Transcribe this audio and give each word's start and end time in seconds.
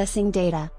Accessing 0.00 0.32
data. 0.32 0.72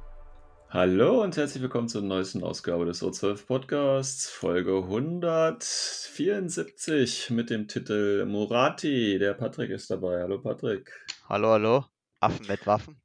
Hallo 0.71 1.21
und 1.21 1.37
herzlich 1.37 1.61
willkommen 1.61 1.87
zur 1.87 2.01
neuesten 2.01 2.43
Ausgabe 2.43 2.85
des 2.85 3.03
O12 3.03 3.45
Podcasts, 3.45 4.27
Folge 4.27 4.77
174 4.77 7.29
mit 7.29 7.51
dem 7.51 7.67
Titel 7.67 8.25
Murati. 8.25 9.19
Der 9.19 9.35
Patrick 9.35 9.69
ist 9.69 9.91
dabei. 9.91 10.23
Hallo 10.23 10.41
Patrick. 10.41 10.91
Hallo, 11.29 11.49
hallo. 11.49 11.85
Affen 12.19 12.47
mit 12.47 12.65
Waffen. 12.65 12.99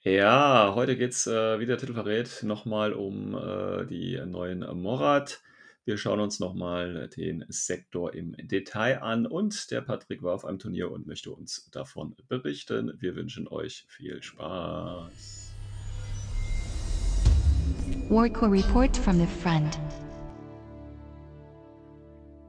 Ja, 0.00 0.72
heute 0.74 0.96
geht 0.96 1.12
es, 1.12 1.28
äh, 1.28 1.60
wie 1.60 1.66
der 1.66 1.78
Titel 1.78 1.94
verrät, 1.94 2.42
nochmal 2.42 2.92
um 2.92 3.36
äh, 3.36 3.86
die 3.86 4.20
neuen 4.26 4.66
Morat. 4.76 5.40
Wir 5.84 5.98
schauen 5.98 6.18
uns 6.18 6.40
nochmal 6.40 7.08
den 7.16 7.44
Sektor 7.48 8.12
im 8.12 8.34
Detail 8.36 9.02
an 9.02 9.24
und 9.24 9.70
der 9.70 9.82
Patrick 9.82 10.24
war 10.24 10.34
auf 10.34 10.44
einem 10.44 10.58
Turnier 10.58 10.90
und 10.90 11.06
möchte 11.06 11.30
uns 11.30 11.70
davon 11.70 12.16
berichten. 12.26 12.92
Wir 12.98 13.14
wünschen 13.14 13.46
euch 13.46 13.86
viel 13.88 14.20
Spaß. 14.20 15.39
Warco 18.10 18.46
report 18.46 18.96
from 18.96 19.20
the 19.20 19.26
front. 19.26 19.78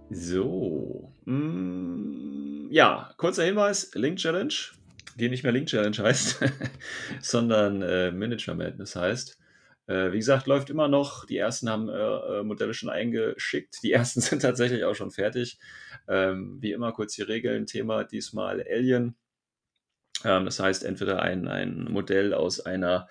So, 0.09 1.13
mm, 1.25 2.71
ja, 2.71 3.13
kurzer 3.17 3.43
Hinweis, 3.43 3.91
Link 3.93 4.17
Challenge, 4.17 4.55
die 5.17 5.29
nicht 5.29 5.43
mehr 5.43 5.51
Link 5.51 5.67
Challenge 5.67 5.95
heißt, 5.99 6.39
sondern 7.21 7.83
äh, 7.83 8.11
Manager 8.11 8.55
Madness 8.55 8.95
heißt. 8.95 9.37
Äh, 9.85 10.11
wie 10.11 10.17
gesagt, 10.17 10.47
läuft 10.47 10.71
immer 10.71 10.87
noch. 10.87 11.27
Die 11.27 11.37
ersten 11.37 11.69
haben 11.69 11.89
äh, 11.89 11.93
äh, 11.93 12.43
Modelle 12.43 12.73
schon 12.73 12.89
eingeschickt. 12.89 13.83
Die 13.83 13.91
ersten 13.91 14.21
sind 14.21 14.41
tatsächlich 14.41 14.83
auch 14.83 14.95
schon 14.95 15.11
fertig. 15.11 15.59
Ähm, 16.07 16.57
wie 16.59 16.71
immer 16.71 16.91
kurz 16.91 17.13
die 17.13 17.21
Regeln. 17.21 17.67
Thema 17.67 18.03
diesmal 18.03 18.65
Alien. 18.67 19.15
Ähm, 20.25 20.45
das 20.45 20.59
heißt, 20.59 20.83
entweder 20.83 21.21
ein, 21.21 21.47
ein 21.47 21.85
Modell 21.91 22.33
aus 22.33 22.59
einer 22.59 23.07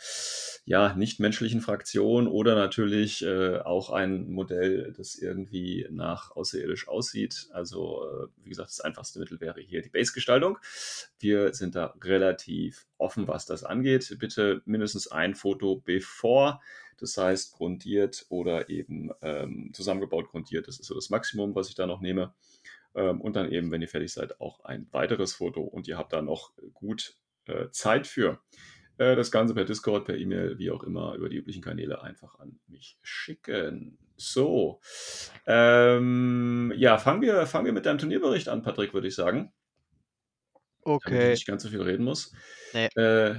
ja, 0.65 0.95
nichtmenschlichen 0.95 1.61
Fraktion 1.61 2.29
oder 2.29 2.55
natürlich 2.55 3.25
äh, 3.25 3.59
auch 3.59 3.91
ein 3.91 4.31
Modell, 4.31 4.93
das 4.97 5.17
irgendwie 5.17 5.87
nach 5.91 6.31
außerirdisch 6.37 6.89
aussieht. 6.89 7.49
Also, 7.53 8.05
äh, 8.05 8.27
wie 8.45 8.51
gesagt, 8.51 8.71
das 8.71 8.81
einfachste 8.81 9.19
Mittel 9.19 9.41
wäre 9.41 9.61
hier 9.61 9.83
die 9.83 9.89
Base-Gestaltung. 9.89 10.59
Wir 11.19 11.55
sind 11.55 11.75
da 11.75 11.95
relativ 12.03 12.87
offen, 12.99 13.27
was 13.27 13.47
das 13.47 13.65
angeht. 13.65 14.17
Bitte 14.19 14.63
mindestens 14.65 15.09
ein 15.09 15.35
Foto 15.35 15.83
bevor, 15.85 16.61
das 16.99 17.17
heißt 17.17 17.53
grundiert 17.55 18.27
oder 18.29 18.69
eben 18.69 19.11
ähm, 19.23 19.71
zusammengebaut 19.73 20.29
grundiert. 20.29 20.69
Das 20.69 20.79
ist 20.79 20.87
so 20.87 20.95
das 20.95 21.11
Maximum, 21.11 21.55
was 21.55 21.69
ich 21.69 21.75
da 21.75 21.87
noch 21.87 22.01
nehme. 22.01 22.35
Ähm, 22.95 23.21
und 23.21 23.37
dann 23.37 23.51
eben, 23.51 23.71
wenn 23.71 23.83
ihr 23.83 23.89
fertig 23.89 24.13
seid, 24.13 24.41
auch 24.41 24.65
ein 24.65 24.89
weiteres 24.93 25.35
Foto 25.35 25.63
und 25.63 25.87
ihr 25.89 25.97
habt 25.99 26.13
da 26.13 26.23
noch 26.23 26.53
gut 26.75 27.15
äh, 27.47 27.69
Zeit 27.71 28.07
für. 28.07 28.41
Äh, 28.99 29.17
das 29.17 29.31
Ganze 29.31 29.55
per 29.55 29.65
Discord, 29.65 30.05
per 30.07 30.17
E-Mail, 30.17 30.59
wie 30.59 30.71
auch 30.71 30.83
immer, 30.83 31.15
über 31.15 31.29
die 31.29 31.37
üblichen 31.37 31.63
Kanäle 31.63 32.03
einfach 32.03 32.39
an 32.39 32.59
mich 32.67 32.99
schicken. 33.03 33.99
So, 34.17 34.81
ähm, 35.47 36.73
ja, 36.77 36.99
fangen 36.99 37.23
wir, 37.23 37.47
fangen 37.47 37.65
wir 37.67 37.73
mit 37.73 37.87
deinem 37.87 37.99
Turnierbericht 37.99 38.49
an, 38.49 38.63
Patrick, 38.63 38.93
würde 38.93 39.09
ich 39.09 39.15
sagen. 39.15 39.53
Damit 41.05 41.23
ich 41.23 41.23
Okay. 41.23 41.31
nicht 41.31 41.47
ganz 41.47 41.63
so 41.63 41.69
viel 41.69 41.83
reden 41.83 42.05
muss. 42.05 42.33
Nee, 42.73 42.89
Äh, 42.97 43.37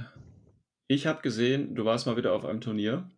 ich 0.88 1.06
habe 1.06 1.22
gesehen, 1.22 1.74
du 1.74 1.84
warst 1.84 2.06
mal 2.06 2.16
wieder 2.16 2.32
auf 2.32 2.44
einem 2.44 2.60
Turnier. 2.60 3.10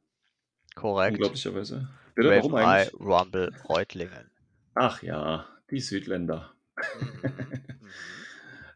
korrekt. 0.74 1.14
Unglaublicherweise. 1.14 1.88
Bitte, 2.14 2.28
warum 2.30 2.54
eigentlich? 2.54 2.94
Rumble 3.00 3.52
Reutlingen. 3.68 4.30
Ach 4.74 5.02
ja, 5.02 5.46
die 5.74 5.80
Südländer. 5.80 6.52
Mhm. 7.00 7.10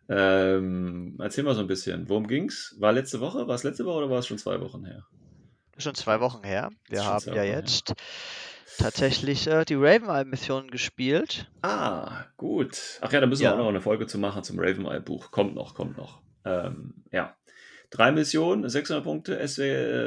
Mhm. 0.09 0.15
Ähm, 0.15 1.17
erzähl 1.21 1.45
mal 1.45 1.55
so 1.55 1.61
ein 1.61 1.67
bisschen. 1.67 2.09
Worum 2.09 2.27
ging's? 2.29 2.75
War 2.79 2.93
letzte 2.93 3.21
Woche? 3.21 3.47
War 3.47 3.55
es 3.55 3.63
letzte 3.63 3.85
Woche 3.85 3.99
oder 3.99 4.11
war 4.11 4.21
es 4.21 4.27
schon 4.27 4.39
zwei 4.39 4.59
Wochen 4.61 4.85
her? 4.87 5.07
Schon 5.77 5.95
zwei 5.95 6.21
Wochen 6.21 6.43
her. 6.45 6.71
Wir 6.89 7.05
haben 7.05 7.23
ja 7.27 7.33
Wochen 7.33 7.35
her. 7.35 7.45
jetzt 7.45 7.95
tatsächlich 8.79 9.47
äh, 9.47 9.65
die 9.67 9.75
Raven 9.75 10.09
Eye 10.09 10.25
Mission 10.25 10.71
gespielt. 10.71 11.51
Ah, 11.63 12.25
gut. 12.39 12.99
Ach 13.03 13.13
ja, 13.13 13.21
da 13.21 13.27
müssen 13.27 13.43
wir 13.43 13.53
auch 13.53 13.57
noch 13.59 13.65
Ja, 13.65 13.69
eine 13.69 13.81
Folge 13.83 14.07
zu 14.07 14.19
machen 14.19 14.43
zum 14.43 14.59
Raveneye-Buch. 14.59 15.31
Kommt 15.31 15.55
noch, 15.55 15.75
kommt 15.75 15.99
noch. 15.99 16.23
Ähm, 16.45 17.05
ja. 17.13 17.37
Drei 17.91 18.11
Missionen, 18.13 18.69
600 18.69 19.05
Punkte, 19.05 19.47
SW, 19.47 19.63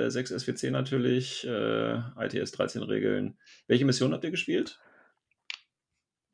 äh, 0.06 0.09
6 0.09 0.31
SWC 0.31 0.72
natürlich, 0.72 1.46
äh, 1.47 2.00
ITS 2.19 2.51
13 2.53 2.84
Regeln. 2.84 3.38
Welche 3.68 3.85
Mission 3.85 4.13
habt 4.13 4.24
ihr 4.24 4.31
gespielt? 4.31 4.80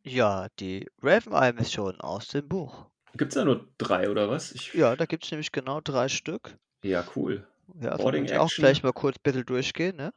Ja, 0.07 0.47
die 0.59 0.89
Raven 1.01 1.33
Eye 1.33 1.53
Mission 1.53 1.99
aus 2.01 2.27
dem 2.27 2.47
Buch. 2.47 2.85
Gibt 3.15 3.31
es 3.31 3.35
da 3.35 3.45
nur 3.45 3.67
drei 3.77 4.09
oder 4.09 4.29
was? 4.29 4.51
Ich, 4.51 4.73
Ja, 4.73 4.95
da 4.95 5.05
gibt 5.05 5.25
es 5.25 5.31
nämlich 5.31 5.51
genau 5.51 5.81
drei 5.81 6.07
Stück. 6.07 6.57
ja, 6.83 7.03
cool. 7.15 7.47
Ja, 7.81 7.97
Boarding 7.97 8.25
ich 8.25 8.37
auch 8.37 8.49
gleich 8.49 8.81
mal 8.81 8.93
kurz 8.93 9.17
ein 9.17 9.23
bisschen 9.23 9.45
durchgehen, 9.45 9.97
ne? 9.97 10.13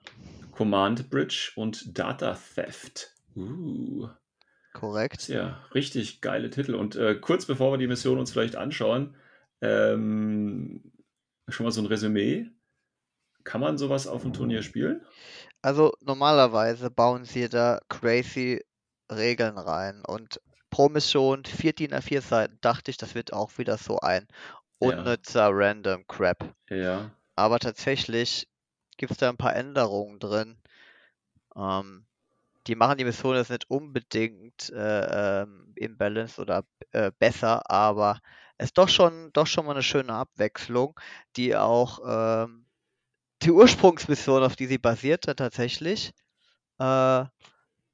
Command 0.53 1.11
Bridge 1.11 1.53
und 1.57 1.99
Data 1.99 2.39
Theft. 2.55 3.17
Uh. 3.35 4.09
Korrekt. 4.73 5.29
ja 5.29 5.65
richtig 5.75 6.21
geile 6.21 6.51
Titel. 6.51 6.75
Und 6.75 6.95
äh, 6.95 7.17
kurz 7.17 7.47
bevor 7.47 7.73
wir 7.73 7.79
die 7.79 7.89
Mission 7.89 8.19
uns 8.19 8.31
vielleicht 8.31 8.55
anschauen, 8.55 9.17
ähm, 9.61 10.93
schon 11.49 11.65
mal 11.65 11.73
so 11.73 11.81
ein 11.81 11.87
Resümee. 11.87 12.47
Kann 13.43 13.61
man 13.61 13.79
sowas 13.79 14.07
auf 14.07 14.23
dem 14.23 14.33
Turnier 14.33 14.63
spielen? 14.63 15.05
Also 15.63 15.93
normalerweise 16.01 16.91
bauen 16.91 17.25
sie 17.25 17.49
da 17.49 17.81
crazy 17.89 18.61
Regeln 19.11 19.59
rein 19.59 20.03
und 20.07 20.41
pro 20.71 20.89
Mission 20.89 21.45
vier 21.45 21.73
DIN 21.73 21.93
A4 21.95 22.23
Seiten 22.23 22.59
dachte 22.61 22.91
ich, 22.91 22.97
das 22.97 23.15
wird 23.15 23.33
auch 23.33 23.59
wieder 23.59 23.79
so 23.79 23.99
ein 24.01 24.27
Ja, 24.81 25.15
unnützer 25.19 25.51
Random 25.53 26.07
Crap. 26.07 26.55
ja, 26.71 27.11
Aber 27.37 27.59
tatsächlich 27.61 28.49
gibt 28.99 29.13
es 29.13 29.19
da 29.19 29.29
ein 29.31 29.37
paar 29.39 29.57
Änderungen 29.57 30.19
drin. 30.21 30.59
Ähm, 31.57 32.07
die 32.67 32.77
machen 32.77 32.99
die 32.99 33.05
Mission 33.05 33.37
jetzt 33.37 33.51
nicht 33.51 33.71
unbedingt 33.71 34.71
äh, 34.71 35.43
ähm, 35.43 35.73
im 35.77 35.99
Balance 35.99 36.41
oder 36.41 36.65
äh, 36.93 37.13
besser, 37.19 37.71
aber 37.71 38.21
es 38.59 38.67
ist 38.67 38.79
doch 38.79 38.89
schon, 38.89 39.33
doch 39.35 39.47
schon 39.47 39.67
mal 39.67 39.73
eine 39.73 39.83
schöne 39.83 40.15
Abwechslung, 40.15 40.99
die 41.37 41.57
auch 41.57 42.01
ähm, 42.45 42.67
die 43.43 43.53
Ursprungsmission, 43.53 44.43
auf 44.45 44.57
die 44.57 44.67
sie 44.67 44.79
basierte, 44.79 45.37
tatsächlich 45.37 46.13
äh, 46.81 47.25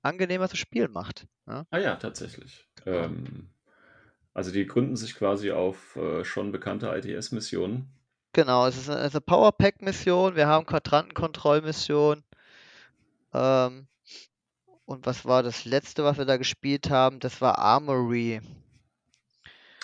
angenehmer 0.07 0.49
zu 0.49 0.57
spielen 0.57 0.93
macht. 0.93 1.27
Ja, 1.47 1.67
ah 1.71 1.79
ja, 1.79 1.97
tatsächlich. 1.97 2.67
genau. 2.85 3.05
Ähm, 3.05 3.51
also 4.35 4.53
die 4.53 4.67
gründen 4.67 4.97
sich 4.97 5.15
quasi 5.17 5.51
auf 5.53 5.97
äh, 5.97 6.25
schon 6.25 6.53
bekannte 6.53 6.89
ITS-Missionen. 6.89 7.89
Genau, 8.33 8.67
es 8.67 8.77
ist 8.77 8.91
eine, 8.91 9.01
eine 9.01 9.21
Powerpack-Mission, 9.21 10.37
wir 10.37 10.47
haben 10.47 10.67
Quadrantenkontrollmission. 10.67 12.23
Ähm, 13.33 13.87
und 14.85 15.07
was 15.07 15.25
war 15.25 15.43
das 15.43 15.65
letzte, 15.65 16.05
was 16.05 16.19
wir 16.19 16.25
da 16.25 16.37
gespielt 16.37 16.91
haben? 16.91 17.21
Das 17.21 17.41
war 17.41 17.59
Armory. 17.59 18.41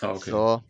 Ah, 0.01 0.13
okay, 0.15 0.31
So, 0.31 0.63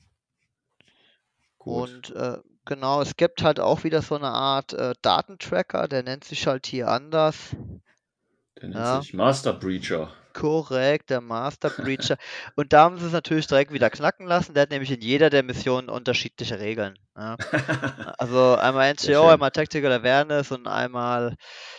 gut. 1.58 1.88
und 2.08 2.10
äh, 2.16 2.38
genau, 2.64 3.00
es 3.02 3.16
gibt 3.16 3.42
halt 3.42 3.60
auch 3.60 3.84
wieder 3.84 4.02
so 4.02 4.14
eine 4.16 4.28
Art 4.30 4.72
äh, 4.74 4.94
Datentracker, 5.02 5.88
der 5.88 6.02
nennt 6.02 6.24
sich 6.24 6.46
halt 6.46 6.66
hier 6.66 6.88
anders. 6.88 7.56
Der 8.60 8.68
nennt 8.70 8.74
Ja, 8.76 8.96
sich 9.00 9.12
Master 9.12 9.52
Breacher. 9.52 10.10
korrekt, 10.34 11.10
der 11.10 11.20
Master 11.20 11.70
Breacher. 11.70 12.16
Und 12.56 12.72
da 12.72 12.84
haben 12.84 12.98
sie 12.98 13.06
es 13.06 13.12
natürlich 13.12 13.46
direkt 13.46 13.72
wieder 13.72 13.90
knacken 13.90 14.26
lassen. 14.26 14.54
Der 14.54 14.62
hat 14.62 14.70
nämlich 14.70 14.90
in 14.90 15.00
jeder 15.02 15.30
der 15.30 15.42
Missionen 15.42 15.88
unterschiedliche 15.88 16.58
Regeln. 16.58 16.98
Ja. 17.16 17.38
Also 18.18 18.56
einmal 18.56 18.88
NCO, 18.90 19.28
einmal 19.28 19.50
Tactical 19.50 19.92
Awareness 19.92 20.52
und 20.52 20.66
einmal, 20.68 21.36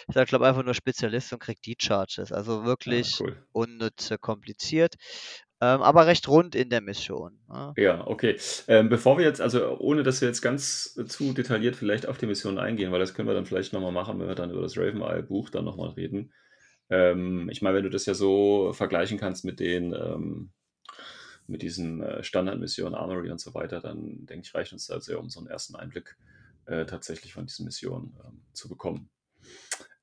ich 0.07 0.27
glaube 0.27 0.47
einfach 0.47 0.63
nur 0.63 0.73
Spezialist 0.73 1.33
und 1.33 1.39
kriegt 1.39 1.65
die 1.65 1.77
Charges. 1.81 2.31
Also 2.31 2.63
Ah, 2.63 2.65
wirklich 2.65 3.19
cool. 3.19 3.47
unnütz 3.51 4.11
äh, 4.11 4.17
kompliziert, 4.19 4.95
ähm, 5.61 5.81
aber 5.81 6.07
recht 6.07 6.27
rund 6.27 6.55
in 6.55 6.69
der 6.69 6.81
Mission. 6.81 7.39
Ja. 7.49 7.75
Ja, 7.75 8.05
okay. 8.05 8.37
Ähm, 8.67 8.89
bevor 8.89 9.17
wir 9.17 9.25
jetzt, 9.25 9.41
also 9.41 9.77
ohne 9.79 10.03
dass 10.03 10.21
wir 10.21 10.27
jetzt 10.27 10.41
ganz 10.41 10.93
zu 11.07 11.33
detailliert 11.33 11.75
vielleicht 11.75 12.05
auf 12.07 12.17
die 12.19 12.27
Mission 12.27 12.59
eingehen, 12.59 12.91
weil 12.91 12.99
das 12.99 13.13
können 13.15 13.27
wir 13.27 13.33
dann 13.33 13.47
vielleicht 13.47 13.73
nochmal 13.73 13.91
machen, 13.91 14.19
wenn 14.19 14.27
wir 14.27 14.35
dann 14.35 14.51
über 14.51 14.61
das 14.61 14.77
Raveneye-Buch 14.77 15.49
dann 15.49 15.65
nochmal 15.65 15.89
reden. 15.91 16.31
Ähm, 16.89 17.49
ich 17.49 17.61
meine, 17.61 17.77
wenn 17.77 17.83
du 17.83 17.89
das 17.89 18.05
ja 18.05 18.13
so 18.13 18.73
vergleichen 18.73 19.19
kannst 19.19 19.45
mit 19.45 19.59
den, 19.59 19.93
ähm, 19.93 20.51
mit 21.47 21.61
diesen 21.61 22.01
äh, 22.01 22.23
Standardmissionen, 22.23 22.95
Armory 22.95 23.31
und 23.31 23.39
so 23.39 23.53
weiter, 23.53 23.81
dann 23.81 24.25
denke 24.25 24.45
ich, 24.45 24.53
reicht 24.53 24.73
uns 24.73 24.87
da 24.87 24.99
sehr, 24.99 25.19
um 25.19 25.29
so 25.29 25.39
einen 25.39 25.49
ersten 25.49 25.75
Einblick 25.75 26.17
äh, 26.65 26.85
tatsächlich 26.85 27.33
von 27.33 27.45
diesen 27.45 27.65
Missionen 27.65 28.15
ähm, 28.25 28.41
zu 28.53 28.69
bekommen. 28.69 29.09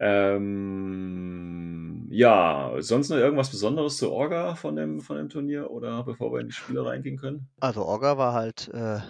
Ähm, 0.03 2.07
ja, 2.11 2.75
sonst 2.79 3.11
noch 3.11 3.19
irgendwas 3.19 3.51
Besonderes 3.51 3.99
zur 3.99 4.13
Orga 4.13 4.55
von 4.55 4.77
dem, 4.77 5.01
von 5.01 5.17
dem 5.17 5.29
Turnier 5.29 5.71
oder 5.71 6.03
bevor 6.05 6.33
wir 6.33 6.41
in 6.41 6.49
die 6.49 6.55
Spiele 6.55 6.85
reingehen 6.85 7.19
können? 7.19 7.49
Also 7.61 7.85
Orga 7.85 8.17
war 8.17 8.33
halt 8.33 8.71
äh, 8.73 9.01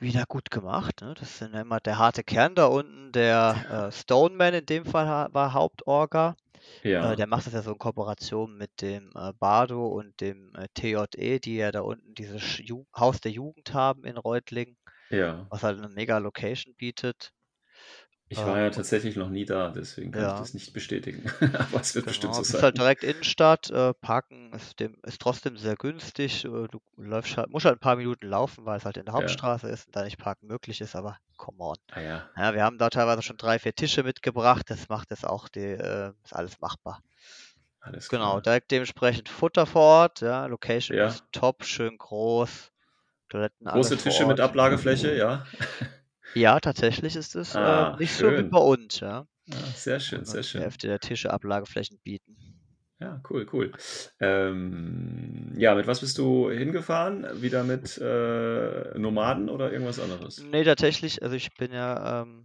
wieder 0.00 0.24
gut 0.26 0.50
gemacht. 0.50 1.00
Ne? 1.00 1.14
Das 1.18 1.38
sind 1.38 1.54
immer 1.54 1.80
der 1.80 1.98
harte 1.98 2.22
Kern 2.24 2.54
da 2.54 2.66
unten. 2.66 3.12
Der 3.12 3.88
äh, 3.88 3.92
Stoneman 3.92 4.54
in 4.54 4.66
dem 4.66 4.84
Fall 4.84 5.28
war 5.32 5.52
Hauptorga. 5.52 6.36
Äh, 6.82 6.92
Ja, 6.92 7.16
der 7.16 7.26
macht 7.26 7.46
das 7.46 7.54
ja 7.54 7.62
so 7.62 7.72
in 7.72 7.78
Kooperation 7.78 8.56
mit 8.56 8.82
dem 8.82 9.10
äh, 9.14 9.32
Bardo 9.38 9.86
und 9.86 10.20
dem 10.20 10.54
äh, 10.54 10.68
TJE, 10.74 11.40
die 11.40 11.56
ja 11.56 11.72
da 11.72 11.80
unten 11.80 12.14
dieses 12.14 12.58
Ju 12.58 12.84
Haus 12.96 13.20
der 13.20 13.32
Jugend 13.32 13.72
haben 13.74 14.04
in 14.04 14.16
Reutlingen, 14.16 14.76
ja. 15.10 15.46
was 15.50 15.62
halt 15.62 15.78
eine 15.78 15.88
mega 15.88 16.18
Location 16.18 16.74
bietet. 16.74 17.32
Ich 18.30 18.44
war 18.46 18.58
ja 18.58 18.70
Ähm, 18.70 18.70
tatsächlich 18.70 19.16
noch 19.16 19.30
nie 19.30 19.44
da, 19.44 19.70
deswegen 19.70 20.12
kann 20.12 20.26
ich 20.26 20.34
ja, 20.34 20.34
das 20.34 20.54
nicht 20.54 20.72
bestätigen. 20.72 21.30
Aber 21.58 21.80
es 21.80 21.94
wird 21.94 22.06
bestimmt 22.06 22.34
genau. 22.34 22.34
so 22.34 22.42
Bist 22.44 22.62
halt 22.62 22.78
sein. 22.78 22.78
direkt 22.78 23.04
Innenstadt. 23.04 23.70
Äh, 23.70 23.94
Parken 23.94 24.52
ist, 24.52 24.80
dem, 24.80 24.96
ist 25.04 25.20
trotzdem 25.20 25.56
sehr 25.56 25.76
günstig. 25.76 26.44
Äh, 26.44 26.48
du 26.68 26.80
läufst 26.96 27.36
halt, 27.36 27.50
musst 27.50 27.66
halt 27.66 27.76
ein 27.76 27.80
paar 27.80 27.96
Minuten 27.96 28.26
laufen, 28.28 28.64
weil 28.66 28.78
es 28.78 28.84
halt 28.84 28.96
in 28.96 29.04
der 29.06 29.14
Ja, 29.14 29.14
Hauptstraße 29.14 29.68
ist 29.68 29.86
und 29.86 29.96
da 29.96 30.04
nicht 30.04 30.18
parken 30.18 30.46
möglich 30.46 30.80
ist, 30.80 30.96
aber 30.96 31.18
come 31.36 31.58
on. 31.60 31.76
ah 31.92 32.00
ja, 32.00 32.30
Ja, 32.36 32.54
wir 32.54 32.64
haben 32.64 32.78
da 32.78 32.90
teilweise 32.90 33.22
schon 33.22 33.36
drei, 33.36 33.58
vier 33.58 33.74
Tische 33.74 34.02
mitgebracht. 34.04 34.64
Das 34.68 34.88
macht 34.88 35.10
es 35.12 35.24
auch 35.24 35.48
die, 35.48 35.60
äh, 35.60 36.12
ist 36.24 36.34
alles 36.34 36.60
machbar. 36.60 37.00
alles 37.80 38.08
Genau, 38.08 38.40
klar. 38.40 38.42
direkt 38.42 38.70
dementsprechend 38.70 39.28
Futter 39.30 39.64
vor 39.66 39.82
Ort. 39.82 40.20
Ja, 40.20 40.44
Location 40.46 40.98
Ja, 40.98 41.06
ist 41.06 41.24
top, 41.32 41.64
schön 41.64 41.96
groß. 41.96 42.72
Toiletten 43.30 43.68
große 43.68 43.96
Tische 43.96 44.26
mit. 44.26 44.40
Ablagefläche, 44.40 45.14
ja. 45.16 45.46
Ja, 46.38 46.60
tatsächlich 46.60 47.16
ist 47.16 47.34
es 47.36 47.54
äh, 47.54 47.58
Ah, 47.58 47.96
nicht 47.98 48.12
so 48.14 48.36
wie 48.36 48.42
schön. 48.42 48.50
bei 48.50 48.58
uns, 48.58 49.00
ja. 49.00 49.26
Ah, 49.50 49.72
sehr 49.74 49.98
schön, 50.00 50.24
sehr 50.24 50.42
die 50.42 50.48
schön. 50.48 50.62
Hälfte 50.62 50.86
der 50.86 51.00
Tische 51.00 51.32
Ablageflächen 51.32 51.98
bieten. 52.04 52.36
Ja, 53.00 53.20
cool, 53.30 53.46
cool. 53.52 53.72
Ähm, 54.20 55.52
ja, 55.56 55.74
mit 55.76 55.86
was 55.86 56.00
bist 56.00 56.18
du 56.18 56.50
hingefahren? 56.50 57.40
Wieder 57.42 57.62
mit 57.62 57.96
äh, 57.98 58.98
Nomaden 58.98 59.48
oder 59.48 59.72
irgendwas 59.72 60.00
anderes? 60.00 60.48
Nee, 60.50 60.64
tatsächlich, 60.64 61.22
also 61.22 61.36
ich 61.36 61.54
bin 61.54 61.72
ja, 61.72 62.22
ähm, 62.22 62.44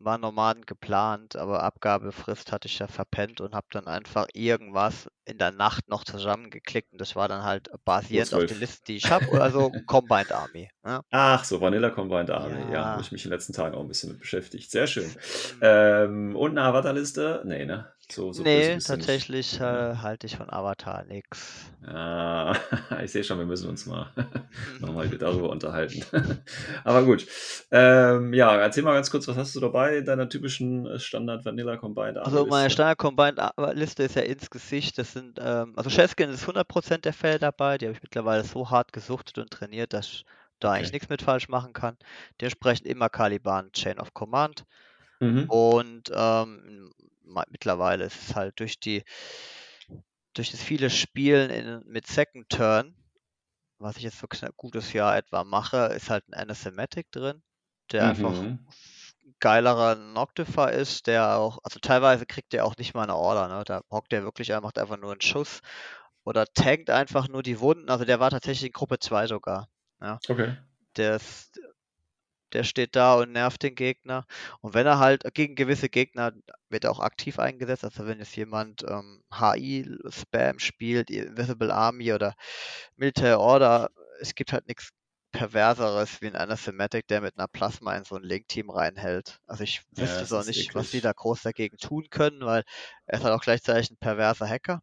war 0.00 0.18
Nomaden 0.18 0.64
geplant, 0.66 1.36
aber 1.36 1.62
Abgabefrist 1.62 2.52
hatte 2.52 2.68
ich 2.68 2.78
ja 2.78 2.86
verpennt 2.88 3.40
und 3.40 3.54
habe 3.54 3.66
dann 3.70 3.86
einfach 3.88 4.26
irgendwas 4.34 5.08
in 5.24 5.38
der 5.38 5.52
Nacht 5.52 5.88
noch 5.88 6.04
zusammengeklickt 6.04 6.92
und 6.92 7.00
das 7.00 7.16
war 7.16 7.28
dann 7.28 7.42
halt 7.44 7.68
basierend 7.84 8.34
auf 8.34 8.44
den 8.46 8.58
O12. 8.58 8.58
Listen, 8.58 8.84
die 8.86 8.96
ich 8.96 9.10
habe, 9.10 9.40
also 9.40 9.72
Combined 9.86 10.32
Army. 10.32 10.70
Ne? 10.84 11.02
Ach 11.10 11.44
so, 11.44 11.60
Vanilla 11.60 11.90
Combined 11.90 12.30
Army. 12.30 12.68
Ja, 12.70 12.90
habe 12.90 13.00
Ja, 13.00 13.00
ich 13.00 13.12
mich 13.12 13.24
in 13.24 13.30
den 13.30 13.36
letzten 13.36 13.52
Tagen 13.54 13.74
auch 13.74 13.80
ein 13.80 13.88
bisschen 13.88 14.10
mit 14.10 14.18
beschäftigt. 14.20 14.70
Sehr 14.70 14.86
schön. 14.86 15.16
mm, 15.32 15.62
Ähm, 15.62 16.36
und 16.36 16.50
eine 16.52 16.62
Avatar-Liste? 16.62 17.42
Nee, 17.46 17.64
ne? 17.64 17.90
So, 18.10 18.32
so 18.32 18.44
nee, 18.44 18.80
tatsächlich 18.80 19.60
äh, 19.60 19.96
halte 19.96 20.26
ich 20.26 20.36
von 20.36 20.50
Avatar 20.50 21.04
nix. 21.04 21.72
Ah, 21.86 22.56
ich 23.04 23.12
sehe 23.12 23.22
schon, 23.22 23.38
wir 23.38 23.46
müssen 23.46 23.68
uns 23.68 23.86
mal 23.86 24.12
nochmal 24.80 25.08
darüber 25.10 25.50
unterhalten. 25.50 26.02
Aber 26.84 27.04
gut. 27.04 27.26
Ähm, 27.70 28.34
ja, 28.34 28.56
erzähl 28.56 28.82
mal 28.82 28.94
ganz 28.94 29.10
kurz, 29.10 29.28
was 29.28 29.36
hast 29.36 29.54
du 29.54 29.60
dabei 29.60 29.98
in 29.98 30.04
deiner 30.04 30.28
typischen 30.28 30.86
äh, 30.86 30.98
Standard 30.98 31.44
Vanilla 31.44 31.76
Combined 31.76 32.18
Army 32.18 32.40
Also 32.40 32.46
meine 32.46 32.68
Liste? 32.68 32.70
Standard 32.70 32.98
Combined 32.98 33.40
Liste 33.74 34.02
ist 34.04 34.16
ja 34.16 34.22
ins 34.22 34.50
Gesicht. 34.50 34.98
Das 34.98 35.12
sind, 35.12 35.38
ähm, 35.40 35.72
also 35.76 35.88
Shellskin 35.90 36.30
ist 36.30 36.46
100% 36.46 37.04
der 37.04 37.12
Fälle 37.12 37.38
dabei. 37.38 37.78
Die 37.78 37.86
habe 37.86 37.96
ich 37.96 38.02
mittlerweile 38.02 38.44
so 38.44 38.70
hart 38.70 38.92
gesuchtet 38.92 39.38
und 39.38 39.50
trainiert, 39.50 39.92
dass 39.92 40.06
ich 40.06 40.24
da 40.60 40.72
eigentlich 40.72 40.92
Okay. 40.92 40.92
nichts 40.92 41.08
mit 41.08 41.22
falsch 41.22 41.48
machen 41.48 41.72
kann. 41.72 41.96
Dementsprechend 42.40 42.86
immer 42.86 43.08
Caliban 43.08 43.72
Chain 43.72 43.98
of 44.00 44.14
Command. 44.14 44.64
Mhm. 45.20 45.48
Und 45.48 46.10
ähm, 46.14 46.92
mittlerweile 47.50 48.04
ist 48.04 48.22
es 48.30 48.36
halt 48.36 48.58
durch 48.60 48.80
die, 48.80 49.04
durch 50.34 50.50
das 50.50 50.62
viele 50.62 50.90
Spielen 50.90 51.50
in, 51.50 51.82
mit 51.86 52.06
Second 52.06 52.48
Turn, 52.48 52.94
was 53.78 53.96
ich 53.96 54.04
jetzt 54.04 54.18
für 54.18 54.28
ein 54.42 54.52
gutes 54.56 54.92
Jahr 54.92 55.16
etwa 55.16 55.44
mache, 55.44 55.78
ist 55.96 56.10
halt 56.10 56.28
ein 56.28 56.34
Anathematic 56.34 57.10
drin, 57.12 57.42
der 57.92 58.08
einfach 58.08 58.44
Mhm. 58.44 58.58
ein 59.24 59.36
geilerer 59.40 59.96
Noctifer 59.96 60.72
ist, 60.72 61.06
der 61.08 61.36
auch, 61.38 61.58
also 61.64 61.80
teilweise 61.80 62.26
kriegt 62.26 62.52
der 62.54 62.66
auch 62.66 62.76
nicht 62.78 62.94
mal 62.94 63.04
eine 63.04 63.16
Order, 63.16 63.48
ne? 63.48 63.64
Da 63.64 63.82
hockt 63.90 64.12
der 64.12 64.24
wirklich, 64.24 64.50
er 64.50 64.60
macht 64.62 64.78
einfach 64.78 64.98
nur 64.98 65.12
einen 65.12 65.20
Schuss 65.22 65.60
oder 66.24 66.46
tankt 66.46 66.90
einfach 66.90 67.28
nur 67.28 67.42
die 67.42 67.60
Wunden. 67.60 67.90
Also 67.90 68.04
der 68.04 68.20
war 68.20 68.30
tatsächlich 68.30 68.68
in 68.68 68.72
Gruppe 68.72 68.98
2 69.00 69.26
sogar. 69.26 69.68
Ja. 70.02 70.20
Okay. 70.30 70.56
Der 70.96 71.16
ist, 71.16 71.60
der 72.52 72.64
steht 72.64 72.96
da 72.96 73.14
und 73.16 73.32
nervt 73.32 73.62
den 73.62 73.74
Gegner. 73.74 74.26
Und 74.60 74.74
wenn 74.74 74.86
er 74.86 74.98
halt 74.98 75.22
gegen 75.34 75.54
gewisse 75.54 75.88
Gegner 75.88 76.32
wird 76.70 76.84
er 76.84 76.90
auch 76.92 77.00
aktiv 77.00 77.38
eingesetzt. 77.38 77.84
Also 77.84 78.06
wenn 78.06 78.18
jetzt 78.18 78.36
jemand 78.36 78.84
ähm, 78.88 79.22
HI-Spam 79.32 80.58
spielt, 80.58 81.10
Invisible 81.10 81.72
Army 81.72 82.12
oder 82.12 82.34
Military 82.96 83.34
Order, 83.34 83.90
es 84.20 84.34
gibt 84.34 84.52
halt 84.52 84.66
nichts 84.68 84.90
Perverseres 85.32 86.20
wie 86.22 86.26
ein 86.28 86.36
Anathematic, 86.36 87.06
der 87.08 87.20
mit 87.20 87.38
einer 87.38 87.48
Plasma 87.48 87.94
in 87.96 88.04
so 88.04 88.16
ein 88.16 88.22
Link-Team 88.22 88.70
reinhält. 88.70 89.40
Also 89.46 89.62
ich 89.64 89.82
Ja, 89.96 90.04
wüsste 90.04 90.24
es 90.24 90.30
so 90.30 90.42
nicht, 90.42 90.74
was 90.74 90.90
die 90.90 91.00
eklig. 91.00 91.02
da 91.02 91.12
groß 91.12 91.42
dagegen 91.42 91.76
tun 91.78 92.08
können, 92.10 92.40
weil 92.44 92.64
er 93.06 93.18
ist 93.18 93.24
halt 93.24 93.34
auch 93.34 93.42
gleichzeitig 93.42 93.90
ein 93.90 93.98
perverser 93.98 94.48
Hacker. 94.48 94.82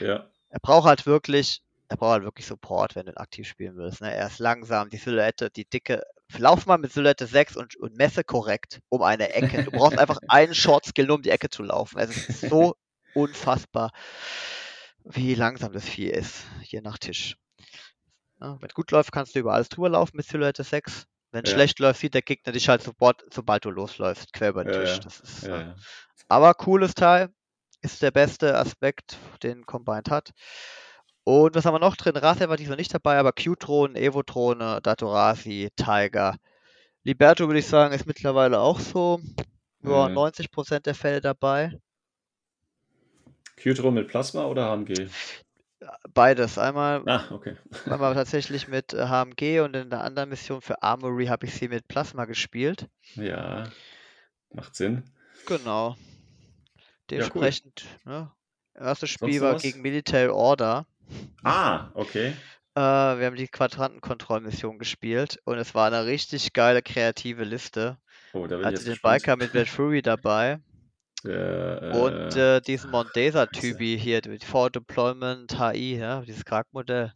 Ja. 0.00 0.30
Er 0.48 0.58
braucht 0.60 0.86
halt 0.86 1.04
wirklich, 1.04 1.62
er 1.88 1.96
braucht 1.98 2.12
halt 2.12 2.24
wirklich 2.24 2.46
Support, 2.46 2.94
wenn 2.96 3.04
du 3.06 3.12
ihn 3.12 3.18
aktiv 3.18 3.46
spielen 3.46 3.76
willst. 3.76 4.00
Ne? 4.00 4.12
Er 4.14 4.26
ist 4.26 4.38
langsam, 4.38 4.88
die 4.88 4.96
Silhouette, 4.96 5.50
die 5.50 5.66
dicke. 5.66 6.02
Lauf 6.38 6.66
mal 6.66 6.78
mit 6.78 6.92
Silhouette 6.92 7.26
6 7.26 7.56
und, 7.56 7.76
und 7.76 7.96
messe 7.96 8.24
korrekt 8.24 8.80
um 8.88 9.02
eine 9.02 9.32
Ecke. 9.34 9.62
Du 9.62 9.70
brauchst 9.72 9.98
einfach 9.98 10.18
einen 10.28 10.54
Short-Skill, 10.54 11.06
nur 11.06 11.16
um 11.16 11.22
die 11.22 11.30
Ecke 11.30 11.48
zu 11.50 11.62
laufen. 11.62 11.98
Es 11.98 12.10
ist 12.10 12.48
so 12.48 12.76
unfassbar, 13.12 13.92
wie 15.04 15.34
langsam 15.34 15.72
das 15.72 15.88
Vieh 15.88 16.08
ist, 16.10 16.44
je 16.62 16.80
nach 16.80 16.98
Tisch. 16.98 17.36
Ja, 18.40 18.60
wenn 18.60 18.68
gut 18.70 18.90
läuft, 18.90 19.12
kannst 19.12 19.34
du 19.34 19.38
über 19.40 19.54
alles 19.54 19.68
drüber 19.68 19.88
laufen 19.90 20.16
mit 20.16 20.26
Silhouette 20.26 20.64
6. 20.64 21.06
Wenn 21.32 21.46
Ja. 21.46 21.52
schlecht 21.52 21.78
läuft, 21.78 22.00
sieht 22.00 22.14
der 22.14 22.22
Gegner 22.22 22.52
dich 22.52 22.68
halt 22.68 22.82
sofort, 22.82 23.24
sobald 23.32 23.64
du 23.64 23.70
losläufst, 23.70 24.32
quer 24.32 24.50
über 24.50 24.64
den 24.64 24.72
Ja, 24.72 24.80
Tisch. 24.80 25.00
ist, 25.06 25.44
äh, 25.44 25.48
ja. 25.48 25.74
aber 26.28 26.54
cooles 26.54 26.94
Teil. 26.94 27.30
Ist 27.82 28.00
der 28.00 28.12
beste 28.12 28.56
Aspekt, 28.56 29.18
den 29.42 29.66
Combined 29.66 30.10
hat. 30.10 30.30
Und 31.24 31.54
was 31.54 31.64
haben 31.64 31.74
wir 31.74 31.78
noch 31.78 31.96
drin? 31.96 32.16
Razer 32.16 32.48
war 32.48 32.56
diesmal 32.56 32.76
nicht 32.76 32.92
dabei, 32.92 33.18
aber 33.18 33.32
Q-Drohnen, 33.32 33.96
Evo-Drohne, 33.96 34.80
Datorasi, 34.82 35.70
Tiger. 35.74 36.36
Liberto 37.02 37.46
würde 37.46 37.60
ich 37.60 37.66
sagen, 37.66 37.94
ist 37.94 38.06
mittlerweile 38.06 38.60
auch 38.60 38.78
so 38.78 39.20
ja, 39.82 40.08
Mhm. 40.08 40.16
90% 40.16 40.86
der 40.86 40.94
Fälle 40.94 41.20
dabei. 41.20 41.78
Q-Tron 43.62 43.94
mit 43.94 44.08
Plasma 44.08 44.44
oder 44.44 44.68
HMG? 44.70 45.08
Beides. 46.12 46.58
Einmal, 46.58 47.02
Ah, 47.06 47.24
okay. 47.30 47.56
einmal 47.86 48.14
tatsächlich 48.14 48.68
mit 48.68 48.92
äh, 48.94 49.06
HMG 49.06 49.60
und 49.60 49.76
in 49.76 49.90
der 49.90 50.02
anderen 50.02 50.30
Mission 50.30 50.60
für 50.62 50.82
Armory 50.82 51.26
habe 51.26 51.46
ich 51.46 51.54
sie 51.54 51.68
mit 51.68 51.86
Plasma 51.88 52.24
gespielt. 52.24 52.88
Ja, 53.14 53.64
macht 54.52 54.74
Sinn. 54.74 55.04
Genau. 55.46 55.90
Ja, 55.90 55.96
cool. 55.96 56.98
Dementsprechend, 57.10 57.84
ne? 58.04 58.30
Erstes 58.74 59.10
Spiel 59.10 59.40
war 59.40 59.54
was? 59.54 59.62
gegen 59.62 59.82
Military 59.82 60.30
Order. 60.30 60.86
Ah, 61.44 61.90
okay. 61.94 62.34
Äh, 62.76 62.80
wir 62.80 63.26
haben 63.26 63.34
die 63.36 63.48
Quadrantenkontrollmission 63.48 64.78
gespielt 64.78 65.40
und 65.44 65.58
es 65.58 65.74
war 65.74 65.86
eine 65.88 66.06
richtig 66.06 66.52
geile 66.52 66.82
kreative 66.82 67.42
Liste. 67.44 67.98
Oh, 68.34 68.46
da 68.46 68.56
bin 68.56 68.64
ich 68.66 68.68
Hatte 68.68 68.82
jetzt 68.82 68.86
den 68.86 68.92
gespannt. 68.92 69.00
Biker 69.00 69.36
mit 69.36 69.54
Red 69.54 69.68
Fury 69.68 70.02
dabei 70.02 70.60
Der, 71.24 71.82
und 71.88 72.36
äh, 72.36 72.36
äh, 72.36 72.60
diesen 72.60 72.90
Mondesa-Typi 72.90 73.98
hier, 73.98 74.20
die 74.20 74.38
Forward 74.38 74.76
Deployment 74.76 75.58
HI, 75.58 75.96
ja, 75.96 76.20
dieses 76.20 76.44
Charaktermodell. 76.44 77.14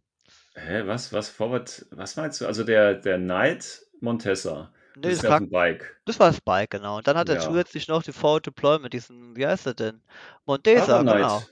hä, 0.56 0.82
was, 0.86 1.12
was, 1.12 1.28
Forward, 1.30 1.86
was 1.90 2.16
meinst 2.16 2.40
du? 2.40 2.46
Also 2.46 2.64
der, 2.64 2.94
der 2.94 3.18
Knight 3.18 3.80
Montessa. 4.00 4.72
Nee, 4.94 5.16
Das 5.16 5.22
das, 5.22 5.36
dem 5.36 5.48
Bike. 5.50 5.96
das 6.06 6.20
war 6.20 6.28
das 6.30 6.40
Bike, 6.40 6.70
genau. 6.70 6.98
Und 6.98 7.06
dann 7.08 7.16
hat 7.18 7.28
er 7.28 7.36
Ja. 7.36 7.38
zusätzlich 7.38 7.88
noch 7.88 8.02
die 8.02 8.12
Forward 8.12 8.46
Deployment, 8.46 8.92
diesen, 8.94 9.36
wie 9.36 9.46
heißt 9.46 9.66
er 9.66 9.74
denn? 9.74 10.02
Other 10.74 10.86
Mondesa, 10.86 11.02
genau. 11.04 11.46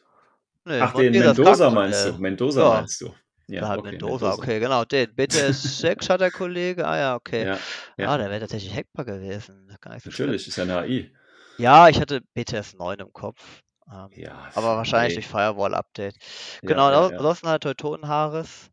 Nee, 0.66 0.80
Ach, 0.82 0.92
den 0.94 1.12
Mendoza 1.12 1.70
meinst 1.70 2.04
du? 2.04 2.10
Charaktermodell. 2.10 2.20
Mendoza 2.20 2.60
Ja. 2.62 2.80
meinst 2.80 3.00
du? 3.00 3.14
Ja, 3.48 3.68
halt 3.68 3.78
okay, 3.78 3.92
Mendoza, 3.92 4.32
okay, 4.34 4.58
genau, 4.58 4.84
den. 4.84 5.14
BTS 5.14 5.80
6 5.80 6.10
hat 6.10 6.20
der 6.20 6.32
Kollege, 6.32 6.86
ah 6.86 6.96
ja, 6.98 7.14
okay. 7.14 7.44
Ja, 7.44 7.54
Ah, 7.54 8.02
ja, 8.02 8.18
der 8.18 8.30
wäre 8.30 8.40
tatsächlich 8.40 8.74
hackbar 8.74 9.04
gewesen. 9.04 9.68
So 9.70 10.10
schlimm. 10.10 10.26
natürlich, 10.26 10.48
ist 10.48 10.56
ja 10.56 10.64
eine 10.64 10.78
AI. 10.78 11.10
Ja, 11.58 11.88
ich 11.88 12.00
hatte 12.00 12.20
BTS 12.34 12.74
9 12.74 12.98
im 12.98 13.12
Kopf. 13.12 13.62
Ähm, 13.90 14.10
Ja, 14.16 14.50
aber 14.54 14.76
wahrscheinlich 14.76 15.14
durch 15.14 15.28
Firewall-Update. 15.28 16.16
Genau, 16.62 16.90
ja, 16.90 17.08
ja, 17.08 17.16
ansonsten 17.16 17.48
halt 17.48 17.62
Teutonenhaares. 17.62 18.70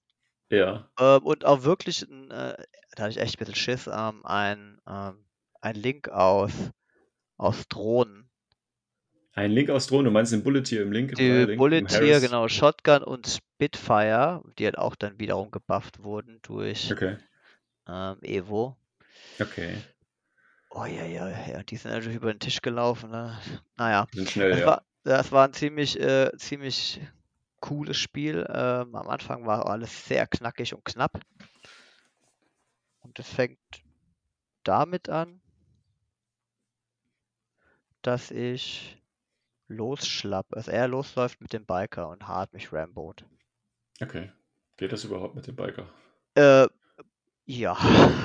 Ja, 0.49 0.89
Ähm, 0.99 1.23
und 1.23 1.45
auch 1.45 1.63
wirklich, 1.63 2.01
ein, 2.03 2.31
äh, 2.31 2.55
da 2.95 3.03
hatte 3.03 3.11
ich 3.11 3.17
echt 3.19 3.35
ein 3.35 3.39
bisschen 3.39 3.55
Schiss, 3.55 3.87
ähm, 3.87 4.25
ein, 4.25 4.79
ähm, 4.87 5.25
ein 5.61 5.75
Link 5.75 6.09
aus, 6.09 6.51
aus 7.37 7.67
Drohnen. 7.69 8.22
Ein 9.35 9.51
Link 9.51 9.69
aus 9.71 9.87
Drohnen, 9.87 10.05
du 10.05 10.11
meinst 10.11 10.31
den 10.31 10.43
Bullet 10.43 10.63
hier 10.65 10.83
im 10.83 10.91
Link? 10.91 11.15
Die 11.15 11.27
Link, 11.27 11.57
Bullet 11.57 11.79
im 11.79 11.87
hier, 11.87 11.97
Harris? 11.97 12.21
genau, 12.21 12.47
Shotgun 12.47 13.03
und 13.03 13.27
Spitfire, 13.27 14.43
die 14.59 14.65
halt 14.65 14.77
auch 14.77 14.95
dann 14.95 15.19
wiederum 15.19 15.49
gebufft 15.49 16.03
wurden 16.03 16.39
durch 16.43 16.91
Okay, 16.91 17.17
ähm, 17.87 18.17
Evo. 18.21 18.77
okay. 19.39 19.75
Oh 20.69 20.85
ja, 20.85 21.05
ja, 21.05 21.29
ja, 21.29 21.63
die 21.63 21.77
sind 21.77 21.91
natürlich 21.91 22.17
über 22.17 22.33
den 22.33 22.39
Tisch 22.39 22.61
gelaufen. 22.61 23.11
Ne? 23.11 23.39
Naja, 23.77 24.07
sind 24.13 24.29
schnell, 24.29 24.51
das 24.51 24.59
ja. 24.59 24.65
war, 24.65 24.85
das 25.03 25.31
war 25.31 25.47
ein 25.47 25.53
ziemlich, 25.53 25.99
äh, 25.99 26.31
ziemlich 26.37 27.01
cooles 27.59 27.97
Spiel. 27.97 28.45
Ähm, 28.49 28.95
am 28.95 29.07
Anfang 29.09 29.45
war 29.45 29.67
alles 29.67 30.05
sehr 30.07 30.27
knackig 30.27 30.73
und 30.73 30.85
knapp. 30.85 31.19
Und 33.01 33.19
es 33.19 33.29
fängt 33.29 33.59
damit 34.63 35.09
an, 35.09 35.41
dass 38.01 38.31
ich 38.31 39.02
losschlapp, 39.67 40.47
also 40.51 40.71
er 40.71 40.87
losläuft 40.87 41.41
mit 41.41 41.53
dem 41.53 41.65
Biker 41.65 42.09
und 42.09 42.27
hart 42.27 42.53
mich 42.53 42.71
rambot. 42.71 43.25
Okay. 44.01 44.31
Geht 44.77 44.91
das 44.91 45.03
überhaupt 45.03 45.35
mit 45.35 45.47
dem 45.47 45.55
Biker? 45.55 45.87
Äh, 46.35 46.67
ja. 47.45 47.73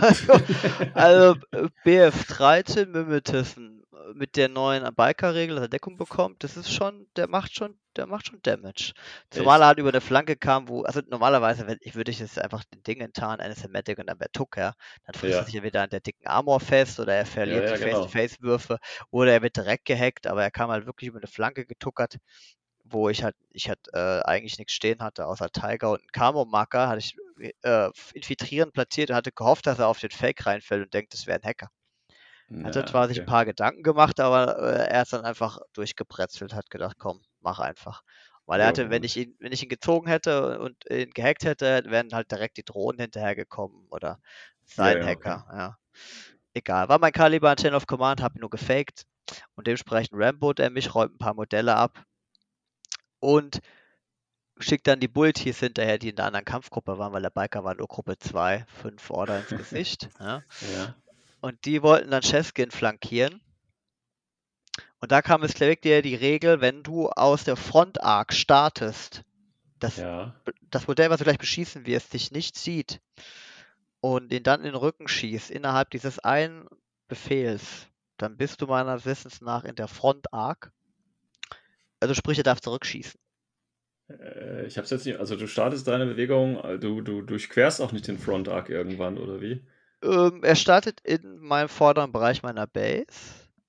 Also, 0.00 0.32
also 0.94 1.40
äh, 1.50 1.68
BF13 1.84 2.86
Mimetissen 2.86 3.77
mit 4.14 4.36
der 4.36 4.48
neuen 4.48 4.94
Biker-Regel, 4.94 5.56
dass 5.56 5.64
er 5.64 5.68
Deckung 5.68 5.96
bekommt, 5.96 6.44
das 6.44 6.56
ist 6.56 6.72
schon, 6.72 7.06
der 7.16 7.28
macht 7.28 7.54
schon, 7.54 7.78
der 7.96 8.06
macht 8.06 8.26
schon 8.28 8.40
Damage. 8.42 8.92
Zumal 9.30 9.60
er 9.62 9.66
halt 9.68 9.78
über 9.78 9.88
eine 9.90 10.00
Flanke 10.00 10.36
kam, 10.36 10.68
wo, 10.68 10.82
also 10.82 11.00
normalerweise, 11.08 11.66
wenn 11.66 11.78
ich 11.80 11.94
würde 11.94 12.10
ich 12.10 12.18
jetzt 12.20 12.38
einfach 12.38 12.64
den 12.64 12.82
Ding 12.82 13.00
enttarnen, 13.00 13.40
eine 13.40 13.54
Sematic 13.54 13.98
und 13.98 14.06
dann 14.08 14.18
wäre 14.20 14.30
Tuck, 14.32 14.56
ja. 14.56 14.74
Dann 15.04 15.14
frisst 15.14 15.38
Ja. 15.38 15.40
er 15.40 15.44
sich 15.46 15.54
entweder 15.54 15.82
an 15.82 15.90
der 15.90 16.00
dicken 16.00 16.26
Armor 16.26 16.60
fest 16.60 17.00
oder 17.00 17.14
er 17.14 17.26
verliert 17.26 17.68
ja, 17.68 17.70
die 17.70 17.76
genau. 17.78 18.14
Face-to-Face-Würfe 18.16 18.78
oder 19.10 19.32
er 19.32 19.42
wird 19.42 19.56
direkt 19.56 19.84
gehackt, 19.86 20.26
aber 20.26 20.42
er 20.42 20.50
kam 20.50 20.70
halt 20.70 20.86
wirklich 20.86 21.08
über 21.08 21.18
eine 21.18 21.26
Flanke 21.28 21.66
getuckert, 21.66 22.16
wo 22.84 23.08
ich 23.08 23.22
halt, 23.24 23.36
ich 23.50 23.68
halt 23.68 23.80
äh, 23.94 24.20
eigentlich 24.22 24.58
nichts 24.58 24.72
stehen 24.74 25.00
hatte, 25.02 25.26
außer 25.26 25.50
Tiger 25.50 25.90
und 25.92 26.00
einen 26.00 26.12
Camo-Marker, 26.12 26.88
hatte 26.88 26.98
ich 27.00 27.16
äh, 27.62 27.90
infiltrieren 28.14 28.72
platziert 28.72 29.10
und 29.10 29.16
hatte 29.16 29.32
gehofft, 29.32 29.66
dass 29.66 29.78
er 29.78 29.88
auf 29.88 30.00
den 30.00 30.10
Fake 30.10 30.46
reinfällt 30.46 30.84
und 30.84 30.94
denkt, 30.94 31.12
das 31.14 31.26
wäre 31.26 31.38
ein 31.40 31.44
Hacker. 31.48 31.70
Hatte 32.62 32.84
Ja, 32.84 32.84
zwar 32.84 33.08
sich 33.08 33.20
ein 33.20 33.24
okay. 33.24 33.26
paar 33.26 33.44
Gedanken 33.44 33.82
gemacht, 33.82 34.20
aber 34.20 34.58
äh, 34.58 34.88
er 34.88 35.02
ist 35.02 35.12
dann 35.12 35.24
einfach 35.24 35.58
durchgebrezelt, 35.74 36.54
hat 36.54 36.70
gedacht, 36.70 36.96
komm, 36.98 37.22
mach 37.40 37.58
einfach. 37.60 38.02
Weil 38.46 38.60
er 38.60 38.66
Ja, 38.66 38.68
hatte, 38.68 38.90
wenn 38.90 39.04
ich 39.04 39.16
ihn, 39.16 39.36
wenn 39.40 39.52
ich 39.52 39.62
ihn 39.62 39.68
gezogen 39.68 40.08
hätte 40.08 40.58
und 40.60 40.76
ihn 40.90 41.10
gehackt 41.10 41.44
hätte, 41.44 41.82
wären 41.86 42.12
halt 42.12 42.30
direkt 42.32 42.56
die 42.56 42.64
Drohnen 42.64 43.00
hinterhergekommen 43.00 43.86
oder 43.90 44.18
sein 44.64 45.00
ja, 45.00 45.12
okay. 45.12 45.38
Hacker, 45.40 45.46
ja. 45.52 45.76
Egal. 46.54 46.88
War 46.90 46.98
mein 46.98 47.12
Caliber 47.12 47.56
Chain 47.56 47.74
of 47.74 47.86
Command, 47.86 48.22
hab 48.22 48.34
ihn 48.36 48.40
nur 48.40 48.50
gefaked 48.50 49.04
und 49.56 49.66
dementsprechend 49.66 50.12
Rambo 50.14 50.52
er 50.58 50.70
mich, 50.70 50.94
räumt 50.94 51.14
ein 51.14 51.18
paar 51.18 51.34
Modelle 51.34 51.76
ab 51.76 52.04
und 53.20 53.60
schickt 54.60 54.86
dann 54.86 55.00
die 55.00 55.08
Bulties 55.08 55.58
hinterher, 55.60 55.98
die 55.98 56.10
in 56.10 56.16
der 56.16 56.26
anderen 56.26 56.44
Kampfgruppe 56.44 56.96
waren, 56.98 57.12
weil 57.12 57.22
der 57.22 57.30
Biker 57.30 57.64
war 57.64 57.74
nur 57.74 57.88
Gruppe 57.88 58.18
2, 58.18 58.64
fünf 58.68 59.10
Order 59.10 59.38
ins 59.40 59.54
Gesicht. 59.54 60.10
Ja. 60.20 60.44
Ja. 60.60 60.94
Und 61.40 61.64
die 61.64 61.82
wollten 61.82 62.10
dann 62.10 62.22
Cheskin 62.22 62.70
flankieren. 62.70 63.40
Und 65.00 65.12
da 65.12 65.22
kam 65.22 65.42
es 65.44 65.54
direkt 65.54 65.84
dir 65.84 66.02
die 66.02 66.16
Regel, 66.16 66.60
wenn 66.60 66.82
du 66.82 67.08
aus 67.10 67.44
der 67.44 67.56
Front 67.56 68.02
Arc 68.02 68.32
startest, 68.32 69.22
das, 69.78 69.96
Ja. 69.96 70.34
das 70.70 70.88
Modell, 70.88 71.10
was 71.10 71.18
du 71.18 71.24
gleich 71.24 71.38
beschießen 71.38 71.86
wirst, 71.86 72.12
dich 72.12 72.32
nicht 72.32 72.56
sieht 72.56 73.00
und 74.00 74.32
ihn 74.32 74.42
dann 74.42 74.60
in 74.60 74.66
den 74.66 74.74
Rücken 74.74 75.06
schießt, 75.06 75.50
innerhalb 75.50 75.90
dieses 75.90 76.18
einen 76.18 76.66
Befehls, 77.06 77.86
dann 78.16 78.36
bist 78.36 78.60
du 78.60 78.66
meiner 78.66 79.04
Wissens 79.04 79.40
nach 79.40 79.64
in 79.64 79.76
der 79.76 79.88
Front 79.88 80.32
Arc. 80.32 80.72
Also 82.00 82.14
sprich, 82.14 82.38
er 82.38 82.44
darf 82.44 82.60
zurückschießen. 82.60 83.20
Äh, 84.08 84.66
Ich 84.66 84.76
hab's 84.78 84.90
jetzt 84.90 85.06
nicht. 85.06 85.18
Also 85.18 85.36
du 85.36 85.46
startest 85.46 85.86
deine 85.86 86.06
Bewegung, 86.06 86.56
äh, 86.62 86.78
du, 86.78 87.00
du 87.00 87.22
durchquerst 87.22 87.80
auch 87.80 87.92
nicht 87.92 88.06
den 88.08 88.18
Front 88.18 88.48
Arc 88.48 88.68
irgendwann, 88.68 89.18
oder 89.18 89.40
wie? 89.40 89.64
Ähm, 90.02 90.42
er 90.44 90.54
startet 90.56 91.00
in 91.02 91.38
meinem 91.38 91.68
vorderen 91.68 92.12
Bereich 92.12 92.42
meiner 92.42 92.66
Base. 92.66 93.06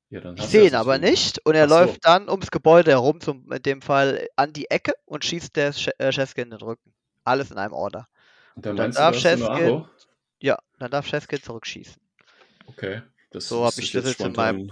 Ja, 0.10 0.22
dann 0.22 0.38
Ich 0.38 0.48
sehe 0.48 0.68
ihn 0.68 0.76
aber 0.76 0.98
nicht 0.98 1.40
und 1.46 1.56
er 1.56 1.68
so. 1.70 1.76
läuft 1.76 2.06
dann 2.06 2.30
ums 2.30 2.52
Gebäude 2.52 2.92
herum, 2.92 3.22
zum, 3.22 3.52
in 3.52 3.62
dem 3.62 3.82
Fall 3.82 4.28
an 4.36 4.54
die 4.54 4.70
Ecke 4.70 4.94
und 5.06 5.24
schießt 5.24 5.56
der 5.56 5.74
äh, 5.98 6.12
Cheskin 6.12 6.46
in 6.46 6.50
den 6.52 6.62
Rücken. 6.62 6.94
Alles 7.24 7.52
in 7.52 7.58
einem 7.58 7.74
Order. 7.74 8.08
Und 8.56 8.66
dann 8.66 8.72
Und 8.72 8.78
dann 8.78 8.92
darf 8.92 9.16
Cheskin-? 9.18 9.86
Ja, 10.42 10.58
dann 10.80 10.92
darf 10.92 11.08
Cheskin 11.08 11.42
zurückschießen. 11.42 12.02
Okay. 12.68 13.02
Das 13.32 13.48
So 13.48 13.58
hab 13.60 13.68
wusste 13.68 13.82
ich 13.82 13.92
das 13.92 14.06
jetzt 14.06 14.22
in 14.22 14.34
meinem-. 14.34 14.72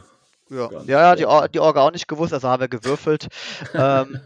Ja, 0.50 0.70
ja, 0.72 0.84
ja 0.86 1.16
die, 1.16 1.26
Or 1.26 1.48
die 1.50 1.60
Orga 1.60 1.82
auch 1.82 1.92
nicht 1.92 2.08
gewusst, 2.08 2.34
also 2.34 2.48
haben 2.48 2.62
wir 2.62 2.68
gewürfelt. 2.70 3.28
ähm, 3.74 4.20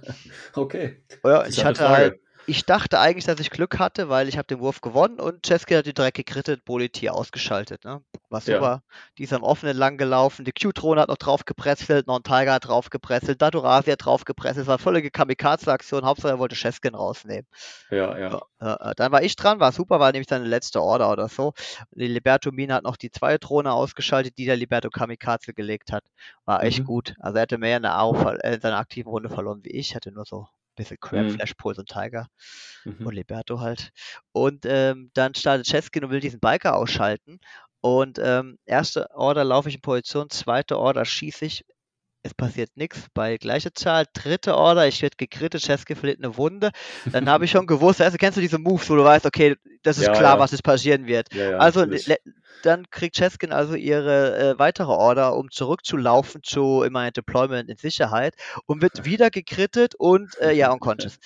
Okay. 0.53 1.01
ja, 1.25 1.45
ich 1.47 1.65
hatte 1.65 1.79
Frage. 1.79 1.93
halt, 1.93 2.19
ich 2.47 2.65
dachte 2.65 2.99
eigentlich, 2.99 3.25
dass 3.25 3.39
ich 3.39 3.49
Glück 3.49 3.79
hatte, 3.79 4.09
weil 4.09 4.27
ich 4.27 4.37
habe 4.37 4.47
den 4.47 4.59
Wurf 4.59 4.81
gewonnen 4.81 5.19
und 5.19 5.43
Cheskin 5.45 5.77
hat 5.77 5.85
die 5.85 5.93
direkt 5.93 6.17
gekrittet, 6.17 6.65
Boletier 6.65 7.13
ausgeschaltet. 7.13 7.83
Ne? 7.85 8.03
War 8.29 8.41
Ja. 8.41 8.55
super. 8.55 8.83
Die 9.17 9.23
ist 9.23 9.33
am 9.33 9.43
offenen 9.43 9.77
lang 9.77 9.97
gelaufen, 9.97 10.45
die 10.45 10.51
Q-Drohne 10.51 11.01
hat 11.01 11.09
noch 11.09 11.17
drauf 11.17 11.45
gepresselt, 11.45 12.07
Non 12.07 12.23
Tiger 12.23 12.53
hat 12.53 12.67
drauf 12.67 12.89
gepresselt, 12.89 13.41
Dadurasi 13.41 13.91
hat 13.91 14.05
drauf 14.05 14.25
gepresselt, 14.25 14.63
es 14.63 14.67
war 14.67 14.79
völlige 14.79 15.11
Kamikaze-Aktion, 15.11 16.05
Hauptsache 16.05 16.33
er 16.33 16.39
wollte 16.39 16.55
Cheskin 16.55 16.95
rausnehmen. 16.95 17.47
Ja, 17.89 18.17
ja. 18.17 18.41
Ja, 18.61 18.75
äh, 18.91 18.93
dann 18.95 19.11
war 19.11 19.21
ich 19.23 19.35
dran, 19.35 19.59
war 19.59 19.71
super, 19.71 19.99
war 19.99 20.11
nämlich 20.11 20.29
seine 20.29 20.45
letzte 20.45 20.81
Order 20.81 21.11
oder 21.11 21.27
so. 21.29 21.53
Die 21.91 22.07
Liberto 22.07 22.51
Mine 22.51 22.73
hat 22.75 22.83
noch 22.83 22.97
die 22.97 23.11
zweite 23.11 23.39
Drohne 23.39 23.73
ausgeschaltet, 23.73 24.37
die 24.37 24.45
der 24.45 24.55
Liberto 24.55 24.89
Kamikaze 24.89 25.53
gelegt 25.53 25.91
hat. 25.91 26.03
War 26.45 26.63
echt 26.63 26.79
Mhm. 26.79 26.85
gut. 26.85 27.13
Also 27.19 27.37
er 27.37 27.43
hatte 27.43 27.57
mehr 27.57 27.77
in, 27.77 27.83
der 27.83 27.93
ver- 27.93 28.43
äh, 28.43 28.55
in 28.55 28.61
seiner 28.61 28.77
aktiven 28.77 29.09
Runde 29.09 29.29
verloren 29.29 29.59
wie 29.63 29.71
ich. 29.71 29.95
Hatte 29.95 30.11
nur 30.11 30.25
so 30.25 30.47
bisschen 30.75 30.97
Crap, 30.99 31.29
Mhm. 31.29 31.31
Flash, 31.31 31.53
Pulse 31.55 31.81
und 31.81 31.89
Tiger 31.89 32.27
Mhm. 32.85 33.07
und 33.07 33.13
Liberto 33.15 33.59
halt. 33.59 33.91
Und 34.31 34.65
ähm, 34.65 35.11
dann 35.13 35.35
startet 35.35 35.67
Cheskin 35.67 36.03
und 36.05 36.11
will 36.11 36.19
diesen 36.19 36.39
Biker 36.39 36.75
ausschalten. 36.75 37.39
Und 37.81 38.19
ähm, 38.19 38.57
erste 38.65 39.09
Order 39.11 39.43
laufe 39.43 39.69
ich 39.69 39.75
in 39.75 39.81
Position, 39.81 40.29
zweite 40.29 40.77
Order 40.79 41.05
schieße 41.05 41.45
ich. 41.45 41.65
Es 42.23 42.33
passiert 42.35 42.69
nichts 42.75 43.07
bei 43.13 43.37
gleicher 43.37 43.73
Zahl. 43.73 44.05
Dritte 44.13 44.55
Order, 44.55 44.87
ich 44.87 45.01
werde 45.01 45.17
gekrittet, 45.17 45.63
Cheskin 45.63 45.95
verliert 45.95 46.23
eine 46.23 46.37
Wunde. 46.37 46.71
Dann 47.11 47.27
habe 47.29 47.45
ich 47.45 47.51
schon 47.51 47.65
gewusst, 47.65 47.99
also 48.01 48.17
kennst 48.17 48.37
du 48.37 48.41
diese 48.41 48.59
Moves, 48.59 48.89
wo 48.89 48.95
du 48.95 49.03
weißt, 49.03 49.25
okay, 49.25 49.55
das 49.81 49.97
ist 49.97 50.05
Ja, 50.05 50.13
klar, 50.13 50.35
ja. 50.35 50.39
was 50.39 50.51
jetzt 50.51 50.63
passieren 50.63 51.07
wird. 51.07 51.33
Ja, 51.33 51.57
also 51.57 51.85
dann 52.63 52.89
kriegt 52.91 53.15
Cheskin 53.15 53.51
also 53.51 53.73
ihre 53.73 54.37
äh, 54.37 54.59
weitere 54.59 54.91
Order, 54.91 55.35
um 55.35 55.49
zurückzulaufen 55.49 56.43
zu 56.43 56.83
immer 56.83 57.09
Deployment 57.09 57.69
in 57.69 57.77
Sicherheit 57.77 58.35
und 58.65 58.81
wird 58.81 58.93
wieder 59.05 59.29
gekrittet 59.31 59.95
und 59.95 60.37
äh, 60.39 60.53
ja, 60.53 60.71
unconscious. 60.71 61.17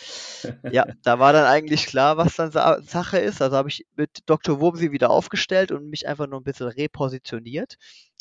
Ja, 0.71 0.85
da 1.03 1.19
war 1.19 1.33
dann 1.33 1.45
eigentlich 1.45 1.87
klar, 1.87 2.17
was 2.17 2.35
dann 2.35 2.51
Sa 2.51 2.81
Sache 2.81 3.17
ist. 3.19 3.41
Also 3.41 3.57
habe 3.57 3.69
ich 3.69 3.85
mit 3.95 4.19
Dr. 4.27 4.59
Wurmsi 4.59 4.91
wieder 4.91 5.09
aufgestellt 5.09 5.71
und 5.71 5.89
mich 5.89 6.07
einfach 6.07 6.27
nur 6.27 6.39
ein 6.39 6.43
bisschen 6.43 6.67
repositioniert. 6.67 7.75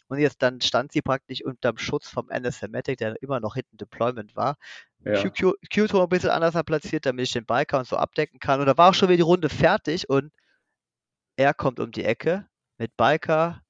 Und 0.09 0.19
jetzt 0.19 0.43
dann 0.43 0.61
stand 0.61 0.93
sie 0.93 1.03
praktisch 1.03 1.43
unterm 1.43 1.79
Schutz 1.79 2.09
vom 2.09 2.29
NSMatic, 2.29 2.99
der 2.99 3.21
immer 3.23 3.41
noch 3.41 3.55
hinten 3.55 3.77
Deployment 3.77 4.37
war. 4.37 4.57
Ja. 5.05 5.23
QQ 5.23 5.55
Q-Tor 5.73 6.03
ein 6.03 6.09
bisschen 6.09 6.31
anders 6.31 6.55
platziert, 6.65 7.07
damit 7.07 7.27
ich 7.27 7.33
den 7.33 7.47
Biker 7.47 7.79
und 7.79 7.87
so 7.87 7.97
abdecken 7.97 8.39
kann. 8.39 8.61
Und 8.61 8.67
da 8.67 8.77
war 8.77 8.91
auch 8.91 8.95
schon 8.95 9.09
wieder 9.09 9.17
die 9.17 9.23
Runde 9.23 9.49
fertig 9.49 10.09
und 10.09 10.33
er 11.37 11.55
kommt 11.55 11.81
um 11.81 11.91
die 11.91 12.05
Ecke 12.05 12.47
mit 12.79 12.97
Biker, 12.97 13.63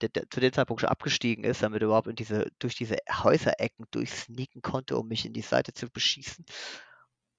der, 0.00 0.08
der 0.08 0.30
zu 0.30 0.40
dem 0.40 0.52
Zeitpunkt 0.52 0.80
schon 0.80 0.90
abgestiegen 0.90 1.44
ist, 1.44 1.62
damit 1.62 1.82
er 1.82 1.86
überhaupt 1.86 2.08
in 2.08 2.16
diese, 2.16 2.50
durch 2.58 2.74
diese 2.74 2.96
Häuserecken 3.10 3.86
durchsneaken 3.90 4.62
konnte, 4.62 4.96
um 4.96 5.08
mich 5.08 5.24
in 5.24 5.32
die 5.32 5.42
Seite 5.42 5.72
zu 5.72 5.88
beschießen. 5.88 6.44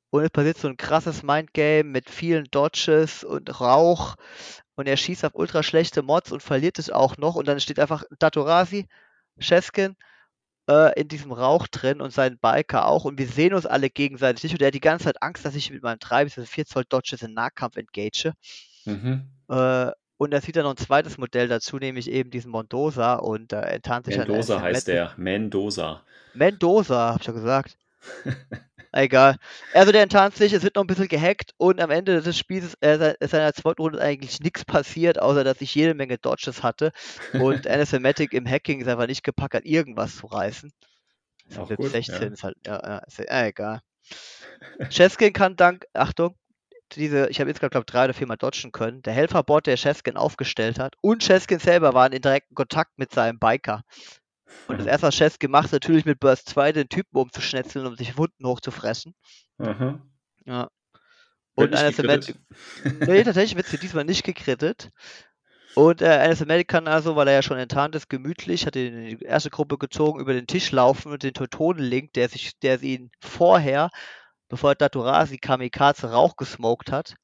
Und 0.09 0.23
es 0.23 0.29
passiert 0.29 0.57
so 0.57 0.67
ein 0.67 0.77
krasses 0.77 1.23
Mindgame 1.23 1.85
mit 1.85 2.09
vielen 2.09 2.45
Dodges 2.45 3.23
und 3.23 3.59
Rauch. 3.59 4.15
Und 4.75 4.88
er 4.88 4.98
schießt 4.98 5.25
auf 5.25 5.36
ultra 5.36 5.63
schlechte 5.63 6.01
Mods 6.01 6.32
und 6.32 6.42
verliert 6.42 6.80
es 6.80 6.89
auch 6.89 7.18
noch. 7.18 7.36
Und 7.36 7.48
dann 7.48 7.60
steht 7.60 7.80
einfach 7.80 8.03
Datorasi, 8.20 8.88
Cheskin, 9.39 9.96
äh, 10.70 11.00
in 11.00 11.08
diesem 11.08 11.32
Rauch 11.32 11.68
drin 11.68 12.01
und 12.01 12.12
sein 12.12 12.38
Biker 12.39 12.88
auch. 12.88 13.06
Und 13.06 13.18
wir 13.18 13.27
sehen 13.27 13.53
uns 13.53 13.65
alle 13.65 13.89
gegenseitig 13.89 14.44
nicht. 14.44 14.53
Und 14.53 14.62
er 14.62 14.68
hat 14.68 14.74
die 14.74 14.80
ganze 14.80 15.06
Zeit 15.06 15.22
Angst, 15.22 15.46
dass 15.46 15.56
ich 15.56 15.72
mit 15.72 15.84
meinem 15.84 16.00
3 16.00 16.25
bis 16.25 16.36
4 16.36 16.65
Zoll 16.65 16.86
Dodges 16.88 17.22
in 17.22 17.34
Nahkampf 17.34 17.77
engage. 17.77 18.34
Mhm. 18.86 19.30
Äh, 19.50 19.92
und 20.18 20.32
da 20.32 20.42
sieht 20.42 20.56
er 20.56 20.63
noch 20.63 20.72
ein 20.72 20.77
zweites 20.77 21.18
Modell 21.18 21.48
dazu, 21.48 21.77
nämlich 21.77 22.10
eben 22.10 22.30
diesen 22.32 22.51
Mondoza. 22.51 23.15
Und 23.15 23.53
äh, 23.53 23.62
enttarnt 23.62 24.06
sich 24.06 24.18
Mendoza 24.18 24.62
heißt 24.62 24.88
der. 24.88 25.13
Mendoza. 25.18 26.03
Mendoza, 26.34 27.13
hab 27.13 27.22
ich 27.22 27.27
ja 27.27 27.34
gesagt. 27.34 27.77
Egal. 28.95 29.38
Also 29.73 29.91
der 29.91 30.03
enttarnt 30.03 30.35
sich, 30.35 30.53
es 30.53 30.62
wird 30.63 30.75
noch 30.75 30.83
ein 30.83 30.88
bisschen 30.88 31.07
gehackt 31.07 31.53
und 31.57 31.81
am 31.81 31.89
Ende 31.89 32.21
des 32.21 32.38
Spiels, 32.38 32.75
äh, 32.81 32.97
se- 32.97 33.17
seiner 33.27 33.53
zweiten 33.53 33.81
Runde 33.81 33.97
ist 33.97 34.03
eigentlich 34.03 34.39
nichts 34.39 34.65
passiert, 34.65 35.19
außer 35.19 35.43
dass 35.43 35.62
ich 35.62 35.73
jede 35.73 35.95
Menge 35.95 36.17
Dodges 36.19 36.62
hatte 36.63 36.91
und 37.35 37.65
NSMatic 37.65 38.33
im 38.33 38.47
Hacking 38.47 38.81
ist 38.81 38.88
einfach 38.88 39.07
nicht 39.07 39.23
gepackt 39.23 39.55
hat, 39.55 39.65
irgendwas 39.65 40.17
zu 40.17 40.27
reißen. 40.27 40.71
Auch 41.57 41.73
gut, 41.75 41.91
16 41.91 42.27
ja. 42.27 42.33
ist 42.33 42.43
halt, 42.43 42.57
ja, 42.65 42.79
ja, 42.83 42.97
ist, 43.00 43.19
ja 43.19 43.45
egal. 43.47 43.81
Cheskin 44.89 45.33
kann 45.33 45.55
dank, 45.55 45.85
Achtung, 45.93 46.35
diese, 46.93 47.27
ich 47.29 47.39
habe 47.39 47.50
insgesamt, 47.50 47.71
glaube 47.71 47.85
drei 47.85 48.05
oder 48.05 48.13
viermal 48.13 48.38
dodgen 48.38 48.71
können. 48.71 49.01
Der 49.01 49.13
Helferbot, 49.13 49.67
der 49.67 49.77
Cheskin 49.77 50.17
aufgestellt 50.17 50.79
hat 50.79 50.95
und 51.01 51.23
Cheskin 51.23 51.59
selber 51.59 51.93
waren 51.93 52.13
in 52.13 52.21
direkten 52.21 52.55
Kontakt 52.55 52.97
mit 52.97 53.12
seinem 53.13 53.39
Biker. 53.39 53.83
Und 54.67 54.79
das 54.79 54.88
erste, 54.88 55.07
was 55.07 55.15
Chess 55.15 55.39
gemacht 55.39 55.65
hat, 55.65 55.74
natürlich 55.74 56.05
mit 56.05 56.19
Burst 56.19 56.50
2 56.50 56.72
den 56.72 56.89
Typen 56.89 57.17
umzuschnetzeln, 57.17 57.86
um 57.86 57.95
sich 57.95 58.17
Wunden 58.17 58.45
hochzufressen. 58.45 59.13
Aha. 59.57 60.01
Ja. 60.45 60.69
Und 61.55 61.75
eines 61.75 61.98
gekrittet? 61.98 62.39
Nee, 63.01 63.24
tatsächlich 63.24 63.55
wird 63.55 63.67
sie 63.67 63.77
diesmal 63.77 64.05
nicht 64.05 64.24
gekrittet. 64.24 64.89
Und 65.75 66.01
äh, 66.01 66.27
NSML 66.29 66.63
kann 66.65 66.88
also, 66.88 67.15
weil 67.15 67.27
er 67.27 67.36
ja 67.36 67.41
schon 67.41 67.57
enttarnt 67.57 67.95
ist, 67.95 68.10
gemütlich, 68.10 68.65
hat 68.65 68.75
ihn 68.75 68.93
in 68.93 69.17
die 69.17 69.25
erste 69.25 69.50
Gruppe 69.50 69.77
gezogen, 69.77 70.19
über 70.19 70.33
den 70.33 70.48
Tisch 70.48 70.72
laufen 70.72 71.12
und 71.12 71.24
den 71.24 71.33
Teutonen-Link, 71.33 72.13
der 72.13 72.29
sich, 72.29 72.60
der 72.60 72.81
ihn 72.83 73.12
vorher, 73.19 73.89
bevor 74.50 74.75
Daturasi 74.75 75.38
Kamikaze 75.38 76.12
Rauch 76.12 76.36
gesmoked 76.36 76.91
hat, 76.91 77.15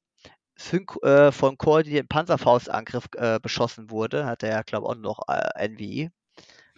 äh, 1.02 1.32
von 1.32 1.56
koordinierten 1.58 2.08
Panzerfaustangriff 2.08 3.08
äh, 3.16 3.38
beschossen 3.40 3.90
wurde, 3.90 4.26
hat 4.26 4.42
er 4.42 4.50
ja, 4.50 4.62
glaube 4.62 4.86
ich, 4.86 4.90
auch 4.90 5.00
noch 5.00 5.28
äh, 5.28 5.68
NVI, 5.68 6.10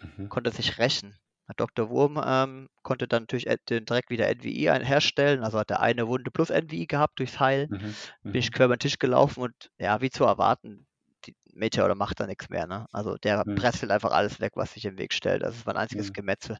Mhm. 0.03 0.29
konnte 0.29 0.51
sich 0.51 0.77
rächen. 0.79 1.15
Dr. 1.57 1.89
Wurm 1.89 2.21
ähm, 2.25 2.69
konnte 2.83 3.07
dann 3.07 3.23
natürlich 3.23 3.47
den- 3.69 3.85
direkt 3.85 4.09
wieder 4.09 4.29
NVI 4.29 4.85
herstellen, 4.85 5.43
also 5.43 5.59
hat 5.59 5.71
er 5.71 5.81
eine 5.81 6.07
Wunde 6.07 6.31
plus 6.31 6.49
NVI 6.49 6.87
gehabt 6.87 7.19
durchs 7.19 7.39
Heilen 7.39 7.69
Mhm. 7.69 7.97
bin 8.31 8.39
ich 8.39 8.51
Mhm. 8.51 8.53
quer 8.53 8.67
über 8.67 8.77
den 8.77 8.81
Tisch 8.81 8.99
gelaufen 8.99 9.41
und 9.43 9.71
ja, 9.79 10.01
wie 10.01 10.09
zu 10.11 10.25
erwarten, 10.25 10.87
die 11.25 11.35
Meteor 11.53 11.93
macht 11.95 12.19
da 12.19 12.27
nichts 12.27 12.49
mehr, 12.49 12.67
ne? 12.67 12.87
Also 12.91 13.17
der 13.17 13.45
Mhm. 13.45 13.55
presselt 13.55 13.91
einfach 13.91 14.11
alles 14.11 14.39
weg, 14.41 14.53
was 14.55 14.73
sich 14.73 14.85
im 14.85 14.97
Weg 14.97 15.13
stellt. 15.13 15.43
Also 15.43 15.59
es 15.59 15.65
war 15.65 15.75
ein 15.75 15.81
einziges 15.81 16.11
Mhm. 16.11 16.13
Gemetzel. 16.13 16.57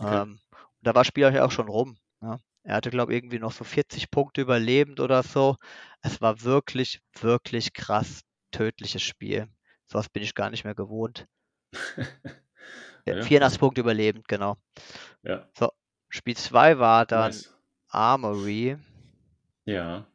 Okay. 0.00 0.22
Ähm, 0.22 0.40
und 0.50 0.60
da 0.82 0.90
war 0.94 1.02
das 1.02 1.06
Spiel 1.08 1.24
ja 1.32 1.44
auch 1.44 1.50
schon 1.52 1.68
rum. 1.68 1.96
Ne? 2.20 2.40
Er 2.64 2.76
hatte, 2.76 2.90
glaube 2.90 3.12
ich, 3.12 3.18
irgendwie 3.18 3.38
noch 3.38 3.52
so 3.52 3.64
40 3.64 4.10
Punkte 4.10 4.40
überlebend 4.42 5.00
oder 5.00 5.22
so. 5.22 5.56
Es 6.02 6.20
war 6.20 6.42
wirklich, 6.42 7.00
wirklich 7.20 7.72
krass 7.72 8.22
tödliches 8.52 9.02
Spiel. 9.02 9.48
Sowas 9.86 10.08
bin 10.08 10.22
ich 10.22 10.34
gar 10.34 10.50
nicht 10.50 10.64
mehr 10.64 10.74
gewohnt. 10.74 11.26
Ja, 13.06 13.16
Ja, 13.16 13.22
84 13.22 13.60
Punkte 13.60 13.80
überlebend, 13.80 14.28
genau. 14.28 14.56
Ja, 15.22 15.46
Spiel 16.08 16.36
2 16.36 16.78
war 16.78 17.06
dann 17.06 17.30
nice. 17.30 17.54
Armory 17.88 18.76
Ja. 19.64 20.06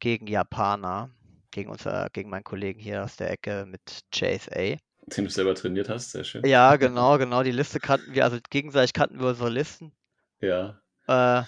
gegen 0.00 0.26
Japaner, 0.26 1.10
gegen 1.50 1.70
unser, 1.70 2.08
gegen 2.12 2.30
meinen 2.30 2.44
Kollegen 2.44 2.80
hier 2.80 3.04
aus 3.04 3.16
der 3.16 3.30
Ecke 3.30 3.64
mit 3.66 3.80
Chase 4.12 4.50
A. 4.52 4.76
Den 5.06 5.24
du 5.24 5.30
selber 5.30 5.54
trainiert 5.54 5.88
hast, 5.88 6.12
sehr 6.12 6.24
schön. 6.24 6.44
Ja, 6.44 6.76
genau, 6.76 7.16
genau. 7.18 7.42
Die 7.42 7.52
Liste 7.52 7.80
kannten 7.80 8.12
wir, 8.12 8.24
also 8.24 8.38
gegenseitig 8.50 8.92
kannten 8.92 9.20
wir 9.20 9.28
unsere 9.28 9.48
Listen. 9.48 9.92
Ja. 10.40 10.80
Äh, 11.06 11.44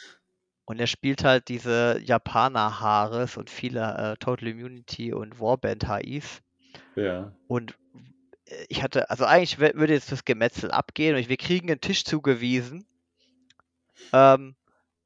und 0.64 0.78
er 0.78 0.87
spielt 0.87 1.25
halt 1.25 1.49
diese 1.49 2.00
Japaner 2.00 2.80
Haares 2.80 3.37
und 3.37 3.50
viele 3.50 4.12
äh, 4.12 4.16
Total 4.16 4.49
Immunity 4.49 5.12
und 5.12 5.40
Warband 5.40 5.88
HIs. 5.88 6.40
Ja. 6.95 7.33
Und 7.49 7.75
ich 8.69 8.83
hatte, 8.83 9.11
also 9.11 9.25
eigentlich 9.25 9.59
würde 9.59 9.92
jetzt 9.92 10.12
das 10.12 10.25
Gemetzel 10.25 10.71
abgehen 10.71 11.16
und 11.16 11.28
wir 11.28 11.37
kriegen 11.37 11.71
einen 11.71 11.80
Tisch 11.80 12.04
zugewiesen, 12.04 12.85
ähm, 14.12 14.57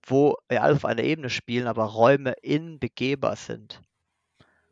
wo 0.07 0.37
wir 0.49 0.63
alle 0.63 0.75
auf 0.75 0.85
einer 0.85 1.03
Ebene 1.03 1.31
spielen, 1.31 1.67
aber 1.67 1.85
Räume 1.85 2.35
innen 2.43 2.79
begehbar 2.79 3.37
sind. 3.37 3.81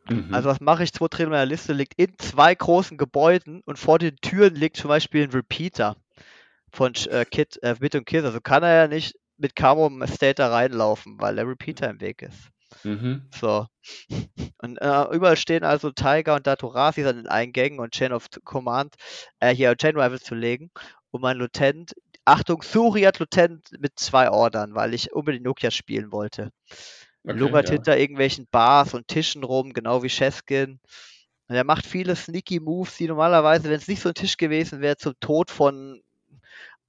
Mhm. 0.09 0.35
Also 0.35 0.49
was 0.49 0.61
mache 0.61 0.85
ich? 0.85 0.93
Zwei 0.93 1.09
Drittel 1.09 1.29
meiner 1.29 1.47
Liste 1.47 1.73
liegt 1.73 1.95
in 1.97 2.19
zwei 2.19 2.55
großen 2.55 2.99
Gebäuden 2.99 3.63
und 3.65 3.79
vor 3.79 3.99
den 3.99 4.17
Türen 4.17 4.55
liegt 4.55 4.77
zum 4.77 4.89
Beispiel 4.89 5.25
ein 5.25 5.31
Repeater 5.31 5.97
von 6.71 6.95
äh, 7.11 7.25
Kit, 7.25 7.59
äh, 7.63 7.77
Bit 7.79 7.95
und 7.95 8.07
Kit. 8.07 8.25
Also 8.25 8.41
kann 8.41 8.63
er 8.63 8.75
ja 8.75 8.89
nicht 8.89 9.15
mit 9.37 9.55
Camo 9.55 9.91
State 10.07 10.35
da 10.35 10.49
reinlaufen, 10.49 11.21
weil 11.21 11.37
der 11.37 11.47
Repeater 11.47 11.91
im 11.91 12.01
Weg 12.01 12.23
ist. 12.23 12.49
Mhm. 12.85 13.29
So. 13.35 13.67
Und 14.59 14.79
äh, 14.79 15.15
überall 15.15 15.37
stehen 15.37 15.65
also 15.65 15.91
Tiger 15.91 16.37
und 16.37 16.47
Datorasi 16.47 17.05
an 17.05 17.17
den 17.17 17.27
Eingängen 17.27 17.81
und 17.81 17.93
Chain 17.93 18.13
of 18.13 18.29
Command, 18.45 18.95
äh, 19.41 19.55
hier 19.55 19.77
Chain 19.77 19.99
Rifles 19.99 20.23
zu 20.23 20.35
legen. 20.35 20.71
Und 21.11 21.21
mein 21.21 21.37
Lieutenant, 21.37 21.95
Achtung, 22.25 22.63
Suriat 22.63 23.19
Lieutenant 23.19 23.71
mit 23.79 23.99
zwei 23.99 24.31
Ordern, 24.31 24.75
weil 24.75 24.95
ich 24.95 25.13
unbedingt 25.13 25.45
Nokia 25.45 25.71
spielen 25.71 26.13
wollte. 26.13 26.51
Okay, 27.25 27.39
lungert 27.39 27.69
ja. 27.69 27.75
hinter 27.75 27.99
irgendwelchen 27.99 28.47
Bars 28.51 28.95
und 28.95 29.09
Tischen 29.09 29.45
rum, 29.45 29.73
genau 29.73 30.03
wie 30.03 30.09
Cheskin. 30.09 30.81
Und 31.49 31.57
er 31.57 31.65
macht 31.65 31.87
viele 31.87 32.17
sneaky 32.17 32.61
Moves, 32.61 32.97
die 32.97 33.09
normalerweise, 33.09 33.65
wenn 33.65 33.73
es 33.73 33.89
nicht 33.89 34.03
so 34.03 34.09
ein 34.09 34.15
Tisch 34.15 34.37
gewesen 34.37 34.81
wäre, 34.81 34.97
zum 34.97 35.15
Tod 35.21 35.51
von 35.51 36.03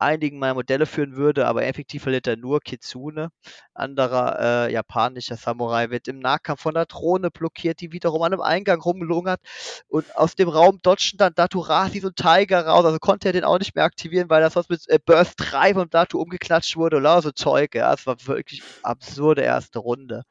einigen 0.03 0.39
meiner 0.39 0.53
Modelle 0.55 0.85
führen 0.85 1.15
würde, 1.15 1.47
aber 1.47 1.65
effektiv 1.65 2.03
verliert 2.03 2.27
er 2.27 2.37
nur 2.37 2.59
Kitsune. 2.61 3.29
Anderer 3.73 4.67
äh, 4.67 4.73
japanischer 4.73 5.37
Samurai 5.37 5.89
wird 5.89 6.07
im 6.07 6.19
Nahkampf 6.19 6.61
von 6.61 6.73
der 6.73 6.85
Drohne 6.85 7.31
blockiert, 7.31 7.81
die 7.81 7.91
wiederum 7.91 8.21
an 8.21 8.33
einem 8.33 8.41
Eingang 8.41 8.81
rumlungert 8.81 9.41
und 9.87 10.15
aus 10.15 10.35
dem 10.35 10.49
Raum 10.49 10.79
dodgen 10.81 11.17
dann 11.17 11.33
Daturasi 11.35 12.05
und 12.05 12.15
Tiger 12.15 12.65
raus, 12.65 12.85
also 12.85 12.99
konnte 12.99 13.29
er 13.29 13.33
den 13.33 13.43
auch 13.43 13.59
nicht 13.59 13.75
mehr 13.75 13.85
aktivieren, 13.85 14.29
weil 14.29 14.41
das 14.41 14.55
was 14.55 14.69
mit 14.69 14.87
äh, 14.89 14.99
Burst 15.03 15.35
3 15.37 15.73
vom 15.73 15.89
Datu 15.89 16.19
umgeklatscht 16.19 16.75
wurde 16.75 16.97
oder 16.97 17.21
so 17.21 17.31
Zeug, 17.31 17.75
ja, 17.75 17.93
es 17.93 18.05
war 18.05 18.15
wirklich 18.27 18.61
absurde 18.83 19.41
erste 19.41 19.79
Runde. 19.79 20.23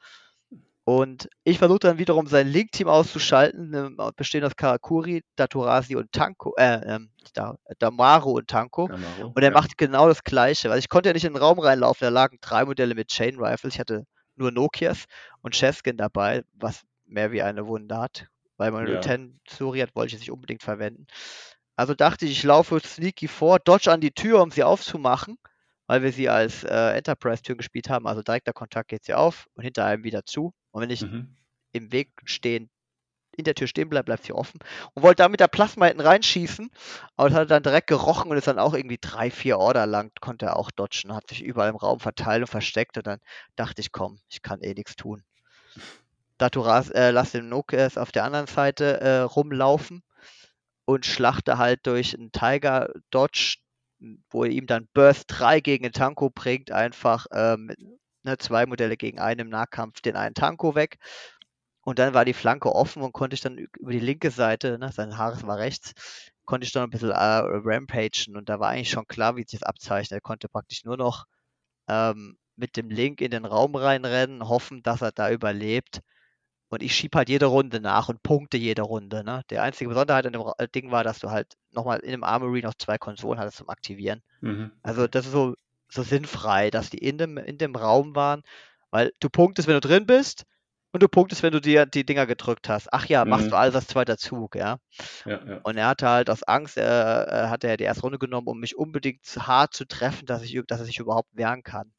Und 0.84 1.28
ich 1.44 1.58
versuche 1.58 1.78
dann 1.78 1.98
wiederum 1.98 2.26
sein 2.26 2.48
Link-Team 2.48 2.88
auszuschalten, 2.88 3.72
ähm, 3.72 3.98
bestehend 4.16 4.46
aus 4.46 4.56
Karakuri, 4.56 5.22
Daturasi 5.36 5.94
und 5.94 6.10
Tanko, 6.12 6.54
äh, 6.56 6.80
ähm, 6.84 7.10
da, 7.34 7.54
Damaru 7.78 8.32
und 8.38 8.48
Tanko. 8.48 8.88
Camaro, 8.88 9.32
Und 9.34 9.42
er 9.42 9.50
ja. 9.50 9.50
macht 9.52 9.78
genau 9.78 10.08
das 10.08 10.24
Gleiche, 10.24 10.70
weil 10.70 10.80
ich 10.80 10.88
konnte 10.88 11.08
ja 11.08 11.12
nicht 11.12 11.24
in 11.24 11.34
den 11.34 11.42
Raum 11.42 11.60
reinlaufen, 11.60 12.04
da 12.04 12.08
lagen 12.08 12.38
drei 12.40 12.64
Modelle 12.64 12.94
mit 12.96 13.08
Chain 13.08 13.36
Rifles, 13.38 13.74
ich 13.74 13.80
hatte 13.80 14.06
nur 14.34 14.50
Nokias 14.50 15.04
und 15.42 15.54
Cheskin 15.54 15.96
dabei, 15.96 16.42
was 16.54 16.82
mehr 17.06 17.30
wie 17.30 17.42
eine 17.42 17.66
Wunde 17.66 17.96
hat, 17.98 18.26
weil 18.56 18.72
mein 18.72 18.86
Ja. 18.86 18.94
Lieutenant 18.94 19.38
Suriat 19.48 19.94
wollte 19.94 20.14
ich 20.14 20.20
nicht 20.20 20.32
unbedingt 20.32 20.62
verwenden. 20.62 21.06
Also 21.76 21.94
dachte 21.94 22.24
ich, 22.26 22.32
ich 22.32 22.42
laufe 22.42 22.80
sneaky 22.80 23.28
vor, 23.28 23.58
dodge 23.60 23.90
an 23.92 24.00
die 24.00 24.12
Tür, 24.12 24.42
um 24.42 24.50
sie 24.50 24.64
aufzumachen, 24.64 25.38
weil 25.92 26.02
wir 26.02 26.12
sie 26.12 26.30
als 26.30 26.64
äh, 26.64 26.96
Enterprise-Türen 26.96 27.58
gespielt 27.58 27.90
haben, 27.90 28.06
also 28.06 28.22
direkter 28.22 28.54
Kontakt 28.54 28.88
geht 28.88 29.04
sie 29.04 29.12
auf 29.12 29.46
und 29.54 29.62
hinter 29.62 29.84
einem 29.84 30.04
wieder 30.04 30.24
zu. 30.24 30.54
Und 30.70 30.80
wenn 30.82 30.88
ich 30.90 31.06
Mhm. 31.06 31.36
im 31.72 31.92
Weg 31.92 32.10
stehen, 32.24 32.70
in 33.36 33.44
der 33.44 33.54
Tür 33.54 33.66
stehen 33.68 33.90
bleibt, 33.90 34.06
bleibt 34.06 34.24
sie 34.24 34.32
offen. 34.32 34.60
Und 34.94 35.02
wollte 35.02 35.22
da 35.22 35.28
mit 35.28 35.40
der 35.40 35.48
Plasma 35.48 35.86
hinten 35.86 36.00
reinschießen, 36.00 36.70
aber 37.16 37.28
das 37.28 37.36
hat 37.38 37.44
er 37.44 37.56
dann 37.56 37.62
direkt 37.62 37.88
gerochen 37.88 38.30
und 38.30 38.38
ist 38.38 38.46
dann 38.46 38.58
auch 38.58 38.74
irgendwie 38.74 38.98
drei, 39.00 39.30
vier 39.30 39.58
Order 39.58 39.86
lang, 39.86 40.12
konnte 40.22 40.46
er 40.46 40.56
auch 40.56 40.70
dodgen, 40.70 41.14
hat 41.14 41.28
sich 41.28 41.42
überall 41.42 41.70
im 41.70 41.76
Raum 41.76 42.00
verteilt 42.00 42.42
und 42.42 42.48
versteckt 42.48 42.96
und 42.98 43.06
dann 43.06 43.20
dachte 43.56 43.82
ich, 43.82 43.92
komm, 43.92 44.18
ich 44.30 44.42
kann 44.42 44.62
eh 44.62 44.74
nichts 44.74 44.96
tun. 44.96 45.24
Daturas, 46.38 46.90
äh, 46.90 47.10
lass 47.10 47.32
den 47.32 47.48
Nokias 47.48 47.96
auf 47.98 48.12
der 48.12 48.24
anderen 48.24 48.46
Seite 48.46 49.00
äh, 49.00 49.18
rumlaufen 49.20 50.02
und 50.86 51.06
schlachte 51.06 51.58
halt 51.58 51.86
durch 51.86 52.14
einen 52.18 52.32
Tiger 52.32 52.90
Dodge, 53.10 53.58
wo 54.30 54.44
er 54.44 54.50
ihm 54.50 54.66
dann 54.66 54.88
Burst 54.94 55.24
3 55.28 55.60
gegen 55.60 55.84
den 55.84 55.92
Tanko 55.92 56.30
bringt, 56.30 56.70
einfach 56.70 57.26
ähm, 57.32 57.72
ne, 58.22 58.38
zwei 58.38 58.66
Modelle 58.66 58.96
gegen 58.96 59.18
einen 59.18 59.40
im 59.40 59.48
Nahkampf, 59.48 60.00
den 60.00 60.16
einen 60.16 60.34
Tanko 60.34 60.74
weg. 60.74 60.98
Und 61.84 61.98
dann 61.98 62.14
war 62.14 62.24
die 62.24 62.32
Flanke 62.34 62.74
offen 62.74 63.02
und 63.02 63.12
konnte 63.12 63.34
ich 63.34 63.40
dann 63.40 63.58
über 63.58 63.92
die 63.92 64.00
linke 64.00 64.30
Seite, 64.30 64.78
ne, 64.78 64.92
sein 64.92 65.18
Haares 65.18 65.46
war 65.46 65.58
rechts, 65.58 65.92
konnte 66.44 66.66
ich 66.66 66.72
dann 66.72 66.84
ein 66.84 66.90
bisschen 66.90 67.10
äh, 67.10 67.14
rampagen 67.14 68.36
und 68.36 68.48
da 68.48 68.60
war 68.60 68.70
eigentlich 68.70 68.90
schon 68.90 69.06
klar, 69.06 69.36
wie 69.36 69.42
sich 69.42 69.60
das 69.60 69.62
abzeichnet. 69.68 70.18
Er 70.18 70.20
konnte 70.20 70.48
praktisch 70.48 70.84
nur 70.84 70.96
noch 70.96 71.26
ähm, 71.88 72.38
mit 72.56 72.76
dem 72.76 72.90
Link 72.90 73.20
in 73.20 73.30
den 73.30 73.44
Raum 73.44 73.74
reinrennen, 73.74 74.48
hoffen, 74.48 74.82
dass 74.82 75.02
er 75.02 75.12
da 75.12 75.30
überlebt. 75.30 76.00
Und 76.72 76.82
ich 76.82 76.94
schieb 76.94 77.14
halt 77.14 77.28
jede 77.28 77.46
Runde 77.46 77.80
nach 77.80 78.08
und 78.08 78.22
punkte 78.22 78.56
jede 78.56 78.82
Runde. 78.82 79.24
Ne? 79.24 79.42
Die 79.50 79.58
einzige 79.58 79.88
Besonderheit 79.90 80.26
an 80.26 80.32
dem 80.32 80.42
Ding 80.74 80.90
war, 80.90 81.04
dass 81.04 81.18
du 81.18 81.30
halt 81.30 81.54
nochmal 81.70 81.98
in 82.00 82.12
dem 82.12 82.24
Armory 82.24 82.62
noch 82.62 82.74
zwei 82.74 82.96
Konsolen 82.98 83.38
hattest 83.38 83.58
zum 83.58 83.68
Aktivieren. 83.68 84.22
Mhm. 84.40 84.72
Also 84.82 85.06
das 85.06 85.26
ist 85.26 85.32
so, 85.32 85.54
so 85.90 86.02
sinnfrei, 86.02 86.70
dass 86.70 86.90
die 86.90 86.98
in 86.98 87.18
dem, 87.18 87.36
in 87.38 87.58
dem 87.58 87.76
Raum 87.76 88.16
waren, 88.16 88.42
weil 88.90 89.12
du 89.20 89.28
punktest, 89.28 89.68
wenn 89.68 89.74
du 89.74 89.80
drin 89.80 90.06
bist 90.06 90.44
und 90.92 91.02
du 91.02 91.08
punktest, 91.08 91.42
wenn 91.42 91.52
du 91.52 91.60
dir 91.60 91.86
die 91.86 92.06
Dinger 92.06 92.26
gedrückt 92.26 92.68
hast. 92.70 92.92
Ach 92.92 93.06
ja, 93.06 93.24
machst 93.26 93.46
Mhm. 93.46 93.50
du 93.50 93.56
alles 93.56 93.74
als 93.74 93.88
zweiter 93.88 94.16
Zug, 94.16 94.56
ja. 94.56 94.78
Ja, 95.26 95.44
ja. 95.46 95.60
Und 95.62 95.76
er 95.76 95.88
hatte 95.88 96.08
halt 96.08 96.30
aus 96.30 96.42
Angst, 96.44 96.78
äh, 96.78 96.82
hatte 97.48 97.68
er 97.68 97.76
die 97.76 97.84
erste 97.84 98.02
Runde 98.02 98.18
genommen, 98.18 98.48
um 98.48 98.58
mich 98.58 98.76
unbedingt 98.76 99.24
zu 99.24 99.46
hart 99.46 99.74
zu 99.74 99.84
treffen, 99.86 100.26
dass, 100.26 100.42
ich, 100.42 100.60
dass 100.66 100.80
er 100.80 100.86
sich 100.86 100.98
überhaupt 100.98 101.30
wehren 101.34 101.62
kann. 101.62 101.92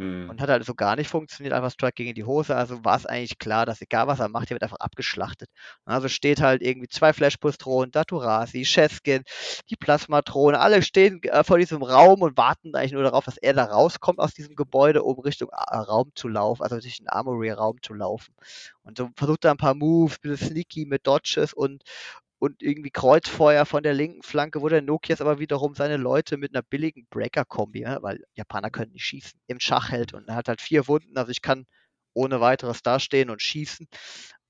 Mhm. 0.00 0.30
Und 0.30 0.40
hat 0.40 0.48
halt 0.48 0.64
so 0.64 0.74
gar 0.74 0.96
nicht 0.96 1.10
funktioniert, 1.10 1.52
einfach 1.52 1.70
Strike 1.70 1.92
gegen 1.92 2.14
die 2.14 2.24
Hose. 2.24 2.56
Also 2.56 2.82
war 2.86 2.96
es 2.96 3.04
eigentlich 3.04 3.38
klar, 3.38 3.66
dass 3.66 3.82
egal 3.82 4.06
was 4.06 4.18
er 4.18 4.30
macht, 4.30 4.48
der 4.48 4.54
wird 4.54 4.62
einfach 4.62 4.78
abgeschlachtet. 4.80 5.50
Also 5.84 6.08
steht 6.08 6.40
halt 6.40 6.62
irgendwie 6.62 6.88
zwei 6.88 7.12
Flashpulse-Drohnen, 7.12 7.90
Daturasi, 7.90 8.62
Cheskin, 8.64 9.24
die 9.68 9.76
Plasmadrohne, 9.76 10.58
alle 10.58 10.82
stehen 10.82 11.22
äh, 11.24 11.44
vor 11.44 11.58
diesem 11.58 11.82
Raum 11.82 12.22
und 12.22 12.38
warten 12.38 12.74
eigentlich 12.74 12.92
nur 12.92 13.02
darauf, 13.02 13.26
dass 13.26 13.36
er 13.36 13.52
da 13.52 13.64
rauskommt 13.64 14.20
aus 14.20 14.32
diesem 14.32 14.56
Gebäude, 14.56 15.02
um 15.02 15.18
Richtung 15.20 15.50
äh, 15.50 15.76
Raum 15.76 16.10
zu 16.14 16.28
laufen, 16.28 16.62
also 16.62 16.78
durch 16.80 16.96
den 16.96 17.08
Armory-Raum 17.08 17.82
zu 17.82 17.92
laufen. 17.92 18.34
Und 18.82 18.96
so 18.96 19.10
versucht 19.16 19.44
er 19.44 19.50
ein 19.50 19.58
paar 19.58 19.74
Moves, 19.74 20.16
ein 20.16 20.30
bisschen 20.30 20.48
sneaky 20.48 20.86
mit 20.86 21.06
Dodges 21.06 21.52
und 21.52 21.82
und 22.40 22.62
irgendwie 22.62 22.90
Kreuzfeuer 22.90 23.66
von 23.66 23.84
der 23.84 23.94
linken 23.94 24.22
Flanke, 24.24 24.62
wo 24.62 24.68
der 24.70 24.82
Nokias 24.82 25.22
aber 25.22 25.40
wiederum 25.40 25.76
seine 25.76 25.98
Leute 25.98 26.38
mit 26.38 26.54
einer 26.54 26.64
billigen 26.64 27.06
Breaker-Kombi, 27.10 27.84
weil 28.00 28.24
Japaner 28.34 28.70
können 28.70 28.92
nicht 28.92 29.04
schießen, 29.06 29.40
im 29.48 29.60
Schach 29.60 29.90
hält 29.92 30.14
und 30.14 30.28
er 30.28 30.36
hat 30.36 30.48
halt 30.48 30.62
vier 30.62 30.88
Wunden, 30.88 31.18
also 31.18 31.30
ich 31.32 31.42
kann 31.42 31.66
ohne 32.14 32.40
weiteres 32.42 32.82
dastehen 32.82 33.30
und 33.30 33.42
schießen 33.42 33.88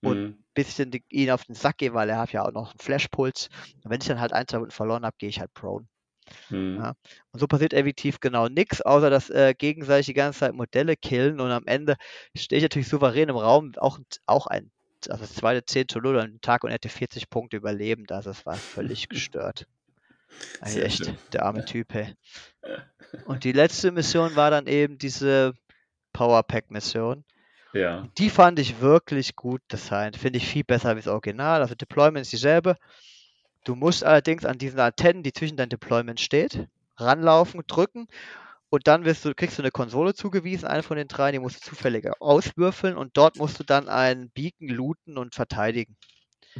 und 0.02 0.20
ein 0.20 0.22
Mhm. 0.22 0.40
bisschen 0.54 0.90
die, 0.92 1.04
ihn 1.10 1.30
auf 1.30 1.44
den 1.44 1.54
Sack 1.54 1.78
gehen, 1.78 1.94
weil 1.94 2.10
er 2.10 2.18
hat 2.18 2.32
ja 2.32 2.44
auch 2.46 2.52
noch 2.52 2.70
einen 2.72 2.80
Flashpuls. 2.80 3.48
Und 3.84 3.90
wenn 3.90 4.00
ich 4.00 4.08
dann 4.08 4.20
halt 4.20 4.32
ein, 4.32 4.46
zwei 4.48 4.58
Wunden 4.60 4.72
verloren 4.72 5.04
habe, 5.06 5.16
gehe 5.18 5.28
ich 5.28 5.40
halt 5.40 5.54
prone. 5.54 5.86
Mhm. 6.50 6.80
Ja. 6.80 6.94
Und 7.32 7.40
so 7.40 7.46
passiert 7.46 7.72
effektiv 7.74 8.20
genau 8.20 8.48
nichts, 8.48 8.80
außer 8.82 9.10
dass 9.10 9.30
äh, 9.30 9.54
gegenseitig 9.56 10.06
die 10.06 10.14
ganze 10.14 10.40
Zeit 10.40 10.54
Modelle 10.54 10.96
killen 10.96 11.40
und 11.40 11.50
am 11.50 11.66
Ende 11.66 11.96
stehe 12.36 12.58
ich 12.58 12.64
natürlich 12.64 12.88
souverän 12.88 13.28
im 13.28 13.36
Raum, 13.36 13.72
auch, 13.76 13.98
auch 14.26 14.46
ein, 14.46 14.70
also 15.08 15.22
das 15.22 15.34
zweite 15.34 15.64
10 15.64 15.88
zu 15.88 16.00
0 16.00 16.20
an 16.20 16.30
dem 16.32 16.40
Tag 16.40 16.64
und 16.64 16.70
hätte 16.70 16.88
40 16.88 17.30
Punkte 17.30 17.56
überlebt, 17.56 18.12
also 18.12 18.30
es 18.30 18.44
war 18.44 18.56
völlig 18.56 19.08
gestört. 19.08 19.66
Sehr 20.62 20.84
echt 20.84 21.04
schön. 21.04 21.16
der 21.32 21.44
arme 21.44 21.64
Typ, 21.64 21.92
hey. 21.92 22.14
Und 23.24 23.42
die 23.42 23.50
letzte 23.50 23.90
Mission 23.90 24.36
war 24.36 24.52
dann 24.52 24.68
eben 24.68 24.96
diese 24.96 25.54
Powerpack-Mission. 26.12 27.24
Ja. 27.72 28.06
Die 28.18 28.30
fand 28.30 28.60
ich 28.60 28.80
wirklich 28.80 29.34
gut 29.34 29.60
designt. 29.72 30.16
Finde 30.16 30.36
ich 30.36 30.46
viel 30.46 30.62
besser 30.62 30.94
wie 30.94 31.00
das 31.00 31.08
Original. 31.08 31.60
Also 31.60 31.74
Deployment 31.74 32.22
ist 32.22 32.32
dieselbe. 32.32 32.76
Du 33.64 33.74
musst 33.74 34.04
allerdings 34.04 34.44
an 34.44 34.58
diesen 34.58 34.78
Antennen, 34.78 35.24
die 35.24 35.32
zwischen 35.32 35.56
deinem 35.56 35.70
Deployment 35.70 36.20
steht, 36.20 36.68
ranlaufen, 36.96 37.62
drücken 37.66 38.06
und 38.70 38.86
dann 38.88 39.04
wirst 39.04 39.24
du, 39.24 39.34
kriegst 39.34 39.58
du 39.58 39.62
eine 39.62 39.70
Konsole 39.72 40.14
zugewiesen, 40.14 40.66
eine 40.68 40.82
von 40.82 40.96
den 40.96 41.08
drei, 41.08 41.32
die 41.32 41.38
musst 41.40 41.56
du 41.66 41.70
zufällig 41.70 42.06
auswürfeln 42.20 42.96
und 42.96 43.16
dort 43.16 43.36
musst 43.36 43.58
du 43.60 43.64
dann 43.64 43.88
einen 43.88 44.30
Beacon 44.30 44.68
looten 44.68 45.18
und 45.18 45.34
verteidigen. 45.34 45.96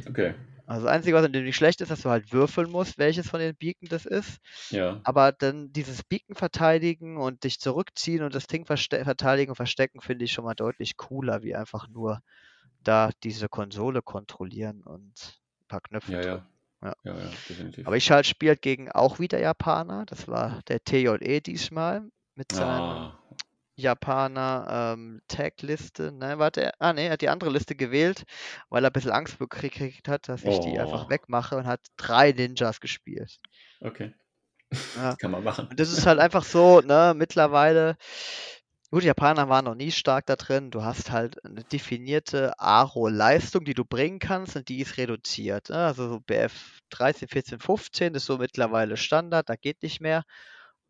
Okay. 0.09 0.35
Also 0.65 0.85
das 0.85 0.93
Einzige, 0.95 1.15
was 1.15 1.27
nicht 1.29 1.55
schlecht 1.55 1.81
ist, 1.81 1.91
dass 1.91 2.01
du 2.01 2.09
halt 2.09 2.31
würfeln 2.31 2.69
musst, 2.69 2.97
welches 2.97 3.29
von 3.29 3.39
den 3.39 3.55
Beacon 3.55 3.89
das 3.89 4.05
ist. 4.05 4.39
Ja. 4.69 5.03
Aber 5.03 5.31
dann 5.31 5.71
dieses 5.73 6.03
Beacon 6.03 6.35
verteidigen 6.35 7.17
und 7.17 7.43
dich 7.43 7.59
zurückziehen 7.59 8.23
und 8.23 8.35
das 8.35 8.47
Ding 8.47 8.65
verteidigen 8.65 9.51
und 9.51 9.55
verstecken, 9.55 10.01
finde 10.01 10.25
ich 10.25 10.31
schon 10.31 10.45
mal 10.45 10.53
deutlich 10.55 10.95
cooler, 10.97 11.43
wie 11.43 11.55
einfach 11.55 11.87
nur 11.87 12.21
da 12.83 13.11
diese 13.23 13.49
Konsole 13.49 14.01
kontrollieren 14.01 14.83
und 14.83 15.39
ein 15.61 15.67
paar 15.67 15.81
Knöpfe 15.81 16.11
Ja, 16.11 16.21
drücken. 16.21 16.41
ja. 16.41 16.50
Ja. 16.83 16.93
Ja, 17.03 17.17
ja, 17.17 17.29
definitiv. 17.49 17.85
Aber 17.87 17.95
ich 17.97 18.09
halt 18.11 18.25
spielt 18.25 18.61
gegen 18.61 18.91
auch 18.91 19.19
wieder 19.19 19.39
Japaner. 19.39 20.05
Das 20.05 20.27
war 20.27 20.61
der 20.67 20.83
TJE 20.83 21.41
diesmal 21.41 22.03
mit 22.35 22.51
seinem 22.51 22.69
ah, 22.69 23.19
Japaner 23.75 24.93
ähm, 24.97 25.21
Tag-Liste. 25.27 26.11
Nein, 26.11 26.39
warte, 26.39 26.61
er- 26.63 26.73
ah 26.79 26.93
ne, 26.93 27.03
er 27.05 27.11
hat 27.13 27.21
die 27.21 27.29
andere 27.29 27.49
Liste 27.51 27.75
gewählt, 27.75 28.23
weil 28.69 28.83
er 28.83 28.89
ein 28.89 28.93
bisschen 28.93 29.11
Angst 29.11 29.37
gekriegt 29.39 30.07
hat, 30.07 30.27
dass 30.27 30.43
ich 30.43 30.59
die 30.59 30.79
einfach 30.79 31.05
Oh. 31.05 31.09
wegmache 31.09 31.57
und 31.57 31.65
hat 31.65 31.81
drei 31.97 32.31
Ninjas 32.31 32.79
gespielt. 32.79 33.37
okay. 33.79 34.13
Ja. 34.95 35.15
Kann 35.19 35.31
man 35.31 35.43
machen. 35.43 35.67
Und 35.67 35.79
das 35.79 35.91
ist 35.91 36.05
halt 36.05 36.19
einfach 36.19 36.43
so, 36.45 36.79
ne, 36.81 37.13
mittlerweile, 37.15 37.97
gut, 38.91 39.03
die 39.03 39.07
Japaner 39.07 39.49
waren 39.49 39.65
noch 39.65 39.75
nie 39.75 39.91
stark 39.91 40.25
da 40.25 40.35
drin. 40.35 40.69
Du 40.69 40.83
hast 40.83 41.11
halt 41.11 41.43
eine 41.45 41.63
definierte 41.63 42.59
Aro-Leistung, 42.59 43.63
die 43.63 43.73
du 43.73 43.85
bringen 43.85 44.19
kannst 44.19 44.55
und 44.55 44.67
die 44.67 44.81
ist 44.81 44.97
reduziert. 44.97 45.69
Ne? 45.69 45.77
Also 45.77 46.09
so 46.09 46.19
BF 46.19 46.79
13, 46.89 47.27
14, 47.29 47.59
15 47.59 48.15
ist 48.15 48.25
so 48.25 48.37
mittlerweile 48.37 48.97
Standard, 48.97 49.49
da 49.49 49.55
geht 49.55 49.81
nicht 49.81 50.01
mehr. 50.01 50.23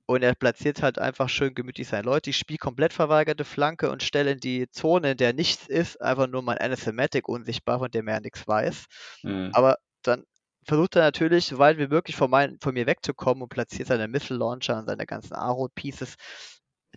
Und 0.08 0.24
er 0.24 0.36
platziert 0.36 0.82
halt 0.82 1.00
einfach 1.00 1.30
schön 1.30 1.54
gemütlich 1.54 1.88
seine 1.88 2.04
Leute. 2.04 2.32
Ich 2.32 2.38
spiele 2.38 2.58
komplett 2.58 2.92
verweigerte 2.92 3.46
Flanke 3.46 3.90
und 3.92 4.04
stelle 4.04 4.32
in 4.32 4.40
die 4.40 4.70
Zone, 4.72 5.12
in 5.12 5.18
der 5.18 5.32
nichts 5.32 5.68
ist, 5.68 6.02
einfach 6.02 6.28
nur 6.28 6.42
mein 6.42 6.58
Anathematic 6.58 7.30
unsichtbar, 7.30 7.80
von 7.80 7.92
dem 7.92 8.08
er 8.08 8.20
nichts 8.20 8.46
weiß. 8.48 8.86
Mhm. 9.24 9.52
Aber 9.54 9.78
dann 10.02 10.26
versucht 10.66 10.96
er 10.96 11.04
natürlich, 11.04 11.46
so 11.46 11.60
weit 11.60 11.78
wie 11.78 11.88
möglich 11.88 12.16
von, 12.16 12.30
mein, 12.30 12.58
von 12.60 12.74
mir 12.74 12.88
wegzukommen 12.88 13.44
und 13.44 13.50
platziert 13.50 13.88
seine 13.88 14.08
Missile 14.08 14.40
Launcher 14.40 14.80
und 14.80 14.88
seine 14.88 15.06
ganzen 15.06 15.34
Aro-Pieces 15.34 16.16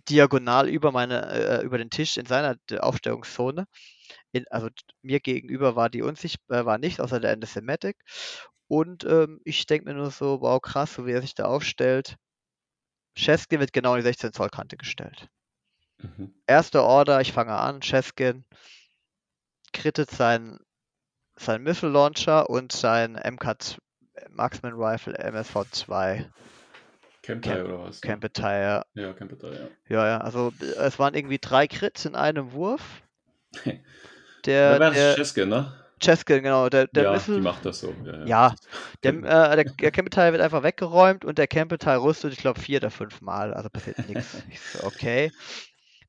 diagonal 0.09 0.67
über 0.69 0.91
meine, 0.91 1.25
äh, 1.61 1.63
über 1.63 1.77
den 1.77 1.89
Tisch 1.89 2.17
in 2.17 2.25
seiner 2.25 2.55
D- 2.69 2.79
Aufstellungszone. 2.79 3.65
In, 4.31 4.45
also 4.49 4.69
mir 5.01 5.19
gegenüber 5.19 5.75
war 5.75 5.89
die 5.89 6.01
unsichtbar, 6.01 6.65
war 6.65 6.77
nicht, 6.77 6.99
außer 7.01 7.19
der 7.19 7.33
Anathematic. 7.33 7.97
Und 8.67 9.03
ähm, 9.05 9.39
ich 9.45 9.65
denke 9.65 9.85
mir 9.87 9.95
nur 9.95 10.11
so, 10.11 10.41
wow, 10.41 10.61
krass, 10.61 10.93
so 10.93 11.05
wie 11.05 11.11
er 11.11 11.21
sich 11.21 11.35
da 11.35 11.45
aufstellt. 11.45 12.17
Cheskin 13.15 13.59
wird 13.59 13.73
genau 13.73 13.93
in 13.93 13.99
die 13.99 14.07
16 14.07 14.33
Zoll 14.33 14.49
Kante 14.49 14.77
gestellt. 14.77 15.29
Mhm. 15.99 16.33
Erste 16.47 16.83
Order, 16.83 17.21
ich 17.21 17.31
fange 17.31 17.55
an, 17.55 17.79
Cheskin 17.81 18.43
krittet 19.71 20.09
sein, 20.09 20.59
sein 21.37 21.63
Missile 21.63 21.91
Launcher 21.91 22.49
und 22.49 22.71
sein 22.71 23.15
MK 23.15 23.77
Marksman 24.29 24.73
Rifle 24.73 25.17
MSV2 25.17 26.25
Campai 27.25 27.55
Camp- 27.55 27.65
oder 27.65 27.79
was? 27.79 28.03
ne? 28.03 28.09
Campetire. 28.09 28.85
Ja, 28.93 29.13
Campai, 29.13 29.53
ja. 29.53 29.67
Ja, 29.89 30.07
ja, 30.07 30.17
also 30.19 30.51
äh, 30.61 30.85
es 30.85 30.99
waren 30.99 31.15
irgendwie 31.15 31.39
drei 31.39 31.67
Crits 31.67 32.05
in 32.05 32.15
einem 32.15 32.51
Wurf. 32.51 33.01
Da 33.63 33.71
Der, 34.45 34.79
wäre 34.79 34.93
der 34.93 35.09
es 35.09 35.15
Cheskin, 35.15 35.49
ne? 35.49 35.73
Cheskin, 35.99 36.43
genau, 36.43 36.69
der, 36.69 36.87
der 36.87 37.05
ja, 37.05 37.11
Missile, 37.13 37.37
die 37.37 37.41
macht 37.41 37.65
das 37.65 37.79
so. 37.79 37.95
Ja, 38.05 38.19
ja. 38.19 38.25
Ja, 38.25 38.55
der, 39.03 39.13
äh, 39.13 39.55
der, 39.55 39.63
der 39.63 39.91
Campbell-Teil 39.91 40.33
wird 40.33 40.41
einfach 40.41 40.61
weggeräumt 40.61 41.25
und 41.25 41.37
der 41.37 41.47
Campbell-Teil 41.47 41.97
rüstet, 41.97 42.33
ich 42.33 42.39
glaube, 42.39 42.59
vier 42.59 42.77
oder 42.77 42.91
fünf 42.91 43.21
Mal. 43.21 43.53
Also 43.53 43.69
passiert 43.69 43.97
nichts. 44.07 44.43
Ich 44.51 44.59
so, 44.59 44.83
okay. 44.83 45.31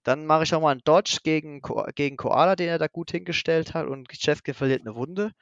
Dann 0.02 0.26
mache 0.26 0.44
ich 0.44 0.55
auch 0.55 0.61
mal 0.61 0.70
einen 0.70 0.83
Dodge 0.85 1.18
gegen, 1.24 1.62
Ko 1.62 1.85
gegen 1.94 2.16
Koala, 2.16 2.57
den 2.57 2.68
er 2.68 2.79
da 2.79 2.87
gut 2.87 3.11
hingestellt 3.11 3.74
hat 3.74 3.87
und 3.87 4.09
Cheskin 4.09 4.55
verliert 4.55 4.83
eine 4.83 4.94
Wunde. 4.94 5.33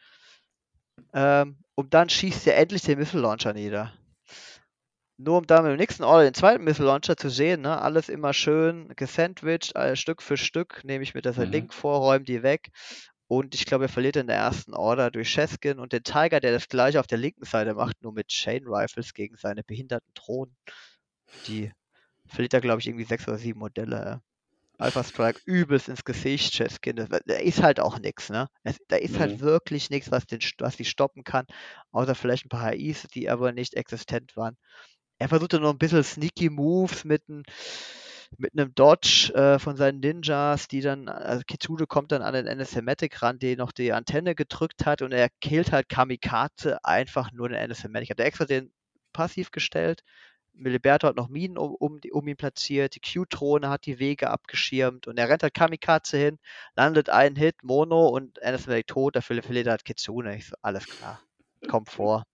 Ähm, 1.12 1.56
und 1.74 1.92
dann 1.92 2.08
schießt 2.08 2.46
er 2.46 2.56
endlich 2.56 2.82
den 2.82 2.98
Missile 2.98 3.22
Launcher 3.22 3.52
nieder. 3.52 3.92
Nur 5.16 5.38
um 5.38 5.46
dann 5.46 5.64
mit 5.64 5.72
dem 5.72 5.78
nächsten 5.78 6.04
Order 6.04 6.24
den 6.24 6.34
zweiten 6.34 6.62
Missile 6.64 6.86
Launcher 6.88 7.16
zu 7.16 7.28
sehen, 7.28 7.62
ne? 7.62 7.80
alles 7.80 8.08
immer 8.08 8.32
schön 8.32 8.88
gesandwiched, 8.96 9.74
äh, 9.76 9.96
Stück 9.96 10.22
für 10.22 10.36
Stück, 10.36 10.82
nehme 10.84 11.02
ich 11.04 11.14
mir 11.14 11.22
das 11.22 11.36
Mhm. 11.36 11.38
Link 11.38 11.72
vor, 11.74 11.98
räume 12.00 12.24
die 12.24 12.42
weg. 12.42 12.68
Und 13.26 13.54
ich 13.54 13.64
glaube, 13.66 13.84
er 13.86 13.88
verliert 13.88 14.16
in 14.16 14.26
der 14.26 14.36
ersten 14.36 14.74
Order 14.74 15.10
durch 15.10 15.32
Cheskin 15.32 15.78
und 15.80 15.92
den 15.92 16.02
Tiger, 16.04 16.40
der 16.40 16.52
das 16.52 16.68
gleiche 16.68 17.00
auf 17.00 17.06
der 17.06 17.18
linken 17.18 17.44
Seite 17.44 17.74
macht, 17.74 18.02
nur 18.02 18.12
mit 18.12 18.28
Chain 18.28 18.64
Rifles 18.66 19.14
gegen 19.14 19.36
seine 19.36 19.64
behinderten 19.64 20.12
Drohnen. 20.14 20.56
Die 21.46 21.70
verliert 22.26 22.54
er, 22.54 22.60
glaube 22.62 22.80
ich, 22.80 22.88
irgendwie 22.88 23.04
sechs 23.04 23.28
oder 23.28 23.38
sieben 23.38 23.60
Modelle. 23.60 24.22
Alpha 24.78 25.04
Strike 25.04 25.40
übelst 25.46 25.88
ins 25.88 26.04
Gesicht, 26.04 26.54
Cheskin. 26.54 26.96
Da 26.96 27.34
ist 27.36 27.62
halt 27.62 27.80
auch 27.80 27.98
nichts, 28.00 28.30
ne? 28.30 28.48
Da 28.88 28.96
ist 28.96 29.18
halt 29.20 29.38
Mhm. 29.38 29.40
wirklich 29.40 29.90
nichts, 29.90 30.10
was, 30.12 30.26
den, 30.26 30.40
was 30.58 30.76
die 30.76 30.84
stoppen 30.86 31.24
kann. 31.24 31.46
Außer 31.92 32.14
vielleicht 32.14 32.46
ein 32.46 32.50
paar 32.50 32.70
HIs, 32.72 33.04
die 33.14 33.30
aber 33.30 33.52
nicht 33.52 33.74
existent 33.74 34.36
waren. 34.36 34.56
Er 35.24 35.28
versuchte 35.30 35.58
noch 35.58 35.70
ein 35.70 35.78
bisschen 35.78 36.04
sneaky 36.04 36.50
Moves 36.50 37.06
mit 37.06 37.22
einem 37.30 37.44
mit 38.36 38.52
einem 38.52 38.74
Dodge 38.74 39.32
äh, 39.34 39.58
von 39.58 39.74
seinen 39.74 40.00
Ninjas, 40.00 40.68
die 40.68 40.82
dann, 40.82 41.08
also 41.08 41.42
Kitsune 41.46 41.86
kommt 41.86 42.12
dann 42.12 42.20
an 42.20 42.34
den 42.34 42.46
Anathematic 42.46 43.22
ran, 43.22 43.38
der 43.38 43.56
noch 43.56 43.72
die 43.72 43.94
Antenne 43.94 44.34
gedrückt 44.34 44.84
hat 44.84 45.00
und 45.00 45.12
er 45.12 45.30
killt 45.40 45.72
halt 45.72 45.88
Kamikaze 45.88 46.84
einfach 46.84 47.32
nur 47.32 47.48
den 47.48 47.56
Anathematic. 47.56 48.10
Hat 48.10 48.20
er 48.20 48.26
extra 48.26 48.44
den 48.44 48.70
passiv 49.14 49.50
gestellt. 49.50 50.02
Miliberto 50.52 51.08
hat 51.08 51.16
noch 51.16 51.30
Minen 51.30 51.56
um, 51.56 51.74
um, 51.74 52.00
um 52.12 52.28
ihn 52.28 52.36
platziert, 52.36 52.94
die 52.94 53.00
Q-Drohne 53.00 53.70
hat 53.70 53.86
die 53.86 53.98
Wege 53.98 54.28
abgeschirmt 54.28 55.06
und 55.06 55.18
er 55.18 55.30
rennt 55.30 55.42
halt 55.42 55.54
Kamikaze 55.54 56.18
hin, 56.18 56.38
landet 56.76 57.08
einen 57.08 57.36
Hit, 57.36 57.56
Mono 57.62 58.08
und 58.08 58.42
Anathematic 58.42 58.88
tot, 58.88 59.16
dafür 59.16 59.42
verliert 59.42 59.68
er 59.68 59.70
halt 59.70 59.86
Kitsune. 59.86 60.36
Ich 60.36 60.48
so, 60.48 60.56
alles 60.60 60.84
klar, 60.84 61.18
kommt 61.66 61.88
vor. 61.88 62.24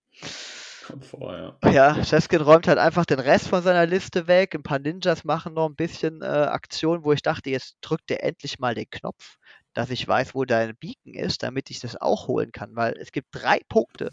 Kommt 0.99 1.05
vor, 1.05 1.57
ja. 1.63 1.71
Ja, 1.71 2.37
räumt 2.37 2.67
halt 2.67 2.77
einfach 2.77 3.05
den 3.05 3.19
Rest 3.19 3.47
von 3.47 3.61
seiner 3.61 3.85
Liste 3.85 4.27
weg. 4.27 4.55
Ein 4.55 4.63
paar 4.63 4.79
Ninjas 4.79 5.23
machen 5.23 5.53
noch 5.53 5.67
ein 5.67 5.75
bisschen 5.75 6.21
äh, 6.21 6.25
Aktion, 6.25 7.03
wo 7.03 7.13
ich 7.13 7.21
dachte, 7.21 7.49
jetzt 7.49 7.77
drückt 7.81 8.11
er 8.11 8.23
endlich 8.23 8.59
mal 8.59 8.75
den 8.75 8.89
Knopf, 8.89 9.37
dass 9.73 9.89
ich 9.89 10.07
weiß, 10.07 10.35
wo 10.35 10.45
dein 10.45 10.75
Beacon 10.75 11.13
ist, 11.13 11.43
damit 11.43 11.69
ich 11.69 11.79
das 11.79 11.99
auch 11.99 12.27
holen 12.27 12.51
kann, 12.51 12.75
weil 12.75 12.93
es 12.97 13.11
gibt 13.11 13.29
drei 13.31 13.61
Punkte 13.69 14.11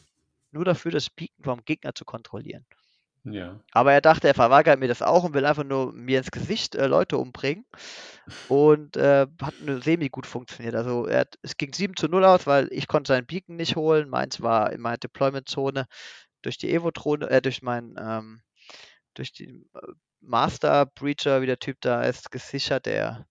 nur 0.51 0.65
dafür, 0.65 0.93
das 0.93 1.11
Beacon 1.11 1.45
vom 1.45 1.65
Gegner 1.65 1.95
zu 1.95 2.05
kontrollieren. 2.05 2.65
Ja. 3.25 3.61
Aber 3.73 3.93
er 3.93 4.01
dachte, 4.01 4.29
er 4.29 4.35
verweigert 4.35 4.79
mir 4.79 4.89
das 4.89 5.03
auch 5.03 5.25
und 5.25 5.35
will 5.35 5.45
einfach 5.45 5.65
nur 5.65 5.93
mir 5.93 6.19
ins 6.19 6.31
Gesicht 6.31 6.75
äh, 6.75 6.87
Leute 6.87 7.19
umbringen. 7.19 7.67
Und 8.49 8.97
äh, 8.97 9.27
hat 9.43 9.55
nur 9.61 9.83
semi 9.83 10.09
gut 10.09 10.27
funktioniert. 10.27 10.75
Also 10.75 11.09
hat, 11.11 11.39
es 11.43 11.57
ging 11.57 11.73
7 11.73 11.97
zu 11.97 12.09
0 12.09 12.25
aus, 12.25 12.47
weil 12.47 12.69
ich 12.71 12.87
konnte 12.89 13.09
seinen 13.09 13.27
Beacon 13.27 13.57
nicht 13.57 13.77
holen. 13.77 14.09
Meins 14.09 14.41
war 14.41 14.73
in 14.73 14.81
meiner 14.81 14.99
Deployment-Zone 14.99 15.87
durch 16.43 16.59
die 16.59 16.73
Evo-Drohne, 16.73 17.29
äh, 17.31 17.43
durch 17.43 17.63
meinen, 17.63 17.97
ähm, 17.99 18.43
durch 19.15 19.33
die 19.33 19.67
äh, 19.75 19.81
Master 20.21 20.87
Breacher, 20.87 21.43
wie 21.43 21.47
der 21.47 21.59
Typ 21.59 21.79
da 21.81 22.03
ist, 22.03 22.31
gesichert 22.31 22.87
er. 22.87 23.27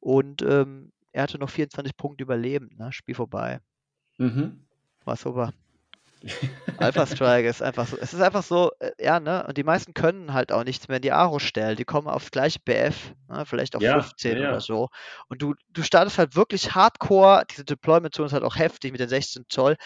Und 0.00 0.42
ähm, 0.42 0.92
er 1.12 1.24
hatte 1.24 1.38
noch 1.38 1.50
24 1.50 1.96
Punkte 1.96 2.24
überleben, 2.24 2.70
ne? 2.78 2.92
Spiel 2.92 3.14
vorbei. 3.14 3.60
Mhm. 4.18 4.66
War 5.04 5.16
super. 5.16 5.52
Alpha 6.76 7.06
Strike 7.06 7.48
ist 7.48 7.62
einfach 7.62 7.86
so, 7.86 7.96
es 7.96 8.12
ist 8.12 8.20
einfach 8.20 8.42
so, 8.42 8.72
äh, 8.80 8.90
ja, 8.98 9.20
ne? 9.20 9.46
Und 9.46 9.56
die 9.56 9.64
meisten 9.64 9.94
können 9.94 10.32
halt 10.32 10.52
auch 10.52 10.64
nichts 10.64 10.88
mehr 10.88 10.96
in 10.98 11.02
die 11.02 11.12
Aro 11.12 11.38
stellen. 11.38 11.76
Die 11.76 11.84
kommen 11.84 12.08
aufs 12.08 12.30
gleiche 12.30 12.58
BF, 12.64 13.14
ne? 13.28 13.46
vielleicht 13.46 13.76
auf 13.76 13.82
Ja, 13.82 14.00
15 14.00 14.36
ja, 14.36 14.42
ja. 14.44 14.48
oder 14.50 14.60
so. 14.60 14.88
Und 15.28 15.42
du, 15.42 15.54
du 15.70 15.82
startest 15.82 16.18
halt 16.18 16.36
wirklich 16.36 16.74
hardcore. 16.74 17.44
Diese 17.50 17.64
Deployment-Zone 17.64 18.26
ist 18.26 18.32
halt 18.32 18.44
auch 18.44 18.56
heftig 18.56 18.92
mit 18.92 19.00
den 19.00 19.08
16 19.08 19.44
Zoll. 19.48 19.76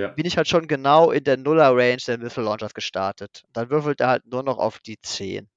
Ja. 0.00 0.16
Bin 0.16 0.26
ich 0.26 0.36
halt 0.36 0.48
schon 0.48 0.68
genau 0.68 1.10
in 1.10 1.24
der 1.24 1.36
Nuller-Range 1.36 1.98
der 2.06 2.18
Missile 2.18 2.44
Launchers 2.46 2.74
gestartet. 2.74 3.44
Dann 3.52 3.70
würfelt 3.70 4.00
er 4.00 4.08
halt 4.08 4.26
nur 4.26 4.42
noch 4.42 4.58
auf 4.58 4.78
die 4.80 5.00
10. 5.00 5.48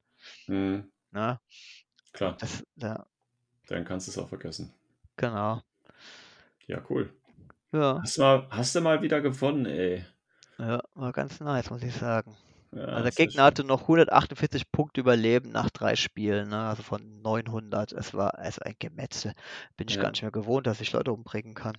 Mhm. 0.47 0.91
Ne? 1.11 1.39
Klar, 2.13 2.37
Das, 2.39 2.63
ja, 2.75 3.05
dann 3.67 3.85
kannst 3.85 4.07
du 4.07 4.11
es 4.11 4.17
auch 4.17 4.29
vergessen. 4.29 4.73
genau. 5.17 5.61
Ja, 6.67 6.81
cool. 6.89 7.13
Ja, 7.73 8.03
Hast 8.03 8.17
du 8.17 8.21
mal, 8.21 8.47
hast 8.51 8.75
du 8.75 8.81
mal 8.81 9.01
wieder 9.01 9.21
gewonnen, 9.21 9.65
ey. 9.65 10.05
ja, 10.57 10.81
war 10.95 11.11
ganz 11.13 11.39
nice, 11.39 11.69
muss 11.69 11.83
ich 11.83 11.95
sagen. 11.95 12.35
Ja, 12.71 12.85
Also 12.85 13.03
der 13.03 13.11
Gegner 13.11 13.43
hatte 13.43 13.63
noch 13.63 13.83
148 13.83 14.71
Punkte 14.71 15.01
Überleben 15.01 15.51
nach 15.51 15.69
drei 15.69 15.95
Spielen, 15.95 16.49
ne? 16.49 16.63
also 16.69 16.81
von 16.83 17.21
900. 17.21 17.91
Es 17.93 18.13
war 18.13 18.37
also 18.39 18.61
ein 18.61 18.75
Gemetzel. 18.79 19.33
Bin 19.77 19.87
ich 19.89 19.95
Ja. 19.95 20.01
gar 20.01 20.09
nicht 20.11 20.21
mehr 20.23 20.31
gewohnt, 20.31 20.65
dass 20.67 20.81
ich 20.81 20.91
Leute 20.91 21.11
umbringen 21.11 21.53
kann. 21.53 21.77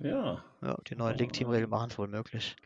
Schön. 0.00 0.10
Ja, 0.10 0.44
Ja, 0.62 0.76
die 0.88 0.96
neuen 0.96 1.16
Link-Team-Regeln 1.18 1.70
machen 1.70 1.90
es 1.90 1.98
wohl 1.98 2.08
möglich. 2.08 2.56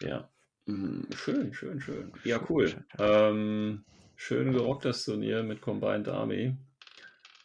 ja. 0.00 0.28
Mhm, 0.68 1.06
Schön, 1.14 1.54
schön, 1.54 1.80
schön. 1.80 2.12
Ja, 2.24 2.38
Schön, 2.38 2.46
cool. 2.50 2.68
schön, 2.68 2.84
Ähm, 2.98 3.84
schön 4.16 4.52
gerockt 4.52 4.84
das 4.84 5.04
Turnier 5.04 5.44
mit 5.44 5.60
Combined 5.60 6.08
Army. 6.08 6.56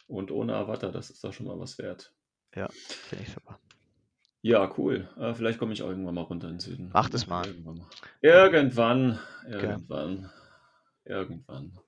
Und 0.08 0.30
ohne 0.32 0.56
Avatar, 0.56 0.90
das 0.90 1.08
ist 1.10 1.22
doch 1.22 1.32
schon 1.32 1.46
mal 1.46 1.58
was 1.58 1.78
wert. 1.78 2.12
Finde 2.50 3.22
ich 3.24 3.32
super. 3.32 3.58
Ja, 4.42 4.72
cool. 4.76 5.08
Äh, 5.16 5.34
vielleicht 5.34 5.60
komme 5.60 5.72
ich 5.72 5.82
auch 5.84 5.88
irgendwann 5.88 6.16
mal 6.16 6.22
runter 6.22 6.48
in 6.48 6.54
den 6.54 6.60
Süden. 6.60 6.90
Macht 6.92 7.14
es 7.14 7.28
mal. 7.28 7.46
Irgendwann 7.46 7.78
mal. 7.78 7.86
Irgendwann. 8.20 9.18
Irgendwann. 9.46 10.30
Irgendwann. 11.04 11.78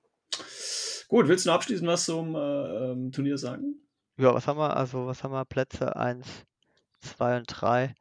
Gut, 1.09 1.27
willst 1.27 1.45
du 1.45 1.49
noch 1.49 1.55
abschließend 1.55 1.87
was 1.89 2.05
zum 2.05 2.33
äh, 2.35 2.39
ähm, 2.91 3.11
Turnier 3.11 3.37
sagen? 3.37 3.75
Ja, 4.17 4.33
was 4.33 4.47
haben 4.47 4.57
wir? 4.57 4.75
Also, 4.75 5.05
was 5.05 5.21
haben 5.23 5.33
wir? 5.33 5.43
Plätze 5.45 5.95
1, 5.97 6.45
2 7.05 7.37
und 7.37 7.45
3. 7.47 7.95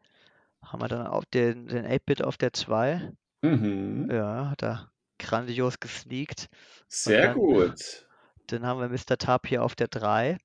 Haben 0.62 0.82
wir 0.82 0.88
dann 0.88 1.06
auf 1.06 1.24
den, 1.26 1.66
den 1.68 1.86
8-Bit 1.86 2.22
auf 2.24 2.36
der 2.36 2.52
2. 2.52 3.12
Mhm. 3.42 4.08
Ja, 4.10 4.50
hat 4.50 4.62
er 4.62 4.90
grandios 5.18 5.78
gesneakt. 5.80 6.48
Sehr 6.88 7.28
dann- 7.28 7.34
gut. 7.36 8.06
Dann 8.48 8.66
haben 8.66 8.80
wir 8.80 8.88
Mr. 8.88 9.16
Tapir 9.16 9.62
auf 9.62 9.74
der 9.74 9.88
3 9.88 10.38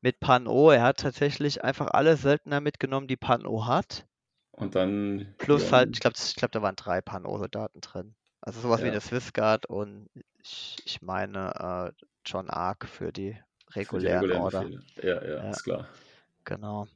mit 0.00 0.20
Pan-O. 0.20 0.70
Er 0.70 0.82
hat 0.82 0.98
tatsächlich 1.00 1.64
einfach 1.64 1.88
alle 1.88 2.16
Söldner 2.16 2.60
mitgenommen, 2.60 3.06
die 3.08 3.16
Pan-O 3.16 3.66
hat. 3.66 4.06
Und 4.52 4.74
dann. 4.74 5.34
Plus 5.38 5.70
ja, 5.70 5.78
halt, 5.78 5.90
ich 5.94 6.00
glaube, 6.00 6.16
glaub, 6.36 6.52
da 6.52 6.62
waren 6.62 6.76
drei 6.76 7.00
Pan-O-Soldaten 7.00 7.80
drin. 7.80 8.14
Also 8.40 8.60
sowas 8.60 8.80
wie 8.82 8.86
Ja. 8.86 8.92
eine 8.92 9.00
Swiss 9.00 9.32
Guard 9.32 9.66
und 9.66 10.08
ich, 10.42 10.76
ich 10.84 11.02
meine 11.02 11.92
äh, 11.96 12.04
John 12.26 12.48
Ark 12.50 12.86
für 12.86 13.12
die 13.12 13.32
für 13.68 13.72
die 13.74 13.78
regulären 13.80 14.20
regulären 14.20 14.42
Order. 14.42 14.60
Befehle. 14.62 14.82
Ja, 15.02 15.22
ja, 15.24 15.44
Ja. 15.44 15.50
ist 15.50 15.62
klar. 15.64 15.88
Genau. 16.44 16.86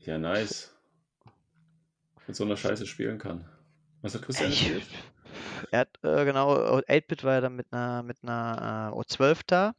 Ja, 0.00 0.18
nice. 0.18 0.74
Mit 2.26 2.36
so 2.36 2.44
einer 2.44 2.56
Scheiße 2.56 2.86
spielen 2.86 3.18
kann. 3.18 3.44
Was 4.02 4.14
hat 4.14 4.22
Christian 4.22 4.50
erzählt? 4.50 4.84
er 5.70 5.80
hat, 5.80 5.88
äh, 6.02 6.24
genau, 6.24 6.78
8-Bit 6.88 7.24
war 7.24 7.34
ja 7.34 7.40
dann 7.40 7.56
mit 7.56 7.72
einer, 7.72 8.02
mit 8.02 8.18
einer 8.22 8.92
äh, 8.92 8.96
O12 8.96 9.40
da. 9.46 9.72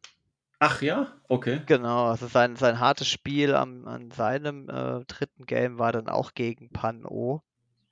Ach 0.60 0.82
ja? 0.82 1.20
Okay. 1.28 1.62
Genau, 1.66 2.08
also 2.10 2.28
sein, 2.28 2.56
sein 2.56 2.80
hartes 2.80 3.08
Spiel 3.08 3.56
am, 3.56 3.88
an 3.88 4.12
seinem 4.12 4.70
äh, 4.70 5.04
dritten 5.06 5.46
Game 5.46 5.80
war 5.80 5.92
dann 5.92 6.08
auch 6.08 6.34
gegen 6.34 6.70
Pan-O. 6.70 7.42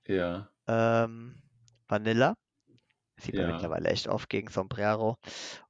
Ja. 0.07 0.49
ähm, 0.67 1.35
Vanilla. 1.87 2.35
Sieht 3.17 3.35
man 3.35 3.47
Ja. 3.47 3.53
mittlerweile 3.53 3.89
echt 3.89 4.07
oft 4.07 4.29
gegen 4.29 4.49
Sombrero. 4.49 5.17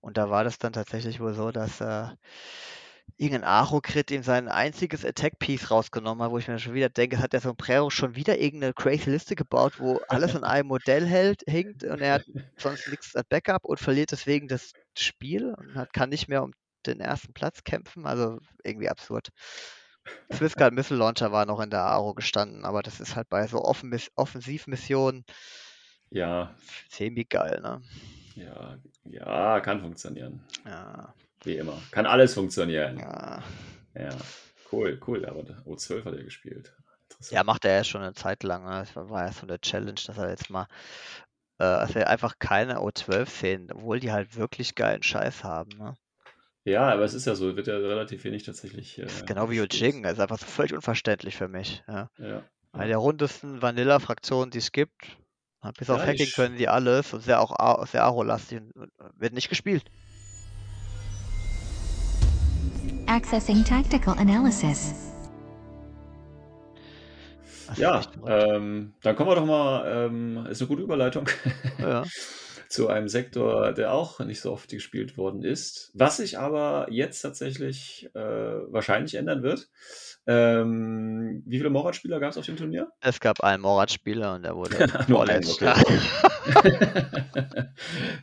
Und 0.02 0.18
da 0.18 0.30
war 0.30 0.44
das 0.44 0.60
dann 0.60 0.74
tatsächlich 0.74 1.20
wohl 1.20 1.34
so, 1.34 1.52
dass 1.52 1.82
äh, 1.82 2.08
irgendein 3.18 3.44
Aro-Crit 3.44 4.12
ihm 4.12 4.24
sein 4.24 4.48
einziges 4.48 5.06
Attack-Piece 5.06 5.72
rausgenommen 5.72 6.24
hat, 6.24 6.32
wo 6.32 6.38
ich 6.38 6.48
mir 6.48 6.60
schon 6.60 6.74
wieder 6.74 6.90
denke, 6.90 7.20
hat 7.20 7.34
der 7.34 7.42
Sombrero 7.42 7.90
schon 7.90 8.16
wieder 8.16 8.40
irgendeine 8.40 8.74
crazy 8.74 9.10
Liste 9.10 9.36
gebaut, 9.36 9.80
wo 9.80 10.00
alles 10.08 10.36
in 10.36 10.44
einem 10.44 10.68
Modell 10.68 11.06
hält, 11.06 11.44
hinkt 11.48 11.84
und 11.84 12.02
er 12.02 12.16
hat 12.16 12.26
sonst 12.58 12.88
nichts 12.88 13.16
als 13.16 13.28
Backup 13.28 13.66
und 13.66 13.80
verliert 13.80 14.12
deswegen 14.12 14.48
das 14.48 14.72
Spiel 14.98 15.54
und 15.54 15.76
hat, 15.76 15.94
kann 15.94 16.10
nicht 16.10 16.28
mehr 16.28 16.44
um 16.44 16.52
den 16.86 17.00
ersten 17.00 17.34
Platz 17.34 17.64
kämpfen. 17.64 18.06
Also 18.06 18.40
irgendwie 18.64 18.90
absurd. 18.90 19.30
Swissguard 20.34 20.74
Missile 20.74 21.00
Launcher 21.00 21.32
war 21.32 21.46
noch 21.46 21.60
in 21.60 21.70
der 21.70 21.82
Aro 21.82 22.14
gestanden, 22.14 22.66
aber 22.66 22.82
das 22.82 23.00
ist 23.00 23.16
halt 23.16 23.30
bei 23.30 23.46
so 23.48 23.62
Offen 23.64 23.96
Offensivmissionen 24.16 25.26
Ja, 26.10 26.56
semi-geil, 26.90 27.60
ne? 27.62 27.82
ja, 28.36 28.78
ja, 29.04 29.60
kann 29.60 29.82
funktionieren. 29.82 30.44
Ja, 30.66 31.14
Wie 31.44 31.58
immer. 31.58 31.82
Kann 31.92 32.06
alles 32.06 32.34
funktionieren. 32.34 32.98
ja. 33.00 33.44
Ja. 33.96 34.10
Cool, 34.72 35.00
cool. 35.08 35.26
Aber 35.26 35.42
der 35.44 35.58
O12 35.66 36.06
hat 36.06 36.14
er 36.14 36.24
gespielt. 36.24 36.74
Interessant. 37.10 37.32
ja, 37.36 37.44
macht 37.44 37.66
er 37.66 37.74
ja 37.78 37.84
schon 37.84 38.02
eine 38.02 38.14
Zeit 38.14 38.44
lang. 38.44 38.64
Ne? 38.66 38.70
Das 38.86 38.96
war 38.96 39.26
ja 39.26 39.32
so 39.32 39.48
eine 39.48 39.60
Challenge, 39.60 40.00
dass 40.06 40.18
er 40.18 40.30
jetzt 40.30 40.50
mal, 40.52 40.68
äh, 41.58 41.64
wir 41.96 42.08
einfach 42.08 42.36
keine 42.38 42.78
O12 42.80 43.28
sehen, 43.30 43.68
obwohl 43.74 44.00
die 44.00 44.12
halt 44.12 44.36
wirklich 44.36 44.76
geilen 44.76 45.02
Scheiß 45.02 45.44
haben. 45.44 45.72
Ne? 45.78 45.96
Ja, 46.66 46.88
aber 46.92 47.04
es 47.04 47.16
ist 47.16 47.26
ja 47.26 47.34
so, 47.34 47.56
wird 47.56 47.66
ja 47.66 47.78
relativ 47.78 48.24
wenig 48.26 48.44
tatsächlich. 48.44 49.00
Äh, 49.00 49.04
Das 49.04 49.14
ist 49.16 49.28
genau 49.28 49.50
wie 49.50 49.58
das 50.04 50.14
ist 50.14 50.20
einfach 50.20 50.38
so 50.40 50.46
völlig 50.46 50.74
unverständlich 50.74 51.36
für 51.36 51.48
mich. 51.48 51.84
Ja. 51.88 52.10
Ja. 52.20 52.44
Eine 52.72 52.90
der 52.90 52.98
rundesten 52.98 53.64
Vanilla-Fraktionen, 53.64 54.52
die 54.52 54.60
es 54.60 54.72
gibt. 54.72 55.18
Bis 55.80 55.90
auf 55.90 55.98
Ja, 56.00 56.06
Hacking 56.06 56.28
ich- 56.28 56.36
können 56.36 56.58
die 56.58 56.70
alles 56.70 57.12
und 57.14 57.22
sehr 57.22 57.42
auch 57.42 57.88
sehr 57.88 58.04
Aro-lastig 58.04 58.62
und 58.76 58.92
wird 59.16 59.34
nicht 59.34 59.50
gespielt. 59.50 59.84
Accessing 63.10 63.64
tactical 63.64 64.14
analysis. 64.20 64.94
Ja, 67.76 68.04
ähm, 68.28 68.94
dann 69.02 69.16
kommen 69.16 69.32
wir 69.32 69.36
doch 69.36 69.48
mal, 69.48 70.06
ähm, 70.06 70.46
ist 70.48 70.62
eine 70.62 70.68
gute 70.68 70.84
Überleitung, 70.84 71.28
ja. 71.80 72.04
zu 72.70 72.88
einem 72.88 73.08
Sektor, 73.08 73.74
der 73.74 73.94
auch 73.94 74.20
nicht 74.20 74.42
so 74.42 74.52
oft 74.52 74.70
gespielt 74.70 75.18
worden 75.18 75.42
ist, 75.42 75.90
was 75.96 76.18
sich 76.18 76.38
aber 76.38 76.86
jetzt 76.92 77.22
tatsächlich 77.22 78.12
äh, 78.14 78.20
wahrscheinlich 78.20 79.16
ändern 79.16 79.42
wird. 79.42 79.70
Ähm, 80.32 81.42
wie 81.48 81.58
viele 81.58 81.72
Morat-Spieler 81.72 82.20
gab 82.20 82.30
es 82.30 82.38
auf 82.38 82.46
dem 82.46 82.56
Turnier? 82.56 82.92
Es 83.02 83.20
gab 83.20 83.42
einen 83.42 83.64
Morat-Spieler 83.64 84.36
und 84.36 84.44
der 84.44 84.56
wurde 84.56 84.76
Nur 85.08 85.28
einen, 85.28 85.44
vorletzter. 85.44 85.74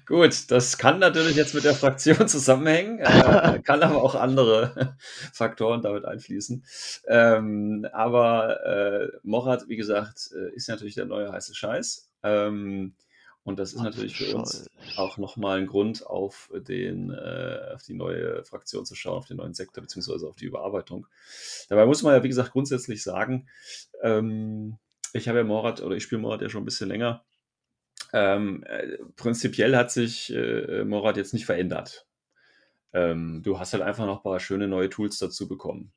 Gut, 0.06 0.48
das 0.52 0.78
kann 0.78 1.00
natürlich 1.00 1.34
jetzt 1.34 1.56
mit 1.56 1.64
der 1.64 1.74
Fraktion 1.74 2.28
zusammenhängen, 2.28 3.00
äh, 3.00 3.60
kann 3.64 3.82
aber 3.82 4.04
auch 4.04 4.14
andere 4.14 4.96
Faktoren 5.32 5.82
damit 5.82 6.04
einfließen. 6.04 6.64
Ähm, 7.08 7.88
aber 7.92 8.64
äh, 8.64 9.08
Morat, 9.24 9.64
wie 9.66 9.76
gesagt, 9.76 10.30
äh, 10.32 10.54
ist 10.54 10.68
natürlich 10.68 10.94
der 10.94 11.06
neue 11.06 11.32
heiße 11.32 11.56
Scheiß. 11.56 12.08
Ähm, 12.22 12.94
und 13.46 13.60
das 13.60 13.72
ist 13.72 13.80
natürlich 13.80 14.16
für 14.16 14.36
uns 14.36 14.68
auch 14.96 15.18
nochmal 15.18 15.60
ein 15.60 15.68
Grund, 15.68 16.04
auf, 16.04 16.50
den, 16.52 17.12
äh, 17.12 17.74
auf 17.74 17.82
die 17.84 17.94
neue 17.94 18.44
Fraktion 18.44 18.84
zu 18.84 18.96
schauen, 18.96 19.18
auf 19.18 19.28
den 19.28 19.36
neuen 19.36 19.54
Sektor, 19.54 19.82
beziehungsweise 19.82 20.26
auf 20.26 20.34
die 20.34 20.46
Überarbeitung. 20.46 21.06
Dabei 21.68 21.86
muss 21.86 22.02
man 22.02 22.14
ja, 22.14 22.24
wie 22.24 22.28
gesagt, 22.28 22.50
grundsätzlich 22.50 23.04
sagen, 23.04 23.48
ähm, 24.02 24.78
ich 25.12 25.28
habe 25.28 25.38
ja 25.38 25.44
Morat 25.44 25.80
oder 25.80 25.94
ich 25.94 26.02
spiele 26.02 26.20
Morat 26.20 26.42
ja 26.42 26.48
schon 26.48 26.62
ein 26.62 26.64
bisschen 26.64 26.88
länger. 26.88 27.24
Ähm, 28.12 28.64
äh, 28.64 28.98
prinzipiell 29.14 29.76
hat 29.76 29.92
sich 29.92 30.34
äh, 30.34 30.84
Morat 30.84 31.16
jetzt 31.16 31.32
nicht 31.32 31.46
verändert. 31.46 32.04
Ähm, 32.92 33.42
du 33.44 33.60
hast 33.60 33.74
halt 33.74 33.84
einfach 33.84 34.06
noch 34.06 34.16
ein 34.16 34.22
paar 34.24 34.40
schöne 34.40 34.66
neue 34.66 34.90
Tools 34.90 35.18
dazu 35.18 35.46
bekommen. 35.46 35.92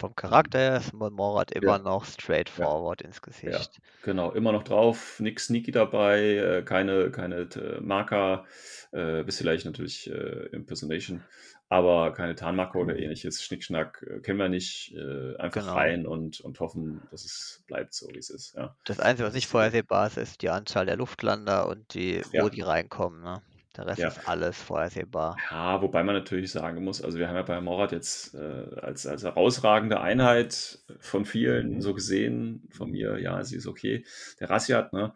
Vom 0.00 0.14
Charakter 0.16 0.58
her 0.58 0.76
ist 0.78 0.92
Morat 0.92 1.52
immer 1.52 1.78
Ja. 1.78 1.78
noch 1.78 2.04
straightforward 2.04 3.02
ins 3.02 3.22
Gesicht. 3.22 3.80
Genau, 4.02 4.32
immer 4.32 4.52
noch 4.52 4.64
drauf, 4.64 5.18
nix 5.20 5.46
Sneaky 5.46 5.70
dabei, 5.70 6.20
äh, 6.36 6.62
keine, 6.62 7.10
keine 7.10 7.42
äh, 7.42 7.80
Marker, 7.80 8.44
äh, 8.92 9.22
bis 9.24 9.38
vielleicht 9.38 9.64
natürlich 9.64 10.10
äh, 10.10 10.46
Impersonation, 10.52 11.26
aber 11.68 12.12
keine 12.12 12.34
Tarnmarker 12.34 12.78
oder 12.80 12.96
ähnliches. 12.98 13.42
Schnickschnack 13.42 14.02
äh, 14.08 14.20
kennen 14.20 14.38
wir 14.38 14.48
nicht. 14.48 14.94
Einfach 15.38 15.52
Genau. 15.52 15.74
rein 15.74 16.06
und, 16.06 16.40
und 16.40 16.60
hoffen, 16.60 17.06
dass 17.10 17.24
es 17.24 17.64
bleibt 17.66 17.94
so, 17.94 18.12
wie 18.12 18.18
es 18.18 18.30
ist. 18.30 18.54
Ja. 18.54 18.76
Das 18.86 18.98
Einzige, 19.00 19.26
was 19.26 19.34
nicht 19.34 19.46
vorhersehbar 19.48 20.06
ist, 20.06 20.16
ist 20.18 20.42
die 20.42 20.50
Anzahl 20.50 20.84
der 20.86 20.96
Luftlander 20.96 21.68
und 21.68 21.92
die, 21.94 22.22
wo 22.32 22.48
Ja. 22.48 22.50
die 22.50 22.60
reinkommen. 22.62 23.22
Ne? 23.22 23.42
Der 23.76 23.86
Rest 23.86 23.98
Ja. 23.98 24.08
ist 24.08 24.28
alles 24.28 24.60
vorhersehbar. 24.60 25.36
Ja, 25.50 25.82
wobei 25.82 26.04
man 26.04 26.14
natürlich 26.14 26.52
sagen 26.52 26.84
muss, 26.84 27.02
also 27.02 27.18
wir 27.18 27.28
haben 27.28 27.34
ja 27.36 27.42
bei 27.42 27.60
Morat 27.60 27.92
jetzt 27.92 28.34
äh, 28.34 28.66
als, 28.80 29.06
als 29.06 29.24
herausragende 29.24 30.00
Einheit 30.00 30.78
von 31.00 31.24
vielen 31.24 31.80
so 31.80 31.92
gesehen, 31.94 32.68
von 32.70 32.90
mir, 32.90 33.18
ja, 33.18 33.42
sie 33.42 33.56
ist 33.56 33.66
okay. 33.66 34.04
Der 34.40 34.50
Rassiat, 34.50 34.92
ne? 34.92 35.12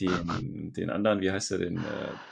Den, 0.00 0.72
den 0.74 0.88
anderen, 0.90 1.20
wie 1.20 1.30
heißt 1.30 1.50
der, 1.50 1.58
den 1.58 1.76
äh, 1.76 1.80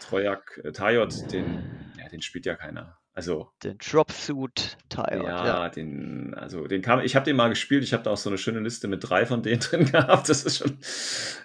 Trojak, 0.01 0.61
äh, 0.65 0.73
Tajot, 0.73 1.31
den, 1.33 1.63
ja, 1.99 2.09
den 2.09 2.23
spielt 2.23 2.47
ja 2.47 2.55
keiner. 2.55 2.97
Also, 3.13 3.51
Den 3.63 3.77
Dropsuit 3.77 4.79
Tyrant, 4.89 5.25
ja, 5.25 5.47
ja. 5.47 5.69
den, 5.69 6.33
also 6.35 6.67
den 6.67 6.81
kam, 6.81 7.01
ich 7.01 7.17
habe 7.17 7.25
den 7.25 7.37
mal 7.37 7.49
gespielt, 7.49 7.83
ich 7.85 7.93
habe 7.93 8.03
da 8.03 8.11
auch 8.13 8.17
so 8.17 8.31
eine 8.31 8.39
schöne 8.39 8.61
Liste 8.61 8.89
mit 8.89 9.07
drei 9.09 9.27
von 9.27 9.43
denen 9.43 9.61
drin 9.61 9.85
gehabt. 9.91 10.29
Das 10.29 10.45
ist 10.45 10.59
schon, 10.59 10.79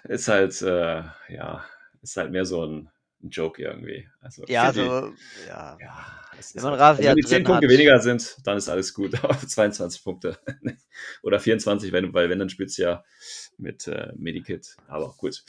ist 0.04 0.28
halt, 0.28 0.60
äh, 0.62 1.02
ja, 1.28 1.64
ist 2.02 2.16
halt 2.16 2.30
mehr 2.30 2.44
so 2.46 2.64
ein, 2.64 2.88
ein 3.22 3.30
Joke 3.30 3.62
irgendwie. 3.62 4.08
Also, 4.20 4.44
Ja, 4.46 4.70
die- 4.72 4.80
also, 4.80 5.12
ja. 5.48 5.78
ja, 5.80 6.06
Wenn 6.54 6.62
man 6.62 6.72
halt- 6.72 6.80
Rasia 6.80 7.10
wenn 7.10 7.16
die 7.16 7.22
10 7.22 7.30
drin 7.38 7.44
Punkte 7.44 7.66
hat- 7.66 7.72
weniger 7.72 7.98
sind, 8.00 8.36
dann 8.44 8.56
ist 8.58 8.68
alles 8.68 8.92
gut. 8.94 9.12
Aber 9.24 9.38
22 9.38 10.04
Punkte. 10.04 10.38
Oder 11.22 11.40
24, 11.40 11.92
wenn, 11.92 12.12
weil 12.12 12.28
wenn, 12.30 12.38
dann 12.38 12.48
spielst 12.50 12.78
du 12.78 12.82
ja 12.82 13.04
mit 13.58 13.86
äh, 13.88 14.12
Medikit. 14.16 14.76
Aber 14.88 15.14
gut. 15.16 15.42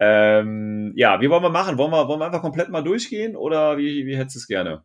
Ähm, 0.00 0.92
ja, 0.96 1.20
wie 1.20 1.30
wollen 1.30 1.42
wir 1.42 1.50
machen? 1.50 1.78
Wollen 1.78 1.92
wir, 1.92 2.08
wollen 2.08 2.20
wir 2.20 2.26
einfach 2.26 2.42
komplett 2.42 2.68
mal 2.68 2.82
durchgehen 2.82 3.36
oder 3.36 3.78
wie, 3.78 4.06
wie 4.06 4.16
hättest 4.16 4.36
du 4.36 4.38
es 4.40 4.46
gerne? 4.46 4.84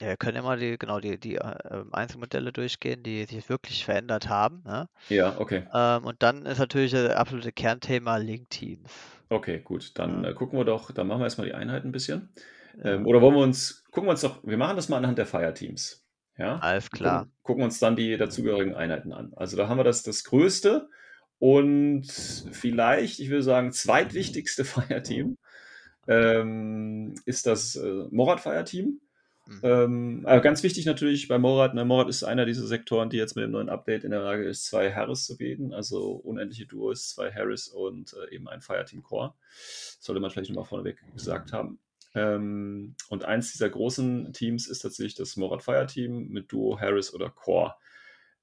Ja, 0.00 0.08
wir 0.08 0.16
können 0.18 0.36
immer 0.36 0.56
die, 0.58 0.76
genau, 0.78 1.00
die, 1.00 1.18
die 1.18 1.36
äh, 1.36 1.84
Einzelmodelle 1.92 2.52
durchgehen, 2.52 3.02
die 3.02 3.24
sich 3.24 3.48
wirklich 3.48 3.84
verändert 3.84 4.28
haben. 4.28 4.62
Ne? 4.66 4.88
Ja, 5.08 5.38
okay. 5.38 5.66
Ähm, 5.72 6.04
und 6.04 6.22
dann 6.22 6.44
ist 6.44 6.58
natürlich 6.58 6.92
das 6.92 7.10
absolute 7.12 7.50
Kernthema 7.52 8.16
Link-Teams. 8.18 8.90
Okay, 9.28 9.60
gut. 9.60 9.98
Dann 9.98 10.24
äh, 10.24 10.34
gucken 10.34 10.58
wir 10.58 10.64
doch, 10.64 10.90
dann 10.90 11.06
machen 11.06 11.20
wir 11.20 11.24
erstmal 11.24 11.46
die 11.46 11.54
Einheiten 11.54 11.88
ein 11.88 11.92
bisschen. 11.92 12.28
Ähm, 12.82 13.06
oder 13.06 13.20
wollen 13.20 13.34
wir 13.34 13.42
uns, 13.42 13.84
gucken 13.90 14.06
wir 14.06 14.12
uns 14.12 14.20
doch, 14.20 14.42
wir 14.44 14.56
machen 14.56 14.76
das 14.76 14.88
mal 14.88 14.98
anhand 14.98 15.18
der 15.18 15.26
Fireteams. 15.26 16.04
Ja? 16.38 16.58
Alles 16.58 16.90
klar. 16.90 17.20
Gucken, 17.20 17.32
gucken 17.42 17.64
uns 17.64 17.78
dann 17.78 17.96
die 17.96 18.16
dazugehörigen 18.16 18.74
Einheiten 18.74 19.12
an. 19.12 19.32
Also 19.34 19.56
da 19.56 19.68
haben 19.68 19.78
wir 19.78 19.84
das, 19.84 20.02
das 20.02 20.24
größte 20.24 20.88
und 21.38 22.06
vielleicht, 22.52 23.20
ich 23.20 23.30
würde 23.30 23.42
sagen, 23.42 23.72
zweitwichtigste 23.72 24.64
Fireteam 24.64 25.38
ähm, 26.08 27.14
ist 27.24 27.46
das 27.46 27.76
äh, 27.76 28.04
Morat 28.10 28.40
Fireteam. 28.40 29.00
Mhm. 29.46 29.60
Ähm, 29.62 30.20
aber 30.24 30.40
ganz 30.40 30.62
wichtig 30.62 30.86
natürlich 30.86 31.28
bei 31.28 31.38
Morat, 31.38 31.74
ne, 31.74 31.84
Morat 31.84 32.08
ist 32.08 32.24
einer 32.24 32.46
dieser 32.46 32.66
Sektoren, 32.66 33.10
die 33.10 33.16
jetzt 33.16 33.36
mit 33.36 33.44
dem 33.44 33.52
neuen 33.52 33.68
Update 33.68 34.04
in 34.04 34.10
der 34.10 34.22
Lage 34.22 34.44
ist, 34.44 34.66
zwei 34.66 34.92
Harris 34.92 35.24
zu 35.24 35.36
bieten, 35.36 35.72
also 35.72 36.10
unendliche 36.12 36.66
Duos, 36.66 37.10
zwei 37.10 37.32
Harris 37.32 37.68
und 37.68 38.14
äh, 38.14 38.34
eben 38.34 38.48
ein 38.48 38.60
Fireteam 38.60 39.02
Core. 39.02 39.34
Sollte 40.00 40.20
man 40.20 40.30
vielleicht 40.30 40.50
nochmal 40.50 40.64
vorneweg 40.64 40.98
gesagt 41.14 41.52
haben. 41.52 41.78
Ähm, 42.14 42.96
und 43.08 43.24
eins 43.24 43.52
dieser 43.52 43.68
großen 43.68 44.32
Teams 44.32 44.66
ist 44.66 44.80
tatsächlich 44.80 45.14
das 45.14 45.36
Morat 45.36 45.62
Fireteam 45.62 46.28
mit 46.28 46.50
Duo, 46.50 46.80
Harris 46.80 47.14
oder 47.14 47.30
Core. 47.30 47.74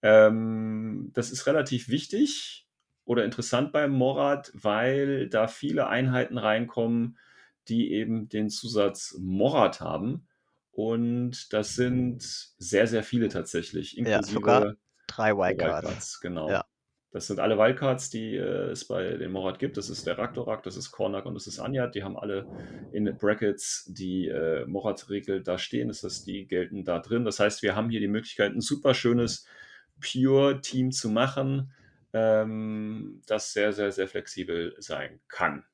Ähm, 0.02 1.12
das 1.14 1.32
ist 1.32 1.48
relativ 1.48 1.90
wichtig 1.90 2.68
oder 3.04 3.26
interessant 3.26 3.74
beim 3.74 3.92
Morat, 3.92 4.52
weil 4.54 5.28
da 5.28 5.48
viele 5.48 5.88
Einheiten 5.88 6.38
reinkommen, 6.38 7.18
die 7.68 7.92
eben 7.92 8.30
den 8.30 8.50
Zusatz 8.50 9.18
Morat 9.20 9.82
haben. 9.82 10.28
Und 10.74 11.54
das 11.54 11.76
sind 11.76 12.24
sehr, 12.58 12.88
sehr 12.88 13.04
viele 13.04 13.30
tatsächlich, 13.30 13.94
Ja, 13.94 14.00
inklusive 14.00 14.34
sogar 14.34 14.74
drei 15.08 15.32
Wildcards. 15.38 15.84
Wildcards, 15.84 16.20
genau. 16.20 16.50
Ja. 16.50 16.66
Das 17.12 17.28
sind 17.28 17.40
alle 17.40 17.60
Wildcards, 17.60 18.10
die 18.10 18.36
äh, 18.36 18.72
es 18.72 18.88
bei 18.88 19.04
den 19.18 19.32
Morat 19.32 19.60
gibt. 19.60 19.78
Das 19.78 19.88
ist 19.88 20.08
der 20.08 20.18
Raktorak, 20.18 20.64
das 20.64 20.76
ist 20.76 20.90
Kornak 20.92 21.28
und 21.28 21.36
das 21.36 21.46
ist 21.46 21.60
Anyat. 21.60 21.94
Die 21.94 22.04
haben 22.04 22.18
alle 22.18 22.48
in 22.92 23.06
Brackets 23.20 23.86
die 23.86 24.28
äh, 24.30 24.66
Morat-Regel 24.66 25.44
da 25.44 25.60
stehen. 25.60 25.90
Das 25.90 26.02
heißt, 26.02 26.26
die 26.26 26.48
gelten 26.48 26.84
da 26.84 26.98
drin. 26.98 27.24
Das 27.24 27.40
heißt, 27.40 27.62
wir 27.62 27.76
haben 27.76 27.92
hier 27.92 28.00
die 28.00 28.08
Möglichkeit, 28.08 28.54
ein 28.54 28.62
super 28.62 28.96
schönes 28.96 29.46
Pure-Team 30.02 30.92
zu 30.92 31.10
machen, 31.10 31.72
ähm, 32.14 33.22
das 33.28 33.54
sehr, 33.54 33.74
sehr, 33.74 33.92
sehr 33.92 34.08
flexibel 34.08 34.76
sein 34.80 35.22
kann. 35.28 35.66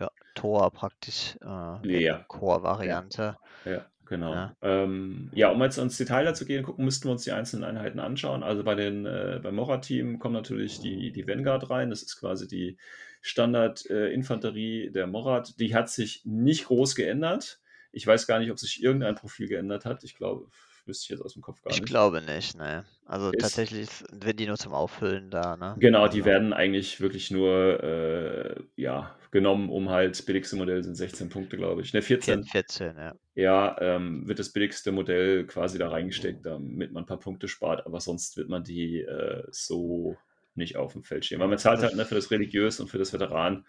Ja, 0.00 0.10
Tor 0.34 0.68
praktisch 0.72 1.36
äh, 1.42 2.02
Ja. 2.02 2.24
Core-Variante. 2.26 3.36
Ja, 3.64 3.86
genau. 4.08 4.32
Ja. 4.34 4.56
Ähm, 4.62 5.30
ja, 5.34 5.50
um 5.50 5.62
jetzt 5.62 5.78
ins 5.78 5.96
Detail 5.98 6.24
dazu 6.24 6.44
gehen, 6.44 6.62
gucken, 6.64 6.84
müssten 6.84 7.06
wir 7.08 7.12
uns 7.12 7.24
die 7.24 7.32
einzelnen 7.32 7.64
Einheiten 7.64 7.98
anschauen. 8.00 8.42
Also 8.42 8.64
bei 8.64 8.74
den, 8.74 9.06
äh, 9.06 9.40
beim 9.42 9.54
Morat-Team 9.56 10.18
kommt 10.18 10.34
natürlich 10.34 10.80
die, 10.80 11.12
die 11.12 11.26
Vanguard 11.26 11.70
rein. 11.70 11.90
Das 11.90 12.02
ist 12.02 12.18
quasi 12.18 12.46
die 12.48 12.76
Standard-Infanterie 13.22 14.90
der 14.90 15.06
Morat. 15.06 15.58
Die 15.60 15.74
hat 15.74 15.90
sich 15.90 16.22
nicht 16.24 16.66
groß 16.66 16.94
geändert. 16.94 17.60
Ich 17.92 18.06
weiß 18.06 18.26
gar 18.26 18.38
nicht, 18.38 18.50
ob 18.50 18.58
sich 18.58 18.82
irgendein 18.82 19.14
Profil 19.14 19.48
geändert 19.48 19.84
hat. 19.84 20.04
Ich 20.04 20.14
glaube, 20.14 20.46
wüsste 20.84 21.04
ich 21.04 21.10
jetzt 21.10 21.24
aus 21.24 21.32
dem 21.34 21.42
Kopf 21.42 21.62
gar 21.62 21.72
Ich 21.72 21.80
nicht. 21.80 21.88
glaube 21.88 22.20
nicht, 22.22 22.56
ne. 22.56 22.84
Also 23.06 23.30
Ist- 23.30 23.40
tatsächlich 23.42 23.88
sind 23.90 24.40
die 24.40 24.46
nur 24.46 24.56
zum 24.56 24.72
Auffüllen 24.72 25.30
da, 25.30 25.56
ne? 25.56 25.76
Genau, 25.78 26.06
die 26.08 26.18
Also, 26.20 26.24
werden 26.26 26.52
eigentlich 26.52 27.00
wirklich 27.00 27.30
nur 27.30 27.82
äh, 27.82 28.54
ja, 28.76 29.16
genommen, 29.30 29.68
um 29.68 29.90
halt, 29.90 30.12
das 30.12 30.22
billigste 30.22 30.56
Modell 30.56 30.82
sind 30.82 30.94
16 30.94 31.28
Punkte, 31.28 31.56
glaube 31.56 31.82
ich. 31.82 31.92
Ne, 31.92 32.02
14. 32.02 32.44
14, 32.44 32.96
ja. 32.96 33.14
Ja, 33.34 33.76
ähm, 33.80 34.26
wird 34.26 34.38
das 34.38 34.52
billigste 34.52 34.90
Modell 34.92 35.46
quasi 35.46 35.78
da 35.78 35.88
reingesteckt, 35.88 36.44
damit 36.44 36.92
man 36.92 37.04
ein 37.04 37.06
paar 37.06 37.18
Punkte 37.20 37.48
spart, 37.48 37.86
aber 37.86 38.00
sonst 38.00 38.36
wird 38.36 38.48
man 38.48 38.64
die 38.64 39.00
äh, 39.00 39.44
so 39.50 40.16
nicht 40.54 40.76
auf 40.76 40.92
dem 40.92 41.04
Feld 41.04 41.24
stehen. 41.24 41.40
Weil 41.40 41.48
man 41.48 41.58
zahlt 41.58 41.82
halt 41.82 41.94
ne, 41.94 42.04
für 42.04 42.16
das 42.16 42.30
Religiös 42.30 42.80
und 42.80 42.88
für 42.88 42.98
das 42.98 43.12
Veteran, 43.12 43.64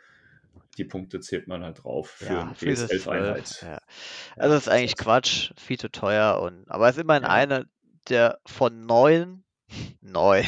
die 0.78 0.86
Punkte 0.86 1.20
zählt 1.20 1.48
man 1.48 1.64
halt 1.64 1.84
drauf 1.84 2.10
für 2.10 2.26
Ja, 2.34 2.54
BS11-Einheit. 2.60 3.48
12, 3.48 3.62
ja. 3.72 3.78
Also 4.38 4.56
das 4.56 4.64
ist 4.64 4.70
eigentlich 4.70 4.98
Quatsch, 4.98 5.52
viel 5.58 5.78
zu 5.78 5.90
teuer 5.90 6.42
und 6.42 6.70
aber 6.70 6.90
es 6.90 6.96
ist 6.98 7.04
immerhin 7.04 7.24
Ja. 7.24 7.30
eine 7.30 7.66
der 8.10 8.40
von 8.46 8.86
neun, 8.86 9.44
neun 10.02 10.46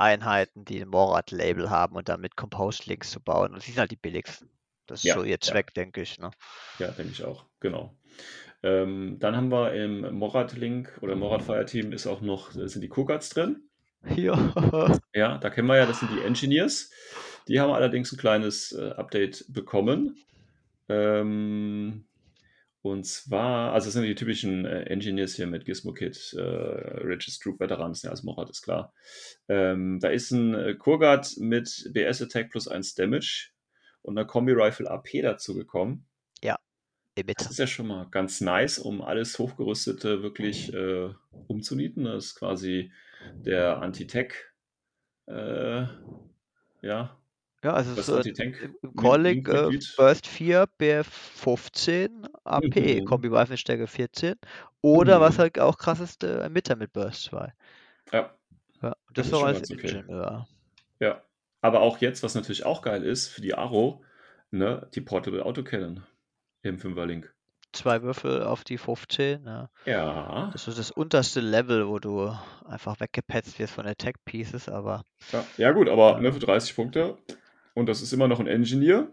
Einheiten, 0.00 0.64
die 0.64 0.80
ein 0.80 0.88
Morat-Label 0.88 1.70
haben 1.70 1.96
und 1.96 2.08
damit 2.08 2.36
Compost-Links 2.36 3.10
zu 3.10 3.20
bauen. 3.20 3.54
Und 3.54 3.62
sie 3.62 3.72
sind 3.72 3.80
halt 3.80 3.90
die 3.90 3.96
billigsten. 3.96 4.50
Das 4.86 5.00
ist 5.00 5.04
Ja, 5.04 5.14
so 5.14 5.22
ihr 5.22 5.38
ja. 5.40 5.40
Zweck, 5.40 5.74
denke 5.74 6.02
ich. 6.02 6.18
Ne? 6.18 6.30
Ja, 6.78 6.88
denke 6.88 7.12
ich 7.12 7.24
auch, 7.24 7.44
genau. 7.60 7.94
Ähm, 8.62 9.16
dann 9.20 9.36
haben 9.36 9.50
wir 9.50 9.72
im 9.72 10.14
Morat-Link 10.14 10.98
oder 11.00 11.16
Morat-Fire-Team 11.16 11.92
ist 11.92 12.06
auch 12.06 12.20
noch, 12.20 12.54
äh, 12.56 12.68
sind 12.68 12.82
die 12.82 12.88
Kogats 12.88 13.30
drin. 13.30 13.62
Ja. 14.16 14.52
Ja, 15.14 15.38
da 15.38 15.50
kennen 15.50 15.68
wir 15.68 15.76
ja, 15.76 15.86
das 15.86 16.00
sind 16.00 16.10
die 16.12 16.22
Engineers. 16.22 16.90
Die 17.48 17.60
haben 17.60 17.72
allerdings 17.72 18.12
ein 18.12 18.18
kleines 18.18 18.72
äh, 18.72 18.90
Update 18.90 19.44
bekommen. 19.48 20.16
Ähm, 20.88 22.04
und 22.82 23.04
zwar, 23.04 23.72
also 23.72 23.86
das 23.86 23.94
sind 23.94 24.04
die 24.04 24.14
typischen 24.14 24.64
äh, 24.64 24.84
Engineers 24.84 25.34
hier 25.34 25.46
mit 25.46 25.64
Gizmo 25.64 25.92
Kit, 25.92 26.34
äh, 26.36 26.40
Regis 26.40 27.38
Troop 27.38 27.60
Veteran, 27.60 27.92
das 27.92 28.00
sind 28.00 28.08
ja 28.08 28.12
alles 28.12 28.22
Morat, 28.22 28.50
ist 28.50 28.62
klar. 28.62 28.94
Ähm, 29.48 29.98
da 30.00 30.08
ist 30.08 30.30
ein 30.30 30.54
äh, 30.54 30.74
Kurgat 30.74 31.34
mit 31.38 31.90
BS 31.92 32.22
Attack 32.22 32.50
plus 32.50 32.68
1 32.68 32.94
Damage 32.94 33.50
und 34.02 34.16
einer 34.16 34.26
Kombi 34.26 34.52
Rifle 34.52 34.90
AP 34.90 35.22
dazu 35.22 35.54
gekommen. 35.54 36.06
Emitter. 37.20 37.44
Das 37.44 37.52
ist 37.52 37.58
ja 37.58 37.66
schon 37.66 37.86
mal 37.86 38.08
ganz 38.10 38.40
nice, 38.40 38.78
um 38.78 39.02
alles 39.02 39.38
Hochgerüstete 39.38 40.22
wirklich 40.22 40.72
äh, 40.72 41.12
umzunieten. 41.46 42.04
Das 42.04 42.26
ist 42.26 42.34
quasi 42.36 42.92
der 43.34 43.82
Anti-Tech. 43.82 44.32
Äh, 45.26 45.86
ja, 46.82 47.19
Ja, 47.64 47.74
also 47.74 47.94
das 47.94 48.10
ist 48.10 48.26
äh, 48.26 48.30
im 48.82 48.94
Calling 48.96 49.46
äh. 49.46 49.72
Burst 49.96 50.26
4, 50.26 50.66
BF 50.78 51.08
15, 51.08 52.26
AP, 52.44 53.00
Mhm. 53.00 53.02
Kombi-Waffenstärke 53.02 53.86
14. 53.86 54.38
Oder 54.82 55.20
was 55.20 55.38
Mhm. 55.38 55.40
halt 55.40 55.58
auch 55.60 55.78
krass 55.78 56.00
ist, 56.00 56.24
äh, 56.24 56.40
Emitter 56.44 56.76
mit 56.76 56.92
Burst 56.94 57.24
2. 57.24 57.54
Ja, 58.12 58.36
Ja, 58.82 58.94
Das 59.14 59.26
das 59.26 59.32
ist 59.32 59.34
ist 59.34 59.42
als 59.42 59.62
ganz 59.62 59.70
okay. 59.70 60.00
Ingenieur. 60.00 60.46
ja. 61.00 61.24
Aber 61.62 61.80
auch 61.80 61.98
jetzt, 61.98 62.22
was 62.22 62.34
natürlich 62.34 62.64
auch 62.64 62.82
geil 62.82 63.04
ist 63.04 63.28
für 63.28 63.40
die 63.42 63.54
Aro, 63.54 64.04
ne, 64.50 64.88
die 64.94 65.00
Portable 65.02 65.44
Autocannon 65.44 66.04
im 66.62 66.78
Fünferlink. 66.78 67.34
Zwei 67.72 68.02
Würfel 68.02 68.42
auf 68.42 68.64
die 68.64 68.78
15, 68.78 69.44
ja. 69.46 69.70
Ja, 69.86 70.52
Das 70.52 70.68
ist 70.68 70.78
das 70.78 70.90
unterste 70.92 71.40
Level, 71.40 71.88
wo 71.88 71.98
du 72.00 72.36
einfach 72.66 73.00
weggepetzt 73.00 73.58
wirst 73.58 73.74
von 73.74 73.86
Attack 73.86 74.16
Pieces, 74.24 74.68
aber 74.68 75.04
ja, 75.32 75.52
ja 75.56 75.72
gut, 75.72 75.88
aber 75.88 76.16
Ja. 76.16 76.20
ne, 76.20 76.32
für 76.32 76.40
30 76.40 76.74
Punkte 76.76 77.18
und 77.74 77.86
das 77.86 78.02
ist 78.02 78.12
immer 78.12 78.28
noch 78.28 78.40
ein 78.40 78.46
Engineer, 78.46 79.12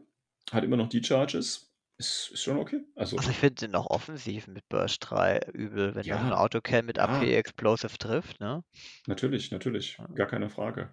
hat 0.51 0.63
immer 0.63 0.77
noch 0.77 0.89
die 0.89 1.03
Charges, 1.03 1.67
ist, 1.99 2.29
ist 2.31 2.43
schon 2.43 2.57
okay. 2.57 2.81
Also, 2.95 3.17
also 3.17 3.29
ich 3.31 3.37
finde 3.37 3.55
den 3.55 3.71
noch 3.71 3.87
offensiv 3.89 4.47
mit 4.47 4.67
Burst 4.69 4.99
3 5.01 5.39
übel, 5.53 5.95
wenn 5.95 6.03
Ja, 6.03 6.17
das 6.17 6.25
ein 6.25 6.33
Autocan 6.33 6.85
mit 6.85 6.99
AP 6.99 7.23
ja. 7.23 7.37
Explosive 7.37 7.97
trifft, 7.97 8.39
ne? 8.39 8.63
Natürlich, 9.07 9.49
natürlich, 9.49 9.97
gar 10.13 10.27
keine 10.27 10.49
Frage. 10.49 10.91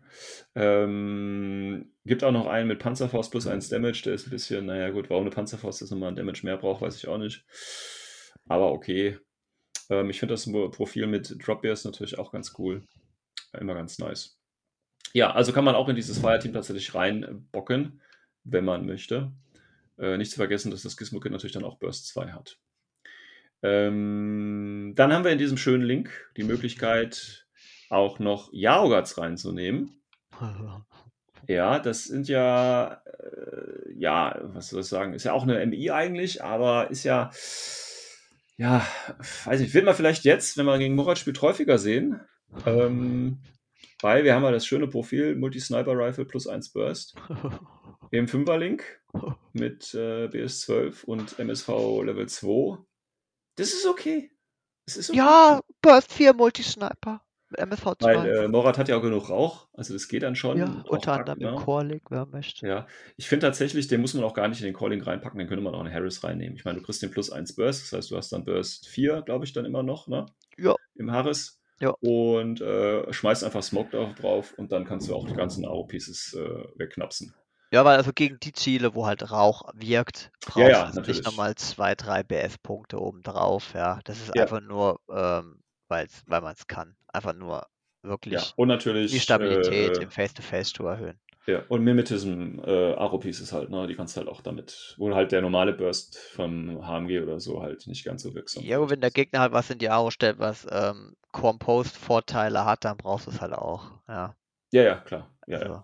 Ähm, 0.55 1.93
gibt 2.07 2.25
auch 2.25 2.33
noch 2.33 2.47
einen 2.47 2.69
mit 2.69 2.79
Panzerfaust 2.79 3.31
plus 3.31 3.47
1 3.47 3.69
Damage, 3.69 4.03
der 4.05 4.15
ist 4.15 4.27
ein 4.27 4.31
bisschen, 4.31 4.65
naja 4.65 4.89
gut, 4.91 5.11
warum 5.11 5.25
eine 5.25 5.35
Panzerfaust 5.35 5.83
jetzt 5.83 5.91
nochmal 5.91 6.09
ein 6.09 6.17
Damage 6.17 6.41
mehr 6.43 6.57
braucht, 6.57 6.81
weiß 6.81 6.97
ich 6.97 7.07
auch 7.07 7.19
nicht. 7.19 7.45
Aber 8.49 8.73
okay. 8.73 9.19
Ähm, 9.91 10.09
ich 10.09 10.19
finde 10.19 10.35
das 10.35 10.51
Profil 10.51 11.07
mit 11.07 11.37
Drop 11.47 11.61
Bears 11.61 11.85
natürlich 11.85 12.19
auch 12.19 12.33
ganz 12.33 12.55
cool. 12.59 12.83
Immer 13.53 13.75
ganz 13.75 13.99
nice. 13.99 14.39
Ja, 15.15 15.31
also 15.31 15.53
kann 15.53 15.65
man 15.65 15.77
auch 15.77 15.89
in 15.89 15.95
dieses 15.95 16.19
Fireteam 16.19 16.53
tatsächlich 16.53 16.93
reinbocken, 16.93 18.01
wenn 18.43 18.65
man 18.65 18.85
möchte. 18.85 19.31
Äh, 19.97 20.17
nicht 20.17 20.33
zu 20.33 20.37
vergessen, 20.37 20.73
dass 20.73 20.83
das 20.83 20.97
Gizmo 20.97 21.21
Kit 21.21 21.31
natürlich 21.31 21.53
dann 21.53 21.65
auch 21.65 21.79
Burst 21.79 22.09
2 22.09 22.33
hat. 22.33 22.59
Ähm, 23.63 24.93
dann 24.97 25.13
haben 25.13 25.23
wir 25.25 25.31
in 25.31 25.39
diesem 25.39 25.57
schönen 25.57 25.85
Link 25.85 26.11
die 26.37 26.43
Möglichkeit, 26.43 27.47
auch 27.91 28.19
noch 28.19 28.53
Yaogats 28.53 29.17
reinzunehmen. 29.17 30.03
Ja, 31.47 31.79
das 31.79 32.05
sind 32.05 32.27
ja, 32.27 33.03
äh, 33.05 33.93
ja, 33.99 34.41
was 34.45 34.71
soll 34.71 34.81
ich 34.81 34.87
sagen, 34.87 35.13
ist 35.13 35.25
ja 35.25 35.35
auch 35.35 35.43
eine 35.43 35.65
MI 35.67 35.91
eigentlich, 35.91 36.43
aber 36.43 36.91
ist 36.91 37.05
ja, 37.05 37.31
ja, 38.57 38.87
weiß 39.45 39.61
ich, 39.61 39.75
wird 39.75 39.85
man 39.85 39.95
vielleicht 39.95 40.25
jetzt, 40.25 40.57
wenn 40.57 40.65
man 40.65 40.79
gegen 40.79 40.95
Morat 40.95 41.19
spielt, 41.19 41.43
häufiger 41.43 41.77
sehen. 41.77 42.19
Ähm, 42.65 43.41
weil 44.05 44.23
wir 44.23 44.35
haben 44.35 44.43
ja 44.43 44.51
das 44.51 44.67
schöne 44.67 44.87
Profil 44.87 45.35
Multi-Sniper-Rifle 45.35 46.27
plus 46.27 46.47
1 46.47 46.75
Burst 46.75 47.15
im 48.11 48.29
Fünferlink 48.29 48.85
mit 49.55 49.95
äh, 49.95 50.27
BS12 50.27 51.07
und 51.07 51.39
MSV 51.39 51.69
Level 52.03 52.29
2. 52.29 52.85
Das 53.57 53.73
ist 53.73 53.87
okay. 53.87 54.31
Das 54.85 54.99
ist 54.99 55.09
okay. 55.09 55.21
ja, 55.21 55.61
Burst 55.81 56.13
4 56.13 56.35
Multisniper 56.35 57.23
mit 57.49 57.61
MSV 57.61 57.83
2. 57.99 57.99
Weil 58.01 58.45
äh, 58.45 58.49
Morat 58.49 58.77
hat 58.77 58.91
ja 58.91 58.99
auch 58.99 59.01
genug 59.01 59.31
Rauch, 59.31 59.69
also 59.73 59.95
das 59.95 60.07
geht 60.07 60.23
dann 60.23 60.37
schon. 60.37 60.59
ja, 60.59 60.85
unter 60.87 61.15
anderem 61.15 61.41
im 61.41 61.55
ne? 61.55 61.57
Core 61.57 61.85
Link, 61.87 62.03
wer 62.11 62.27
möchte. 62.27 62.69
Ja, 62.69 62.87
ich 63.17 63.27
finde 63.27 63.47
tatsächlich, 63.47 63.89
den 63.89 64.03
muss 64.03 64.13
man 64.13 64.25
auch 64.25 64.35
gar 64.35 64.49
nicht 64.49 64.61
in 64.61 64.67
den 64.67 64.75
Calling 64.75 65.01
reinpacken, 65.01 65.39
den 65.39 65.49
könnte 65.49 65.65
man 65.65 65.75
auch 65.75 65.81
einen 65.81 65.95
Harris 65.95 66.23
reinnehmen. 66.23 66.57
Ich 66.57 66.67
meine, 66.67 66.79
du 66.79 66.85
kriegst 66.85 67.03
den 67.03 67.11
plus 67.11 67.31
1 67.31 67.57
Burst, 67.57 67.85
das 67.85 67.97
heißt, 67.97 68.11
du 68.11 68.19
hast 68.19 68.31
dann 68.35 68.45
Burst 68.45 68.87
4, 68.87 69.23
glaube 69.23 69.47
ich, 69.47 69.55
dann 69.55 69.65
immer 69.65 69.83
noch, 69.83 70.09
ne? 70.09 70.27
Ja. 70.59 70.75
im 70.95 71.11
Harris. 71.11 71.59
Ja. 71.81 71.95
Und 72.01 72.61
äh, 72.61 73.13
schmeißt 73.13 73.45
einfach 73.45 73.63
Smoke 73.63 74.15
drauf, 74.15 74.53
und 74.55 74.73
dann 74.73 74.85
kannst 74.85 75.09
du 75.09 75.15
auch 75.15 75.27
die 75.27 75.35
ganzen 75.35 75.65
Aro-Pieces 75.65 76.35
äh, 76.35 76.65
wegknapsen. 76.79 77.35
Ja, 77.73 77.85
weil 77.85 77.97
also 77.97 78.13
gegen 78.13 78.39
die 78.41 78.53
Ziele, 78.53 78.95
wo 78.95 79.07
halt 79.07 79.31
Rauch 79.31 79.63
wirkt, 79.75 80.31
brauchst 80.45 80.81
Ja, 80.83 80.93
ja, 80.95 80.97
du 80.97 81.01
nicht 81.03 81.25
nochmal 81.25 81.55
zwei, 81.57 81.95
drei 81.95 82.23
BS-Punkte 82.23 83.01
obendrauf. 83.01 83.75
Ja, 83.75 84.01
das 84.05 84.21
ist 84.21 84.31
Ja. 84.35 84.45
einfach 84.45 84.61
nur, 84.61 85.01
ähm, 85.11 85.63
weil 85.89 86.07
man 86.29 86.55
es 86.55 86.67
kann. 86.67 86.97
Einfach 87.13 87.33
nur 87.33 87.67
Ja, 88.31 88.43
wirklich 88.43 88.55
und 88.57 88.69
natürlich. 88.69 89.13
die 89.13 89.21
Stabilität 89.21 89.99
äh, 89.99 90.03
im 90.03 90.11
Face-to-Face 90.11 90.73
zu 90.73 90.87
erhöhen. 90.87 91.21
Ja, 91.47 91.63
und 91.69 91.83
Mimetism, 91.85 92.59
äh, 92.65 92.95
Aro-Pieces 92.95 93.53
halt, 93.53 93.69
ne? 93.69 93.87
Die 93.87 93.95
kannst 93.95 94.17
du 94.17 94.21
halt 94.21 94.29
auch 94.31 94.41
damit, 94.41 94.95
wo 94.97 95.15
halt 95.15 95.31
der 95.31 95.43
normale 95.43 95.75
Burst 95.75 96.17
vom 96.17 96.87
HMG 96.87 97.21
oder 97.21 97.39
so 97.39 97.61
halt 97.63 97.87
nicht 97.87 98.03
ganz 98.05 98.23
so 98.23 98.35
wirksam 98.35 98.65
Ja, 98.65 98.79
aber 98.79 98.89
wenn 98.89 99.03
der 99.03 99.11
Gegner 99.11 99.41
halt 99.41 99.53
was 99.53 99.69
in 99.69 99.79
die 99.79 99.91
Aro 99.91 100.11
stellt, 100.11 100.39
was 100.39 100.67
ähm, 100.71 101.17
Composed-Vorteile 101.33 102.65
hat, 102.65 102.85
dann 102.85 102.97
brauchst 102.97 103.27
du 103.27 103.31
es 103.31 103.41
halt 103.43 103.53
auch. 103.53 103.91
Ja, 104.09 104.35
Ja, 104.73 104.83
ja, 104.83 104.95
klar. 104.97 105.31
Ja, 105.47 105.59
ja. 105.59 105.63
also, 105.65 105.83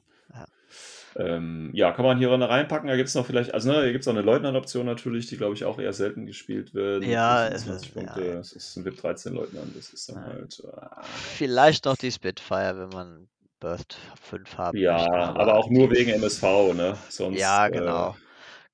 Ähm, 1.17 1.71
ja, 1.75 1.91
kann 1.93 2.05
man 2.05 2.19
hier 2.19 2.31
reinpacken. 2.31 2.89
Da 2.89 2.97
gibt 2.97 3.09
es 3.09 3.15
noch 3.17 3.27
vielleicht, 3.27 3.53
also 3.53 3.71
ne, 3.73 3.83
hier 3.83 3.93
gibt 3.93 4.03
es 4.03 4.09
auch 4.09 4.13
eine 4.13 4.23
Leutnant-Option 4.23 4.87
natürlich, 4.87 5.27
die 5.27 5.37
glaube 5.37 5.55
ich 5.55 5.65
auch 5.65 5.79
eher 5.81 5.93
selten 5.93 6.25
gespielt 6.25 6.73
wird. 6.73 7.05
Ja, 7.05 7.49
es 7.49 7.65
25 7.65 7.89
ist- 7.89 7.95
Punkte. 7.95 8.25
ja. 8.29 8.35
Das 8.37 8.53
ist 8.53 8.77
ein 8.77 8.85
VIP 8.85 8.97
13 9.01 9.35
Leutnant, 9.35 9.77
das 9.77 9.91
ist 9.93 10.09
dann 10.09 10.17
Ja. 10.17 10.23
halt. 10.27 10.61
Äh, 10.65 11.03
vielleicht 11.03 11.85
noch 11.85 11.97
die 11.97 12.13
Spitfire, 12.13 12.77
wenn 12.79 12.89
man 12.91 13.29
Burst 13.61 13.99
5 14.23 14.59
haben 14.59 14.79
ja, 14.79 14.97
möchte. 14.97 15.13
aber 15.41 15.55
auch 15.55 15.71
nur 15.71 15.91
wegen 15.91 16.11
MSV, 16.23 16.73
ne? 16.75 16.97
Sonst, 17.09 17.39
Ja, 17.39 17.67
äh, 17.67 17.71
genau. 17.71 18.17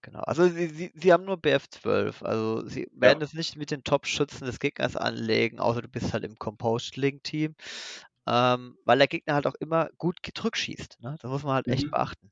Genau. 0.03 0.21
Also 0.21 0.47
sie, 0.47 0.69
sie, 0.69 0.93
sie 0.95 1.13
haben 1.13 1.25
nur 1.25 1.37
BF12. 1.37 2.23
Also 2.25 2.65
sie 2.69 2.89
werden 2.93 3.23
es 3.23 3.35
nicht 3.35 3.57
mit 3.57 3.73
den 3.73 3.83
Top-Schützen 3.83 4.47
des 4.47 4.61
Gegners 4.61 4.97
anlegen, 4.97 5.59
außer 5.59 5.83
du 5.83 5.89
bist 5.89 6.13
halt 6.13 6.23
im 6.25 6.39
Composed 6.39 6.97
Link-Team. 6.97 7.57
Ähm, 8.29 8.77
weil 8.85 8.99
der 8.99 9.09
Gegner 9.09 9.35
halt 9.35 9.47
auch 9.47 9.55
immer 9.57 9.89
gut 9.99 10.23
gedrückt 10.23 10.59
schießt. 10.59 10.99
Ne? 11.01 11.17
Das 11.21 11.31
muss 11.31 11.43
man 11.43 11.55
halt 11.55 11.69
echt 11.69 11.87
Mhm. 11.87 11.91
beachten. 11.91 12.31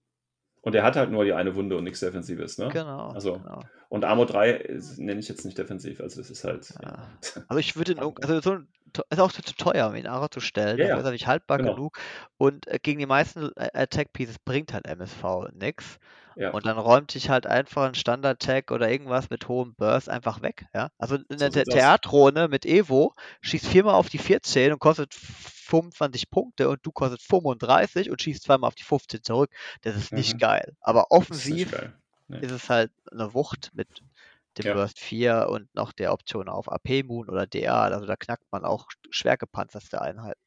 Und 0.62 0.74
er 0.74 0.82
hat 0.82 0.96
halt 0.96 1.11
nur 1.11 1.24
die 1.24 1.32
eine 1.32 1.55
Wunde 1.57 1.76
und 1.76 1.84
nichts 1.84 2.00
Defensives, 2.00 2.59
ne? 2.59 2.68
Genau. 2.68 3.11
Also, 3.11 3.34
genau. 3.38 3.61
Und 3.90 4.05
Armor 4.05 4.26
3 4.26 4.50
ist- 4.52 4.98
nenne 4.98 5.20
ich 5.20 5.28
jetzt 5.28 5.44
nicht 5.44 5.59
defensiv, 5.59 6.00
also 6.00 6.20
das 6.20 6.30
ist 6.30 6.42
halt. 6.44 6.72
Ja. 6.82 7.11
Also 7.48 7.59
ich 7.59 7.76
würde 7.76 7.98
also 8.00 8.40
so 8.40 8.52
ein, 8.52 8.68
ist 9.11 9.18
auch 9.20 9.32
zu 9.32 9.42
teuer, 9.42 9.88
um 9.88 9.95
ihn 9.95 10.07
Ara 10.07 10.30
zu 10.30 10.40
stellen. 10.40 10.78
Ja, 10.78 10.84
Dafür 10.84 10.95
ja. 10.95 11.01
ist 11.01 11.05
er 11.07 11.12
nicht 11.12 11.26
haltbar 11.26 11.59
Genau. 11.59 11.74
genug. 11.74 11.99
Und 12.36 12.66
äh, 12.68 12.78
gegen 12.82 12.99
die 12.99 13.07
meisten 13.07 13.51
äh, 13.57 13.68
Attack 13.74 14.12
Pieces 14.12 14.38
bringt 14.38 14.72
halt 14.72 14.86
MSV 14.86 15.51
nix. 15.53 15.99
Ja. 16.36 16.51
Und 16.51 16.66
dann 16.66 16.78
räumt 16.78 17.14
dich 17.14 17.28
halt 17.30 17.47
einfach 17.47 17.84
ein 17.86 17.95
Standard-Tag 17.95 18.72
oder 18.72 18.90
irgendwas 18.90 19.30
mit 19.30 19.47
hohem 19.49 19.74
Burst 19.76 20.09
einfach 20.09 20.42
weg. 20.42 20.66
Ja? 20.74 20.88
Also 20.99 21.16
in 21.28 21.38
So. 21.38 21.49
Theatrone 21.49 22.49
mit 22.49 22.66
Evo 22.66 23.14
schießt 23.42 23.66
viermal 23.66 23.95
auf 23.95 24.09
die 24.09 24.18
14 24.18 24.72
und 24.72 24.80
kostet 24.80 25.14
25 25.14 26.30
Punkte 26.30 26.68
und 26.68 26.80
du 26.84 26.92
kostet 26.92 27.22
35 27.22 28.11
und 28.11 28.20
schießt 28.20 28.42
zweimal 28.42 28.68
auf 28.68 28.74
die 28.74 28.82
15 28.82 29.22
zurück. 29.22 29.51
Das 29.82 29.97
ist 29.97 30.12
nicht 30.12 30.34
Mhm. 30.34 30.38
geil. 30.38 30.76
Aber 30.80 31.07
Das 31.09 31.20
ist 31.28 31.49
nicht 31.49 31.66
offensiv 31.68 31.70
geil. 31.72 31.92
Nee. 32.26 32.38
ist 32.40 32.51
es 32.53 32.68
halt 32.70 32.90
eine 33.12 33.32
Wucht 33.34 33.70
mit 33.74 33.86
dem 34.59 34.66
Ja. 34.66 34.74
Burst 34.74 34.98
4 34.98 35.48
und 35.50 35.74
noch 35.74 35.92
der 35.92 36.12
Option 36.12 36.48
auf 36.48 36.70
AP 36.70 37.02
Moon 37.05 37.28
oder 37.28 37.46
DA. 37.46 37.84
Also 37.84 38.07
da 38.07 38.16
knackt 38.16 38.50
man 38.50 38.64
auch 38.64 38.86
schwer 39.11 39.36
gepanzerte 39.36 40.00
Einheiten. 40.00 40.40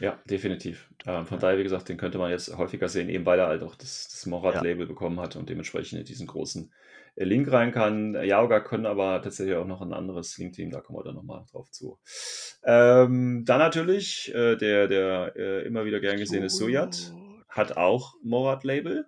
Ja, 0.00 0.18
definitiv. 0.28 0.90
Ähm, 1.06 1.26
von 1.26 1.38
daher, 1.38 1.58
wie 1.58 1.62
gesagt, 1.62 1.88
den 1.88 1.96
könnte 1.96 2.18
man 2.18 2.30
jetzt 2.30 2.54
häufiger 2.56 2.88
sehen, 2.88 3.08
eben 3.08 3.24
weil 3.24 3.38
er 3.38 3.46
halt 3.46 3.62
auch 3.62 3.74
das, 3.76 4.08
das 4.10 4.26
Morat-Label 4.26 4.86
bekommen 4.86 5.20
hat 5.20 5.36
und 5.36 5.48
dementsprechend 5.48 6.00
in 6.00 6.04
diesen 6.04 6.26
großen 6.26 6.70
äh, 7.14 7.24
Link 7.24 7.50
rein 7.50 7.72
kann. 7.72 8.14
Yaoga 8.14 8.60
können 8.60 8.84
aber 8.86 9.22
tatsächlich 9.22 9.56
auch 9.56 9.66
noch 9.66 9.80
ein 9.80 9.94
anderes 9.94 10.36
Link-Team, 10.36 10.70
da 10.70 10.80
kommen 10.80 10.98
wir 10.98 11.04
dann 11.04 11.14
nochmal 11.14 11.44
drauf 11.50 11.70
zu. 11.70 11.98
Ähm, 12.64 13.44
dann 13.46 13.58
natürlich 13.58 14.34
äh, 14.34 14.56
der, 14.56 14.88
der 14.88 15.32
äh, 15.36 15.66
immer 15.66 15.86
wieder 15.86 16.00
gern 16.00 16.18
gesehene 16.18 16.50
Suyat 16.50 17.12
hat 17.56 17.76
auch 17.76 18.14
Morat-Label. 18.22 19.06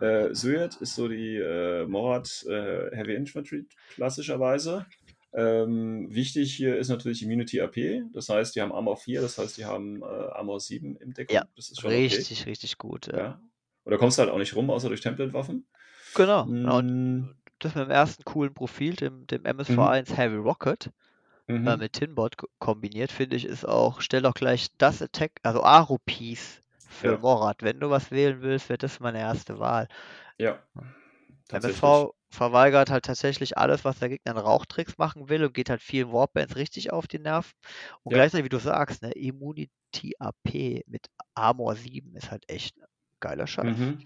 Äh, 0.00 0.34
Suyat 0.34 0.76
ist 0.76 0.94
so 0.94 1.08
die 1.08 1.36
äh, 1.36 1.86
Morat 1.86 2.44
äh, 2.48 2.94
Heavy 2.94 3.14
Infantry 3.14 3.66
klassischerweise. 3.94 4.86
Ähm, 5.32 6.14
wichtig 6.14 6.54
hier 6.54 6.76
ist 6.76 6.88
natürlich 6.88 7.22
Immunity 7.22 7.60
AP, 7.60 8.04
das 8.12 8.28
heißt, 8.28 8.54
die 8.54 8.62
haben 8.62 8.70
Armor 8.72 8.96
4, 8.96 9.20
das 9.20 9.36
heißt, 9.36 9.58
die 9.58 9.64
haben 9.64 10.00
äh, 10.02 10.04
Armor 10.04 10.60
7 10.60 10.96
im 10.96 11.12
Deckung. 11.12 11.34
Ja, 11.34 11.44
das 11.56 11.70
ist 11.70 11.80
schon 11.80 11.90
Richtig, 11.90 12.46
richtig 12.46 12.78
gut. 12.78 13.08
Okay. 13.08 13.16
Ja. 13.16 13.40
Ja. 13.84 13.90
Da 13.90 13.96
kommst 13.96 14.16
du 14.16 14.22
halt 14.22 14.30
auch 14.30 14.38
nicht 14.38 14.54
rum, 14.54 14.70
außer 14.70 14.88
durch 14.88 15.00
Template-Waffen. 15.00 15.66
Genau. 16.14 16.46
genau. 16.46 16.78
Und 16.78 17.34
das 17.58 17.74
mit 17.74 17.84
dem 17.84 17.90
ersten 17.90 18.24
coolen 18.24 18.54
Profil, 18.54 18.94
dem, 18.94 19.26
dem 19.26 19.42
MSV1 19.42 20.14
Heavy 20.14 20.36
Rocket, 20.36 20.90
mhm. 21.48 21.66
äh, 21.66 21.76
mit 21.76 21.94
Tinbot 21.94 22.36
ko- 22.36 22.48
kombiniert, 22.58 23.10
finde 23.10 23.36
ich, 23.36 23.44
ist 23.44 23.66
auch, 23.66 24.00
stellt 24.00 24.26
auch 24.26 24.34
gleich 24.34 24.68
das 24.78 25.02
Attack, 25.02 25.32
also 25.42 25.62
Aro-Piece 25.62 26.62
für 26.94 27.12
Ja. 27.12 27.18
Morat. 27.18 27.62
Wenn 27.62 27.80
du 27.80 27.90
was 27.90 28.10
wählen 28.10 28.40
willst, 28.42 28.68
wäre 28.68 28.78
das 28.78 29.00
meine 29.00 29.18
erste 29.18 29.58
Wahl. 29.58 29.88
Ja. 30.38 30.58
MSV 31.50 32.14
verweigert 32.30 32.90
halt 32.90 33.04
tatsächlich 33.04 33.58
alles, 33.58 33.84
was 33.84 33.98
der 33.98 34.08
Gegner 34.08 34.32
in 34.32 34.38
Rauchtricks 34.38 34.98
machen 34.98 35.28
will 35.28 35.44
und 35.44 35.54
geht 35.54 35.70
halt 35.70 35.82
vielen 35.82 36.12
Warbands 36.12 36.56
richtig 36.56 36.92
auf 36.92 37.06
die 37.06 37.18
Nerven. 37.18 37.52
Und 38.02 38.12
Ja. 38.12 38.18
gleichzeitig, 38.18 38.46
wie 38.46 38.48
du 38.50 38.58
sagst, 38.58 39.02
ne, 39.02 39.12
Immunity 39.12 40.14
AP 40.18 40.82
mit 40.86 41.06
Armor 41.34 41.76
7 41.76 42.16
ist 42.16 42.30
halt 42.30 42.44
echt 42.48 42.76
ein 42.78 42.86
geiler 43.20 43.46
Scheiß. 43.46 43.76
Mhm. 43.76 44.04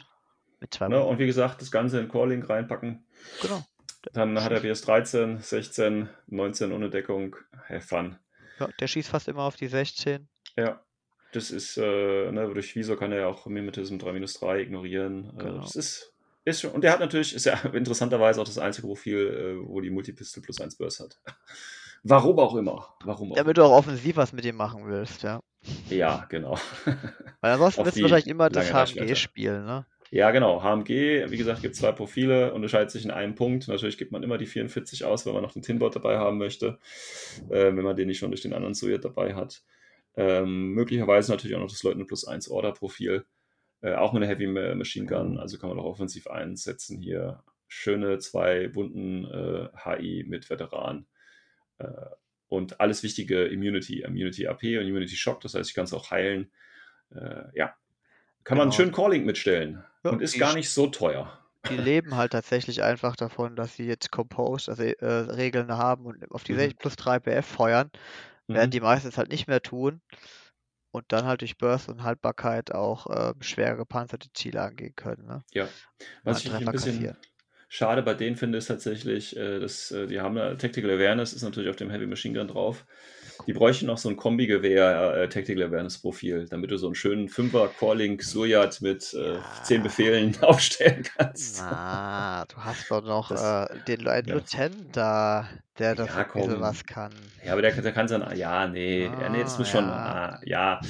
Mit 0.61 0.75
zwei 0.75 0.89
Ne, 0.89 1.03
und 1.03 1.19
wie 1.19 1.27
gesagt, 1.27 1.63
das 1.63 1.71
Ganze 1.71 2.01
in 2.01 2.09
Core-Link 2.09 2.49
reinpacken. 2.49 3.07
Genau. 3.41 3.65
Dann 4.13 4.43
hat 4.43 4.53
er 4.53 4.61
BS 4.61 4.83
13, 4.83 5.39
16, 5.39 6.09
19 6.27 6.73
ohne 6.73 6.91
Deckung. 6.91 7.37
Have 7.69 7.81
fun. 7.83 8.19
Ja, 8.59 8.69
der 8.81 8.87
schießt 8.89 9.09
fast 9.09 9.29
immer 9.29 9.43
auf 9.43 9.57
die 9.57 9.69
16. 9.69 10.29
Ja. 10.57 10.81
Das 11.33 11.51
ist, 11.51 11.77
äh, 11.77 12.33
ne, 12.33 12.51
durch 12.55 12.75
Visor 12.75 12.99
kann 12.99 13.13
er 13.13 13.21
ja 13.21 13.27
auch 13.27 13.47
Mimetism 13.47 13.97
3-3 13.97 14.61
ignorieren. 14.61 15.31
Äh, 15.39 15.45
Genau. 15.45 15.61
das 15.61 15.77
ist, 15.77 16.15
ist 16.45 16.61
schon, 16.63 16.71
und 16.71 16.83
der 16.83 16.93
hat 16.93 17.01
natürlich, 17.01 17.35
ist 17.35 17.45
ja 17.45 17.55
interessanterweise 17.73 18.41
auch 18.41 18.47
das 18.47 18.59
einzige 18.59 18.87
Profil, 18.87 19.59
äh, 19.63 19.69
wo 19.69 19.81
die 19.81 19.91
Multipistol 19.91 20.43
plus 20.43 20.61
1 20.61 20.77
Burst 20.77 21.01
hat. 21.01 21.19
Warum 22.05 22.39
auch 22.39 22.55
immer. 22.55 22.95
Warum 23.05 23.33
auch 23.33 23.37
Damit 23.37 23.59
du 23.59 23.65
auch 23.65 23.73
offensiv 23.73 24.17
was 24.17 24.33
mit 24.33 24.45
ihm 24.45 24.57
machen 24.57 24.87
willst, 24.87 25.23
ja. 25.25 25.41
Ja, 25.91 26.27
genau. 26.29 26.57
Weil 27.41 27.53
ansonsten 27.53 27.85
wirst 27.85 27.99
du 27.99 28.03
wahrscheinlich 28.03 28.29
immer 28.29 28.49
das. 28.49 28.73
HMG 28.73 29.17
spielen, 29.17 29.67
ne? 29.67 29.85
Ja, 30.11 30.31
genau. 30.31 30.63
HMG, 30.63 31.31
wie 31.31 31.37
gesagt, 31.37 31.61
gibt 31.61 31.75
zwei 31.77 31.93
Profile, 31.93 32.55
unterscheidet 32.55 32.91
sich 32.91 33.05
in 33.05 33.11
einem 33.11 33.35
Punkt. 33.35 33.69
Natürlich 33.69 33.99
gibt 33.99 34.13
man 34.13 34.23
immer 34.23 34.39
die 34.39 34.47
44 34.47 35.05
aus, 35.05 35.27
wenn 35.27 35.35
man 35.35 35.43
noch 35.43 35.53
den 35.53 35.61
Tinbot 35.63 35.97
dabei 35.97 36.19
haben 36.19 36.39
möchte, 36.39 36.79
äh, 37.51 37.67
wenn 37.77 37.83
man 37.83 37.97
den 37.97 38.07
nicht 38.07 38.19
schon 38.19 38.31
durch 38.31 38.41
den 38.43 38.55
anderen 38.55 38.75
Suyat 38.75 39.05
dabei 39.05 39.35
hat. 39.35 39.63
Ähm, 40.19 40.73
möglicherweise 40.73 41.31
natürlich 41.31 41.57
auch 41.57 41.61
noch 41.61 41.71
das 41.71 41.83
Leutnant 41.83 42.09
plus 42.09 42.27
1 42.27 42.51
Order-Profil. 42.51 43.25
Äh, 43.83 43.95
auch 43.95 44.13
mit 44.13 44.23
einer 44.23 44.33
Heavy 44.33 44.47
Ma- 44.49 44.75
Machine 44.75 45.07
Gun, 45.07 45.39
also 45.39 45.59
kann 45.59 45.69
man 45.71 45.79
auch 45.79 45.85
offensiv 45.85 46.27
einsetzen 46.27 47.01
hier. 47.01 47.43
Schöne 47.69 48.19
zwei 48.19 48.69
bunten 48.69 49.25
äh, 49.27 49.69
HI 49.85 50.25
mit 50.27 50.51
Veteran. 50.51 51.07
Äh, 51.79 51.87
und 52.49 52.81
alles 52.81 53.03
wichtige 53.03 53.45
Immunity, 53.45 54.01
Immunity 54.01 54.47
AP 54.47 54.63
und 54.79 54.87
Immunity 54.87 55.17
Shock, 55.17 55.41
das 55.43 55.55
heißt, 55.55 55.69
ich 55.69 55.75
kann 55.77 55.85
es 55.85 55.93
auch 55.93 56.11
heilen. 56.11 56.51
Äh, 57.15 57.45
ja. 57.55 57.75
Kann 58.45 58.57
man 58.57 58.63
einen 58.65 58.71
Genau. 58.71 58.77
schönen 58.77 58.93
Calling 58.93 59.25
mitstellen 59.27 59.85
Ja, 60.03 60.11
und 60.11 60.23
ist 60.23 60.39
gar 60.39 60.55
nicht 60.55 60.71
so 60.71 60.87
teuer. 60.87 61.39
Die 61.69 61.77
leben 61.77 62.17
halt 62.17 62.33
tatsächlich 62.33 62.83
einfach 62.83 63.15
davon, 63.17 63.55
dass 63.55 63.77
sie 63.77 63.87
jetzt 63.87 64.11
Composed, 64.11 64.69
also 64.71 64.83
äh, 64.83 65.05
Regeln 65.07 65.71
haben 65.77 66.07
und 66.07 66.31
auf 66.31 66.43
die 66.45 66.55
Mhm. 66.55 66.59
60 66.59 66.79
plus 66.79 66.97
3 66.97 67.19
BF 67.21 67.47
feuern, 67.47 67.91
werden 68.49 68.69
Mhm. 68.69 68.73
die 68.73 68.81
meistens 68.81 69.17
halt 69.19 69.31
nicht 69.31 69.47
mehr 69.49 69.63
tun 69.63 70.01
und 70.91 71.05
dann 71.13 71.27
halt 71.27 71.43
durch 71.43 71.59
Burst 71.59 71.89
und 71.89 72.03
Haltbarkeit 72.03 72.73
auch 72.73 73.07
äh, 73.09 73.35
schwer 73.41 73.77
gepanzerte 73.77 74.29
Ziele 74.33 74.63
angehen 74.63 74.95
können. 74.97 75.27
Ne? 75.27 75.45
Ja. 75.53 75.69
Was 76.25 76.41
ich 76.41 76.47
einen 76.47 76.55
ein 76.55 76.59
Treffer 76.65 76.73
bisschen 76.73 76.93
kassieren. 76.95 77.17
schade 77.69 78.03
bei 78.03 78.15
denen 78.15 78.37
finde, 78.37 78.59
ist 78.59 78.67
tatsächlich, 78.67 79.37
äh, 79.37 79.61
dass 79.61 79.91
äh, 79.91 80.07
die 80.07 80.21
haben 80.21 80.39
eine 80.39 80.57
Tactical 80.57 80.91
Awareness, 80.91 81.33
ist 81.35 81.43
natürlich 81.43 81.69
auf 81.69 81.77
dem 81.77 81.91
Heavy 81.91 82.07
Machine 82.07 82.39
Gun 82.39 82.49
drauf. 82.49 82.87
Die 83.47 83.53
bräuchten 83.53 83.87
noch 83.87 83.99
so 83.99 84.09
ein 84.09 84.17
Kombi-Gewehr 84.17 85.15
äh, 85.15 85.29
Tactical 85.29 85.63
Awareness-Profil, 85.65 86.47
damit 86.49 86.71
du 86.71 86.77
so 86.77 86.87
einen 86.87 86.95
schönen 86.97 87.29
Fünfer 87.29 87.69
Calling 87.69 88.21
Suyat 88.21 88.81
mit 88.81 89.15
äh, 89.15 89.35
Ja. 89.35 89.63
zehn 89.63 89.83
Befehlen 89.83 90.37
aufstellen 90.43 91.03
kannst. 91.05 91.61
Na, 91.61 92.45
du 92.47 92.57
hast 92.57 92.91
doch 92.91 93.03
noch 93.05 93.29
Das- 93.29 93.71
äh, 93.71 93.79
den 93.87 94.01
ja. 94.01 94.19
Lieutenant 94.35 94.97
da, 94.97 95.49
der 95.79 95.95
doch 95.95 96.07
Ja, 96.07 96.25
komm. 96.25 96.61
was 96.61 96.85
kann. 96.85 97.13
Ja, 97.45 97.53
aber 97.53 97.63
der, 97.63 97.73
der 97.81 97.93
kann 97.93 98.09
sein, 98.09 98.25
ja, 98.37 98.67
nee, 98.67 99.05
ja, 99.07 99.29
nee, 99.29 99.43
das 99.43 99.55
Ah, 99.55 99.59
muss 99.59 99.69
schon, 99.69 99.85
ja. 99.85 99.95
ah, 99.95 100.41
ja, 100.45 100.81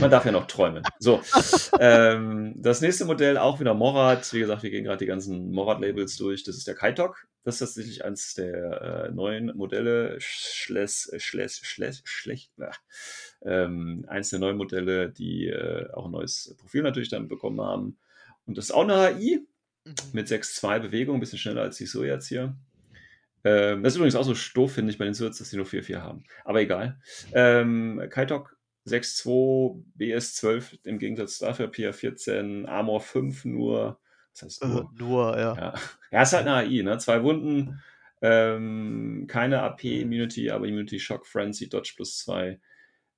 man 0.00 0.10
darf 0.10 0.24
ja 0.24 0.32
noch 0.32 0.46
träumen. 0.46 0.82
So, 0.98 1.22
ähm, 1.80 2.54
das 2.56 2.80
nächste 2.80 3.04
Modell 3.04 3.38
auch 3.38 3.60
wieder 3.60 3.74
Morat. 3.74 4.32
Wie 4.32 4.40
gesagt, 4.40 4.62
wir 4.62 4.70
gehen 4.70 4.84
gerade 4.84 4.98
die 4.98 5.06
ganzen 5.06 5.52
Morat-Labels 5.52 6.16
durch. 6.16 6.44
Das 6.44 6.56
ist 6.56 6.66
der 6.66 6.74
Kaitok. 6.74 7.26
Das 7.44 7.54
ist 7.56 7.60
tatsächlich 7.60 8.04
eines 8.04 8.34
der 8.34 9.08
äh, 9.08 9.12
neuen 9.12 9.56
Modelle. 9.56 10.16
Schles, 10.20 11.10
Schles, 11.18 11.58
Schles, 11.58 12.02
schlecht, 12.04 12.52
ähm, 13.44 14.04
eins 14.08 14.30
der 14.30 14.38
neuen 14.38 14.56
Modelle, 14.56 15.10
die 15.10 15.46
äh, 15.48 15.90
auch 15.92 16.06
ein 16.06 16.12
neues 16.12 16.54
Profil 16.58 16.82
natürlich 16.82 17.08
dann 17.08 17.28
bekommen 17.28 17.60
haben. 17.60 17.98
Und 18.46 18.58
das 18.58 18.66
ist 18.66 18.70
auch 18.72 18.82
eine 18.82 19.16
HI 19.16 19.46
Mhm. 19.84 19.94
mit 20.12 20.28
6,2 20.28 20.78
Bewegung, 20.78 21.16
ein 21.16 21.20
bisschen 21.20 21.40
schneller 21.40 21.62
als 21.62 21.76
die 21.76 21.86
Sojats 21.86 22.28
hier. 22.28 22.54
Ähm, 23.44 23.82
das 23.82 23.92
ist 23.92 23.96
übrigens 23.96 24.14
auch 24.14 24.24
so 24.24 24.34
doof, 24.54 24.72
finde 24.72 24.92
ich, 24.92 24.98
bei 24.98 25.04
den 25.04 25.14
Swords, 25.14 25.38
dass 25.38 25.50
die 25.50 25.56
nur 25.56 25.66
4-4 25.66 26.00
haben. 26.00 26.24
Aber 26.44 26.60
egal. 26.60 27.00
Ähm, 27.32 28.02
Kaitok 28.10 28.56
6-2, 28.86 29.82
BS12 29.98 30.78
im 30.84 30.98
Gegensatz 30.98 31.38
dafür, 31.38 31.68
PR14, 31.68 32.66
Armor 32.66 33.00
5 33.00 33.44
nur. 33.44 34.00
Was 34.32 34.42
heißt 34.42 34.64
nur? 34.64 34.82
Äh, 34.82 34.98
nur, 34.98 35.38
ja. 35.38 35.56
Ja, 35.56 35.74
ja 36.10 36.22
ist 36.22 36.32
halt 36.32 36.46
eine 36.46 36.56
AI, 36.56 36.82
ne? 36.82 36.98
Zwei 36.98 37.22
Wunden, 37.22 37.80
ähm, 38.20 39.26
keine 39.28 39.62
AP-Immunity, 39.62 40.50
aber 40.50 40.66
Immunity 40.66 40.98
Shock, 40.98 41.26
Frenzy, 41.26 41.68
Dodge 41.68 41.92
plus 41.96 42.18
2 42.18 42.60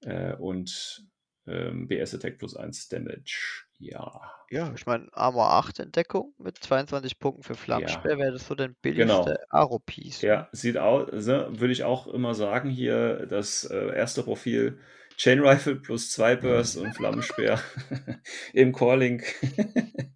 äh, 0.03 0.35
und 0.35 1.07
ähm, 1.47 1.89
BS 1.89 2.15
Attack 2.15 2.39
plus 2.39 2.57
1 2.57 2.89
Damage. 2.89 3.64
Ja. 3.79 4.21
Ja, 4.51 4.73
ich 4.77 4.87
meine, 4.87 5.09
Armor 5.13 5.51
8 5.53 5.81
Entdeckung 5.81 6.33
mit 6.39 6.59
22 6.59 7.19
Punkten 7.19 7.43
für 7.43 7.55
Flammenspeer 7.55 8.19
wäre 8.19 8.33
das 8.33 8.47
so 8.47 8.55
dein 8.55 8.77
Genau. 8.83 9.25
billigste 9.25 9.51
Aro-Piece. 9.51 10.23
ne? 10.23 10.29
Ja, 10.29 10.49
sieht 10.53 10.77
aus, 10.79 11.09
ne, 11.27 11.49
würde 11.51 11.73
ich 11.73 11.83
auch 11.85 12.07
immer 12.07 12.35
sagen, 12.35 12.71
hier 12.71 13.27
das 13.27 13.65
äh, 13.65 13.95
erste 13.97 14.23
Profil 14.23 14.79
Chain 15.17 15.41
Rifle 15.41 15.77
plus 15.77 16.11
2 16.11 16.37
Burst 16.37 16.77
und 16.77 16.95
Flammenspeer 16.95 17.61
im 18.53 18.73
Core-Link 18.73 19.25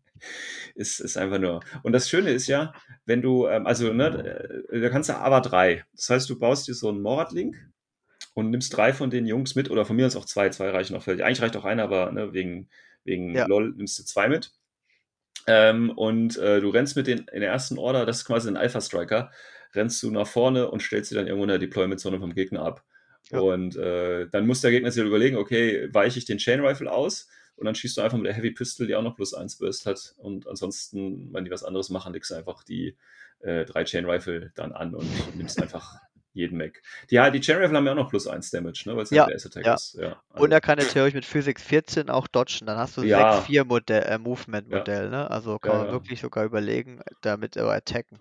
ist, 0.74 1.00
ist 1.00 1.16
einfach 1.16 1.38
nur. 1.38 1.60
Und 1.82 1.92
das 1.92 2.08
Schöne 2.08 2.30
ist 2.30 2.46
ja, 2.48 2.72
wenn 3.06 3.22
du, 3.22 3.46
ähm, 3.46 3.66
also, 3.66 3.92
ne, 3.92 4.62
äh, 4.70 4.80
da 4.80 4.88
kannst 4.90 5.08
du 5.08 5.16
aber 5.16 5.40
drei. 5.40 5.84
Das 5.96 6.10
heißt, 6.10 6.30
du 6.30 6.38
baust 6.38 6.68
dir 6.68 6.74
so 6.74 6.88
einen 6.88 7.02
Morat-Link 7.02 7.56
und 8.34 8.50
nimmst 8.50 8.76
drei 8.76 8.92
von 8.92 9.10
den 9.10 9.26
Jungs 9.26 9.54
mit 9.54 9.70
oder 9.70 9.84
von 9.84 9.96
mir 9.96 10.06
aus 10.06 10.16
auch 10.16 10.26
zwei. 10.26 10.48
Zwei 10.50 10.70
reichen 10.70 10.96
auch 10.96 11.02
völlig. 11.02 11.24
Eigentlich 11.24 11.42
reicht 11.42 11.56
auch 11.56 11.64
einer, 11.64 11.84
aber 11.84 12.12
ne, 12.12 12.32
wegen, 12.32 12.68
wegen 13.08 13.34
Ja. 13.34 13.46
LOL 13.46 13.74
nimmst 13.76 13.98
du 13.98 14.04
zwei 14.04 14.28
mit. 14.28 14.52
Ähm, 15.46 15.90
und 15.90 16.36
äh, 16.36 16.60
du 16.60 16.68
rennst 16.68 16.96
mit 16.96 17.06
den 17.06 17.20
in 17.32 17.40
der 17.40 17.50
ersten 17.50 17.78
Order, 17.78 18.04
das 18.04 18.18
ist 18.18 18.24
quasi 18.26 18.48
ein 18.48 18.56
Alpha-Striker, 18.56 19.30
rennst 19.74 20.02
du 20.02 20.10
nach 20.10 20.26
vorne 20.26 20.70
und 20.70 20.82
stellst 20.82 21.08
sie 21.08 21.14
dann 21.14 21.26
irgendwo 21.26 21.44
in 21.44 21.48
der 21.48 21.58
Deployment-Zone 21.58 22.18
vom 22.18 22.34
Gegner 22.34 22.62
ab. 22.62 22.84
Ja. 23.30 23.40
Und 23.40 23.76
äh, 23.76 24.28
dann 24.28 24.46
muss 24.46 24.60
der 24.60 24.70
Gegner 24.70 24.90
sich 24.90 25.00
halt 25.00 25.08
überlegen, 25.08 25.36
okay, 25.36 25.88
weiche 25.92 26.18
ich 26.18 26.26
den 26.26 26.38
Chain 26.38 26.60
Rifle 26.60 26.90
aus 26.90 27.28
und 27.56 27.64
dann 27.64 27.74
schießt 27.74 27.96
du 27.96 28.02
einfach 28.02 28.16
mit 28.16 28.26
der 28.26 28.34
Heavy 28.34 28.52
Pistol, 28.52 28.86
die 28.86 28.94
auch 28.94 29.02
noch 29.02 29.16
plus 29.16 29.34
1 29.34 29.58
Burst 29.58 29.86
hat. 29.86 30.14
Und 30.18 30.46
ansonsten, 30.46 31.32
wenn 31.32 31.44
die 31.44 31.50
was 31.50 31.64
anderes 31.64 31.90
machen, 31.90 32.12
legst 32.12 32.30
du 32.30 32.34
einfach 32.34 32.62
die 32.62 32.96
äh, 33.40 33.64
drei 33.64 33.84
Chain 33.84 34.04
Rifle 34.04 34.52
dann 34.54 34.72
an 34.72 34.94
und 34.94 35.08
nimmst 35.36 35.60
einfach 35.60 35.96
jeden 36.32 36.58
Mac. 36.58 36.80
Die, 37.10 37.16
ja, 37.16 37.30
die 37.30 37.40
Chain 37.40 37.74
haben 37.74 37.86
ja 37.86 37.92
auch 37.92 37.96
noch 37.96 38.10
plus 38.10 38.26
1 38.26 38.50
Damage, 38.50 38.84
ne? 38.86 38.96
weil 38.96 39.02
es 39.02 39.10
Ja, 39.10 39.24
ein 39.24 39.32
BS-Attack 39.32 39.66
ja. 39.66 39.74
ist. 39.74 39.94
Ja, 40.00 40.20
Und 40.34 40.52
er 40.52 40.60
kann 40.60 40.78
ja 40.78 40.84
theoretisch 40.84 41.14
mit 41.14 41.24
Physics 41.24 41.62
14 41.62 42.10
auch 42.10 42.26
dodgen. 42.28 42.66
Dann 42.66 42.78
hast 42.78 42.96
du 42.96 43.02
Ja. 43.02 43.40
6-4 43.40 43.64
Modell, 43.64 44.02
äh, 44.02 44.18
Movement-Modell, 44.18 45.10
ne? 45.10 45.30
Also 45.30 45.58
kann 45.58 45.78
man 45.78 45.92
wirklich 45.92 46.20
sogar 46.20 46.44
überlegen, 46.44 47.00
damit 47.22 47.56
er 47.56 47.68
attacken. 47.68 48.18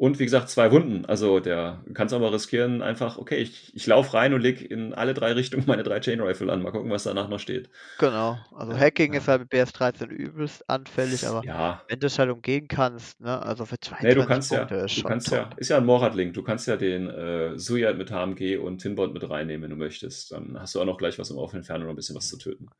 Und 0.00 0.18
wie 0.18 0.24
gesagt, 0.24 0.48
zwei 0.48 0.72
Wunden. 0.72 1.04
Also 1.04 1.40
der 1.40 1.82
du 1.84 1.92
kannst 1.92 2.14
aber 2.14 2.32
riskieren, 2.32 2.80
einfach, 2.80 3.18
okay, 3.18 3.36
ich, 3.36 3.76
ich 3.76 3.86
laufe 3.86 4.14
rein 4.14 4.32
und 4.32 4.40
leg 4.40 4.62
in 4.62 4.94
alle 4.94 5.12
drei 5.12 5.32
Richtungen 5.32 5.64
meine 5.66 5.82
drei 5.82 6.00
Chain 6.00 6.20
Rifle 6.22 6.50
an. 6.50 6.62
Mal 6.62 6.70
gucken, 6.70 6.90
was 6.90 7.02
danach 7.02 7.28
noch 7.28 7.38
steht. 7.38 7.68
Genau. 7.98 8.38
Also 8.50 8.72
Ja, 8.72 8.78
Hacking 8.78 9.12
ja. 9.12 9.18
ist 9.18 9.28
halt 9.28 9.42
mit 9.42 9.52
BS13 9.52 10.06
übelst 10.06 10.66
anfällig, 10.70 11.26
aber 11.26 11.44
Ja, 11.44 11.82
wenn 11.86 12.00
du 12.00 12.06
es 12.06 12.18
halt 12.18 12.30
umgehen 12.30 12.66
kannst, 12.66 13.20
ne? 13.20 13.42
Also 13.42 13.66
für 13.66 13.78
22 13.78 14.08
nee, 14.08 14.14
du 14.14 14.26
kannst 14.26 14.50
ja, 14.50 14.58
Punkte 14.60 14.74
ist 14.76 14.96
du 14.96 15.02
kannst 15.02 15.28
top. 15.28 15.36
ja, 15.36 15.50
ist 15.58 15.68
ja 15.68 15.76
ein 15.76 15.84
Morad-Link. 15.84 16.32
Du 16.32 16.42
kannst 16.42 16.66
ja 16.66 16.78
den 16.78 17.06
äh, 17.10 17.58
Suyat 17.58 17.98
mit 17.98 18.10
HMG 18.10 18.56
und 18.56 18.78
Tinbot 18.78 19.12
mit 19.12 19.28
reinnehmen, 19.28 19.64
wenn 19.64 19.70
du 19.70 19.76
möchtest. 19.76 20.32
Dann 20.32 20.58
hast 20.58 20.74
du 20.74 20.80
auch 20.80 20.86
noch 20.86 20.96
gleich 20.96 21.18
was 21.18 21.28
im 21.30 21.36
offenen 21.36 21.60
Entfernung 21.60 21.84
noch 21.88 21.92
ein 21.92 21.96
bisschen 21.96 22.16
was 22.16 22.28
zu 22.28 22.38
töten. 22.38 22.70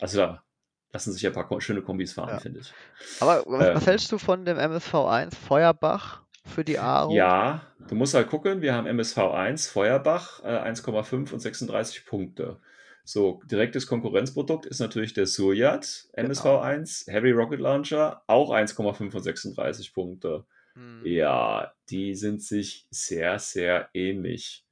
Also 0.00 0.16
da 0.16 0.42
lassen 0.90 1.12
sich 1.12 1.20
ja 1.20 1.28
ein 1.28 1.34
paar 1.34 1.60
schöne 1.60 1.82
Kombis 1.82 2.14
fahren, 2.14 2.30
Ja. 2.30 2.38
finde 2.38 2.60
ich. 2.60 2.72
Aber 3.20 3.44
was, 3.46 3.74
was 3.74 3.82
Ähm. 3.82 3.88
hältst 3.88 4.10
du 4.10 4.16
von 4.16 4.46
dem 4.46 4.56
MSV1 4.56 5.34
Feuerbach 5.34 6.21
für 6.44 6.64
die 6.64 6.78
Aro? 6.78 7.12
Ja, 7.12 7.62
du 7.88 7.94
musst 7.94 8.14
halt 8.14 8.28
gucken, 8.28 8.60
wir 8.62 8.74
haben 8.74 8.86
MSV1, 8.86 9.70
Feuerbach, 9.70 10.42
äh, 10.44 10.58
1,5 10.58 11.32
und 11.32 11.40
36 11.40 12.04
Punkte. 12.06 12.60
So, 13.04 13.40
direktes 13.50 13.86
Konkurrenzprodukt 13.86 14.64
ist 14.66 14.78
natürlich 14.78 15.12
der 15.12 15.26
Suryat, 15.26 16.08
Genau. 16.14 16.28
MSV1, 16.28 17.10
Heavy 17.10 17.32
Rocket 17.32 17.60
Launcher, 17.60 18.22
auch 18.28 18.50
1,5 18.52 19.14
und 19.14 19.22
36 19.22 19.92
Punkte. 19.92 20.46
Hm, 20.74 21.02
Ja, 21.04 21.72
die 21.90 22.14
sind 22.14 22.42
sich 22.42 22.86
sehr, 22.90 23.38
sehr 23.38 23.88
ähnlich. 23.92 24.64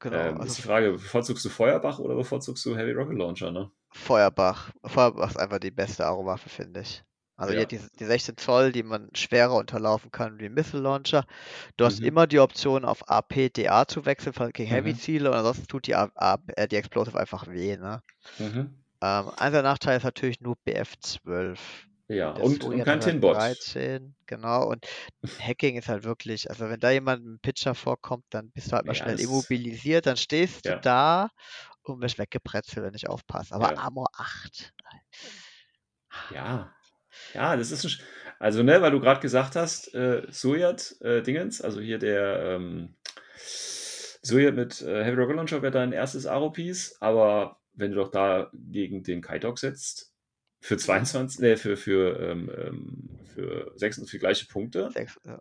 genau. 0.00 0.16
ähm, 0.16 0.34
ist 0.36 0.40
also 0.40 0.54
die 0.56 0.62
Frage, 0.62 0.92
bevorzugst 0.92 1.44
du 1.44 1.48
Feuerbach 1.50 1.98
oder 1.98 2.14
bevorzugst 2.14 2.64
du 2.66 2.76
Heavy 2.76 2.92
Rocket 2.92 3.18
Launcher, 3.18 3.50
ne? 3.50 3.70
Feuerbach. 3.92 4.70
Feuerbach 4.84 5.30
ist 5.30 5.36
einfach 5.38 5.58
die 5.60 5.70
beste 5.70 6.04
Aro-Waffe, 6.06 6.48
finde 6.48 6.80
ich. 6.80 7.04
Also 7.36 7.54
Ja. 7.54 7.64
die, 7.64 7.80
die 7.98 8.04
16 8.04 8.36
Zoll, 8.36 8.72
die 8.72 8.82
man 8.82 9.08
schwerer 9.14 9.54
unterlaufen 9.56 10.10
kann 10.12 10.38
wie 10.40 10.48
Missile 10.48 10.82
Launcher. 10.82 11.24
Du 11.76 11.84
hast 11.84 11.98
Mhm. 11.98 12.04
immer 12.04 12.26
die 12.26 12.40
Option 12.40 12.84
auf 12.84 13.08
AP, 13.10 13.50
DA 13.50 13.86
zu 13.86 14.06
wechseln 14.06 14.34
gegen 14.52 14.68
Mhm. 14.70 14.70
Heavy-Ziele 14.70 15.30
und 15.30 15.36
ansonsten 15.36 15.66
tut 15.66 15.86
die, 15.86 15.92
äh, 15.92 16.68
die 16.68 16.76
Explosive 16.76 17.18
einfach 17.18 17.46
weh. 17.48 17.76
Ne? 17.76 18.02
Mhm. 18.38 18.84
Ähm, 19.02 19.30
einziger 19.36 19.62
Nachteil 19.62 19.96
ist 19.98 20.04
natürlich 20.04 20.40
nur 20.40 20.56
BF12. 20.64 21.86
Ja, 22.08 22.30
und, 22.32 22.64
und 22.64 22.82
kein 22.82 23.00
Tinbot. 23.00 23.36
13, 23.36 24.16
genau. 24.26 24.66
Und 24.68 24.86
Hacking 25.40 25.76
ist 25.76 25.88
halt 25.88 26.04
wirklich, 26.04 26.50
also 26.50 26.68
wenn 26.68 26.80
da 26.80 26.90
jemand 26.90 27.22
mit 27.22 27.28
einem 27.28 27.40
Pitcher 27.40 27.74
vorkommt, 27.74 28.24
dann 28.30 28.50
bist 28.52 28.72
du 28.72 28.76
halt 28.76 28.86
mal 28.86 28.94
Ja, 28.94 28.94
schnell 28.94 29.20
immobilisiert, 29.20 30.06
dann 30.06 30.16
stehst 30.16 30.64
Ja. 30.64 30.74
du 30.74 30.80
da 30.80 31.30
und 31.82 32.00
wirst 32.02 32.18
weggepretzelt, 32.18 32.78
wenn 32.78 32.84
du 32.86 32.92
nicht 32.92 33.08
aufpasst. 33.08 33.52
Aber 33.52 33.70
Ja. 33.70 33.78
Armor 33.78 34.08
8. 34.16 34.72
Ja, 36.28 36.74
ja, 37.34 37.56
das 37.56 37.70
ist 37.70 37.84
ein, 37.84 37.90
Sch- 37.90 38.00
also 38.38 38.62
ne, 38.62 38.80
weil 38.82 38.90
du 38.90 39.00
gerade 39.00 39.20
gesagt 39.20 39.56
hast, 39.56 39.94
äh, 39.94 40.26
Sojat 40.30 40.96
äh, 41.00 41.22
Dingens, 41.22 41.60
also 41.60 41.80
hier 41.80 41.98
der 41.98 42.56
ähm, 42.56 42.94
Sojat 44.22 44.54
mit 44.54 44.80
äh, 44.82 45.04
Heavy 45.04 45.20
Rocket 45.20 45.36
Launcher 45.36 45.62
wäre 45.62 45.72
dein 45.72 45.92
erstes 45.92 46.26
Aro-Piece, 46.26 46.96
aber 47.00 47.60
wenn 47.74 47.90
du 47.90 47.96
doch 47.96 48.10
da 48.10 48.50
gegen 48.54 49.02
den 49.02 49.20
Kaitok 49.20 49.58
setzt, 49.58 50.12
für 50.60 50.78
22, 50.78 51.40
ne, 51.40 51.56
für, 51.58 51.76
für, 51.76 52.18
ähm, 52.20 52.50
ähm, 52.56 53.08
für 53.34 53.72
26 53.76 54.18
gleiche 54.20 54.46
Punkte, 54.46 54.90
Sechs, 54.92 55.20
ja. 55.26 55.38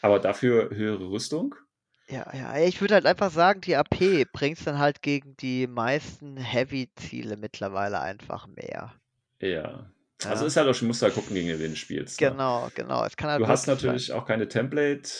aber 0.00 0.18
dafür 0.18 0.70
höhere 0.70 1.10
Rüstung. 1.10 1.54
Ja, 2.08 2.26
ja, 2.34 2.58
ich 2.58 2.80
würde 2.80 2.94
halt 2.94 3.06
einfach 3.06 3.30
sagen, 3.30 3.60
die 3.60 3.76
AP 3.76 4.24
bringt 4.32 4.66
dann 4.66 4.78
halt 4.78 5.02
gegen 5.02 5.36
die 5.36 5.66
meisten 5.66 6.36
Heavy-Ziele 6.36 7.36
mittlerweile 7.36 8.00
einfach 8.00 8.46
mehr. 8.46 8.94
Ja. 9.40 9.90
Also 10.26 10.44
Ja. 10.44 10.46
ist 10.46 10.56
halt 10.56 10.68
auch 10.68 10.74
schon, 10.74 10.88
musst 10.88 11.02
du 11.02 11.06
halt 11.06 11.14
gucken, 11.14 11.34
gegen 11.34 11.48
wen 11.58 11.70
du 11.72 11.76
spielst. 11.76 12.22
ne? 12.22 12.36
Genau, 12.36 12.70
genau. 12.74 13.04
Es 13.04 13.16
kann 13.16 13.28
halt 13.30 13.42
Du 13.42 13.48
hast 13.48 13.66
wirklich 13.66 13.82
sein. 13.82 14.00
natürlich 14.00 14.12
auch 14.12 14.26
keine 14.26 14.48
Template. 14.48 15.10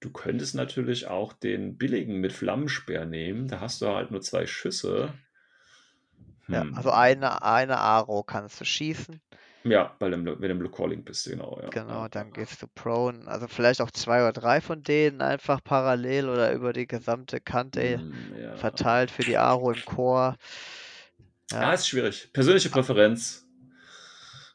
Du 0.00 0.10
könntest 0.10 0.54
natürlich 0.54 1.06
auch 1.06 1.34
den 1.34 1.76
billigen 1.76 2.18
mit 2.20 2.32
Flammenspeer 2.32 3.04
nehmen. 3.04 3.46
Da 3.48 3.60
hast 3.60 3.82
du 3.82 3.88
halt 3.88 4.10
nur 4.10 4.22
zwei 4.22 4.46
Schüsse. 4.46 5.12
Ja, 6.50 6.62
Hm. 6.62 6.72
also 6.72 6.90
eine, 6.90 7.42
eine 7.42 7.78
Aro 7.78 8.22
kannst 8.24 8.60
du 8.60 8.64
schießen. 8.64 9.20
Ja, 9.64 9.94
weil 9.98 10.12
du, 10.12 10.16
wenn 10.40 10.40
du 10.40 10.48
im 10.48 10.58
Blue 10.58 10.70
Calling 10.70 11.04
bist, 11.04 11.26
genau. 11.28 11.58
Ja. 11.60 11.70
Genau, 11.70 12.06
ja, 12.08 12.08
dann 12.08 12.32
ja. 12.32 12.32
gehst 12.32 12.62
du 12.62 12.66
prone. 12.68 13.26
Also 13.26 13.48
vielleicht 13.48 13.80
auch 13.80 13.90
zwei 13.90 14.22
oder 14.22 14.32
drei 14.32 14.60
von 14.60 14.82
denen 14.82 15.20
einfach 15.20 15.62
parallel 15.62 16.28
oder 16.28 16.52
über 16.52 16.72
die 16.72 16.86
gesamte 16.86 17.40
Kante 17.40 18.02
Hm, 18.02 18.32
ja. 18.36 18.54
verteilt 18.54 19.10
für 19.10 19.24
die 19.24 19.36
Aro 19.38 19.72
im 19.72 19.84
Chor. 19.84 20.36
Ja, 21.50 21.62
Ja, 21.62 21.72
ist 21.72 21.88
schwierig. 21.88 22.32
Persönliche 22.32 22.68
Präferenz. 22.70 23.44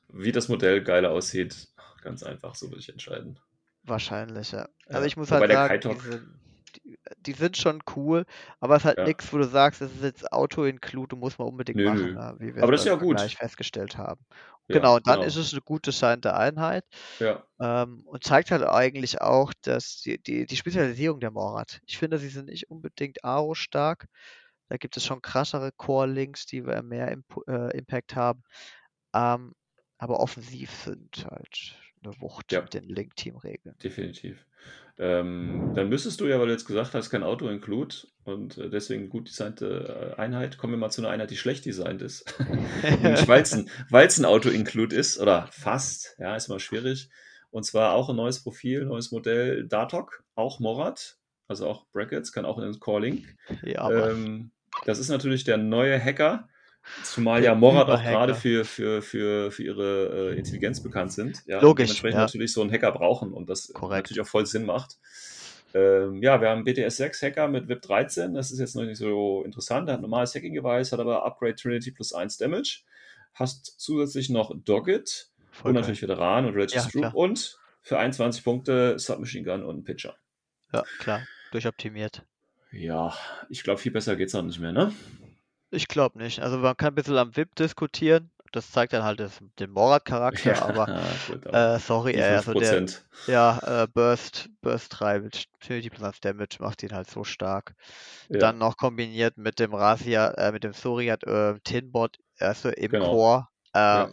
Wie 0.09 0.31
das 0.31 0.47
Modell 0.47 0.83
geiler 0.83 1.09
aussieht, 1.11 1.69
ganz 2.03 2.21
einfach, 2.23 2.53
so 2.55 2.67
würde 2.69 2.79
ich 2.81 2.89
entscheiden. 2.89 3.39
wahrscheinlich, 3.83 4.51
ja. 4.51 4.67
Ja, 4.89 4.93
Also 4.93 5.05
ich 5.07 5.17
muss 5.17 5.31
wobei 5.31 5.47
halt 5.47 5.49
sagen, 5.49 5.79
die 5.81 5.95
sind, 5.95 6.39
die, 6.75 6.97
die 7.17 7.33
sind 7.33 7.57
schon 7.57 7.81
cool, 7.95 8.25
aber 8.59 8.75
es 8.75 8.81
ist 8.83 8.85
halt 8.85 8.97
Ja. 8.97 9.05
nichts, 9.05 9.31
wo 9.33 9.37
du 9.37 9.45
sagst, 9.47 9.81
es 9.81 9.93
ist 9.93 10.03
jetzt 10.03 10.31
Auto-Include, 10.31 11.09
du 11.09 11.15
musst 11.17 11.39
mal 11.39 11.45
unbedingt 11.45 11.79
Nö, 11.79 11.83
machen, 11.83 12.13
nö. 12.13 12.13
ne, 12.13 12.35
wie 12.39 12.55
wir 12.55 12.63
Aber 12.63 12.71
das 12.71 12.81
ist 12.81 12.85
ja 12.85 12.95
gut. 12.95 13.17
Vergleich 13.17 13.35
festgestellt 13.37 13.97
haben. 13.97 14.25
Ja, 14.67 14.79
Genau, 14.79 14.95
und 14.97 15.07
dann 15.07 15.21
genau. 15.21 15.25
ist 15.27 15.35
es 15.35 15.51
eine 15.53 15.61
gut 15.61 15.85
designte 15.87 16.33
Einheit 16.35 16.85
Ja, 17.19 17.45
ähm, 17.59 18.03
und 18.05 18.23
zeigt 18.23 18.51
halt 18.51 18.63
eigentlich 18.63 19.21
auch, 19.21 19.53
dass 19.63 20.01
die, 20.01 20.21
die, 20.21 20.45
die 20.45 20.55
Spezialisierung 20.57 21.19
der 21.19 21.31
Morad. 21.31 21.81
Ich 21.87 21.97
finde, 21.97 22.17
sie 22.19 22.29
sind 22.29 22.47
nicht 22.47 22.69
unbedingt 22.69 23.23
Aro-stark. 23.25 24.05
Da 24.71 24.77
gibt 24.77 24.95
es 24.95 25.05
schon 25.05 25.21
krassere 25.21 25.73
Core-Links, 25.73 26.45
die 26.45 26.61
mehr 26.61 27.11
Impu 27.11 27.41
äh, 27.45 27.77
Impact 27.77 28.15
haben. 28.15 28.41
Ähm, 29.13 29.53
aber 29.97 30.21
offensiv 30.21 30.71
sind 30.71 31.27
halt 31.29 31.75
eine 32.01 32.13
Wucht 32.21 32.53
Ja. 32.53 32.61
mit 32.61 32.73
den 32.73 32.85
Link-Team-Regeln. 32.85 33.75
definitiv. 33.83 34.45
Ähm, 34.97 35.73
dann 35.75 35.89
müsstest 35.89 36.21
du 36.21 36.25
ja, 36.25 36.39
weil 36.39 36.45
du 36.45 36.53
jetzt 36.53 36.67
gesagt 36.67 36.93
hast, 36.93 37.09
kein 37.09 37.23
Auto-Include 37.23 38.07
und 38.23 38.57
äh, 38.57 38.69
deswegen 38.69 39.09
gut 39.09 39.27
designte 39.27 40.13
äh, 40.15 40.21
Einheit, 40.21 40.57
kommen 40.57 40.71
wir 40.71 40.77
mal 40.77 40.89
zu 40.89 41.01
einer 41.01 41.09
Einheit, 41.09 41.31
die 41.31 41.37
schlecht 41.37 41.65
designt 41.65 42.01
ist. 42.01 42.33
Weil 43.27 43.41
es 44.05 44.17
ein, 44.19 44.25
Auto-Include 44.25 44.95
ist, 44.95 45.19
oder 45.19 45.49
fast, 45.51 46.15
ja, 46.17 46.33
ist 46.37 46.47
mal 46.47 46.61
schwierig. 46.61 47.09
Und 47.49 47.65
zwar 47.65 47.91
auch 47.91 48.09
ein 48.09 48.15
neues 48.15 48.41
Profil, 48.41 48.85
neues 48.85 49.11
Modell, 49.11 49.67
Datok, 49.67 50.23
auch 50.35 50.61
Morat, 50.61 51.17
also 51.49 51.67
auch 51.67 51.85
Brackets, 51.91 52.31
kann 52.31 52.45
auch 52.45 52.57
in 52.57 52.63
den 52.63 52.79
Core-Link. 52.79 53.35
ja, 53.63 53.81
aber 53.81 54.11
Ähm, 54.11 54.51
das 54.85 54.99
ist 54.99 55.09
natürlich 55.09 55.43
der 55.43 55.57
neue 55.57 55.99
Hacker 56.03 56.47
Zumal 57.03 57.43
ja 57.43 57.55
Morat 57.55 57.89
auch 57.89 58.01
gerade 58.01 58.35
für, 58.35 58.65
für, 58.65 59.01
für, 59.01 59.51
für 59.51 59.63
ihre 59.63 60.31
äh, 60.31 60.37
Intelligenz 60.37 60.81
bekannt 60.81 61.13
sind. 61.13 61.43
Ja, 61.45 61.57
und 61.57 61.63
Logisch, 61.63 61.87
Dementsprechend 61.87 62.17
ja. 62.17 62.25
natürlich 62.25 62.53
so 62.53 62.61
einen 62.61 62.71
Hacker 62.71 62.91
brauchen 62.91 63.33
und 63.33 63.49
das 63.49 63.71
Korrekt. 63.73 64.05
natürlich 64.05 64.21
auch 64.21 64.29
voll 64.29 64.45
Sinn 64.45 64.65
macht. 64.65 64.97
Ähm, 65.73 66.21
ja, 66.21 66.41
wir 66.41 66.49
haben 66.49 66.63
BTS 66.63 66.97
6 66.97 67.21
Hacker 67.21 67.47
mit 67.47 67.69
VIP 67.69 67.81
13. 67.83 68.33
Das 68.33 68.51
ist 68.51 68.59
jetzt 68.59 68.75
noch 68.75 68.83
nicht 68.83 68.97
so 68.97 69.43
interessant. 69.43 69.87
Der 69.87 69.93
hat 69.93 70.01
normales 70.01 70.35
Hacking-Device, 70.35 70.91
hat 70.91 70.99
aber 70.99 71.23
Upgrade 71.23 71.55
Trinity 71.55 71.91
plus 71.91 72.13
1 72.13 72.37
Damage. 72.37 72.81
Hast 73.33 73.79
zusätzlich 73.79 74.29
noch 74.29 74.51
Dogged 74.53 75.29
Voll 75.51 75.69
und 75.69 75.75
geil. 75.75 75.81
natürlich 75.81 76.01
Veteran 76.01 76.45
und 76.45 76.55
Regis 76.55 76.89
Ja, 76.93 77.09
und 77.09 77.57
für 77.81 77.99
21 77.99 78.43
Punkte 78.43 78.99
Submachine 78.99 79.45
Gun 79.45 79.63
und 79.63 79.83
Pitcher. 79.83 80.15
Ja, 80.73 80.83
klar. 80.99 81.21
Durchoptimiert. 81.51 82.23
Ja, 82.73 83.13
ich 83.49 83.63
glaube, 83.63 83.79
viel 83.79 83.91
besser 83.91 84.15
geht's 84.15 84.35
auch 84.35 84.43
nicht 84.43 84.59
mehr, 84.59 84.71
ne? 84.71 84.93
Ich 85.71 85.87
glaube 85.87 86.19
nicht. 86.19 86.39
Also 86.41 86.57
man 86.57 86.75
kann 86.75 86.89
ein 86.89 86.95
bisschen 86.95 87.17
am 87.17 87.35
VIP 87.35 87.55
diskutieren. 87.55 88.29
Das 88.51 88.71
zeigt 88.71 88.91
dann 88.91 89.03
halt 89.03 89.19
das, 89.21 89.39
den 89.59 89.71
Morat-Charakter, 89.71 90.61
aber 90.61 91.15
gut, 91.27 91.47
aber 91.47 91.75
äh, 91.75 91.79
sorry, 91.79 92.13
ey, 92.13 92.35
also 92.35 92.53
der, 92.53 92.73
5%. 92.73 93.05
ja, 93.27 93.83
äh, 93.83 93.87
Burst, 93.87 94.49
Burst 94.61 94.99
3 94.99 95.19
mit 95.21 95.45
Trinity 95.61 95.89
plus 95.89 96.03
1 96.03 96.19
Damage 96.19 96.57
macht 96.59 96.83
ihn 96.83 96.91
halt 96.91 97.09
so 97.09 97.23
stark. 97.23 97.73
ja, 98.29 98.39
Dann 98.39 98.57
noch 98.57 98.75
kombiniert 98.75 99.37
mit 99.37 99.59
dem 99.59 99.73
Rasia, 99.73 100.31
äh, 100.31 100.51
mit 100.51 100.65
dem 100.65 100.73
Soriat 100.73 101.23
äh, 101.23 101.57
Tinbot, 101.63 102.17
also 102.39 102.69
im 102.69 102.91
Genau. 102.91 103.09
Core. 103.09 103.47
Ja. 103.73 104.11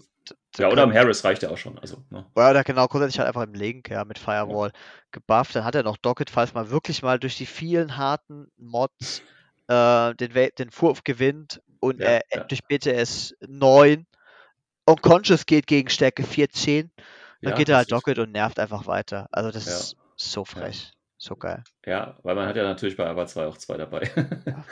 Ja, 0.56 0.68
oder 0.68 0.82
können- 0.84 0.94
Harris 0.94 1.22
reicht 1.24 1.42
ja 1.42 1.50
auch 1.50 1.58
schon. 1.58 1.78
Also, 1.78 1.98
ne? 2.10 2.24
Ja, 2.36 2.50
oder 2.50 2.64
genau, 2.64 2.86
grundsätzlich 2.88 3.18
halt 3.18 3.28
einfach 3.28 3.42
im 3.42 3.54
Link, 3.54 3.90
ja, 3.90 4.04
mit 4.04 4.18
Firewall 4.18 4.72
gebufft. 5.12 5.54
Dann 5.54 5.64
hat 5.64 5.74
er 5.74 5.82
noch 5.82 5.96
Docket, 5.98 6.30
falls 6.30 6.54
man 6.54 6.70
wirklich 6.70 7.02
mal 7.02 7.18
durch 7.18 7.36
die 7.36 7.46
vielen 7.46 7.96
harten 7.96 8.50
Mods 8.56 9.22
äh, 9.68 10.14
den, 10.14 10.34
Wa- 10.34 10.48
den 10.58 10.70
Wurf 10.80 11.04
gewinnt 11.04 11.60
und 11.80 12.00
Ja, 12.00 12.06
er 12.08 12.22
ja. 12.34 12.44
durch 12.44 12.64
BTS 12.64 13.34
9 13.46 14.06
Unconscious 14.86 15.44
geht 15.44 15.66
gegen 15.66 15.90
Stärke 15.90 16.22
14, 16.22 16.90
dann 17.42 17.50
Ja, 17.50 17.56
geht 17.56 17.68
er 17.68 17.76
halt 17.76 17.92
Docket 17.92 18.18
und 18.18 18.32
nervt 18.32 18.58
einfach 18.58 18.86
weiter. 18.86 19.28
Also 19.30 19.50
das 19.50 19.66
Ja. 19.66 19.72
ist 19.72 19.96
so 20.16 20.44
frech. 20.46 20.92
So 21.18 21.36
geil. 21.36 21.62
Ja, 21.84 22.16
weil 22.22 22.34
man 22.34 22.46
hat 22.48 22.56
ja 22.56 22.62
natürlich 22.62 22.96
bei 22.96 23.06
Ava 23.06 23.26
2 23.26 23.46
auch 23.46 23.58
zwei 23.58 23.76
dabei. 23.76 24.00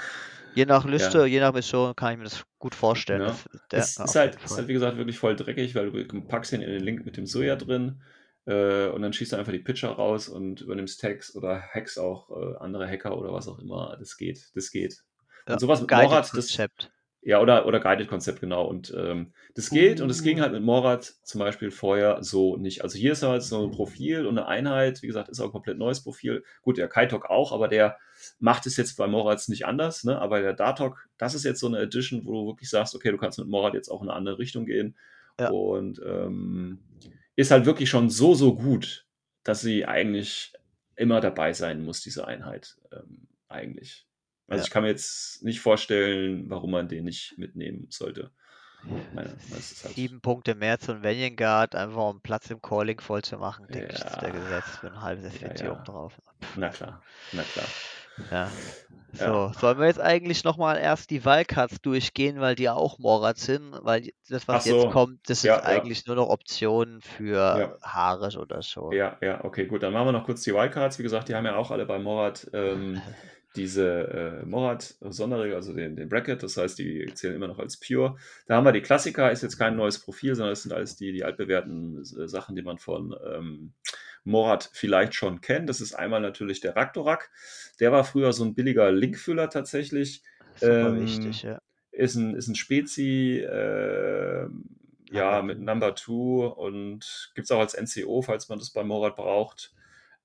Je 0.57 0.65
nach 0.65 0.85
Liste, 0.85 1.27
je 1.27 1.41
nach 1.41 1.53
Mission 1.53 1.95
kann 1.95 2.13
ich 2.13 2.19
mir 2.19 2.25
das 2.25 2.45
gut 2.59 2.75
vorstellen. 2.75 3.21
Ja. 3.21 3.27
Das, 3.27 3.45
der, 3.71 3.79
es 3.79 3.99
ist 3.99 4.15
halt, 4.17 4.43
ist 4.43 4.57
halt, 4.57 4.69
wie 4.69 4.73
gesagt, 4.73 4.97
wirklich 4.97 5.19
voll 5.19 5.37
dreckig, 5.37 5.75
weil 5.75 5.91
du 5.91 6.21
packst 6.23 6.53
ihn 6.53 6.63
in 6.63 6.71
den 6.71 6.83
Link 6.83 7.05
mit 7.05 7.17
dem 7.17 7.27
Soja 7.27 7.57
drin 7.57 8.03
äh, 8.47 8.87
und 8.89 9.03
dann 9.03 9.13
schießt 9.13 9.33
du 9.33 9.37
einfach 9.37 9.53
die 9.53 9.59
Pitcher 9.59 9.91
raus 9.91 10.29
und 10.29 10.63
übernimmst 10.63 11.01
Tags 11.01 11.35
oder 11.37 11.61
Hacks 11.61 11.99
auch 11.99 12.31
äh, 12.31 12.57
andere 12.59 12.89
Hacker 12.89 13.19
oder 13.19 13.33
was 13.33 13.49
auch 13.49 13.59
immer. 13.59 13.97
Das 13.99 14.17
geht, 14.17 14.51
das 14.55 14.71
geht. 14.71 15.03
Ja, 15.47 15.55
Und 15.55 15.61
sowas 15.61 15.81
mit 15.81 15.91
Morat, 15.91 16.33
das. 16.35 16.59
Ja, 17.27 17.41
oder, 17.41 17.67
oder 17.67 17.81
Guided-Konzept, 17.81 18.41
genau. 18.41 18.67
Und 18.67 18.95
ähm, 18.97 19.33
das 19.57 19.71
geht 19.71 20.01
und 20.01 20.09
es 20.11 20.23
ging 20.23 20.41
halt 20.41 20.53
mit 20.53 20.63
Morat 20.63 21.03
zum 21.25 21.41
Beispiel 21.41 21.73
vorher 21.73 22.23
so 22.23 22.57
nicht. 22.57 22.85
Also 22.85 22.97
hier 22.97 23.11
ist 23.13 23.25
halt 23.25 23.43
so 23.43 23.65
ein 23.65 23.73
Profil 23.73 24.27
und 24.27 24.39
eine 24.39 24.47
Einheit, 24.47 25.03
wie 25.03 25.09
gesagt, 25.09 25.29
ist 25.29 25.41
auch 25.41 25.47
ein 25.47 25.51
komplett 25.51 25.77
neues 25.77 26.05
Profil. 26.05 26.45
Gut, 26.63 26.79
der 26.79 26.87
Kaitok 26.87 27.29
auch, 27.29 27.51
aber 27.51 27.67
der 27.67 27.99
macht 28.39 28.67
es 28.67 28.77
jetzt 28.77 28.97
bei 28.97 29.09
Morats 29.09 29.49
nicht 29.49 29.67
anders, 29.67 30.05
ne? 30.05 30.21
Aber 30.21 30.41
der 30.41 30.53
Datok, 30.53 31.09
das 31.19 31.35
ist 31.35 31.43
jetzt 31.43 31.59
so 31.59 31.67
eine 31.67 31.81
Edition, 31.81 32.25
wo 32.27 32.33
du 32.33 32.47
wirklich 32.47 32.71
sagst, 32.71 32.95
okay, 32.95 33.11
du 33.11 33.19
kannst 33.19 33.41
mit 33.41 33.49
Morat 33.49 33.75
jetzt 33.75 33.89
auch 33.89 34.03
in 34.03 34.09
eine 34.09 34.17
andere 34.17 34.39
Richtung 34.39 34.65
gehen. 34.65 34.97
Ja. 35.41 35.51
Und 35.51 36.01
ähm, 36.07 36.79
ist 37.35 37.51
halt 37.51 37.67
wirklich 37.67 37.91
schon 37.91 38.09
so, 38.09 38.35
so 38.35 38.55
gut, 38.55 39.05
dass 39.43 39.61
sie 39.63 39.85
eigentlich 39.85 40.53
immer 40.95 41.21
dabei 41.21 41.55
sein 41.55 41.85
muss, 41.85 42.03
diese 42.03 42.29
Einheit. 42.29 42.77
Ähm, 42.93 43.27
eigentlich. 43.49 44.07
Also 44.49 44.61
Ja. 44.63 44.65
ich 44.67 44.71
kann 44.71 44.83
mir 44.85 44.91
jetzt 44.91 45.43
nicht 45.43 45.61
vorstellen, 45.61 46.49
warum 46.49 46.71
man 46.71 46.89
den 46.89 47.05
nicht 47.05 47.37
mitnehmen 47.39 47.87
sollte. 47.91 48.31
Meine, 49.13 49.37
halt, 49.51 49.63
Sieben 49.97 50.21
Punkte 50.21 50.55
mehr 50.55 50.79
zum 50.79 51.03
Vanguard, 51.03 51.75
einfach 51.75 52.09
um 52.11 52.21
Platz 52.21 52.51
im 52.51 52.63
Calling 52.63 53.01
voll 53.01 53.23
zu 53.23 53.37
machen, 53.39 53.67
denke 53.67 53.95
ich, 53.95 54.05
ist 54.05 54.21
der 54.23 54.29
Ja. 54.29 54.41
gesetzt 54.41 54.79
für 54.79 54.87
ein 54.87 55.01
halbes 55.01 55.25
SVT 55.35 55.61
ja. 55.65 55.73
oben 55.73 55.85
drauf. 55.85 56.13
na 56.57 56.69
klar, 56.69 57.03
na 57.33 57.43
klar. 57.43 57.67
Ja. 58.31 58.51
So, 59.13 59.25
Ja. 59.25 59.53
sollen 59.55 59.79
wir 59.79 59.87
jetzt 59.87 60.01
eigentlich 60.01 60.45
nochmal 60.45 60.79
erst 60.79 61.11
die 61.11 61.25
Wildcards 61.25 61.81
durchgehen, 61.81 62.41
weil 62.41 62.55
die 62.55 62.69
auch 62.69 62.99
Morat 62.99 63.39
sind, 63.39 63.73
weil 63.83 64.11
das, 64.29 64.47
was 64.47 64.65
so. 64.65 64.77
jetzt 64.83 64.93
kommt, 64.93 65.29
das 65.29 65.43
Ja, 65.43 65.57
sind 65.57 65.65
ja. 65.65 65.71
eigentlich 65.71 66.07
nur 66.07 66.17
noch 66.17 66.29
Optionen 66.29 67.01
für 67.01 67.35
Ja. 67.37 67.77
Haares 67.83 68.37
oder 68.37 68.63
so. 68.63 68.93
Ja, 68.93 69.17
ja, 69.23 69.43
okay, 69.45 69.67
gut. 69.67 69.83
Dann 69.83 69.93
machen 69.93 70.09
wir 70.09 70.13
noch 70.13 70.25
kurz 70.25 70.43
die 70.43 70.53
Wildcards. 70.55 70.99
Wie 70.99 71.03
gesagt, 71.03 71.29
die 71.29 71.35
haben 71.35 71.47
ja 71.47 71.57
auch 71.57 71.71
alle 71.71 71.87
bei 71.87 71.99
Morat 71.99 72.49
ähm, 72.53 73.01
diese 73.57 74.43
äh, 74.43 74.47
Morat-Sonderregel, 74.47 75.57
also 75.57 75.73
den, 75.73 75.97
den 75.97 76.09
Bracket. 76.09 76.43
Das 76.43 76.57
heißt, 76.57 76.79
die 76.79 77.07
zählen 77.15 77.37
immer 77.37 77.49
noch 77.49 77.59
als 77.59 77.79
Pure. 77.79 78.17
Da 78.47 78.57
haben 78.57 78.65
wir 78.65 78.73
die 78.73 78.83
Klassiker, 78.83 79.33
ist 79.33 79.43
jetzt 79.43 79.59
kein 79.59 79.77
neues 79.77 79.99
Profil, 79.99 80.35
sondern 80.35 80.53
es 80.53 80.63
sind 80.63 80.73
alles 80.73 80.97
die, 80.97 81.13
die 81.13 81.25
altbewährten 81.25 81.99
äh, 81.99 82.29
Sachen, 82.29 82.55
die 82.57 82.63
man 82.63 82.79
von 82.79 83.15
ähm, 83.27 83.73
Morat 84.25 84.71
vielleicht 84.73 85.15
schon 85.15 85.41
kennt. 85.41 85.69
Das 85.69 85.81
ist 85.81 85.95
einmal 85.95 86.21
natürlich 86.21 86.61
der 86.61 86.77
Raktorak. 86.77 87.31
Der 87.81 87.93
war 87.93 88.05
früher 88.05 88.33
so 88.33 88.45
ein 88.45 88.55
billiger 88.55 88.93
Linkfüller 88.93 89.49
tatsächlich. 89.49 90.23
Super 90.57 90.91
Ähm, 90.91 91.01
wichtig, 91.01 91.43
ja. 91.43 91.59
ist 91.93 92.17
ein, 92.17 92.35
ist 92.35 92.49
ein 92.49 92.55
Spezi, 92.55 93.39
äh, 93.39 94.49
ja, 95.11 95.43
Number 95.43 95.55
mit 95.55 95.59
Two. 95.59 95.63
Number 95.65 95.95
2 95.95 96.13
und 96.57 97.33
gibt 97.35 97.47
es 97.47 97.51
auch 97.51 97.61
als 97.61 97.77
NCO, 97.81 98.23
falls 98.23 98.49
man 98.49 98.59
das 98.59 98.71
bei 98.71 98.83
Morat 98.83 99.17
braucht. 99.17 99.73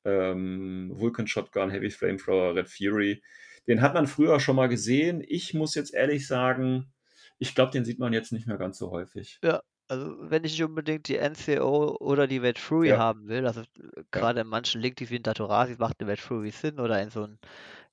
Ähm, 0.06 0.92
Vulcan 0.94 1.28
Shotgun, 1.28 1.70
Heavy 1.70 1.90
Flamethrower, 1.90 2.56
Red 2.56 2.70
Fury. 2.70 3.22
Den 3.68 3.82
hat 3.82 3.94
man 3.94 4.08
früher 4.08 4.40
schon 4.40 4.56
mal 4.56 4.68
gesehen. 4.68 5.24
Ich 5.28 5.54
muss 5.54 5.76
jetzt 5.76 5.94
ehrlich 5.94 6.26
sagen, 6.28 6.92
ich 7.38 7.54
glaube, 7.56 7.72
den 7.72 7.86
sieht 7.86 8.00
man 8.00 8.14
jetzt 8.14 8.32
nicht 8.32 8.48
mehr 8.48 8.58
ganz 8.58 8.78
so 8.78 8.92
häufig. 8.92 9.40
Also, 9.88 10.16
wenn 10.22 10.44
ich 10.46 10.54
nicht 10.54 10.64
unbedingt 10.64 11.08
die 11.10 11.18
NCO 11.18 11.98
oder 12.00 12.26
die 12.26 12.38
Red 12.38 12.58
Fury 12.58 12.90
Ja. 12.90 12.98
haben 12.98 13.28
will, 13.28 13.46
also 13.46 13.62
äh, 13.62 13.66
gerade 14.12 14.42
in 14.42 14.48
manchen 14.48 14.80
Link, 14.82 14.96
die 14.96 15.10
wie 15.10 15.18
in 15.18 15.24
Datorasi 15.24 15.76
macht 15.78 16.00
eine 16.00 16.10
Red 16.12 16.20
Fury 16.22 16.52
Sinn 16.52 16.80
oder 16.80 17.02
in 17.02 17.10
so 17.10 17.24
ein 17.24 17.38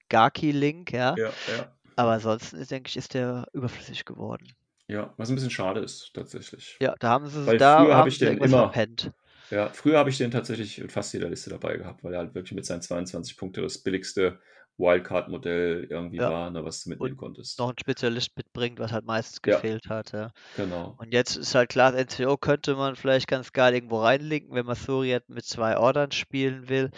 Gaki-Link, 0.09 0.93
ja. 0.93 1.15
Ja, 1.19 1.27
ja. 1.57 1.73
Aber 1.97 2.13
ansonsten 2.13 2.65
denke 2.67 2.89
ich, 2.89 2.97
ist 2.97 3.15
der 3.15 3.47
überflüssig 3.53 4.05
geworden. 4.05 4.47
Ja, 4.87 5.13
was 5.17 5.29
ein 5.29 5.35
bisschen 5.35 5.51
schade 5.51 5.81
ist, 5.81 6.13
tatsächlich. 6.15 6.77
Ja, 6.81 6.95
da 7.01 7.09
haben 7.11 7.27
sie 7.27 7.45
Weil 7.47 7.59
da 7.59 7.83
früher 7.85 7.95
hab 7.95 8.01
haben 8.03 8.09
ich 8.09 8.19
den 8.19 8.39
immer- 8.39 8.49
verpennt. 8.71 9.11
Ja, 9.51 9.72
früher 9.72 9.99
habe 9.99 10.11
ich 10.11 10.18
den 10.18 10.30
tatsächlich 10.30 10.78
in 10.78 10.90
fast 10.90 11.14
jeder 11.14 11.30
Liste 11.30 11.49
dabei 11.51 11.76
gehabt, 11.78 12.05
weil 12.05 12.12
er 12.12 12.18
halt 12.20 12.34
wirklich 12.34 12.53
mit 12.53 12.66
seinen 12.66 12.82
22 12.82 13.36
Punkte 13.38 13.62
das 13.62 13.78
billigste 13.82 14.40
Wildcard-Modell 14.76 15.86
irgendwie 15.88 16.24
Ja. 16.24 16.26
war, 16.26 16.51
ne, 16.51 16.64
was 16.64 16.82
du 16.84 16.90
mitnehmen 16.90 17.16
konntest. 17.16 17.59
Noch 17.59 17.68
ein 17.70 17.78
Spezialist 17.78 18.36
mitbringt, 18.36 18.78
was 18.78 18.92
halt 18.92 19.05
meistens 19.05 19.42
Ja. 19.44 19.62
gefehlt 19.62 19.88
hat, 19.88 20.12
ja. 20.12 20.30
Genau. 20.55 20.99
Und 20.99 21.12
jetzt 21.12 21.36
ist 21.36 21.55
halt 21.55 21.68
klar, 21.70 21.92
das 21.92 22.01
NCO 22.03 22.36
könnte 22.38 22.76
man 22.76 22.96
vielleicht 22.96 23.28
ganz 23.28 23.53
geil 23.53 23.74
irgendwo 23.74 24.01
reinlinken, 24.03 24.55
wenn 24.55 24.66
man 24.66 24.76
Suriat 24.76 25.28
mit 25.28 25.44
zwei 25.44 25.76
Ordern 25.78 26.11
spielen 26.12 26.68
will. 26.68 26.90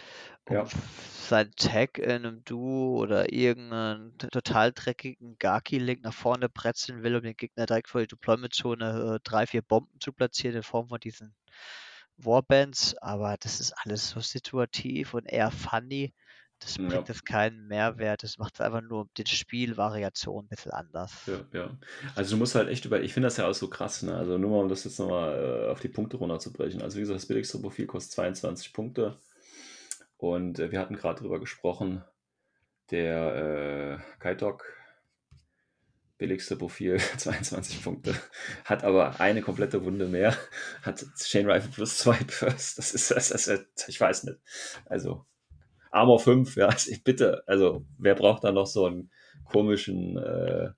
Um 0.45 0.57
Ja. 0.57 0.67
sein 0.67 1.53
Tag 1.57 1.99
in 1.99 2.11
einem 2.11 2.45
Duo 2.45 2.99
oder 3.01 3.33
irgendeinen 3.33 4.19
total 4.19 4.73
dreckigen 4.73 5.37
Gaki-Link 5.39 6.03
nach 6.03 6.15
vorne 6.15 6.49
bretzeln 6.49 7.03
will, 7.03 7.17
um 7.17 7.23
den 7.23 7.37
Gegner 7.37 7.67
direkt 7.67 7.89
vor 7.91 8.03
die 8.03 8.09
Deployment-Zone 8.09 9.17
äh, 9.17 9.21
drei, 9.25 9.47
vier 9.47 9.63
Bomben 9.63 10.01
zu 10.01 10.13
platzieren 10.13 10.57
in 10.57 10.63
Form 10.65 10.89
von 10.89 11.01
diesen 11.01 11.35
Warbands. 12.25 12.97
Aber 12.99 13.37
das 13.41 13.61
ist 13.61 13.73
alles 13.85 14.11
so 14.11 14.21
situativ 14.21 15.15
und 15.15 15.27
eher 15.27 15.51
funny. 15.51 16.13
Das 16.61 16.77
Ja. 16.77 16.89
bringt 16.89 17.09
jetzt 17.09 17.25
keinen 17.25 17.67
Mehrwert. 17.69 18.23
Das 18.23 18.37
macht 18.39 18.55
es 18.55 18.61
einfach 18.61 18.83
nur 18.83 19.09
den 19.17 19.27
Spielvariation 19.27 20.45
ein 20.45 20.49
bisschen 20.49 20.73
anders. 20.73 21.13
Ja, 21.27 21.41
ja. 21.53 21.71
Also 22.15 22.33
du 22.33 22.37
musst 22.37 22.55
halt 22.55 22.69
echt 22.69 22.85
über, 22.85 23.01
ich 23.01 23.15
finde 23.15 23.29
das 23.29 23.39
ja 23.39 23.49
auch 23.49 23.55
so 23.55 23.69
krass, 23.69 24.03
ne? 24.03 24.15
Also 24.15 24.37
nur 24.37 24.51
mal, 24.51 24.61
um 24.61 24.69
das 24.69 24.85
jetzt 24.85 24.99
nochmal 24.99 25.65
äh, 25.67 25.71
auf 25.71 25.81
die 25.81 25.89
Punkte 25.89 26.19
runterzubrechen. 26.19 26.83
Also 26.83 26.97
wie 26.97 27.01
gesagt, 27.01 27.17
das 27.17 27.27
billigste 27.27 27.59
Profil 27.59 27.87
kostet 27.87 28.13
22 28.13 28.73
Punkte. 28.75 29.17
Und 30.19 30.59
äh, 30.59 30.71
wir 30.71 30.81
hatten 30.81 30.97
gerade 30.97 31.21
drüber 31.21 31.41
gesprochen, 31.41 32.05
der 32.91 33.99
äh, 33.99 34.19
Kaitok, 34.21 34.65
billigste 36.21 36.55
Profil, 36.55 36.99
22 37.17 37.83
Punkte, 37.83 38.15
hat 38.65 38.85
aber 38.85 39.21
eine 39.21 39.43
komplette 39.43 39.85
Wunde 39.85 40.07
mehr, 40.07 40.37
hat 40.83 41.05
Chain 41.17 41.51
Rifle 41.51 41.71
plus 41.71 41.99
2 41.99 42.19
Burst. 42.41 42.79
Das 42.79 42.95
ist, 42.95 43.11
das 43.11 43.31
ist, 43.31 43.89
ich 43.89 44.01
weiß 44.01 44.25
nicht. 44.25 44.39
Also 44.85 45.27
Armor 45.91 46.21
5, 46.21 46.55
ja, 46.57 46.69
also 46.69 46.95
bitte, 47.03 47.43
also 47.47 47.85
wer 47.99 48.15
braucht 48.15 48.45
da 48.45 48.53
noch 48.53 48.67
so 48.67 48.87
einen 48.87 49.11
komischen 49.45 50.19
äh, 50.19 50.71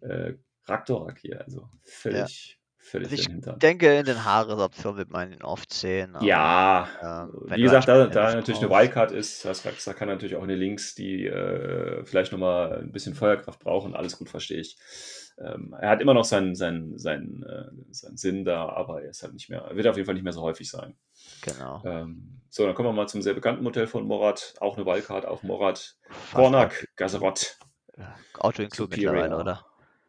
äh, 0.00 0.38
Raktorak 0.64 1.18
hier? 1.18 1.44
Also 1.44 1.68
völlig, 1.82 2.57
völlig 2.88 3.10
Also 3.10 3.30
ich 3.30 3.58
denke, 3.58 3.98
in 3.98 4.04
den 4.04 4.24
Haares-Optionen 4.24 4.98
wird 4.98 5.10
man 5.10 5.32
ihn 5.32 5.42
oft 5.42 5.72
sehen. 5.72 6.16
aber, 6.16 6.24
Ja, 6.24 6.88
wenn 7.32 7.58
wie 7.58 7.62
gesagt, 7.62 7.88
da, 7.88 7.94
halt 7.94 8.14
da 8.14 8.28
Spanish 8.30 8.34
natürlich 8.34 8.60
eine. 8.60 8.70
Wildcard 8.70 9.12
ist, 9.12 9.44
das 9.44 9.62
da 9.62 9.92
kann 9.92 10.08
natürlich 10.08 10.36
auch 10.36 10.42
eine 10.42 10.56
Links, 10.56 10.94
die 10.94 11.26
äh, 11.26 12.04
vielleicht 12.04 12.32
nochmal 12.32 12.78
ein 12.78 12.92
bisschen 12.92 13.14
Feuerkraft 13.14 13.60
brauchen, 13.60 13.94
alles 13.94 14.18
gut, 14.18 14.28
verstehe 14.28 14.60
ich. 14.60 14.76
Ähm, 15.40 15.74
er 15.78 15.90
hat 15.90 16.00
immer 16.00 16.14
noch 16.14 16.24
seinen, 16.24 16.54
seinen, 16.56 16.98
seinen, 16.98 17.44
äh, 17.44 17.92
seinen 17.92 18.16
Sinn 18.16 18.44
da, 18.44 18.68
aber 18.68 19.02
er 19.02 19.10
ist 19.10 19.22
halt 19.22 19.34
nicht 19.34 19.48
mehr, 19.48 19.68
wird 19.72 19.86
auf 19.86 19.96
jeden 19.96 20.06
Fall 20.06 20.14
nicht 20.14 20.24
mehr 20.24 20.32
so 20.32 20.42
häufig 20.42 20.68
sein. 20.68 20.96
Genau. 21.42 21.82
Ähm, 21.84 22.40
so, 22.48 22.66
dann 22.66 22.74
kommen 22.74 22.88
wir 22.88 22.92
mal 22.92 23.06
zum 23.06 23.22
sehr 23.22 23.34
bekannten 23.34 23.62
Modell 23.62 23.86
von 23.86 24.04
Morat, 24.04 24.54
auch 24.60 24.76
eine 24.76 24.86
Wildcard, 24.86 25.26
auch 25.26 25.42
Morat. 25.42 25.96
Kornak, 26.32 26.88
Gazerot. 26.96 27.56
Auto 28.38 28.62
include 28.62 28.96
mittlerweile, 28.96 29.36
oder? 29.36 29.64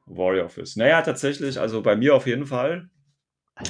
Warrior 0.10 0.46
Office. 0.46 0.76
Naja, 0.76 1.02
tatsächlich, 1.02 1.60
also 1.60 1.82
bei 1.82 1.96
mir 1.96 2.16
auf 2.16 2.28
jeden 2.28 2.46
Fall. 2.46 2.90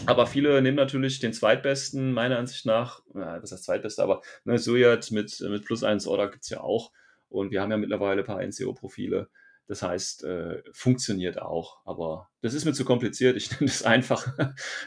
Aber 0.06 0.28
viele 0.28 0.62
nehmen 0.62 0.78
natürlich 0.78 1.20
den 1.20 1.34
zweitbesten, 1.34 2.14
meiner 2.14 2.38
Ansicht 2.38 2.66
nach, 2.66 3.02
ja, 3.16 3.42
was 3.42 3.52
heißt 3.52 3.64
zweitbeste, 3.64 4.04
aber 4.04 4.22
ne, 4.44 4.60
Suyat 4.60 5.10
mit, 5.12 5.40
mit 5.42 5.66
plus 5.66 5.84
1 5.84 6.06
Order 6.06 6.30
gibt 6.30 6.44
es 6.44 6.50
ja 6.50 6.62
auch. 6.62 6.92
Und 7.28 7.52
wir 7.52 7.62
haben 7.62 7.72
ja 7.72 7.78
mittlerweile 7.78 8.22
ein 8.22 8.26
paar 8.26 8.44
NCO-Profile. 8.44 9.30
Das 9.68 9.84
heißt, 9.84 10.24
äh, 10.24 10.64
funktioniert 10.74 11.42
auch. 11.42 11.82
Aber 11.86 12.30
das 12.42 12.54
ist 12.54 12.66
mir 12.66 12.74
zu 12.74 12.86
kompliziert. 12.86 13.36
Ich 13.36 13.52
nehme 13.60 13.70
das 13.70 13.84
einfach. 13.84 14.28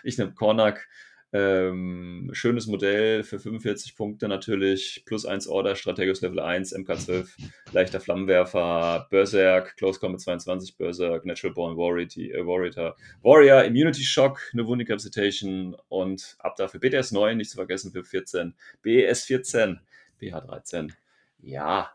ich 0.03 0.19
nehme 0.19 0.35
Kornak. 0.35 0.89
Ähm, 1.35 2.28
schönes 2.35 2.66
Modell 2.66 3.22
für 3.22 3.39
45 3.39 3.97
Punkte 3.97 4.28
natürlich, 4.28 5.03
plus 5.07 5.24
1 5.24 5.47
Order, 5.47 5.76
Strategus 5.76 6.20
Level 6.20 6.41
1, 6.41 6.74
MK12, 6.76 7.26
leichter 7.72 8.01
Flammenwerfer, 8.01 9.07
Berserk, 9.11 9.76
Close 9.78 9.99
Combat 9.99 10.20
22, 10.20 10.76
Berserk, 10.76 11.24
Natural 11.24 11.55
Born 11.55 11.76
Warrior, 11.78 12.07
äh, 12.18 12.47
Warrior, 12.47 12.97
Warrior, 13.22 13.64
Immunity 13.64 14.03
Shock, 14.05 14.41
eine 14.53 14.66
Wundecapacitation 14.66 15.74
und 15.89 16.37
ab 16.41 16.57
dafür 16.57 16.80
BTS 16.80 17.12
9, 17.12 17.39
nicht 17.39 17.51
zu 17.51 17.57
vergessen, 17.57 17.93
für 17.93 18.05
14, 18.05 18.55
BES 18.83 19.24
14, 19.24 19.80
BH 20.18 20.41
13. 20.43 20.93
Ja, 21.41 21.91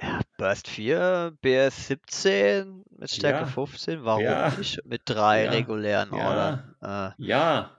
ja, 0.00 0.20
Burst 0.36 0.68
4, 0.68 1.32
BS 1.40 1.88
17 1.88 2.84
mit 2.98 3.10
Stärke 3.10 3.40
Ja. 3.40 3.46
15, 3.46 4.04
warum 4.04 4.22
Ja. 4.22 4.52
nicht? 4.56 4.84
Mit 4.84 5.02
drei 5.06 5.48
regulären 5.48 6.10
Ja. 6.14 6.28
Ordern. 6.28 7.14
Äh, 7.18 7.22
ja, 7.26 7.77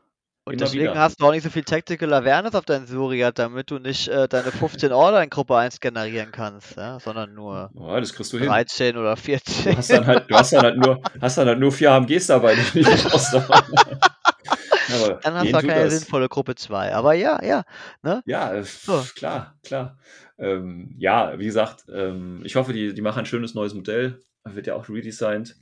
und 0.50 0.56
Immer 0.56 0.66
deswegen 0.66 0.84
wieder. 0.92 1.00
hast 1.00 1.22
du 1.22 1.26
auch 1.26 1.32
nicht 1.32 1.44
so 1.44 1.50
viel 1.50 1.64
Tactical 1.64 2.14
Awareness 2.14 2.56
auf 2.56 2.66
deinen 2.66 2.88
Suriat, 2.88 3.38
damit 3.40 3.72
du 3.72 3.80
nicht 3.80 4.08
äh, 4.08 4.28
deine 4.28 4.52
15 4.52 4.92
Order 4.92 5.24
in 5.24 5.30
Gruppe 5.30 5.56
1 5.56 5.80
generieren 5.80 6.32
kannst, 6.32 6.76
ja? 6.76 7.00
sondern 7.00 7.34
nur 7.34 7.70
ja, 7.74 8.00
das 8.00 8.14
kriegst 8.14 8.34
du 8.34 8.38
hin. 8.40 8.48
13 8.48 8.98
oder 8.98 9.16
Du 9.16 9.22
14. 9.22 9.78
hast 9.78 9.90
dann 9.92 10.08
halt, 10.08 10.30
du 10.30 10.36
hast 10.36 10.52
dann 10.54 10.62
halt 10.64 10.78
nur, 10.78 11.02
hast 11.22 11.38
dann 11.38 11.48
halt 11.48 11.60
nur 11.60 11.72
vier 11.72 11.92
AMGs 11.92 12.28
dabei, 12.28 12.56
die 12.56 12.82
du 12.84 12.90
nicht 12.90 13.04
brauchst. 13.10 13.34
Aber 13.36 15.20
Dann 15.22 15.34
hast 15.36 15.48
du 15.54 15.68
keine 15.68 15.84
das? 15.86 16.00
sinnvolle 16.00 16.28
Gruppe 16.30 16.56
2. 16.56 16.96
Aber 16.96 17.14
ja, 17.14 17.44
ja. 17.44 17.64
Ne? 18.02 18.24
Ja, 18.26 18.64
So. 18.64 19.06
klar, 19.16 19.56
klar. 19.64 19.98
Ähm, 20.40 20.96
ja, 20.98 21.38
wie 21.38 21.46
gesagt, 21.46 21.86
ähm, 21.94 22.42
ich 22.44 22.56
hoffe, 22.56 22.74
die, 22.74 22.94
die 22.94 23.02
machen 23.02 23.20
ein 23.20 23.26
schönes 23.26 23.54
neues 23.54 23.74
Modell. 23.74 24.20
Wird 24.46 24.68
ja 24.68 24.74
auch 24.76 24.90
redesigned. 24.90 25.56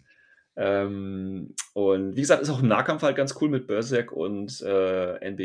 Ähm, 0.59 1.53
und 1.73 2.15
wie 2.15 2.21
gesagt, 2.21 2.41
ist 2.41 2.49
auch 2.49 2.59
im 2.61 2.67
Nahkampf 2.67 3.03
halt 3.03 3.15
ganz 3.15 3.35
cool 3.39 3.47
mit 3.49 3.67
Berserk 3.67 4.11
und 4.11 4.59
äh, 4.63 5.17
NB, 5.17 5.39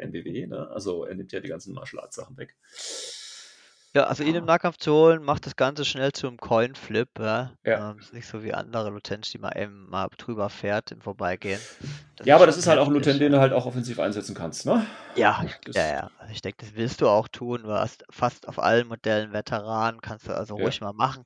NBW. 0.00 0.46
Ne? 0.46 0.68
Also 0.70 1.04
er 1.04 1.16
nimmt 1.16 1.32
ja 1.32 1.40
die 1.40 1.48
ganzen 1.48 1.74
Martial 1.74 2.02
Arts 2.02 2.14
Sachen 2.16 2.36
weg. 2.36 2.54
Ja, 3.94 4.04
also 4.04 4.22
ihn 4.22 4.34
im 4.34 4.46
Nahkampf 4.46 4.78
zu 4.78 4.90
holen, 4.94 5.22
macht 5.22 5.44
das 5.44 5.54
Ganze 5.56 5.84
schnell 5.84 6.12
zum 6.12 6.38
Coin-Flip. 6.38 7.10
Ja? 7.18 7.52
Ja. 7.66 7.90
Ähm, 7.90 7.98
ist 7.98 8.14
nicht 8.14 8.26
so 8.26 8.42
wie 8.42 8.54
andere 8.54 8.88
Lutens, 8.88 9.30
die 9.30 9.38
mal 9.38 9.54
eben 9.54 9.90
mal 9.90 10.08
drüber 10.16 10.48
fährt 10.48 10.92
im 10.92 11.02
Vorbeigehen. 11.02 11.60
ja, 12.24 12.36
aber 12.36 12.46
das 12.46 12.56
ist 12.56 12.66
halt 12.68 12.78
auch 12.78 12.86
ein. 12.86 12.94
Lutent, 12.94 13.20
den 13.20 13.32
du 13.32 13.40
halt 13.40 13.52
auch 13.52 13.66
offensiv 13.66 13.98
einsetzen 13.98 14.34
kannst. 14.34 14.64
Ne? 14.64 14.86
Ja, 15.14 15.44
Das- 15.66 15.76
ja, 15.76 15.86
ja. 15.92 16.10
Also 16.18 16.32
ich 16.32 16.40
denke, 16.40 16.58
das 16.64 16.74
willst 16.74 17.02
du 17.02 17.08
auch 17.08 17.28
tun. 17.28 17.64
Du 17.64 17.70
hast 17.72 18.04
fast 18.08 18.48
auf 18.48 18.58
allen 18.58 18.86
Modellen 18.88 19.32
Veteran, 19.34 20.00
kannst 20.00 20.26
du 20.26 20.34
also 20.34 20.56
Ja. 20.56 20.62
ruhig 20.64 20.80
mal 20.80 20.94
machen. 20.94 21.24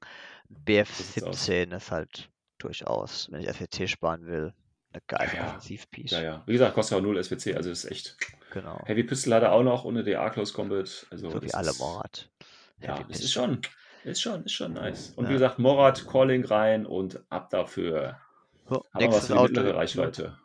BF 0.49 0.93
sieht's 0.93 1.23
aus. 1.25 1.45
17 1.45 1.71
ist 1.71 1.93
halt 1.93 2.29
durchaus, 2.59 3.29
wenn 3.31 3.41
ich 3.41 3.49
SWT 3.49 3.89
sparen 3.91 4.27
will, 4.27 4.53
eine 4.93 5.03
geile 5.07 5.35
Ja. 5.37 5.47
Offensivpiece. 5.49 6.11
Ja, 6.13 6.23
ja. 6.23 6.43
Wie 6.47 6.53
gesagt, 6.53 6.75
kostet 6.75 6.99
auch 6.99 7.03
0 7.03 7.23
SWC, 7.23 7.55
also 7.57 7.71
ist 7.71 7.85
echt. 7.85 8.17
Genau. 8.53 8.81
Heavy 8.87 9.03
Pistol 9.05 9.35
hat 9.35 9.43
er 9.43 9.53
auch 9.53 9.63
noch 9.63 9.85
ohne 9.85 10.03
DA 10.05 10.31
Close 10.31 10.53
Combat. 10.55 11.07
Also 11.11 11.31
so 11.31 11.43
wie 11.43 11.53
alle 11.53 11.71
ist- 11.71 11.79
Morat. 11.79 12.31
Ja, 12.81 13.03
das 13.09 13.21
ist 13.21 13.33
schon, 13.33 13.61
ist 14.05 14.21
schon, 14.23 14.45
ist 14.45 14.53
schon 14.53 14.73
nice. 14.75 15.13
Und 15.17 15.25
Ja. 15.25 15.31
wie 15.31 15.35
gesagt, 15.35 15.59
Morat, 15.59 16.07
Calling 16.07 16.45
rein 16.45 16.87
und 16.87 17.21
ab 17.31 17.51
dafür. 17.51 18.19
So, 18.69 18.85
Haben 18.93 19.01
wir 19.01 19.09
was 19.13 19.27
für 19.27 19.35
die 19.35 19.43
mittlere 19.43 19.75
Reichweite. 19.77 20.39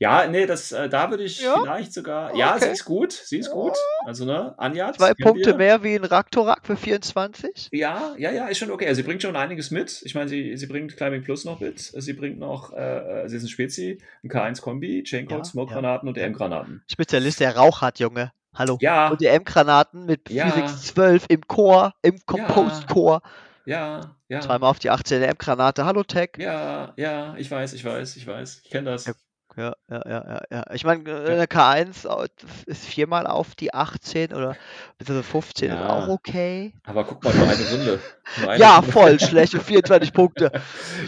Ja, 0.00 0.28
nee, 0.28 0.46
das, 0.46 0.70
äh, 0.70 0.88
da 0.88 1.10
würde 1.10 1.24
ich 1.24 1.40
Ja? 1.40 1.56
vielleicht 1.60 1.92
sogar. 1.92 2.34
Ja, 2.36 2.56
sie 2.58 2.64
Okay. 2.66 2.72
ist 2.72 2.84
gut, 2.84 3.12
sie 3.12 3.38
ist 3.38 3.50
gut. 3.50 3.72
Also, 4.06 4.24
ne, 4.24 4.54
Anja. 4.56 4.92
Zwei 4.92 5.12
Punkte 5.14 5.50
wir. 5.50 5.56
mehr 5.56 5.82
wie 5.82 5.96
ein 5.96 6.04
Raktorak 6.04 6.64
für 6.64 6.76
24. 6.76 7.68
Ja, 7.72 8.14
ja, 8.16 8.30
ja, 8.30 8.46
ist 8.46 8.58
schon 8.58 8.70
okay. 8.70 8.86
Also, 8.86 8.98
sie 9.00 9.02
bringt 9.02 9.22
schon 9.22 9.34
einiges 9.34 9.70
mit. 9.72 10.00
Ich 10.04 10.14
meine, 10.14 10.28
sie, 10.28 10.56
sie 10.56 10.66
bringt 10.66 10.96
Climbing 10.96 11.24
Plus 11.24 11.44
noch 11.44 11.58
mit. 11.60 11.80
Sie 11.80 12.12
bringt 12.12 12.38
noch, 12.38 12.72
äh, 12.72 13.24
äh, 13.24 13.28
sie 13.28 13.36
ist 13.38 13.42
ein 13.42 13.48
Spezi, 13.48 14.00
ein 14.22 14.30
K1-Kombi, 14.30 15.02
Chaincode, 15.04 15.38
Ja, 15.38 15.44
Smoke-Granaten 15.44 16.08
und 16.08 16.16
ja. 16.16 16.24
EM-Granaten. 16.24 16.82
Spezialist, 16.90 17.40
der 17.40 17.56
Rauch 17.56 17.80
hat, 17.82 17.98
Junge. 17.98 18.30
Hallo. 18.54 18.78
Ja, 18.80 19.08
Und 19.08 19.20
die 19.20 19.26
M-Granaten 19.26 20.06
mit 20.06 20.30
Ja. 20.30 20.48
Physics 20.50 20.82
12 20.94 21.24
im 21.28 21.40
Core, 21.48 21.92
im 22.02 22.18
Composed-Core. 22.24 23.20
ja, 23.66 24.14
ja. 24.28 24.40
Zweimal 24.40 24.70
auf 24.70 24.78
die 24.78 24.90
18 24.90 25.22
M-Granate. 25.22 25.84
Hallo, 25.84 26.02
Tech. 26.04 26.30
Ja, 26.38 26.92
ja, 26.96 27.34
ich 27.36 27.50
weiß, 27.50 27.72
ich 27.72 27.84
weiß, 27.84 28.16
ich 28.16 28.26
weiß. 28.26 28.60
Ich 28.64 28.70
kenne 28.70 28.90
das. 28.92 29.06
Ja. 29.06 29.12
Ja, 29.58 29.74
ja, 29.90 30.02
ja, 30.08 30.24
ja, 30.28 30.42
ja. 30.52 30.64
Ich 30.72 30.84
meine, 30.84 31.02
äh, 31.10 31.32
eine 31.32 31.46
K1 31.46 32.06
au- 32.06 32.26
ist 32.66 32.84
viermal 32.84 33.26
auf 33.26 33.56
die 33.56 33.74
18 33.74 34.32
oder 34.32 34.56
beziehungsweise 34.98 35.28
15 35.28 35.70
ist 35.70 35.74
Ja. 35.74 35.88
auch 35.88 36.06
okay. 36.08 36.72
Aber 36.84 37.02
guck 37.04 37.24
mal, 37.24 37.34
nur 37.34 37.48
eine 37.48 37.68
Runde. 37.70 37.98
Nur 38.40 38.50
eine 38.50 38.60
Ja, 38.62 38.76
Runde. 38.76 38.92
voll 38.92 39.18
schlecht. 39.20 39.52
für 39.54 39.60
24 39.60 40.12
Punkte. 40.14 40.52
Ja, 40.54 40.60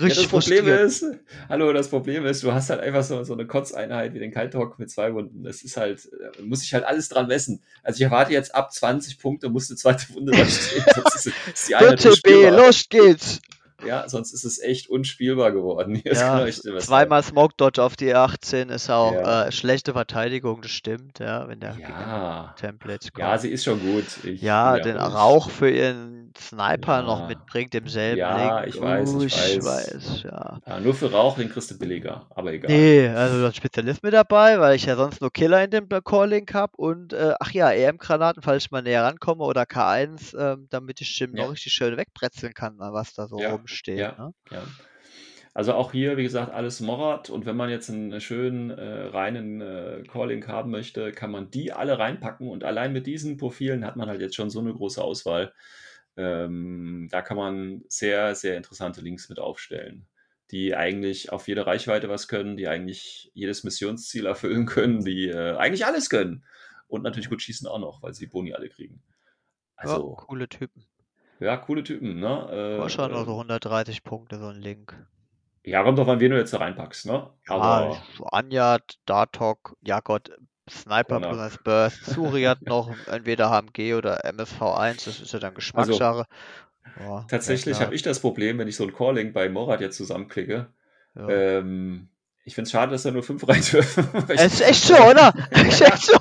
Richtig 0.02 0.24
das 0.24 0.26
Problem 0.26 0.66
ist, 0.66 1.04
hallo, 1.48 1.72
das 1.72 1.88
Problem 1.88 2.26
ist, 2.26 2.42
du 2.42 2.52
hast 2.52 2.70
halt 2.70 2.80
einfach 2.80 3.04
so, 3.04 3.22
so 3.22 3.34
eine 3.34 3.46
Kotzeinheit 3.46 4.14
wie 4.14 4.18
den 4.18 4.32
Kalthock 4.32 4.80
mit 4.80 4.90
zwei 4.90 5.14
Wunden. 5.14 5.44
Das 5.44 5.62
ist 5.62 5.76
halt, 5.76 6.06
äh, 6.38 6.42
muss 6.42 6.64
ich 6.64 6.74
halt 6.74 6.84
alles 6.84 7.08
dran 7.08 7.28
messen. 7.28 7.62
Also 7.84 7.98
ich 7.98 8.02
erwarte 8.02 8.32
jetzt 8.32 8.52
ab 8.54 8.72
20 8.72 9.20
Punkte 9.20 9.48
muss 9.48 9.70
eine 9.70 9.76
zweite 9.76 10.12
Wunde 10.14 10.32
da 10.32 10.44
stehen. 10.44 10.84
Sonst 10.92 11.14
ist, 11.14 11.32
ist 11.54 11.68
die 11.68 11.74
Einheit 11.76 12.00
TB, 12.00 12.06
unspielbar. 12.08 12.50
los 12.66 12.88
geht's. 12.88 13.40
Ja, 13.82 14.08
sonst 14.08 14.32
ist 14.32 14.44
es 14.44 14.58
echt 14.58 14.88
unspielbar 14.88 15.52
geworden. 15.52 16.02
Ja, 16.04 16.46
Zweimal 16.78 17.22
Smoke 17.22 17.54
Dodge 17.56 17.82
auf 17.82 17.96
die 17.96 18.14
18 18.14 18.68
ist 18.68 18.90
auch 18.90 19.12
Ja. 19.14 19.46
äh, 19.46 19.52
schlechte 19.52 19.92
Verteidigung, 19.92 20.62
das 20.62 20.70
stimmt, 20.70 21.18
ja, 21.18 21.48
wenn 21.48 21.60
der 21.60 21.78
Ja. 21.78 22.54
Templates 22.58 23.12
kommt. 23.12 23.26
Ja, 23.26 23.38
sie 23.38 23.48
ist 23.48 23.64
schon 23.64 23.80
gut. 23.80 24.04
Ich, 24.24 24.42
Ja, 24.42 24.78
den 24.78 24.96
Rauch 24.96 25.50
für 25.50 25.70
ihren 25.70 26.19
Sniper 26.38 27.02
noch 27.02 27.20
Ja. 27.20 27.28
mitbringt 27.28 27.74
im 27.74 27.88
selben 27.88 28.18
Ja, 28.18 28.58
Link. 28.60 28.68
ich 28.74 28.80
weiß, 28.80 29.08
Uh, 29.08 29.22
ich 29.24 29.32
weiß. 29.34 29.64
weiß, 29.64 30.22
ja. 30.24 30.60
Ja, 30.66 30.80
nur 30.80 30.94
für 30.94 31.10
Rauch, 31.10 31.36
den 31.36 31.48
kriegst 31.48 31.70
du 31.70 31.78
billiger. 31.78 32.26
Aber 32.30 32.52
egal. 32.52 32.70
Nee, 32.70 33.08
also 33.08 33.40
du 33.40 33.46
hast 33.46 33.56
Spezialist 33.56 34.02
mit 34.02 34.12
dabei, 34.12 34.60
weil 34.60 34.76
ich 34.76 34.84
ja 34.86 34.96
sonst 34.96 35.20
nur 35.20 35.32
Killer 35.32 35.64
in 35.64 35.70
dem 35.70 35.88
Core-Link 35.88 36.52
habe 36.54 36.72
und 36.76 37.12
äh, 37.12 37.34
ach 37.40 37.50
ja, 37.52 37.70
EM-Granaten, 37.72 38.42
falls 38.42 38.64
ich 38.64 38.70
mal 38.70 38.82
näher 38.82 39.02
rankomme 39.04 39.44
oder 39.44 39.62
K1, 39.62 40.34
ähm, 40.38 40.66
damit 40.70 41.00
ich 41.00 41.18
Ja. 41.18 41.26
noch 41.28 41.52
richtig 41.52 41.72
schön 41.72 41.96
wegbretzeln 41.96 42.54
kann, 42.54 42.76
was 42.78 43.14
da 43.14 43.26
so 43.26 43.36
rumsteht. 43.36 43.96
Ne? 44.18 44.32
Ja. 44.50 44.62
Also 45.52 45.74
auch 45.74 45.90
hier, 45.92 46.16
wie 46.16 46.22
gesagt, 46.22 46.52
alles 46.52 46.80
Morat. 46.80 47.28
Und 47.28 47.44
wenn 47.44 47.56
man 47.56 47.70
jetzt 47.70 47.90
einen 47.90 48.20
schönen, 48.20 48.70
äh, 48.70 49.06
reinen 49.08 49.60
äh, 49.60 50.02
Calling 50.10 50.46
haben 50.46 50.70
möchte, 50.70 51.10
kann 51.12 51.30
man 51.32 51.50
die 51.50 51.72
alle 51.72 51.98
reinpacken. 51.98 52.48
Und 52.48 52.62
allein 52.62 52.92
mit 52.92 53.06
diesen 53.06 53.36
Profilen 53.36 53.84
hat 53.84 53.96
man 53.96 54.08
halt 54.08 54.20
jetzt 54.20 54.36
schon 54.36 54.50
so 54.50 54.60
eine 54.60 54.72
große 54.72 55.02
Auswahl. 55.02 55.52
Ähm, 56.20 57.08
da 57.10 57.22
kann 57.22 57.36
man 57.36 57.82
sehr, 57.88 58.34
sehr 58.34 58.56
interessante 58.56 59.00
Links 59.00 59.28
mit 59.30 59.38
aufstellen, 59.38 60.06
die 60.50 60.76
eigentlich 60.76 61.32
auf 61.32 61.48
jede 61.48 61.66
Reichweite 61.66 62.08
was 62.10 62.28
können, 62.28 62.56
die 62.58 62.68
eigentlich 62.68 63.30
jedes 63.32 63.64
Missionsziel 63.64 64.26
erfüllen 64.26 64.66
können, 64.66 65.02
die 65.04 65.28
äh, 65.28 65.56
eigentlich 65.56 65.86
alles 65.86 66.10
können. 66.10 66.44
Und 66.88 67.02
natürlich 67.02 67.30
gut 67.30 67.40
schießen 67.40 67.66
auch 67.68 67.78
noch, 67.78 68.02
weil 68.02 68.12
sie 68.12 68.26
Boni 68.26 68.52
alle 68.52 68.68
kriegen. 68.68 69.02
Also, 69.76 70.16
ja, 70.18 70.24
coole 70.26 70.48
Typen. 70.48 70.84
ja, 71.38 71.56
coole 71.56 71.82
Typen, 71.84 72.20
ne? 72.20 72.48
Äh, 72.50 72.78
noch 72.78 72.86
äh, 72.86 73.24
so 73.24 73.32
130 73.32 74.02
Punkte, 74.02 74.38
so 74.38 74.48
ein 74.48 74.60
Link. 74.60 74.94
ja, 75.64 75.82
kommt 75.82 75.98
drauf 75.98 76.08
an, 76.08 76.20
wen 76.20 76.32
du 76.32 76.36
jetzt 76.36 76.52
da 76.52 76.58
reinpackst, 76.58 77.06
ne? 77.06 77.30
Ja, 77.48 77.54
Aber 77.54 78.02
Anja, 78.32 78.78
Dartok, 79.06 79.76
ja 79.80 80.00
Gott, 80.00 80.30
Sniper 80.70 81.20
Corner. 81.20 81.30
plus 81.32 81.58
Burst, 81.64 82.04
Suriat 82.06 82.62
noch, 82.62 82.90
entweder 83.10 83.50
HMG 83.50 83.94
oder 83.94 84.24
MSV1, 84.24 85.04
das 85.04 85.20
ist 85.20 85.32
ja 85.32 85.38
dann 85.38 85.54
Geschmackssache. 85.54 86.24
Ja, 86.98 87.14
Also 87.16 87.26
tatsächlich 87.28 87.80
habe 87.80 87.94
ich 87.94 88.02
das 88.02 88.20
Problem, 88.20 88.58
wenn 88.58 88.68
ich 88.68 88.76
so 88.76 88.84
ein 88.84 88.92
Calling 88.94 89.32
bei 89.32 89.48
Morat 89.48 89.80
jetzt 89.80 89.96
zusammenklicke. 89.96 90.68
Ja. 91.14 91.28
Ähm, 91.28 92.08
ich 92.44 92.54
finde 92.54 92.66
es 92.66 92.72
schade, 92.72 92.92
dass 92.92 93.02
da 93.02 93.10
nur 93.10 93.22
fünf 93.22 93.46
rein 93.48 93.62
dürfen. 93.62 94.06
Es 94.28 94.54
ist 94.54 94.60
echt 94.62 94.82
so, 94.86 94.94
oder? 94.96 95.32
ist 95.50 95.80
echt 95.82 96.06
so. 96.06 96.16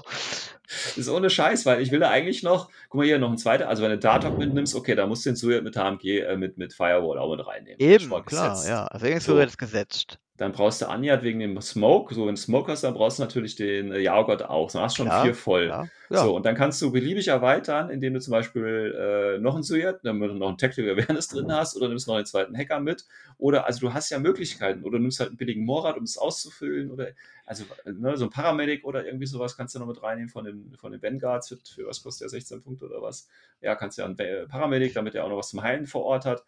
Das 0.67 0.97
ist 0.97 1.09
ohne 1.09 1.31
Scheiß, 1.31 1.65
weil 1.65 1.81
ich 1.81 1.91
will 1.91 1.99
da 1.99 2.11
eigentlich 2.11 2.43
noch, 2.43 2.69
guck 2.89 2.99
mal 2.99 3.05
hier, 3.07 3.17
noch 3.17 3.31
ein 3.31 3.37
zweiter, 3.39 3.67
also 3.69 3.81
wenn 3.81 3.89
du 3.89 3.97
Dartok 3.97 4.37
mitnimmst, 4.37 4.75
okay, 4.75 4.93
da 4.93 5.07
musst 5.07 5.25
du 5.25 5.31
den 5.31 5.35
Suyat 5.35 5.63
mit 5.63 5.75
HMG, 5.75 6.19
äh, 6.19 6.37
mit, 6.37 6.57
mit 6.59 6.73
Firewall 6.73 7.17
auch 7.17 7.35
mit 7.35 7.45
reinnehmen. 7.45 7.79
Eben, 7.79 8.07
klar, 8.25 8.51
gesetzt. 8.51 8.69
ja. 8.69 8.85
Also 8.85 9.07
irgendwie 9.07 9.23
So. 9.25 9.31
Suriat 9.31 9.49
ist 9.49 9.57
gesetzt. 9.57 10.19
Dann 10.39 10.53
brauchst 10.53 10.81
du 10.81 10.87
Aniat 10.87 11.21
wegen 11.21 11.39
dem 11.39 11.59
Smoke. 11.59 12.15
So, 12.15 12.25
wenn 12.25 12.35
du 12.35 12.41
Smoke 12.41 12.71
hast, 12.71 12.85
dann 12.85 12.93
brauchst 12.93 13.19
du 13.19 13.23
natürlich 13.23 13.57
den 13.57 13.91
äh, 13.91 13.99
Jahrgott 13.99 14.41
auch. 14.41 14.71
Dann 14.71 14.83
hast 14.83 14.93
du 14.93 15.03
schon 15.03 15.07
Klar, 15.07 15.25
vier 15.25 15.35
voll. 15.35 15.67
Ja, 15.67 15.89
ja. 16.09 16.23
So, 16.23 16.33
und 16.33 16.45
dann 16.45 16.55
kannst 16.55 16.81
du 16.81 16.93
beliebig 16.93 17.27
erweitern, 17.27 17.89
indem 17.89 18.13
du 18.13 18.21
zum 18.21 18.31
Beispiel 18.31 19.35
äh, 19.35 19.41
noch 19.41 19.57
ein 19.57 19.63
Suyat, 19.63 19.99
damit 20.03 20.29
du 20.29 20.35
noch 20.35 20.47
ein 20.47 20.57
Tactical 20.57 20.91
Awareness 20.91 21.27
drin 21.27 21.51
hast, 21.51 21.75
oder 21.75 21.89
nimmst 21.89 22.07
noch 22.07 22.15
einen 22.15 22.25
zweiten 22.25 22.57
Hacker 22.57 22.79
mit. 22.79 23.05
Oder, 23.37 23.65
also 23.65 23.81
du 23.81 23.93
hast 23.93 24.11
ja 24.11 24.19
Möglichkeiten. 24.19 24.83
Oder 24.83 24.97
du 24.97 25.01
nimmst 25.01 25.19
halt 25.19 25.31
einen 25.31 25.37
billigen 25.37 25.65
Morat, 25.65 25.97
um 25.97 26.03
es 26.03 26.17
auszufüllen. 26.17 26.89
Oder, 26.89 27.09
also, 27.45 27.65
ne, 27.83 28.15
so 28.15 28.23
ein 28.23 28.29
Paramedic 28.29 28.85
oder 28.85 29.05
irgendwie 29.05 29.25
sowas 29.25 29.57
kannst 29.57 29.75
du 29.75 29.79
noch 29.79 29.87
mit 29.87 30.01
reinnehmen 30.01 30.29
von 30.29 30.45
den, 30.45 30.73
von 30.79 30.93
den 30.93 31.01
Vanguards. 31.01 31.49
Für, 31.49 31.57
für 31.57 31.85
was 31.85 32.01
kostet 32.01 32.21
der 32.21 32.29
16 32.29 32.61
Punkte 32.61 32.85
oder 32.85 33.01
was? 33.01 33.27
Ja, 33.59 33.75
kannst 33.75 33.97
ja 33.97 34.05
einen 34.05 34.15
Paramedic, 34.47 34.93
damit 34.93 35.15
er 35.15 35.25
auch 35.25 35.29
noch 35.29 35.37
was 35.37 35.49
zum 35.49 35.63
Heilen 35.63 35.85
vor 35.85 36.05
Ort 36.05 36.23
hat. 36.23 36.45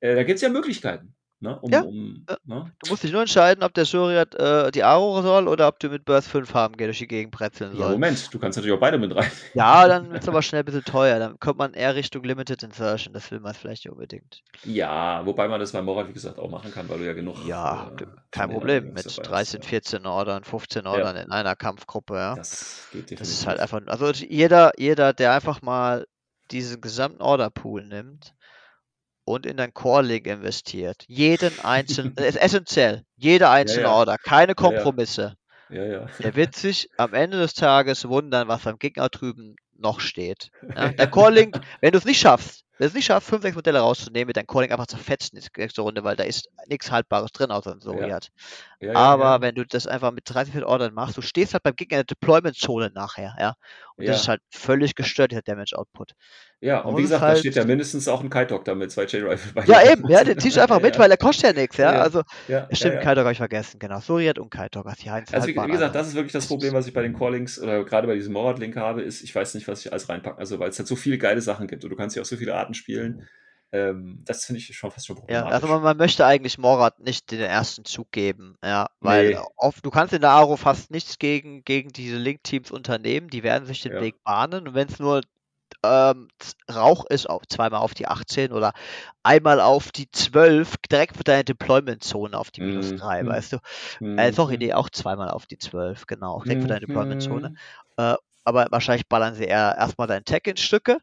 Äh, 0.00 0.14
da 0.14 0.24
gibt 0.24 0.36
es 0.36 0.42
ja 0.42 0.50
Möglichkeiten. 0.50 1.14
Ne? 1.40 1.58
Um, 1.60 1.70
Ja, 1.70 1.80
um, 1.82 2.26
ja. 2.28 2.36
ne? 2.44 2.72
Du 2.82 2.90
musst 2.90 3.02
dich 3.02 3.12
nur 3.12 3.20
entscheiden, 3.20 3.62
ob 3.64 3.74
der 3.74 3.84
Shuriat 3.84 4.34
äh, 4.34 4.70
die 4.70 4.82
Aro 4.82 5.20
soll 5.20 5.46
oder 5.48 5.68
ob 5.68 5.78
du 5.78 5.88
mit 5.90 6.04
Burst 6.04 6.28
5 6.28 6.54
haben 6.54 6.74
durch 6.76 6.98
die 6.98 7.06
Gegend 7.06 7.32
bretzeln 7.32 7.72
Ja, 7.72 7.82
soll. 7.82 7.92
Moment, 7.92 8.32
du 8.32 8.38
kannst 8.38 8.56
natürlich 8.56 8.74
auch 8.74 8.80
beide 8.80 8.96
mit 8.98 9.14
rein. 9.14 9.30
Ja, 9.54 9.86
dann 9.86 10.10
wird 10.10 10.22
es 10.22 10.28
aber 10.28 10.40
schnell 10.42 10.62
ein 10.62 10.64
bisschen 10.64 10.84
teuer. 10.84 11.18
Dann 11.18 11.38
kommt 11.38 11.58
man 11.58 11.74
eher 11.74 11.94
Richtung 11.94 12.24
Limited 12.24 12.62
Insertion. 12.62 13.12
Das 13.12 13.30
will 13.30 13.40
man 13.40 13.52
vielleicht 13.52 13.84
nicht 13.84 13.92
unbedingt. 13.92 14.42
Ja, 14.64 15.26
wobei 15.26 15.48
man 15.48 15.60
das 15.60 15.72
bei 15.72 15.82
Morat, 15.82 16.08
wie 16.08 16.12
gesagt, 16.14 16.38
auch 16.38 16.48
machen 16.50 16.72
kann, 16.72 16.88
weil 16.88 16.98
du 16.98 17.06
ja 17.06 17.12
genug. 17.12 17.36
Ja, 17.46 17.90
äh, 18.00 18.06
kein 18.30 18.50
Problem. 18.50 18.92
Mit 18.94 19.04
dabei 19.04 19.04
hast, 19.04 19.22
13, 19.22 19.60
ja. 19.62 19.68
14 19.68 20.06
Ordern, 20.06 20.44
15 20.44 20.86
Ordern 20.86 21.16
in 21.16 21.30
einer 21.30 21.56
Kampfgruppe, 21.56 22.14
ja. 22.14 22.34
Das 22.36 22.88
geht 22.92 23.02
Das 23.02 23.08
definitiv. 23.10 23.20
ist 23.40 23.46
halt 23.46 23.60
einfach, 23.60 23.80
also 23.86 24.10
jeder, 24.12 24.72
jeder, 24.78 25.12
der 25.12 25.32
einfach 25.34 25.60
mal 25.60 26.06
diesen 26.50 26.80
gesamten 26.80 27.20
Orderpool 27.22 27.84
nimmt 27.84 28.34
und 29.24 29.46
in 29.46 29.56
dein 29.56 29.72
Core 29.72 30.02
Link 30.02 30.26
investiert, 30.26 31.04
jeden 31.08 31.52
einzelnen, 31.64 32.14
ist 32.16 32.36
essentiell, 32.36 33.04
jede 33.16 33.48
einzelne 33.48 33.84
ja. 33.84 33.92
Order, 33.92 34.16
keine 34.18 34.50
ja. 34.50 34.54
Kompromisse. 34.54 35.36
Ja, 35.70 35.84
ja. 35.84 36.06
Der 36.18 36.36
wird 36.36 36.54
sich 36.54 36.88
am 36.98 37.14
Ende 37.14 37.38
des 37.38 37.54
Tages 37.54 38.06
wundern, 38.08 38.48
was 38.48 38.62
beim 38.62 38.78
Gegner 38.78 39.08
drüben 39.08 39.56
noch 39.76 40.00
steht. 40.00 40.50
Ja? 40.74 40.88
Dein 40.92 41.10
Core 41.10 41.32
Link, 41.32 41.60
wenn 41.80 41.92
du 41.92 41.98
es 41.98 42.04
nicht 42.04 42.20
schaffst, 42.20 42.64
wenn 42.78 42.88
es 42.88 42.94
nicht 42.94 43.06
schaffst, 43.06 43.28
fünf, 43.28 43.42
sechs 43.42 43.54
Modelle 43.54 43.78
rauszunehmen, 43.78 44.26
mit 44.26 44.36
deinem 44.36 44.46
Core 44.46 44.64
Link 44.64 44.72
einfach 44.72 44.86
zu 44.86 44.96
fetzen 44.96 45.36
in 45.36 45.42
der 45.42 45.64
nächsten 45.64 45.80
Runde, 45.80 46.02
weil 46.02 46.16
da 46.16 46.24
ist 46.24 46.48
nichts 46.68 46.90
Haltbares 46.90 47.30
drin, 47.32 47.50
außer 47.50 47.72
ein 47.72 47.80
Soriat. 47.80 48.30
ja, 48.80 48.92
ja, 48.92 48.94
Aber 48.94 49.24
ja. 49.24 49.40
wenn 49.40 49.54
du 49.54 49.64
das 49.64 49.86
einfach 49.86 50.10
mit 50.10 50.24
30, 50.26 50.52
40 50.52 50.68
Ordern 50.68 50.94
machst, 50.94 51.16
du 51.16 51.22
stehst 51.22 51.54
halt 51.54 51.62
beim 51.62 51.76
Gegner 51.76 52.00
in 52.00 52.06
der 52.06 52.16
Deployment-Zone 52.16 52.90
nachher, 52.94 53.34
ja. 53.38 53.54
Und 53.96 54.08
das 54.08 54.16
Ja. 54.16 54.20
ist 54.22 54.28
halt 54.28 54.40
völlig 54.50 54.96
gestört, 54.96 55.30
dieser 55.30 55.42
Damage-Output. 55.42 56.12
Ja, 56.60 56.78
Man 56.78 56.86
und 56.86 56.90
muss 56.92 56.98
wie 57.00 57.04
es 57.04 57.08
gesagt, 57.10 57.22
da 57.22 57.26
halt- 57.28 57.38
steht 57.38 57.54
ja 57.54 57.64
mindestens 57.64 58.08
auch 58.08 58.22
ein 58.22 58.30
Kite-Dog 58.30 58.64
da 58.64 58.74
mit 58.74 58.90
zwei 58.90 59.04
J-Rifle 59.04 59.52
bei. 59.52 59.64
Ja, 59.66 59.88
eben, 59.92 60.08
ja, 60.08 60.24
den 60.24 60.38
ziehst 60.40 60.56
du 60.56 60.62
einfach 60.62 60.80
mit, 60.80 60.98
weil 60.98 61.08
der 61.08 61.16
kostet 61.16 61.54
ja 61.54 61.60
nichts, 61.62 61.76
ja. 61.76 61.92
Ja, 61.94 62.00
Also, 62.00 62.22
ja, 62.48 62.66
stimmt, 62.72 62.94
ja, 62.94 62.98
ja. 63.00 63.04
Kaidog 63.04 63.22
habe 63.24 63.32
ich 63.32 63.38
vergessen, 63.38 63.78
genau. 63.78 64.00
Soriat 64.00 64.38
und 64.40 64.50
Kaidog, 64.50 64.86
hast 64.86 65.04
die 65.04 65.10
Heinz 65.10 65.32
Also 65.32 65.46
wie, 65.46 65.54
wie 65.56 65.70
gesagt, 65.70 65.94
das 65.94 66.08
ist 66.08 66.14
wirklich 66.14 66.32
das 66.32 66.46
Problem, 66.48 66.72
was 66.74 66.86
ich 66.88 66.92
bei 66.92 67.02
den 67.02 67.12
Core-Links 67.12 67.60
oder 67.60 67.84
gerade 67.84 68.06
bei 68.08 68.14
diesem 68.14 68.32
Morad-Link 68.32 68.74
habe, 68.76 69.02
ist, 69.02 69.22
ich 69.22 69.32
weiß 69.34 69.54
nicht, 69.54 69.68
was 69.68 69.84
ich 69.84 69.92
alles 69.92 70.08
reinpacken. 70.08 70.38
Also 70.40 70.58
weil 70.58 70.70
es 70.70 70.78
halt 70.78 70.88
so 70.88 70.96
viele 70.96 71.18
geile 71.18 71.40
Sachen 71.40 71.68
gibt 71.68 71.84
und 71.84 71.90
du 71.90 71.96
kannst 71.96 72.16
ja 72.16 72.22
auch 72.22 72.26
so 72.26 72.36
viele 72.36 72.54
Arten 72.56 72.74
spielen. 72.74 73.28
Ähm, 73.74 74.20
das 74.24 74.44
finde 74.44 74.60
ich 74.60 74.76
schon 74.76 74.90
fast 74.92 75.06
schon 75.06 75.16
Ja, 75.16 75.40
problematisch. 75.40 75.54
also 75.54 75.66
man, 75.66 75.82
man 75.82 75.96
möchte 75.96 76.24
eigentlich 76.24 76.58
Morat 76.58 77.00
nicht 77.00 77.30
den 77.32 77.40
ersten 77.40 77.84
Zug 77.84 78.12
geben, 78.12 78.56
ja, 78.64 78.86
weil 79.00 79.30
Nee. 79.30 79.38
oft, 79.56 79.84
du 79.84 79.90
kannst 79.90 80.14
in 80.14 80.20
der 80.20 80.30
Aro 80.30 80.56
fast 80.56 80.90
nichts 80.92 81.18
gegen, 81.18 81.64
gegen 81.64 81.88
diese 81.90 82.16
Link-Teams 82.16 82.70
unternehmen, 82.70 83.28
die 83.30 83.42
werden 83.42 83.66
sich 83.66 83.80
den 83.82 83.94
Ja. 83.94 84.00
Weg 84.00 84.22
bahnen 84.22 84.68
und 84.68 84.74
wenn 84.74 84.88
es 84.88 84.98
nur 85.00 85.22
ähm, 85.82 86.28
Rauch 86.72 87.04
ist, 87.06 87.28
auf, 87.28 87.42
zweimal 87.48 87.80
auf 87.80 87.94
die 87.94 88.06
18 88.06 88.52
oder 88.52 88.72
einmal 89.22 89.60
auf 89.60 89.92
die 89.92 90.10
12, 90.10 90.76
direkt 90.90 91.16
für 91.16 91.24
deine 91.24 91.44
Deployment-Zone 91.44 92.38
auf 92.38 92.50
die 92.50 92.60
minus 92.60 92.90
Mhm. 92.90 92.98
3, 92.98 93.26
weißt 93.26 93.54
du? 93.54 93.58
Mhm. 94.00 94.18
Äh, 94.18 94.32
sorry, 94.32 94.58
nee, 94.58 94.72
auch 94.72 94.90
zweimal 94.90 95.30
auf 95.30 95.46
die 95.46 95.58
12, 95.58 96.06
genau, 96.06 96.42
direkt 96.44 96.62
für 96.62 96.68
deine 96.68 96.80
Deployment-Zone. 96.80 97.50
Mhm. 97.50 97.56
Äh, 97.96 98.14
aber 98.44 98.66
wahrscheinlich 98.70 99.08
ballern 99.08 99.34
sie 99.34 99.44
eher 99.44 99.76
erstmal 99.78 100.06
dein 100.08 100.24
Tech 100.24 100.42
in 100.46 100.56
Stücke, 100.56 100.98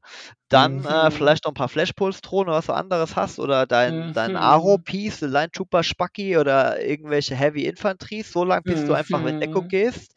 dann 0.49 0.83
äh, 0.85 1.09
Mhm. 1.09 1.11
vielleicht 1.11 1.45
noch 1.45 1.51
ein 1.51 1.55
paar 1.55 1.69
Flashpulse-Drohnen 1.69 2.49
oder 2.49 2.57
was 2.59 2.67
du 2.67 2.73
anderes 2.73 3.15
hast 3.15 3.39
oder 3.39 3.65
dein, 3.67 4.11
dein 4.13 4.35
Mhm. 4.35 4.35
Aro-Piece, 4.35 5.21
Line 5.21 5.51
Trooper 5.51 5.83
Spacki 5.83 6.37
oder 6.37 6.81
irgendwelche 6.83 7.35
Heavy 7.35 7.65
Infanteries, 7.65 8.31
so 8.31 8.43
lang 8.43 8.63
bis 8.65 8.83
du 8.85 8.93
einfach 8.93 9.21
mit 9.21 9.35
Echo 9.41 9.63
Mhm. 9.63 9.67
gehst, 9.67 10.13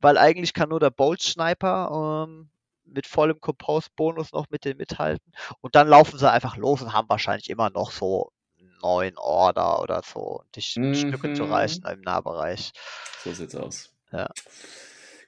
weil 0.00 0.18
eigentlich 0.18 0.54
kann 0.54 0.68
nur 0.70 0.80
der 0.80 0.90
Bolt 0.90 1.22
Sniper 1.22 2.24
ähm, 2.28 2.50
mit 2.84 3.06
vollem 3.06 3.40
Compose-Bonus 3.40 4.32
noch 4.32 4.46
mit 4.50 4.64
denen 4.64 4.78
mithalten 4.78 5.32
und 5.60 5.74
dann 5.74 5.88
laufen 5.88 6.18
sie 6.18 6.30
einfach 6.30 6.56
los 6.56 6.82
und 6.82 6.92
haben 6.92 7.08
wahrscheinlich 7.08 7.50
immer 7.50 7.70
noch 7.70 7.90
so 7.92 8.30
neun 8.80 9.16
Order 9.18 9.82
oder 9.82 10.02
so, 10.04 10.42
dich 10.56 10.78
in 10.82 10.94
Stücke 10.94 11.30
zu 11.32 11.44
Mhm. 11.44 11.44
reißen 11.44 11.88
im 11.90 12.00
Nahbereich. 12.00 12.72
So 13.24 13.32
sieht's 13.32 13.54
aus. 13.54 13.90
Ja. 14.12 14.28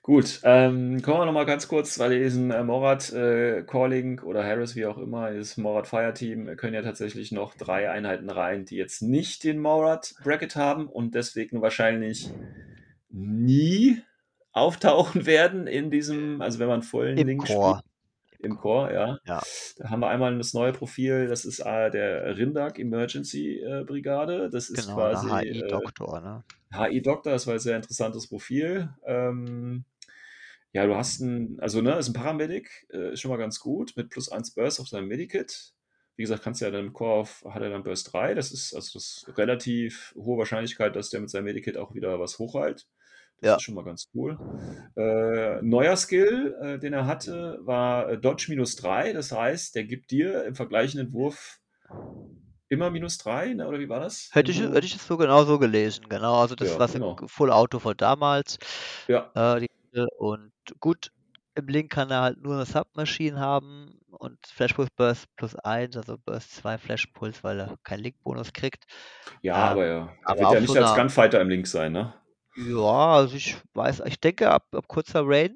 Gut, 0.03 0.41
ähm, 0.45 1.03
kommen 1.03 1.21
wir 1.21 1.27
nochmal 1.27 1.45
ganz 1.45 1.69
kurz, 1.69 1.99
weil 1.99 2.19
diesen 2.19 2.51
äh, 2.51 2.65
Morat 2.65 3.13
äh, 3.13 3.63
Calling 3.67 4.21
oder 4.21 4.43
Harris, 4.43 4.75
wie 4.75 4.87
auch 4.87 4.97
immer, 4.97 5.31
dieses 5.31 5.59
Morat 5.59 5.87
Fireteam, 5.87 6.49
äh, 6.49 6.57
können 6.57 6.73
ja 6.73 6.81
tatsächlich 6.81 7.33
noch 7.33 7.55
drei 7.55 7.91
Einheiten 7.91 8.31
rein, 8.31 8.65
die 8.65 8.77
jetzt 8.77 9.03
nicht 9.03 9.45
den 9.45 9.59
Morat 9.59 10.15
Bracket 10.25 10.57
haben 10.57 10.89
und 10.89 11.15
deswegen 11.15 11.61
wahrscheinlich 11.61 12.31
nie 13.11 14.01
auftauchen 14.53 15.27
werden 15.27 15.67
in 15.67 15.91
diesem, 15.91 16.41
also 16.41 16.59
wenn 16.61 16.69
man 16.69 16.83
vollen 16.83 17.19
Im 17.19 17.27
Link 17.27 17.47
Core. 17.47 17.83
Im 18.43 18.57
Core, 18.57 18.93
ja. 18.93 19.19
Ja. 19.27 19.43
Da 19.77 19.91
haben 19.91 20.01
wir 20.01 20.09
einmal 20.09 20.37
das 20.39 20.55
neue 20.55 20.73
Profil, 20.73 21.27
das 21.29 21.45
ist 21.45 21.61
äh, 21.61 21.91
der 21.91 22.37
Rindak 22.37 22.79
Emergency 22.79 23.59
äh, 23.59 23.85
Brigade. 23.85 24.49
Das 24.51 24.71
ist 24.71 24.87
Genau, 24.87 24.97
quasi 24.97 25.29
der 25.29 25.43
äh, 25.43 25.55
HI-Doktor, 25.55 26.21
ne? 26.21 26.45
HI-Doktor, 26.73 27.33
das 27.33 27.47
war 27.47 27.55
ein 27.55 27.61
sehr 27.61 27.77
interessantes 27.77 28.29
Profil. 28.29 28.89
Ähm, 29.05 29.85
ja, 30.73 30.87
du 30.87 30.95
hast 30.95 31.21
ein, 31.21 31.59
also 31.61 31.83
ne, 31.83 31.99
ist 31.99 32.09
ein 32.09 32.15
Paramedic, 32.15 32.87
äh, 32.93 33.13
ist 33.13 33.21
schon 33.21 33.31
mal 33.31 33.37
ganz 33.37 33.61
gut, 33.61 33.93
mit 33.97 34.09
plus 34.09 34.31
1 34.31 34.55
Burst 34.55 34.81
auf 34.81 34.89
seinem 34.89 35.09
Medikit. 35.09 35.75
Wie 36.17 36.23
gesagt, 36.23 36.43
kannst 36.43 36.61
du 36.61 36.67
ja 36.67 36.71
dann 36.71 36.87
im 36.87 36.93
Core 36.93 37.21
auf, 37.21 37.45
hat 37.49 37.63
er 37.63 37.71
dann 37.71 37.83
Burst 37.83 38.13
3. 38.13 38.35
Das 38.35 38.53
ist 38.53 38.75
also 38.75 38.99
das 38.99 39.27
relativ 39.37 40.15
hohe 40.17 40.39
Wahrscheinlichkeit, 40.39 40.95
dass 40.95 41.11
der 41.11 41.21
mit 41.21 41.31
seinem 41.31 41.45
Medikit 41.45 41.77
auch 41.77 41.95
wieder 41.95 42.21
was 42.21 42.39
hochhält. 42.39 42.87
Das 43.41 43.49
Ja. 43.49 43.57
ist 43.57 43.63
schon 43.63 43.75
mal 43.75 43.85
ganz 43.85 44.09
cool. 44.15 44.39
Äh, 44.97 45.63
neuer 45.63 45.97
Skill, 45.97 46.57
äh, 46.61 46.79
den 46.79 46.93
er 46.93 47.07
hatte, 47.07 47.59
war 47.63 48.11
äh, 48.11 48.19
Dodge 48.19 48.47
minus 48.49 48.77
3. 48.77 49.13
Das 49.13 49.33
heißt, 49.33 49.75
der 49.75 49.85
gibt 49.85 50.11
dir 50.11 50.45
im 50.45 50.55
vergleichenden 50.55 51.13
Wurf 51.13 51.59
immer 52.69 52.91
minus 52.91 53.19
3, 53.19 53.55
ne? 53.55 53.67
oder 53.67 53.79
wie 53.79 53.89
war 53.89 54.01
das? 54.01 54.29
Hätte 54.33 54.53
ich, 54.53 54.61
Wenn 54.61 54.71
du- 54.71 54.77
hätte 54.77 54.87
ich 54.87 54.95
es 54.97 55.07
so 55.07 55.17
genau 55.17 55.45
so 55.45 55.59
gelesen, 55.59 56.05
genau. 56.09 56.41
Also 56.41 56.55
das 56.55 56.69
Ja, 56.71 56.79
was 56.79 56.93
genau. 56.93 57.17
im 57.21 57.29
Full 57.29 57.51
Auto 57.51 57.79
von 57.79 57.97
damals. 57.97 58.59
Ja, 59.09 59.31
Äh, 59.35 59.61
die, 59.61 60.07
und 60.19 60.53
gut, 60.79 61.11
im 61.57 61.67
Link 61.67 61.91
kann 61.91 62.11
er 62.11 62.23
halt 62.23 62.41
nur 62.41 62.55
eine 62.55 62.65
Submachine 62.67 63.39
haben 63.41 63.99
und 64.11 64.39
Flashpulse 64.47 64.91
Burst 64.97 65.27
plus 65.37 65.57
1, 65.57 65.97
also 65.97 66.17
Burst 66.25 66.55
2 66.55 66.79
Flashpulse, 66.79 67.43
weil 67.43 67.59
er 67.61 67.77
keinen 67.83 68.01
Link-Bonus 68.05 68.53
kriegt. 68.53 68.85
ja, 69.43 69.55
Ähm, 69.55 69.61
aber 69.61 69.87
ja. 69.87 70.17
Er 70.27 70.39
wird 70.39 70.53
ja 70.53 70.61
nicht 70.61 70.69
so 70.73 70.79
als 70.79 70.95
Gunfighter 70.95 71.41
im 71.41 71.49
Link 71.49 71.67
sein, 71.67 71.93
ne? 71.93 72.15
Ja, 72.57 73.15
also 73.17 73.37
ich 73.37 73.57
weiß, 73.75 74.03
ich 74.07 74.21
denke, 74.21 74.51
ab, 74.51 74.67
ab 74.75 74.89
kurzer 74.89 75.23
Range 75.27 75.55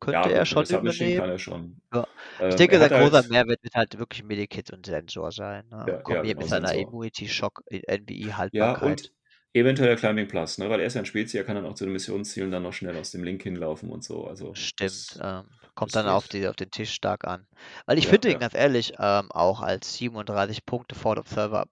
könnte 0.00 0.28
ja, 0.30 0.36
er 0.36 0.46
schon 0.46 0.64
Submachine 0.64 1.16
kann 1.16 1.30
übernehmen. 1.30 1.32
er 1.32 1.38
schon. 1.38 1.80
Ja. 1.94 2.06
Ähm, 2.40 2.48
Ich 2.50 2.56
denke, 2.56 2.76
er 2.76 2.80
sein 2.80 2.90
hat 2.90 3.00
großer 3.02 3.16
halt- 3.18 3.30
Mehrwert 3.30 3.62
wird 3.62 3.74
halt 3.74 3.98
wirklich 3.98 4.22
Medikit 4.24 4.72
und 4.72 4.86
Sensor 4.86 5.32
sein. 5.32 5.66
Ne? 5.70 5.84
Ja, 5.86 5.88
ja, 5.88 5.96
Kombiniert 6.02 6.28
genau, 6.36 6.40
mit 6.40 6.48
seiner 6.50 6.68
Sensor. 6.68 6.88
Immunity-Shock, 6.88 7.62
Ja, 7.70 7.80
NBI-Haltbarkeit. 7.88 8.82
und 8.90 9.12
eventuell 9.54 9.96
Climbing 9.96 10.28
Plus, 10.28 10.58
ne? 10.58 10.68
weil 10.70 10.80
er 10.80 10.86
ist 10.86 10.94
ja 10.94 11.02
ein 11.02 11.06
Spezi, 11.06 11.36
er 11.38 11.44
kann 11.44 11.54
dann 11.56 11.66
auch 11.66 11.74
zu 11.74 11.84
den 11.84 11.92
Missionszielen 11.92 12.50
dann 12.50 12.62
noch 12.62 12.72
schnell 12.72 12.96
aus 12.96 13.10
dem 13.10 13.24
Link 13.24 13.42
hinlaufen 13.42 13.88
und 13.90 14.04
so. 14.04 14.26
Also 14.26 14.54
Stimmt, 14.54 15.18
ähm, 15.22 15.44
kommt 15.74 15.94
dann 15.96 16.06
auf, 16.06 16.28
die, 16.28 16.46
auf 16.46 16.56
den 16.56 16.70
Tisch 16.70 16.92
stark 16.92 17.24
an. 17.26 17.46
Weil 17.86 17.98
ich 17.98 18.04
Ja, 18.04 18.10
finde 18.10 18.28
ihn 18.28 18.32
ja. 18.34 18.38
ganz 18.38 18.54
ehrlich 18.54 18.92
ähm, 18.98 19.30
auch 19.32 19.62
als 19.62 19.94
37 19.94 20.64
Punkte 20.66 20.94
Forward 20.94 21.18
Observer, 21.20 21.66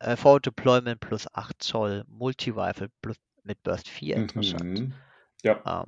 äh, 0.00 0.16
Forward 0.16 0.46
Deployment 0.46 1.00
plus 1.00 1.26
8 1.34 1.62
Zoll, 1.62 2.04
Multi-Rifle 2.08 2.88
plus 3.00 3.16
mit 3.44 3.62
Burst 3.62 3.88
4 3.88 4.16
interessant. 4.16 4.84
Mhm. 4.84 4.94
Ja, 5.42 5.64
Ähm, 5.66 5.84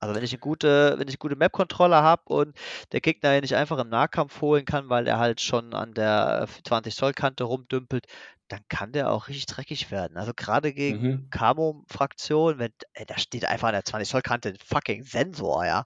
also 0.00 0.14
wenn 0.14 0.24
ich 0.24 0.32
eine 0.32 0.40
gute, 0.40 0.98
wenn 0.98 1.08
ich 1.08 1.18
gute 1.18 1.36
Map-Controller 1.36 2.02
habe 2.02 2.22
und 2.26 2.56
der 2.92 3.00
Gegner 3.00 3.34
ihn 3.36 3.40
nicht 3.42 3.56
einfach 3.56 3.78
im 3.78 3.88
Nahkampf 3.88 4.40
holen 4.42 4.64
kann, 4.66 4.88
weil 4.90 5.06
er 5.06 5.18
halt 5.18 5.40
schon 5.40 5.72
an 5.74 5.94
der 5.94 6.46
20 6.64 6.94
Zoll 6.94 7.14
Kante 7.14 7.44
rumdümpelt, 7.44 8.06
dann 8.48 8.60
kann 8.68 8.92
der 8.92 9.10
auch 9.10 9.28
richtig 9.28 9.46
dreckig 9.46 9.90
werden. 9.90 10.18
Also 10.18 10.32
gerade 10.36 10.72
gegen 10.74 11.00
Mhm. 11.00 11.28
Camo-Fraktion, 11.30 12.58
wenn 12.58 12.72
ey, 12.92 13.06
da 13.06 13.18
steht 13.18 13.46
einfach 13.46 13.68
an 13.68 13.74
der 13.74 13.84
20 13.84 14.08
Zoll 14.10 14.22
Kante 14.22 14.50
ein 14.50 14.58
fucking 14.62 15.04
Sensor, 15.04 15.64
ja. 15.64 15.84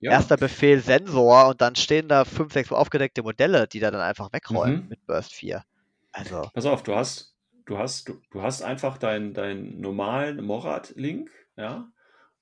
ja. 0.00 0.12
Erster 0.12 0.36
Befehl 0.36 0.80
Sensor 0.80 1.48
und 1.48 1.60
dann 1.60 1.76
stehen 1.76 2.08
da 2.08 2.24
fünf, 2.24 2.52
sechs 2.52 2.72
aufgedeckte 2.72 3.22
Modelle, 3.22 3.68
die 3.68 3.80
da 3.80 3.90
dann 3.92 4.00
einfach 4.00 4.32
wegräumen 4.32 4.82
Mhm. 4.82 4.88
mit 4.88 5.06
Burst 5.06 5.32
4. 5.32 5.62
Also, 6.12 6.50
Pass 6.52 6.66
auf, 6.66 6.82
du 6.82 6.94
hast, 6.94 7.29
du 7.70 7.78
hast, 7.78 8.08
du, 8.08 8.20
du 8.30 8.42
hast 8.42 8.62
einfach 8.62 8.98
deinen 8.98 9.32
deinen 9.32 9.80
normalen 9.80 10.44
Morat-Link, 10.44 11.30
ja, 11.56 11.88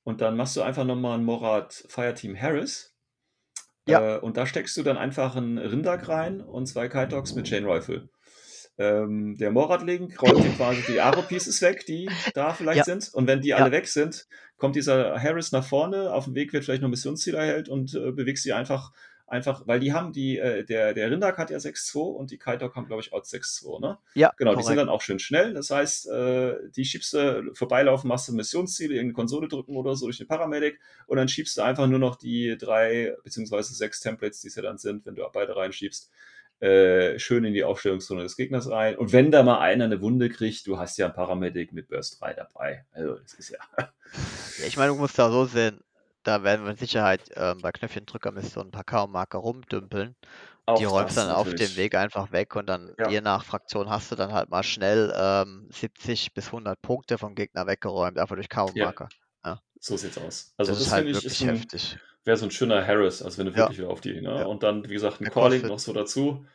und 0.03 0.23
dann 0.23 0.37
machst 0.37 0.57
du 0.57 0.63
einfach 0.63 0.85
nochmal 0.85 1.19
ein 1.19 1.25
Morat 1.25 1.85
Fireteam 1.89 2.35
Harris. 2.41 2.95
Ja. 3.87 4.17
Äh, 4.17 4.19
und 4.21 4.37
da 4.39 4.47
steckst 4.47 4.77
du 4.77 4.83
dann 4.83 4.97
einfach 4.97 5.37
einen 5.37 5.59
Rindak 5.59 6.09
rein 6.09 6.41
und 6.41 6.67
zwei 6.67 6.89
Kitox 6.89 7.35
mit 7.35 7.47
Chain 7.47 7.67
Rifle. 7.67 8.09
Ähm, 8.79 9.37
der 9.37 9.51
Morat-Link 9.51 10.23
räumt 10.23 10.45
dir 10.45 10.51
quasi 10.53 10.83
die 10.89 11.01
Aro-Pieces 11.01 11.61
weg, 11.63 11.85
die 11.87 12.09
da 12.35 12.55
vielleicht 12.55 12.79
Ja. 12.79 12.85
sind. 12.85 13.13
Und 13.13 13.27
wenn 13.27 13.41
die 13.41 13.49
Ja. 13.49 13.57
alle 13.57 13.73
weg 13.73 13.87
sind, 13.89 14.27
kommt 14.57 14.77
dieser 14.77 15.21
Harris 15.21 15.53
nach 15.53 15.65
vorne, 15.65 16.13
auf 16.13 16.25
dem 16.25 16.35
Weg 16.35 16.53
wird 16.53 16.65
vielleicht 16.65 16.83
noch 16.83 16.89
ein 16.89 16.93
Missionsziel 16.93 17.35
erhält 17.35 17.69
und 17.69 17.95
äh, 17.95 18.13
bewegst 18.13 18.45
sie 18.45 18.53
einfach, 18.53 18.93
einfach, 19.29 19.67
weil 19.67 19.81
die 19.81 19.93
haben 19.93 20.13
die, 20.13 20.39
äh, 20.39 20.65
der, 20.65 20.95
der 20.95 21.11
Rindak 21.11 21.39
hat 21.39 21.51
ja 21.51 21.59
6-2 21.59 21.99
und 21.99 22.31
die 22.31 22.39
Kaitok 22.39 22.75
haben, 22.75 22.87
glaube 22.87 23.03
ich, 23.03 23.13
auch 23.13 23.23
6-2, 23.23 23.81
ne? 23.81 23.99
ja, 24.15 24.33
Genau, 24.37 24.55
die 24.55 24.63
sind 24.63 24.77
dann 24.77 24.89
auch 24.89 25.03
schön 25.03 25.19
schnell. 25.19 25.55
Das 25.55 25.71
heißt, 25.71 26.09
äh, 26.09 26.57
die 26.75 26.85
schiebst 26.85 27.15
du 27.15 27.55
vorbeilaufen, 27.55 28.09
machst 28.09 28.29
du 28.29 28.33
Missionsziele, 28.33 28.95
irgendeine 28.95 29.15
Konsole 29.15 29.49
drücken 29.49 29.77
oder 29.77 29.95
so 29.95 30.07
durch 30.07 30.19
den 30.19 30.27
Paramedic 30.27 30.81
und 31.07 31.17
dann 31.17 31.29
schiebst 31.29 31.57
du 31.59 31.63
einfach 31.63 31.87
nur 31.87 31.99
noch 31.99 32.17
die 32.17 32.57
drei 32.59 33.15
beziehungsweise 33.23 33.75
sechs 33.75 34.01
Templates, 34.01 34.41
die 34.41 34.49
es 34.49 34.57
ja 34.57 34.63
dann 34.63 34.79
sind, 34.79 35.07
wenn 35.07 35.15
du 35.15 35.23
beide 35.33 35.57
reinschiebst, 35.57 36.11
äh, 36.61 37.19
schön 37.19 37.45
in 37.45 37.55
die 37.55 37.63
Aufstellungszone 37.63 38.23
des 38.23 38.37
Gegners 38.37 38.69
rein. 38.69 38.97
Und 38.97 39.13
wenn 39.13 39.31
da 39.31 39.43
mal 39.43 39.61
einer 39.61 39.85
eine 39.85 40.01
Wunde 40.01 40.29
kriegt, 40.29 40.67
du 40.67 40.79
hast 40.79 40.99
ja 40.99 41.07
ein 41.07 41.13
Paramedic 41.15 41.73
mit 41.73 41.89
Burst 41.89 42.21
3 42.21 42.35
dabei. 42.35 42.85
Also, 42.93 43.15
das 43.15 43.35
ist 43.35 43.51
ja. 43.51 43.59
Ja, 43.79 44.67
ich 44.67 44.77
meine, 44.77 44.93
du 44.93 44.99
musst 44.99 45.19
da 45.19 45.31
so 45.31 45.45
sehen, 45.45 45.81
da 46.25 46.43
werden 46.43 46.63
wir 46.65 46.71
mit 46.71 46.79
Sicherheit 46.79 47.31
ähm, 47.37 47.61
bei 47.63 47.73
Knöpfchendrücker 47.73 48.33
mit 48.33 48.45
so 48.47 48.61
ein 48.61 48.71
paar 48.71 48.85
K.O.-Marker 48.85 49.39
rumdümpeln. 49.39 50.17
Die 50.79 50.85
Auch 50.85 50.87
räumst 50.87 51.17
das 51.17 51.19
dann 51.19 51.31
auf 51.31 51.55
dem 51.55 51.77
natürlich. 51.77 51.77
Weg 51.77 51.95
einfach 51.97 52.33
weg 52.33 52.57
und 52.57 52.67
dann 52.69 52.95
Ja. 52.99 53.07
je 53.07 53.21
nach 53.23 53.45
Fraktion 53.45 53.91
hast 53.91 54.13
du 54.13 54.17
dann 54.17 54.33
halt 54.33 54.51
mal 54.51 54.63
schnell 54.65 55.13
ähm, 55.17 55.69
70 55.73 56.35
bis 56.35 56.53
100 56.53 56.81
Punkte 56.83 57.19
vom 57.19 57.35
Gegner 57.35 57.67
weggeräumt, 57.67 58.19
einfach 58.19 58.37
durch 58.37 58.49
K.O.-Marker. 58.49 59.11
So 59.81 59.97
sieht's 59.97 60.19
aus. 60.19 60.55
Also, 60.57 60.73
das 60.73 60.79
das, 60.79 60.87
ist 60.87 60.93
halt 60.93 61.13
wirklich 61.13 61.25
ist 61.25 61.41
ein, 61.41 61.71
heftig. 61.71 61.99
wäre 62.25 62.37
so 62.37 62.47
ein 62.47 62.51
schöner 62.51 62.87
Harris, 62.87 63.23
also 63.23 63.39
wenn 63.39 63.47
du 63.47 63.55
Ja. 63.55 63.57
wirklich 63.57 63.79
wieder 63.79 63.91
auf 63.91 64.01
die, 64.01 64.21
ne? 64.21 64.31
Ja. 64.39 64.47
Und 64.47 64.63
dann, 64.63 64.85
wie 64.89 64.93
gesagt, 64.95 65.21
ein 65.21 65.25
Der 65.25 65.31
Calling 65.31 65.67
noch 65.67 65.79
so 65.79 65.93
dazu. 65.93 66.47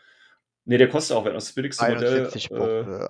Ne, 0.65 0.77
der 0.77 0.89
kostet 0.89 1.17
auch, 1.17 1.25
wenn 1.25 1.33
das 1.33 1.53
billigste 1.53 1.85
Modell. 1.87 2.35
71 2.35 2.51
Äh, 2.51 2.85
Punkte. 2.85 3.09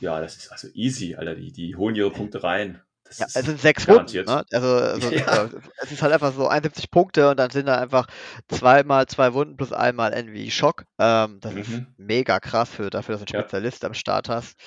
ja, 0.00 0.20
das 0.20 0.36
ist 0.36 0.50
also 0.52 0.68
easy, 0.74 1.16
Alter. 1.16 1.36
Die, 1.36 1.52
die 1.52 1.76
holen 1.76 1.96
ihre 1.96 2.12
Punkte 2.12 2.42
rein. 2.42 2.82
Das 3.08 3.20
Ja, 3.20 3.26
ist 3.26 3.36
es 3.36 3.46
sind 3.46 3.60
sechs 3.60 3.86
Wunden, 3.86 3.94
garantiert. 3.94 4.26
ne? 4.26 4.44
Also, 4.52 4.68
also 4.76 5.10
Ja. 5.10 5.50
es 5.82 5.92
ist 5.92 6.02
halt 6.02 6.12
einfach 6.12 6.32
so 6.32 6.48
71 6.48 6.90
Punkte 6.90 7.30
und 7.30 7.36
dann 7.38 7.50
sind 7.50 7.66
da 7.66 7.78
einfach 7.80 8.06
zweimal 8.48 9.06
zwei 9.06 9.32
Wunden 9.34 9.56
plus 9.56 9.72
einmal 9.72 10.12
NV 10.12 10.50
Schock. 10.52 10.84
Ähm, 10.98 11.40
das 11.40 11.54
ist 11.54 11.68
Mhm. 11.70 11.94
mega 11.96 12.40
krass 12.40 12.70
für 12.70 12.90
dafür, 12.90 13.14
dass 13.14 13.20
du 13.20 13.24
einen 13.24 13.28
Ja. 13.28 13.42
Spezialist 13.42 13.84
am 13.84 13.94
Start 13.94 14.28
hast. 14.28 14.58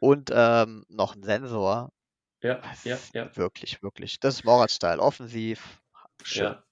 Und 0.00 0.30
ähm, 0.32 0.84
noch 0.88 1.14
ein 1.16 1.22
Sensor. 1.22 1.90
Ja, 2.42 2.54
Das 2.56 2.84
ja, 2.84 2.94
ist 2.96 3.14
ja. 3.14 3.30
Wirklich, 3.34 3.82
wirklich. 3.82 4.20
Das 4.20 4.34
ist 4.34 4.44
Morat-Style. 4.44 5.00
Offensiv. 5.00 5.80
Schön. 6.22 6.44
Ja. 6.44 6.62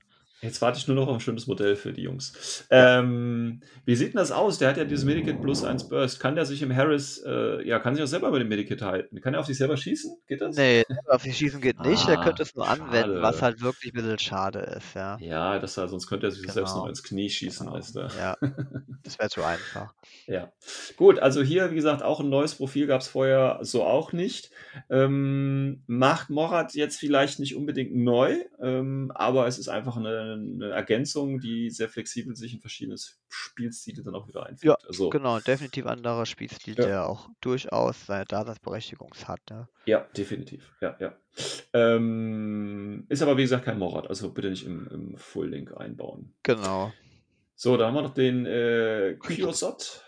Jetzt 0.43 0.63
warte 0.63 0.79
ich 0.79 0.87
nur 0.89 0.97
noch 0.97 1.07
auf 1.09 1.15
ein 1.15 1.21
schönes 1.21 1.47
Modell 1.47 1.77
für 1.77 1.93
die 1.93 2.03
Jungs. 2.03 2.65
Ähm, 2.71 3.61
wie 3.85 3.95
sieht 3.95 4.09
denn 4.15 4.17
das 4.19 4.33
aus? 4.33 4.59
Der 4.59 4.71
hat 4.71 4.77
ja 4.79 4.85
dieses 4.85 5.05
Medikit 5.05 5.41
plus 5.43 5.65
1 5.65 5.89
Burst. 5.89 6.19
Kann 6.19 6.35
der 6.35 6.47
sich 6.47 6.63
im 6.63 6.75
Harris, 6.75 7.23
äh, 7.27 7.67
ja, 7.69 7.79
kann 7.79 7.95
sich 7.95 8.03
auch 8.03 8.09
selber 8.09 8.31
mit 8.31 8.41
dem 8.41 8.49
Medikit 8.49 8.81
halten? 8.81 9.21
Kann 9.21 9.35
er 9.35 9.41
auf 9.41 9.47
sich 9.47 9.59
selber 9.59 9.77
schießen? 9.77 10.17
Geht 10.27 10.41
das? 10.41 10.57
Nee, 10.57 10.85
auf 11.09 11.23
die 11.23 11.33
Schießen 11.33 11.61
geht 11.61 11.79
nicht. 11.81 12.09
Er 12.09 12.19
Ah, 12.19 12.25
könnte 12.25 12.43
es 12.43 12.55
nur 12.55 12.67
anwenden, 12.69 13.21
was 13.21 13.37
schade. 13.37 13.43
halt 13.43 13.61
wirklich 13.63 13.93
ein 13.93 13.97
bisschen 13.97 14.19
schade 14.19 14.61
ist, 14.61 14.95
ja. 14.95 15.19
Ja, 15.21 15.59
das, 15.59 15.77
er- 15.77 15.89
sonst 15.89 16.07
könnte 16.07 16.29
er 16.29 16.31
sich 16.31 16.51
selbst 16.51 16.73
Genau. 16.73 16.85
noch 16.85 16.89
ins 16.89 17.03
Knie 17.03 17.29
schießen, 17.29 17.67
Genau. 17.67 17.77
weißt 17.79 17.97
du. 17.97 18.01
Ja, 18.19 18.37
das 19.05 19.19
wäre 19.19 19.29
zu 19.29 19.43
einfach. 19.45 19.93
Ja, 20.27 20.53
gut, 20.97 21.19
also 21.19 21.43
hier, 21.43 21.73
wie 21.73 21.75
gesagt, 21.75 22.03
auch 22.05 22.21
ein 22.21 22.29
neues 22.29 22.55
Profil 22.55 22.87
gab 22.87 23.01
es 23.01 23.09
vorher 23.09 23.59
so 23.63 23.83
auch 23.83 24.13
nicht. 24.13 24.51
Ähm, 24.89 25.83
macht 25.89 26.31
Morat 26.31 26.75
jetzt 26.75 26.99
vielleicht 27.01 27.41
nicht 27.41 27.57
unbedingt 27.57 27.97
neu, 27.97 28.37
ähm, 28.63 29.11
aber 29.15 29.49
es 29.49 29.59
ist 29.59 29.69
einfach 29.69 29.97
eine, 29.97 30.30
eine 30.33 30.71
Ergänzung, 30.71 31.41
die 31.41 31.71
sehr 31.71 31.89
flexibel 31.89 32.35
sich 32.37 32.55
in 32.55 32.61
verschiedene 32.61 32.97
Spielstile 33.29 34.03
dann 34.03 34.15
auch 34.15 34.29
wieder 34.29 34.47
einfügt. 34.47 34.65
Ja, 34.65 34.77
also, 34.87 35.11
Genau, 35.11 35.39
definitiv 35.41 35.87
anderer 35.87 36.27
Spielstil, 36.27 36.75
Ja. 36.79 36.85
der 36.87 37.07
auch 37.09 37.29
durchaus 37.41 38.07
seine 38.07 38.25
Daseinsberechtigung 38.25 39.13
hat. 39.27 39.41
Ne? 39.51 39.69
ja, 39.87 40.07
definitiv. 40.17 40.73
Ja, 40.81 40.97
ja. 41.01 41.15
Ähm, 41.73 43.07
ist 43.09 43.23
aber, 43.23 43.37
wie 43.37 43.43
gesagt, 43.43 43.65
kein 43.65 43.79
Morat, 43.79 44.09
also 44.09 44.31
bitte 44.33 44.51
nicht 44.51 44.67
im, 44.67 44.87
im 44.89 45.17
Full-Link 45.17 45.77
einbauen. 45.77 46.33
Genau. 46.43 46.93
So, 47.55 47.77
da 47.77 47.87
haben 47.87 47.95
wir 47.95 48.03
noch 48.03 48.15
den 48.15 48.47
äh, 48.47 49.17
Kyosot 49.21 50.03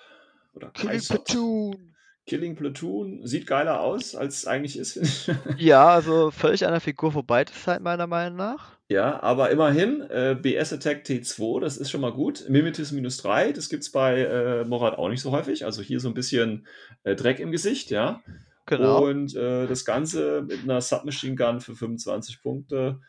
oder 0.55 0.71
Kaisot. 0.71 1.25
Platoon. 1.25 1.92
Killing 2.27 2.55
Platoon 2.55 3.27
sieht 3.27 3.47
geiler 3.47 3.81
aus, 3.81 4.15
als 4.15 4.39
es 4.39 4.47
eigentlich 4.47 4.79
ist. 4.79 5.31
Ja, 5.59 5.89
also 5.89 6.31
völlig 6.31 6.65
an 6.65 6.73
der 6.73 6.81
Figur 6.81 7.13
vorbei, 7.13 7.45
das 7.45 7.67
halt 7.67 7.83
meiner 7.83 8.07
Meinung 8.07 8.37
nach. 8.37 8.77
Ja, 8.89 9.23
aber 9.23 9.51
immerhin, 9.51 10.03
äh, 10.03 10.37
BS 10.41 10.73
Attack 10.73 11.05
T2, 11.05 11.61
das 11.61 11.77
ist 11.77 11.91
schon 11.91 12.01
mal 12.01 12.13
gut. 12.13 12.45
Mimetis 12.49 12.93
minus 12.93 13.17
3, 13.19 13.53
das 13.53 13.69
gibt 13.69 13.83
es 13.83 13.91
bei 13.91 14.21
äh, 14.21 14.65
Morat 14.65 14.99
auch 14.99 15.09
nicht 15.09 15.23
so 15.23 15.33
häufig. 15.33 15.65
Also 15.65 15.83
hier 15.83 15.99
so 15.99 16.09
ein 16.09 16.15
bisschen 16.15 16.67
äh, 17.03 17.17
Dreck 17.17 17.41
im 17.41 17.51
Gesicht, 17.51 17.91
ja. 17.91 18.23
Genau. 18.67 19.05
Und 19.07 19.35
äh, 19.35 19.67
das 19.67 19.85
Ganze 19.85 20.43
mit 20.43 20.63
einer 20.63 20.81
Submachine 20.81 21.35
Gun 21.35 21.61
für 21.61 21.75
25 21.75 22.43
Punkte. 22.43 23.01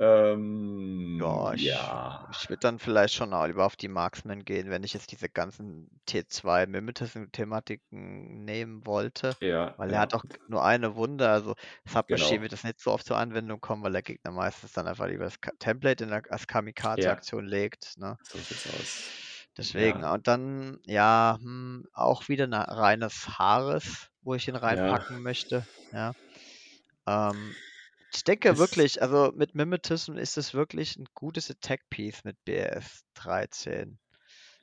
Ähm, 0.00 1.20
Ja, 1.20 1.52
ich, 1.54 1.64
ja. 1.64 2.28
ich 2.28 2.48
würde 2.48 2.60
dann 2.60 2.78
vielleicht 2.78 3.14
schon 3.14 3.32
auch 3.34 3.46
lieber 3.46 3.66
auf 3.66 3.76
die 3.76 3.88
Marksman 3.88 4.44
gehen, 4.44 4.70
wenn 4.70 4.84
ich 4.84 4.92
jetzt 4.92 5.10
diese 5.10 5.28
ganzen 5.28 6.00
T2 6.06 6.66
Mimetism-Thematiken 6.66 8.44
nehmen 8.44 8.86
wollte. 8.86 9.36
Ja, 9.40 9.76
Weil 9.76 9.92
er 9.92 10.00
ja, 10.00 10.00
hat 10.00 10.14
auch 10.14 10.24
nur 10.46 10.64
eine 10.64 10.94
Wunde, 10.96 11.28
also 11.28 11.54
Submachine 11.86 12.42
genau. 12.42 12.42
wird 12.42 12.52
das 12.52 12.64
nicht 12.64 12.80
so 12.80 12.92
oft 12.92 13.06
zur 13.06 13.16
Anwendung 13.16 13.60
kommen, 13.60 13.82
weil 13.82 13.92
der 13.92 14.02
Gegner 14.02 14.30
meistens 14.32 14.72
dann 14.72 14.86
einfach 14.86 15.06
lieber 15.08 15.24
das 15.24 15.40
Ka- 15.40 15.52
Template 15.58 16.04
in 16.04 16.10
der, 16.10 16.22
als 16.30 16.46
Kamikaze-Aktion 16.46 17.44
legt. 17.46 17.96
Ne? 17.96 18.18
so 18.22 18.40
sieht's 18.40 18.66
aus. 18.66 19.00
Deswegen. 19.56 20.04
Ja, 20.04 20.04
Und 20.04 20.26
dann, 20.28 20.78
ja, 20.84 21.38
hm, 21.40 21.86
auch 21.92 22.28
wieder 22.28 22.44
ein 22.44 22.54
reines 22.54 23.38
Haares, 23.38 24.08
wo 24.22 24.34
ich 24.34 24.48
ihn 24.48 24.56
reinpacken 24.56 25.20
möchte. 25.22 25.66
Ja. 25.90 26.14
Ähm, 27.06 27.56
ich 28.18 28.24
denke 28.24 28.48
Es, 28.50 28.58
wirklich, 28.58 29.00
also 29.00 29.32
mit 29.34 29.54
Mimetism 29.54 30.16
ist 30.16 30.36
es 30.38 30.52
wirklich 30.54 30.96
ein 30.96 31.06
gutes 31.14 31.50
Attack-Piece 31.50 32.24
mit 32.24 32.36
BS 32.44 33.04
13. 33.14 33.98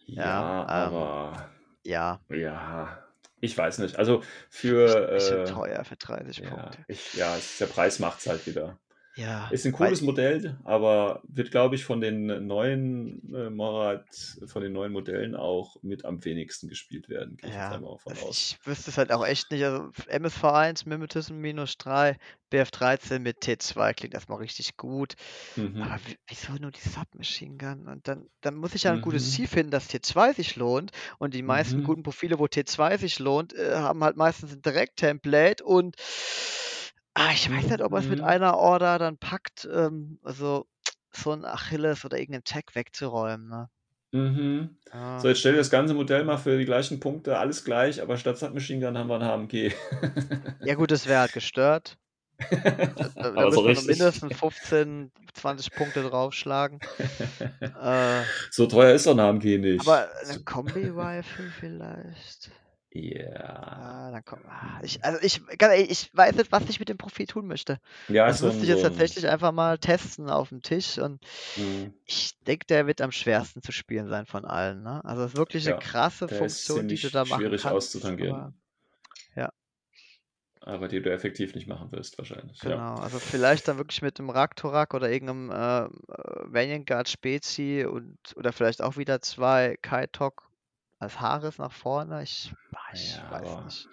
ja, 0.07 0.23
Ja, 0.23 0.61
ähm, 0.61 0.67
aber 0.67 1.49
ja, 1.83 2.19
ja, 2.29 3.03
ich 3.41 3.57
weiß 3.57 3.79
nicht. 3.79 3.97
Also 3.97 4.21
vielleicht 4.49 4.97
ein 5.07 5.13
bisschen 5.13 5.37
für, 5.37 5.49
äh, 5.49 5.53
teuer 5.53 5.83
für 5.85 5.95
30 5.95 6.43
ja, 6.43 6.49
Punkte. 6.49 6.85
ich, 6.87 7.13
ja, 7.13 7.35
es- 7.37 7.57
der 7.59 7.67
Preis 7.67 7.99
macht's 7.99 8.27
halt 8.27 8.45
wieder. 8.47 8.77
Ja, 9.15 9.49
Ist 9.49 9.65
ein 9.65 9.71
cooles 9.73 10.01
Modell, 10.01 10.59
aber 10.63 11.21
wird, 11.27 11.51
glaube 11.51 11.75
ich, 11.75 11.85
von 11.85 12.01
den 12.01 12.47
neuen 12.47 13.33
äh, 13.33 13.49
Morat, 13.49 14.39
von 14.47 14.61
den 14.61 14.73
neuen 14.73 14.91
Modellen 14.91 15.35
auch 15.35 15.77
mit 15.83 16.03
am 16.05 16.23
wenigsten 16.25 16.67
gespielt 16.67 17.09
werden, 17.09 17.37
gehe 17.37 17.49
ich 17.49 17.59
ja, 17.59 17.69
einmal 17.69 17.97
von 17.99 18.17
also 18.17 18.19
aus. 18.19 18.55
ich 18.55 18.57
wüsste 18.65 18.89
es 18.89 18.97
halt 18.97 19.11
auch 19.11 19.25
echt 19.25 19.51
nicht. 19.51 19.63
Also 19.63 19.91
MSV1, 20.07 20.85
Mimetism 20.87 21.35
minus 21.35 21.77
3, 21.77 22.17
BF13 22.49 23.19
mit 23.19 23.41
T2 23.41 23.93
klingt 23.93 24.13
erstmal 24.15 24.39
richtig 24.39 24.77
gut. 24.77 25.13
Mhm. 25.55 25.81
Aber 25.81 25.99
wi- 26.05 26.17
wieso 26.27 26.53
nur 26.53 26.71
die 26.71 26.81
Submachine 26.87 27.57
Gun? 27.57 27.87
Und 27.87 28.07
dann, 28.07 28.29
dann 28.41 28.55
muss 28.55 28.75
ich 28.75 28.83
ja 28.83 28.93
ein 28.93 29.01
gutes 29.01 29.31
Mhm. 29.31 29.31
Ziel 29.31 29.47
finden, 29.47 29.71
dass 29.71 29.87
T2 29.89 30.33
sich 30.33 30.55
lohnt. 30.55 30.91
Und 31.19 31.33
die 31.35 31.43
meisten 31.43 31.81
Mhm. 31.81 31.83
guten 31.83 32.03
Profile, 32.03 32.39
wo 32.39 32.47
T2 32.47 32.97
sich 32.97 33.19
lohnt, 33.19 33.53
äh, 33.53 33.75
haben 33.75 34.03
halt 34.03 34.17
meistens 34.17 34.53
ein 34.53 34.61
Direkt-Template. 34.63 35.63
Und 35.63 35.95
ah, 37.15 37.31
ich 37.33 37.49
weiß 37.49 37.65
nicht, 37.69 37.81
ob 37.81 37.93
er 37.93 37.99
es 37.99 38.09
mit 38.09 38.19
Mhm. 38.19 38.23
einer 38.23 38.57
Order 38.57 38.99
dann 38.99 39.17
packt, 39.17 39.67
ähm, 39.71 40.19
also 40.23 40.67
so 41.11 41.31
ein 41.31 41.45
Achilles 41.45 42.05
oder 42.05 42.19
irgendeinen 42.19 42.43
Tag 42.45 42.75
wegzuräumen. 42.75 43.47
Ne? 43.49 43.69
Mhm. 44.13 44.77
So, 45.17 45.27
Ja. 45.27 45.29
jetzt 45.29 45.39
stell 45.39 45.53
dir 45.53 45.57
das 45.59 45.69
ganze 45.69 45.93
Modell 45.93 46.23
mal 46.25 46.37
für 46.37 46.57
die 46.57 46.65
gleichen 46.65 46.99
Punkte, 46.99 47.37
alles 47.37 47.63
gleich, 47.65 48.01
aber 48.01 48.17
statt 48.17 48.37
Submachine 48.37 48.85
Gun 48.85 48.97
haben 48.97 49.09
wir 49.09 49.15
ein 49.15 49.23
HMG. 49.23 49.71
ja, 50.63 50.75
gut, 50.75 50.91
das 50.91 51.05
wäre 51.07 51.21
halt 51.21 51.31
gestört. 51.33 51.97
Da, 52.95 53.09
da, 53.19 53.31
da 53.31 53.47
aber 53.47 53.51
so 53.51 53.61
richtig. 53.61 53.81
mindestens 53.81 54.37
15, 54.37 55.11
20 55.33 55.75
Punkte 55.75 56.03
draufschlagen. 56.03 56.81
Äh, 57.73 58.25
So 58.51 58.67
teuer 58.67 58.93
ist 58.95 59.03
so 59.03 59.11
ein 59.11 59.19
HMG 59.19 59.57
nicht. 59.57 59.87
aber 59.87 60.09
eine 60.21 60.39
Kombi-Rifle 60.39 61.49
vielleicht. 61.49 62.51
Ja. 62.95 63.75
Ah, 63.77 64.11
dann 64.11 64.23
komm. 64.25 64.41
ah, 64.45 64.79
Ich, 64.83 65.03
also 65.03 65.19
ich, 65.21 65.41
ehrlich, 65.59 65.89
ich 65.89 66.15
weiß 66.15 66.35
nicht, 66.35 66.51
was 66.51 66.63
ich 66.69 66.79
mit 66.79 66.89
dem 66.89 66.97
Profil 66.97 67.25
tun 67.27 67.47
möchte. 67.47 67.79
Ja, 68.07 68.25
Das 68.25 68.41
müsste 68.41 68.65
ich 68.65 68.69
jetzt 68.69 68.81
so 68.81 68.81
tatsächlich 68.81 69.27
einfach 69.27 69.51
mal 69.51 69.77
testen 69.79 70.29
auf 70.29 70.49
dem 70.49 70.61
Tisch 70.61 70.97
und 70.99 71.23
Mhm. 71.55 71.93
ich 72.05 72.37
denke, 72.47 72.65
der 72.67 72.87
wird 72.87 73.01
am 73.01 73.11
schwersten 73.11 73.61
zu 73.61 73.71
spielen 73.71 74.09
sein 74.09 74.25
von 74.27 74.45
allen. 74.45 74.83
Ne? 74.83 75.03
Also 75.05 75.23
es 75.23 75.31
ist 75.33 75.37
wirklich 75.37 75.65
eine 75.65 75.73
Ja, 75.73 75.75
krasse 75.75 76.29
der 76.29 76.45
ist 76.45 76.73
Funktion, 76.73 76.87
die 76.87 76.99
du 76.99 77.09
da 77.11 77.25
machen 77.25 77.55
schwierig 77.55 77.57
kannst. 77.57 78.05
Aber 78.19 78.53
auszutangieren. 78.53 78.55
ja, 79.35 79.51
Aber 80.59 80.89
die 80.89 81.01
du 81.01 81.09
effektiv 81.13 81.55
nicht 81.55 81.65
machen 81.67 81.93
wirst, 81.93 82.17
wahrscheinlich. 82.17 82.61
Ja. 82.63 82.83
genau. 82.83 82.99
Also 82.99 83.19
vielleicht 83.19 83.67
dann 83.67 83.77
wirklich 83.77 84.01
mit 84.01 84.17
dem 84.19 84.29
Raktorak 84.29 84.93
oder 84.93 85.09
irgendeinem 85.09 85.51
äh, 85.51 85.85
äh, 85.85 85.89
Vanguard 86.45 87.09
Spezi 87.09 87.85
und 87.89 88.17
oder 88.35 88.51
vielleicht 88.53 88.81
auch 88.81 88.97
wieder 88.97 89.21
zwei 89.21 89.77
Kaitok 89.81 90.44
als 91.05 91.19
Haares 91.21 91.57
nach 91.59 91.71
vorne. 91.73 92.23
Ich, 92.23 92.53
ah, 92.73 92.91
ich 92.93 93.17
Ja, 93.17 93.29
weiß 93.29 93.59
nicht. 93.59 93.89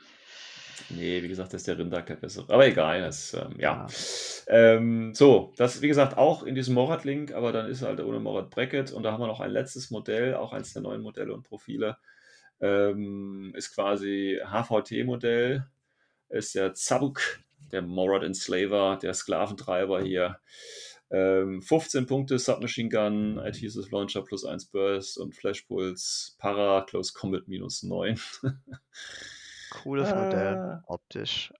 nee, 0.88 1.22
wie 1.22 1.28
gesagt, 1.28 1.52
das 1.52 1.62
ist 1.62 1.68
der 1.68 1.78
Rindak 1.78 2.06
der 2.06 2.16
bessere. 2.16 2.52
Aber 2.52 2.66
egal, 2.66 3.00
das, 3.02 3.34
ähm, 3.34 3.54
ja. 3.58 3.86
Ja. 3.86 3.86
Ähm, 4.48 5.14
so, 5.14 5.52
das 5.56 5.80
wie 5.82 5.88
gesagt 5.88 6.16
auch 6.18 6.42
in 6.42 6.54
diesem 6.54 6.74
Morat-Link, 6.74 7.32
aber 7.32 7.52
dann 7.52 7.66
ist 7.70 7.82
halt 7.82 8.00
ohne 8.00 8.20
Morat 8.20 8.50
Bracket 8.50 8.92
und 8.92 9.02
da 9.04 9.12
haben 9.12 9.20
wir 9.20 9.26
noch 9.26 9.40
ein 9.40 9.50
letztes 9.50 9.90
Modell, 9.90 10.34
auch 10.34 10.52
eins 10.52 10.72
der 10.72 10.82
neuen 10.82 11.02
Modelle 11.02 11.32
und 11.34 11.44
Profile. 11.44 11.98
Ähm, 12.60 13.52
ist 13.56 13.74
quasi 13.74 14.40
HVT-Modell, 14.44 15.66
ist 16.28 16.54
der 16.54 16.74
Zabuk, 16.74 17.20
der 17.72 17.82
Morat 17.82 18.22
Enslaver, 18.24 18.98
der 19.02 19.14
Sklaventreiber 19.14 20.02
hier. 20.02 20.38
Ähm, 21.14 21.60
15 21.60 22.06
Punkte, 22.06 22.38
Submachine 22.38 22.88
Gun, 22.88 23.38
Adhesive 23.38 23.86
Launcher 23.90 24.22
plus 24.22 24.44
1 24.46 24.66
Burst 24.66 25.18
und 25.18 25.34
Flashpulse, 25.36 26.32
Para, 26.38 26.82
Close 26.88 27.12
Combat 27.12 27.46
minus 27.48 27.82
9. 27.82 28.18
Cooles 29.70 30.08
Modell, 30.14 30.56
Ah, 30.56 30.82
optisch. 30.86 31.52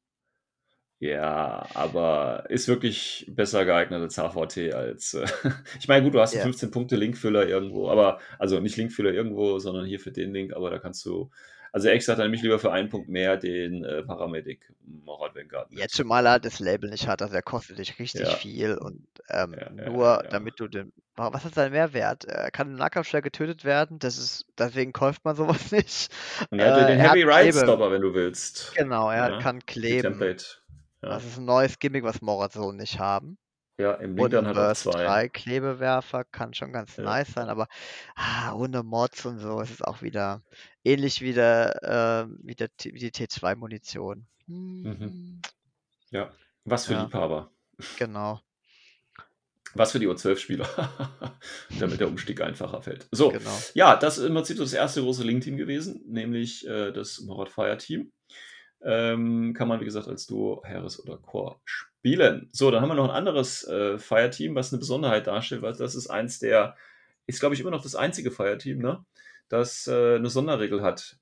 Ja, 1.01 1.67
aber 1.75 2.45
ist 2.49 2.69
wirklich 2.69 3.27
besser 3.29 3.65
geeignet 3.65 4.01
als 4.01 4.17
HVT 4.19 4.73
als. 4.73 5.15
Äh, 5.15 5.27
ich 5.81 5.89
meine, 5.89 6.05
gut, 6.05 6.15
du 6.15 6.21
hast 6.21 6.35
einen 6.37 6.45
Ja. 6.47 6.51
15-Punkte-Linkfüller 6.59 7.47
irgendwo, 7.49 7.89
aber, 7.91 8.21
also 8.39 8.61
nicht 8.61 8.77
Linkfüller 8.77 9.13
irgendwo, 9.13 9.59
sondern 9.59 9.85
hier 9.85 9.99
für 9.99 10.13
den 10.13 10.33
Link, 10.33 10.55
aber 10.55 10.71
da 10.71 10.79
kannst 10.79 11.05
du. 11.05 11.31
Also 11.75 11.89
Ex 11.89 12.07
hat 12.09 12.19
nämlich 12.19 12.43
lieber 12.43 12.59
für 12.59 12.71
einen 12.71 12.91
Punkt 12.91 13.09
mehr 13.09 13.39
den 13.39 13.83
äh, 13.85 14.03
Paramedic 14.03 14.61
Morat 15.05 15.35
Vanguard. 15.35 15.71
mit. 15.71 15.79
Jetzt 15.81 15.95
zumal 15.95 16.27
er 16.27 16.39
das 16.39 16.61
Label 16.61 16.91
nicht 16.91 17.09
hat, 17.09 17.23
also 17.23 17.35
er 17.35 17.41
kostet 17.43 17.79
dich 17.79 17.99
richtig 17.99 18.29
Ja. 18.29 18.35
viel 18.35 18.75
und 18.77 19.07
ähm, 19.31 19.55
Ja, 19.59 19.71
ja, 19.85 19.91
nur 19.91 20.25
damit 20.31 20.61
du 20.61 20.69
den. 20.69 20.93
Wa- 21.17 21.33
Was 21.33 21.47
ist 21.47 21.55
sein 21.55 21.73
Mehrwert? 21.73 22.27
Er 22.27 22.51
kann 22.51 22.69
im 22.69 22.77
Nahkampfschlag 22.77 23.25
getötet 23.25 23.65
werden, 23.65 23.99
das 23.99 24.19
ist, 24.19 24.45
deswegen 24.59 24.93
kauft 24.93 25.25
man 25.25 25.35
sowas 25.35 25.73
nicht. 25.73 26.11
Und 26.51 26.59
er 26.61 26.75
hat 26.75 26.83
Äh, 26.83 26.87
den 26.89 26.99
er 27.01 27.09
hat 27.11 27.17
Heavy 27.17 27.23
Ride. 27.25 27.59
Stopper, 27.59 27.91
wenn 27.91 28.03
du 28.03 28.13
willst. 28.13 28.75
Genau, 28.77 29.11
er 29.11 29.39
kann 29.39 29.65
kleben. 29.65 30.19
Das 31.01 31.25
ist 31.25 31.39
ein 31.39 31.47
neues 31.47 31.79
Gimmick, 31.79 32.05
was 32.05 32.21
Morat 32.21 32.53
so 32.53 32.71
nicht 32.73 32.99
haben. 32.99 33.39
Ja 33.83 33.93
im 33.95 34.17
Link 34.17 34.25
Und 34.25 34.33
dann 34.33 34.47
ein 34.47 34.51
hat 34.51 34.57
er 34.57 34.75
zwei. 34.75 35.05
3 35.05 35.29
Klebewerfer 35.29 36.25
kann 36.25 36.55
schon 36.55 36.73
ganz 36.73 36.97
Ja. 36.97 37.05
nice 37.05 37.33
sein, 37.33 37.49
aber 37.49 37.69
ah, 38.15 38.55
ohne 38.55 38.83
Mods 38.83 39.27
und 39.27 39.39
so 39.39 39.61
ist 39.61 39.71
es 39.71 39.83
auch 39.83 40.03
wieder 40.03 40.43
ähnlich 40.85 41.21
wie, 41.21 41.33
der, 41.33 41.79
ähm, 41.83 42.39
wie, 42.43 42.55
der, 42.55 42.69
wie 42.83 42.99
die 42.99 43.11
T2-Munition. 43.11 44.27
Hm, 44.47 45.41
Ja. 46.11 46.33
Was 46.65 46.87
für 46.87 46.95
Ja. 46.95 47.03
Liebhaber. 47.03 47.51
Genau, 47.99 48.41
Was 49.75 49.93
für 49.93 49.99
die 49.99 50.07
O12-Spieler. 50.07 50.69
Damit 51.81 51.99
der 52.01 52.09
Umstieg 52.09 52.41
einfacher 52.43 52.83
fällt. 52.83 53.09
So, 53.11 53.31
genau. 53.31 53.59
Ja, 53.75 53.97
das 53.97 54.19
ist 54.19 54.27
im 54.27 54.35
Prinzip 54.35 54.59
so 54.59 54.63
das 54.65 54.75
erste 54.75 55.01
große 55.01 55.25
Link-Team 55.25 55.57
gewesen, 55.57 56.03
nämlich 56.07 56.67
äh, 56.69 56.93
das 56.93 57.21
Morat 57.21 57.49
Fire 57.49 57.77
Team. 57.79 58.13
Ähm, 58.85 59.55
kann 59.55 59.69
man, 59.69 59.81
wie 59.81 59.85
gesagt, 59.87 60.09
als 60.09 60.27
Duo, 60.27 60.63
Harris 60.67 61.01
oder 61.01 61.17
Core 61.17 61.59
spielen. 61.65 61.92
So, 62.53 62.71
dann 62.71 62.83
haben 62.83 62.89
wir 62.89 62.95
noch 62.95 63.09
ein 63.09 63.15
anderes 63.15 63.67
äh, 63.67 63.99
Fire-Team, 63.99 64.55
was 64.55 64.73
eine 64.73 64.81
Besonderheit 64.81 65.27
darstellt, 65.27 65.63
weil 65.63 65.75
das 65.75 65.95
ist 65.95 66.09
eins 66.09 66.39
der, 66.41 66.77
ist 67.27 67.41
glaube 67.41 67.55
ich 67.55 67.61
immer 67.61 67.71
noch 67.71 67.83
das 67.83 67.95
einzige 67.95 68.31
Fire-Team, 68.31 68.79
ne? 68.79 69.05
das 69.49 69.87
äh, 69.87 70.17
eine 70.17 70.31
Sonderregel 70.31 70.83
hat, 70.83 71.19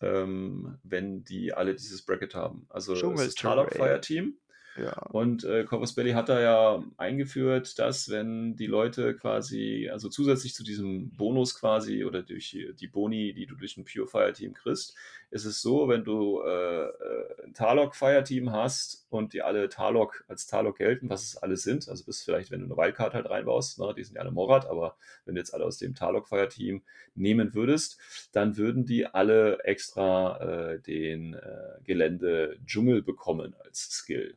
ähm, 0.00 0.78
wenn 0.82 1.24
die 1.24 1.52
alle 1.52 1.74
dieses 1.74 2.02
Bracket 2.02 2.34
haben. 2.34 2.66
Also 2.70 2.94
das 2.94 3.34
Tarlok 3.34 3.70
Dschungel-Terrain. 3.70 4.38
Ja, 4.76 4.94
Und 5.10 5.44
äh, 5.44 5.64
Corvus 5.64 5.94
Belly 5.94 6.12
hat 6.12 6.28
da 6.28 6.40
ja 6.40 6.84
eingeführt, 6.98 7.78
dass 7.78 8.10
wenn 8.10 8.56
die 8.56 8.66
Leute 8.66 9.14
quasi, 9.14 9.88
also 9.90 10.08
zusätzlich 10.08 10.54
zu 10.54 10.64
diesem 10.64 11.10
Bonus 11.16 11.58
quasi 11.58 12.04
oder 12.04 12.22
durch 12.22 12.58
die 12.78 12.86
Boni, 12.88 13.32
die 13.32 13.46
du 13.46 13.54
durch 13.54 13.76
ein 13.76 13.84
Pure 13.84 14.06
Fire 14.06 14.32
Team 14.32 14.52
kriegst, 14.52 14.94
ist 15.30 15.44
es 15.44 15.60
so, 15.60 15.88
wenn 15.88 16.04
du 16.04 16.40
äh, 16.42 16.84
äh, 16.86 17.44
ein 17.44 17.54
Tarlok 17.54 17.96
Fire 17.96 18.22
Team 18.22 18.52
hast 18.52 19.06
und 19.10 19.32
die 19.32 19.42
alle 19.42 19.68
Tarlok 19.68 20.24
als 20.28 20.46
Tarlok 20.46 20.78
gelten, 20.78 21.10
was 21.10 21.24
es 21.24 21.36
alle 21.36 21.56
sind, 21.56 21.88
also 21.88 22.04
bis 22.04 22.22
vielleicht, 22.22 22.50
wenn 22.50 22.60
du 22.60 22.66
eine 22.66 22.76
Wildcard 22.76 23.14
halt 23.14 23.28
reinbaust, 23.28 23.78
ne, 23.78 23.92
die 23.96 24.04
sind 24.04 24.16
ja 24.16 24.22
alle 24.22 24.30
Morat, 24.30 24.66
aber 24.66 24.96
wenn 25.24 25.34
du 25.34 25.40
jetzt 25.40 25.52
alle 25.52 25.64
aus 25.64 25.78
dem 25.78 25.94
Tarlok 25.94 26.28
Fire 26.28 26.48
Team 26.48 26.82
nehmen 27.14 27.54
würdest, 27.54 27.98
dann 28.32 28.56
würden 28.56 28.84
die 28.84 29.06
alle 29.06 29.58
extra 29.64 30.72
äh, 30.74 30.80
den 30.80 31.34
äh, 31.34 31.80
Gelände 31.84 32.58
Dschungel 32.64 33.02
bekommen 33.02 33.54
als 33.64 33.90
Skill. 33.90 34.36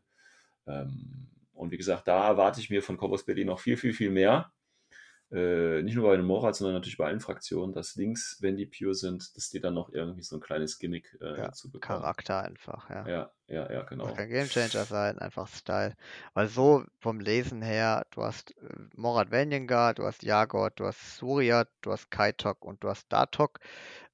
Ähm, 0.69 1.27
und 1.53 1.71
wie 1.71 1.77
gesagt, 1.77 2.07
da 2.07 2.27
erwarte 2.27 2.61
ich 2.61 2.69
mir 2.69 2.81
von 2.81 2.97
Corvus 2.97 3.25
Belli 3.25 3.43
noch 3.43 3.59
viel, 3.59 3.75
viel, 3.77 3.93
viel 3.93 4.11
mehr. 4.11 4.51
Äh, 5.31 5.83
nicht 5.83 5.95
nur 5.95 6.07
bei 6.07 6.15
den 6.15 6.25
Morat, 6.25 6.55
sondern 6.55 6.73
natürlich 6.75 6.97
bei 6.97 7.05
allen 7.05 7.19
Fraktionen, 7.19 7.71
dass 7.73 7.95
links, 7.95 8.37
wenn 8.41 8.57
die 8.57 8.65
pure 8.65 8.95
sind, 8.95 9.35
dass 9.37 9.49
die 9.49 9.59
dann 9.59 9.75
noch 9.75 9.93
irgendwie 9.93 10.23
so 10.23 10.37
ein 10.37 10.41
kleines 10.41 10.79
Gimmick 10.79 11.15
äh, 11.21 11.37
Ja, 11.37 11.47
dazu 11.47 11.69
bekommen. 11.69 12.01
Charakter 12.01 12.43
einfach, 12.43 12.89
ja. 12.89 13.07
Ja, 13.07 13.31
ja, 13.47 13.71
ja, 13.71 13.83
genau. 13.83 14.07
Muss 14.07 14.15
kein 14.15 14.29
Gamechanger 14.29 14.85
sein, 14.85 15.19
einfach 15.19 15.47
Style. 15.47 15.95
Weil 16.33 16.47
so 16.47 16.83
vom 16.99 17.19
Lesen 17.19 17.61
her, 17.61 18.07
du 18.09 18.23
hast 18.23 18.57
äh, 18.57 18.69
Morat 18.95 19.31
Vanyangar, 19.31 19.93
du 19.93 20.03
hast 20.05 20.23
Jagod, 20.23 20.79
du 20.79 20.85
hast 20.85 21.17
Surya, 21.17 21.65
du 21.81 21.91
hast 21.91 22.09
Kaitok 22.09 22.65
und 22.65 22.83
du 22.83 22.89
hast 22.89 23.07
Datok. 23.11 23.59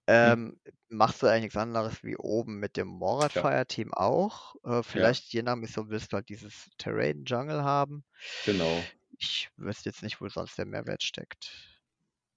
Ähm, 0.08 0.60
machst 0.96 1.22
du 1.22 1.28
eigentlich 1.28 1.44
nichts 1.44 1.58
anderes 1.58 2.04
wie 2.04 2.18
oben 2.18 2.60
mit 2.60 2.78
dem 2.78 2.88
Morat 2.88 3.34
Ja. 3.34 3.42
Fire 3.42 3.66
Team 3.66 3.94
auch. 3.94 4.56
Äh, 4.64 4.84
vielleicht 4.84 5.34
je 5.34 5.44
nach 5.44 5.56
Mission 5.56 5.90
willst 5.90 6.12
du 6.12 6.18
halt 6.18 6.30
dieses 6.30 6.70
Terrain 6.78 7.24
Jungle 7.26 7.64
haben. 7.64 8.04
Genau. 8.46 8.92
Ich 9.18 9.50
wüsste 9.56 9.90
jetzt 9.90 10.04
nicht, 10.04 10.20
wo 10.22 10.28
sonst 10.28 10.58
der 10.58 10.66
Mehrwert 10.66 11.04
steckt. 11.04 11.52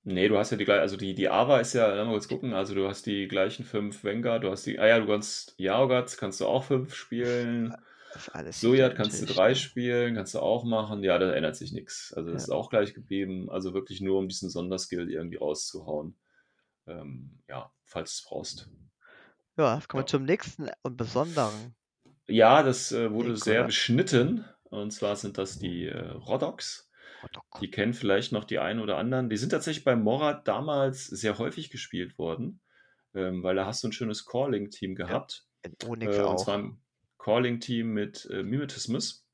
Nee, 0.05 0.29
du 0.29 0.39
hast 0.39 0.51
ja 0.51 0.57
die 0.57 0.65
gleiche, 0.65 0.81
also 0.81 0.97
die, 0.97 1.15
die 1.15 1.29
Ava 1.29 1.61
ist 1.61 1.75
ja, 1.75 1.89
lass 1.89 2.07
mal 2.07 2.13
kurz 2.13 2.29
gucken, 2.29 2.55
also 2.55 2.75
du 2.75 2.89
hast 2.89 3.05
die 3.05 3.29
gleichen 3.29 3.65
fünf 3.65 4.05
Wenger, 4.05 4.39
du 4.39 4.51
hast 4.51 4.65
die, 4.65 4.79
ah 4.79 4.87
ja, 4.87 4.99
du 5.01 5.07
kannst 5.07 5.55
Yaogat, 5.59 6.17
kannst 6.17 6.41
du 6.41 6.47
auch 6.47 6.65
fünf 6.65 6.95
spielen. 6.95 7.75
Das 8.15 8.23
ist 8.23 8.29
alles 8.35 8.61
Sojat 8.61 8.95
kannst 8.97 9.13
du 9.15 9.17
identisch, 9.19 9.37
drei 9.37 9.49
ne? 9.51 9.57
spielen, 9.57 10.15
kannst 10.15 10.35
du 10.35 10.39
auch 10.41 10.65
machen. 10.65 11.03
Ja, 11.05 11.19
da 11.19 11.31
ändert 11.33 11.57
sich 11.57 11.73
nichts. 11.73 12.15
Also 12.15 12.31
das 12.33 12.43
Ja. 12.43 12.47
ist 12.47 12.51
auch 12.55 12.71
gleich 12.71 12.95
geblieben. 12.95 13.51
Also 13.51 13.75
wirklich 13.75 14.01
nur, 14.01 14.19
um 14.19 14.29
diesen 14.29 14.49
Sonderskill 14.49 15.11
irgendwie 15.11 15.37
rauszuhauen. 15.37 16.17
Ähm, 16.87 17.43
ja, 17.49 17.71
falls 17.89 18.11
du 18.11 18.23
es 18.23 18.29
brauchst. 18.29 18.71
Ja, 19.59 19.81
kommen 19.89 20.03
wir 20.03 20.07
Ja. 20.07 20.07
zum 20.07 20.25
nächsten 20.25 20.71
und 20.83 20.97
besonderen. 20.97 21.75
Ja, 22.29 22.63
das 22.63 22.93
äh, 22.93 23.11
wurde 23.13 23.31
Link, 23.31 23.39
sehr 23.39 23.61
oder? 23.61 23.67
beschnitten. 23.67 24.45
Und 24.65 24.91
zwar 24.93 25.17
sind 25.17 25.39
das 25.39 25.59
die 25.59 25.87
äh. 25.87 25.99
Rodok. 26.11 26.63
Die 27.61 27.71
kennen 27.71 27.95
vielleicht 27.95 28.33
noch 28.33 28.45
die 28.45 28.59
einen 28.59 28.81
oder 28.81 28.99
anderen. 28.99 29.29
Die 29.31 29.37
sind 29.37 29.51
tatsächlich 29.51 29.85
bei 29.85 29.97
Morat 29.97 30.47
damals 30.47 31.07
sehr 31.07 31.39
häufig 31.39 31.71
gespielt 31.71 32.19
worden, 32.19 32.61
ähm, 33.15 33.43
weil 33.43 33.57
da 33.57 33.67
hast 33.67 33.83
du 33.83 33.89
ein 33.89 33.93
schönes 33.93 34.27
Calling-Team 34.27 34.95
gehabt. 34.95 35.47
In 35.63 35.75
Onyx 35.89 36.17
Äh, 36.17 36.23
und 36.23 36.39
auch. 36.39 36.45
zwar 36.45 36.59
ein 36.59 36.83
Calling-Team 37.19 37.89
mit 37.89 38.29
äh, 38.31 38.43
Mimetismus. 38.43 39.25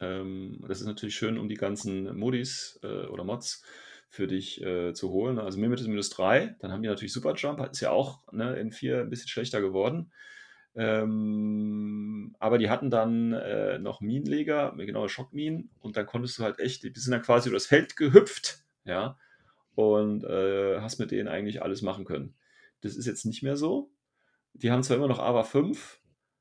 Ähm, 0.00 0.62
das 0.68 0.80
ist 0.80 0.86
natürlich 0.86 1.14
schön, 1.16 1.38
um 1.38 1.48
die 1.48 1.54
ganzen 1.54 2.16
Modis 2.18 2.78
äh, 2.82 3.06
oder 3.06 3.24
Mods 3.24 3.64
für 4.10 4.26
dich 4.26 4.60
äh, 4.60 4.92
zu 4.92 5.10
holen. 5.10 5.38
Also 5.38 5.58
Mimetismus 5.58 5.88
minus 5.88 6.10
3, 6.10 6.56
dann 6.58 6.72
haben 6.72 6.82
die 6.82 6.88
natürlich 6.88 7.12
Super 7.12 7.34
Jump, 7.36 7.64
ist 7.70 7.80
ja 7.80 7.90
auch 7.90 8.20
ne, 8.32 8.56
in 8.56 8.72
4 8.72 9.02
ein 9.02 9.10
bisschen 9.10 9.28
schlechter 9.28 9.60
geworden. 9.60 10.12
Ähm, 10.74 12.34
aber 12.38 12.58
die 12.58 12.70
hatten 12.70 12.90
dann 12.90 13.32
äh, 13.32 13.78
noch 13.78 14.00
Minenleger, 14.00 14.74
genaue 14.76 15.08
Schockminen, 15.08 15.70
und 15.80 15.96
dann 15.96 16.06
konntest 16.06 16.38
du 16.38 16.42
halt 16.42 16.58
echt, 16.58 16.82
die 16.82 16.92
sind 16.94 17.12
dann 17.12 17.22
quasi 17.22 17.48
über 17.48 17.56
das 17.56 17.66
Feld 17.66 17.96
gehüpft, 17.96 18.64
ja, 18.84 19.16
und 19.74 20.24
äh, 20.24 20.80
hast 20.80 20.98
mit 20.98 21.12
denen 21.12 21.28
eigentlich 21.28 21.62
alles 21.62 21.82
machen 21.82 22.04
können. 22.04 22.34
Das 22.82 22.96
ist 22.96 23.06
jetzt 23.06 23.24
nicht 23.26 23.42
mehr 23.42 23.56
so. 23.56 23.90
Die 24.54 24.70
haben 24.70 24.82
zwar 24.82 24.96
immer 24.96 25.08
noch 25.08 25.20
AVA 25.20 25.44
5, 25.44 26.00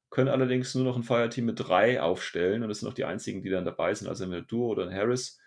können 0.10 0.30
allerdings 0.30 0.74
nur 0.74 0.86
noch 0.86 0.96
ein 0.96 1.04
Fireteam 1.04 1.46
mit 1.46 1.60
3 1.60 2.02
aufstellen, 2.02 2.64
und 2.64 2.70
das 2.70 2.80
sind 2.80 2.90
auch 2.90 2.94
die 2.94 3.06
einzigen, 3.06 3.44
die 3.44 3.50
dann 3.50 3.66
dabei 3.66 3.94
sind, 3.94 4.08
also 4.08 4.24
entweder 4.24 4.44
Duo 4.44 4.70
oder 4.70 4.88
ein 4.88 4.94
Harris, 4.94 5.40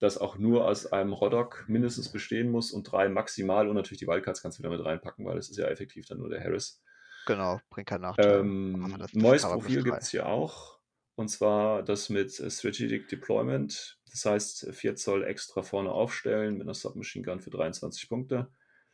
das 0.00 0.18
auch 0.18 0.38
nur 0.38 0.66
aus 0.66 0.90
einem 0.92 1.12
Rodok 1.12 1.64
mindestens 1.68 2.10
bestehen 2.10 2.50
muss 2.50 2.72
und 2.72 2.90
drei 2.90 3.08
maximal, 3.08 3.68
und 3.68 3.76
natürlich 3.76 4.00
die 4.00 4.06
Wildcards 4.06 4.42
kannst 4.42 4.58
du 4.58 4.62
wieder 4.62 4.70
mit 4.76 4.84
reinpacken, 4.84 5.24
weil 5.26 5.36
das 5.36 5.50
ist 5.50 5.58
ja 5.58 5.66
effektiv 5.66 6.06
dann 6.06 6.18
nur 6.18 6.30
der 6.30 6.42
Harris. 6.42 6.82
Genau, 7.26 7.60
bringt 7.68 7.88
keinen 7.88 8.00
Nachteil. 8.00 8.40
Ähm, 8.40 8.98
neues 9.12 9.42
Profil 9.42 9.84
gibt 9.84 9.98
es 9.98 10.10
hier 10.10 10.26
auch. 10.26 10.80
Und 11.16 11.28
zwar 11.28 11.82
das 11.82 12.08
mit 12.08 12.40
äh, 12.40 12.50
Strategic 12.50 13.08
Deployment. 13.08 13.98
Das 14.10 14.24
heißt, 14.24 14.68
4 14.72 14.96
Zoll 14.96 15.24
extra 15.24 15.62
vorne 15.62 15.92
aufstellen 15.92 16.54
mit 16.54 16.62
einer 16.62 16.74
Submachine 16.74 17.24
Gun 17.24 17.40
für 17.40 17.50
23 17.50 18.08
Punkte. 18.08 18.50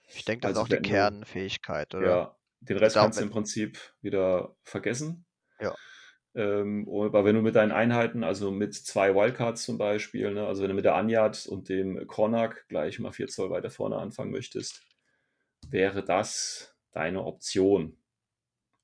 Ich 0.09 0.25
denke, 0.25 0.43
das 0.43 0.57
also 0.57 0.63
ist 0.63 0.65
auch 0.65 0.83
die 0.83 0.89
Kernfähigkeit, 0.89 1.95
oder? 1.95 2.09
Ja, 2.09 2.37
den 2.61 2.79
Rest 2.79 2.97
kannst 2.97 3.21
du 3.21 3.23
im 3.23 3.31
Prinzip 3.31 3.79
wieder 4.01 4.57
vergessen. 4.65 5.25
Ja. 5.61 5.75
Ähm, 6.37 6.89
aber 6.89 7.25
wenn 7.25 7.35
du 7.35 7.43
mit 7.43 7.57
deinen 7.57 7.73
Einheiten, 7.73 8.23
also 8.23 8.51
mit 8.53 8.75
zwei 8.75 9.15
Wildcards 9.15 9.65
zum 9.65 9.79
Beispiel, 9.79 10.35
ne, 10.35 10.47
also 10.47 10.63
wenn 10.63 10.69
du 10.69 10.75
mit 10.77 10.85
der 10.85 10.95
Anyad 10.97 11.47
und 11.47 11.71
dem 11.71 12.07
Kornak 12.07 12.69
gleich 12.69 12.99
mal 13.01 13.13
4 13.13 13.29
Zoll 13.29 13.51
weiter 13.51 13.71
vorne 13.71 13.97
anfangen 13.97 14.33
möchtest, 14.33 14.83
wäre 15.71 16.05
das 16.05 16.77
deine 16.93 17.25
Option. 17.25 17.99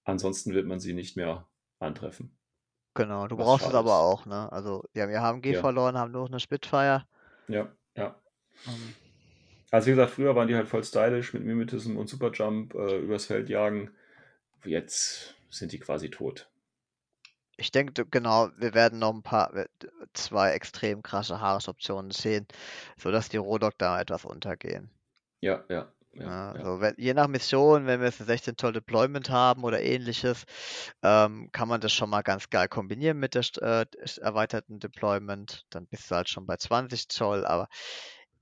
Ansonsten 0.04 0.54
wird 0.54 0.66
man 0.66 0.80
sie 0.80 0.94
nicht 0.94 1.16
mehr 1.16 1.48
antreffen. 1.80 2.38
Genau, 2.94 3.26
du 3.26 3.36
Was 3.36 3.46
brauchst 3.46 3.66
es 3.68 3.74
aber 3.74 3.98
auch, 3.98 4.24
ne? 4.26 4.50
Also, 4.52 4.84
die 4.94 5.02
haben 5.02 5.10
ihr 5.10 5.20
HMG 5.22 5.52
Ja. 5.52 5.60
verloren, 5.60 5.98
haben 5.98 6.12
nur 6.12 6.22
noch 6.22 6.30
eine 6.30 6.40
Spitfire. 6.40 7.06
Ja, 7.48 7.76
ja. 7.96 8.20
Ähm, 8.66 8.94
Also 9.72 9.86
wie 9.88 9.92
gesagt, 9.92 10.12
früher 10.12 10.36
waren 10.36 10.48
die 10.48 10.54
halt 10.54 10.68
voll 10.68 10.84
stylisch 10.84 11.32
mit 11.34 11.44
Mimetism 11.44 11.96
und 11.96 12.08
Superjump 12.08 12.74
äh, 12.74 12.98
übers 12.98 13.26
Feld 13.26 13.48
jagen. 13.48 13.90
Jetzt 14.64 15.36
sind 15.50 15.72
die 15.72 15.80
quasi 15.80 16.10
tot. 16.10 16.51
Ich 17.56 17.70
denke, 17.70 18.04
genau, 18.06 18.50
wir 18.58 18.74
werden 18.74 18.98
noch 18.98 19.14
ein 19.14 19.22
paar, 19.22 19.52
zwei 20.12 20.52
extrem 20.52 21.02
krasse 21.02 21.40
Haaresoptionen 21.40 22.10
sehen, 22.10 22.46
sodass 22.98 23.30
die 23.30 23.38
Rodok 23.38 23.78
da 23.78 23.98
etwas 24.00 24.26
untergehen. 24.26 24.90
Ja, 25.40 25.64
ja. 25.68 25.92
ja, 26.12 26.38
Ja, 26.54 26.54
ja. 26.54 26.72
wenn, 26.80 26.94
je 26.98 27.14
nach 27.14 27.26
Mission, 27.26 27.86
wenn 27.86 28.00
wir 28.00 28.06
jetzt 28.06 28.20
ein 28.20 28.26
16 28.26 28.56
Zoll 28.58 28.72
Deployment 28.74 29.30
haben 29.30 29.64
oder 29.64 29.80
ähnliches, 29.80 30.44
ähm, 31.02 31.48
kann 31.52 31.68
man 31.68 31.80
das 31.80 31.92
schon 31.92 32.10
mal 32.10 32.20
ganz 32.22 32.50
geil 32.50 32.68
kombinieren 32.68 33.18
mit 33.18 33.34
der 33.34 33.42
äh, 33.62 33.86
erweiterten 34.20 34.78
Deployment. 34.78 35.64
Dann 35.70 35.86
bist 35.86 36.10
du 36.10 36.14
halt 36.16 36.28
schon 36.28 36.46
bei 36.46 36.56
20 36.58 37.08
Zoll, 37.08 37.46
aber 37.46 37.66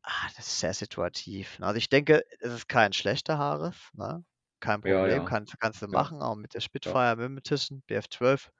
ah, 0.02 0.26
das 0.36 0.48
ist 0.48 0.60
sehr 0.60 0.74
situativ. 0.74 1.58
ne? 1.60 1.66
Also 1.66 1.78
ich 1.78 1.88
denke, 1.88 2.24
es 2.40 2.52
ist 2.52 2.68
kein 2.68 2.92
schlechter 2.92 3.38
Haares, 3.38 3.76
ne? 3.94 4.24
Kein 4.60 4.82
Ja, 4.82 5.06
Problem, 5.06 5.24
ja. 5.24 5.24
kannst, 5.24 5.58
kannst 5.60 5.80
du 5.82 5.88
Ja. 5.92 6.00
machen, 6.00 6.20
auch 6.22 6.34
mit 6.36 6.54
der 6.54 6.60
Spitfire 6.60 7.16
Mimetism, 7.16 7.78
BF12. 7.86 8.50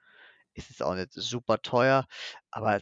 Ist 0.54 0.70
es 0.70 0.82
auch 0.82 0.94
nicht 0.94 1.12
super 1.12 1.60
teuer, 1.62 2.06
aber 2.50 2.80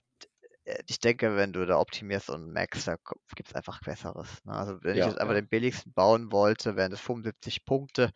äh, 0.64 0.82
ich 0.88 1.00
denke, 1.00 1.36
wenn 1.36 1.52
du 1.52 1.66
da 1.66 1.78
optimierst 1.78 2.30
und 2.30 2.52
Max, 2.52 2.84
da 2.84 2.96
gibt 3.36 3.48
es 3.50 3.54
einfach 3.54 3.80
Besseres. 3.82 4.44
Ne? 4.44 4.52
Also 4.54 4.78
wenn 4.82 4.96
ich 4.98 5.00
Ja, 5.00 5.06
jetzt 5.06 5.20
einfach 5.20 5.34
ja. 5.34 5.40
den 5.40 5.48
billigsten 5.48 5.92
bauen 5.92 6.32
wollte, 6.32 6.76
wären 6.76 6.90
das 6.90 7.00
75 7.00 7.64
Punkte. 7.64 8.10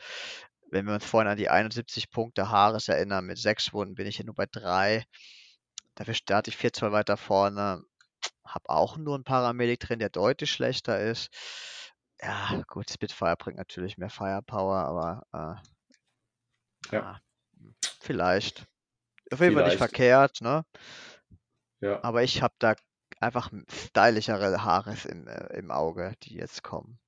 Wenn 0.70 0.86
wir 0.86 0.94
uns 0.94 1.04
vorhin 1.04 1.30
an 1.30 1.36
die 1.38 1.50
71 1.50 2.10
Punkte 2.10 2.50
Haares 2.50 2.88
erinnern, 2.88 3.26
mit 3.26 3.38
sechs 3.38 3.72
Wunden 3.72 3.94
bin 3.94 4.06
ich 4.06 4.16
hier 4.16 4.26
nur 4.26 4.34
bei 4.34 4.46
drei. 4.46 5.04
Dafür 5.94 6.14
starte 6.14 6.50
ich 6.50 6.56
vier 6.58 6.72
Zoll 6.72 6.92
weiter 6.92 7.16
vorne. 7.16 7.82
Hab 8.44 8.68
auch 8.68 8.96
nur 8.98 9.14
einen 9.16 9.24
Paramedic 9.24 9.80
drin, 9.80 9.98
der 10.00 10.10
deutlich 10.10 10.50
schlechter 10.52 11.00
ist. 11.00 11.30
Ja, 12.22 12.62
gut, 12.68 12.88
Spitfire 12.90 13.36
bringt 13.36 13.58
natürlich 13.58 13.98
mehr 13.98 14.08
Firepower, 14.10 14.76
aber 15.32 15.60
äh, 16.92 16.92
Ja. 16.92 16.98
ja, 16.98 17.20
vielleicht. 18.00 18.66
Auf 19.32 19.40
jeden 19.40 19.54
Fall 19.54 19.64
nicht 19.64 19.78
verkehrt, 19.78 20.40
ne? 20.40 20.64
Ja. 21.80 22.02
Aber 22.02 22.22
ich 22.22 22.42
habe 22.42 22.54
da 22.58 22.74
einfach 23.20 23.50
stylischere 23.70 24.64
Haares 24.64 25.04
im, 25.04 25.26
äh, 25.26 25.56
im 25.56 25.70
Auge, 25.70 26.12
die 26.22 26.36
jetzt 26.36 26.62
kommen. 26.62 26.98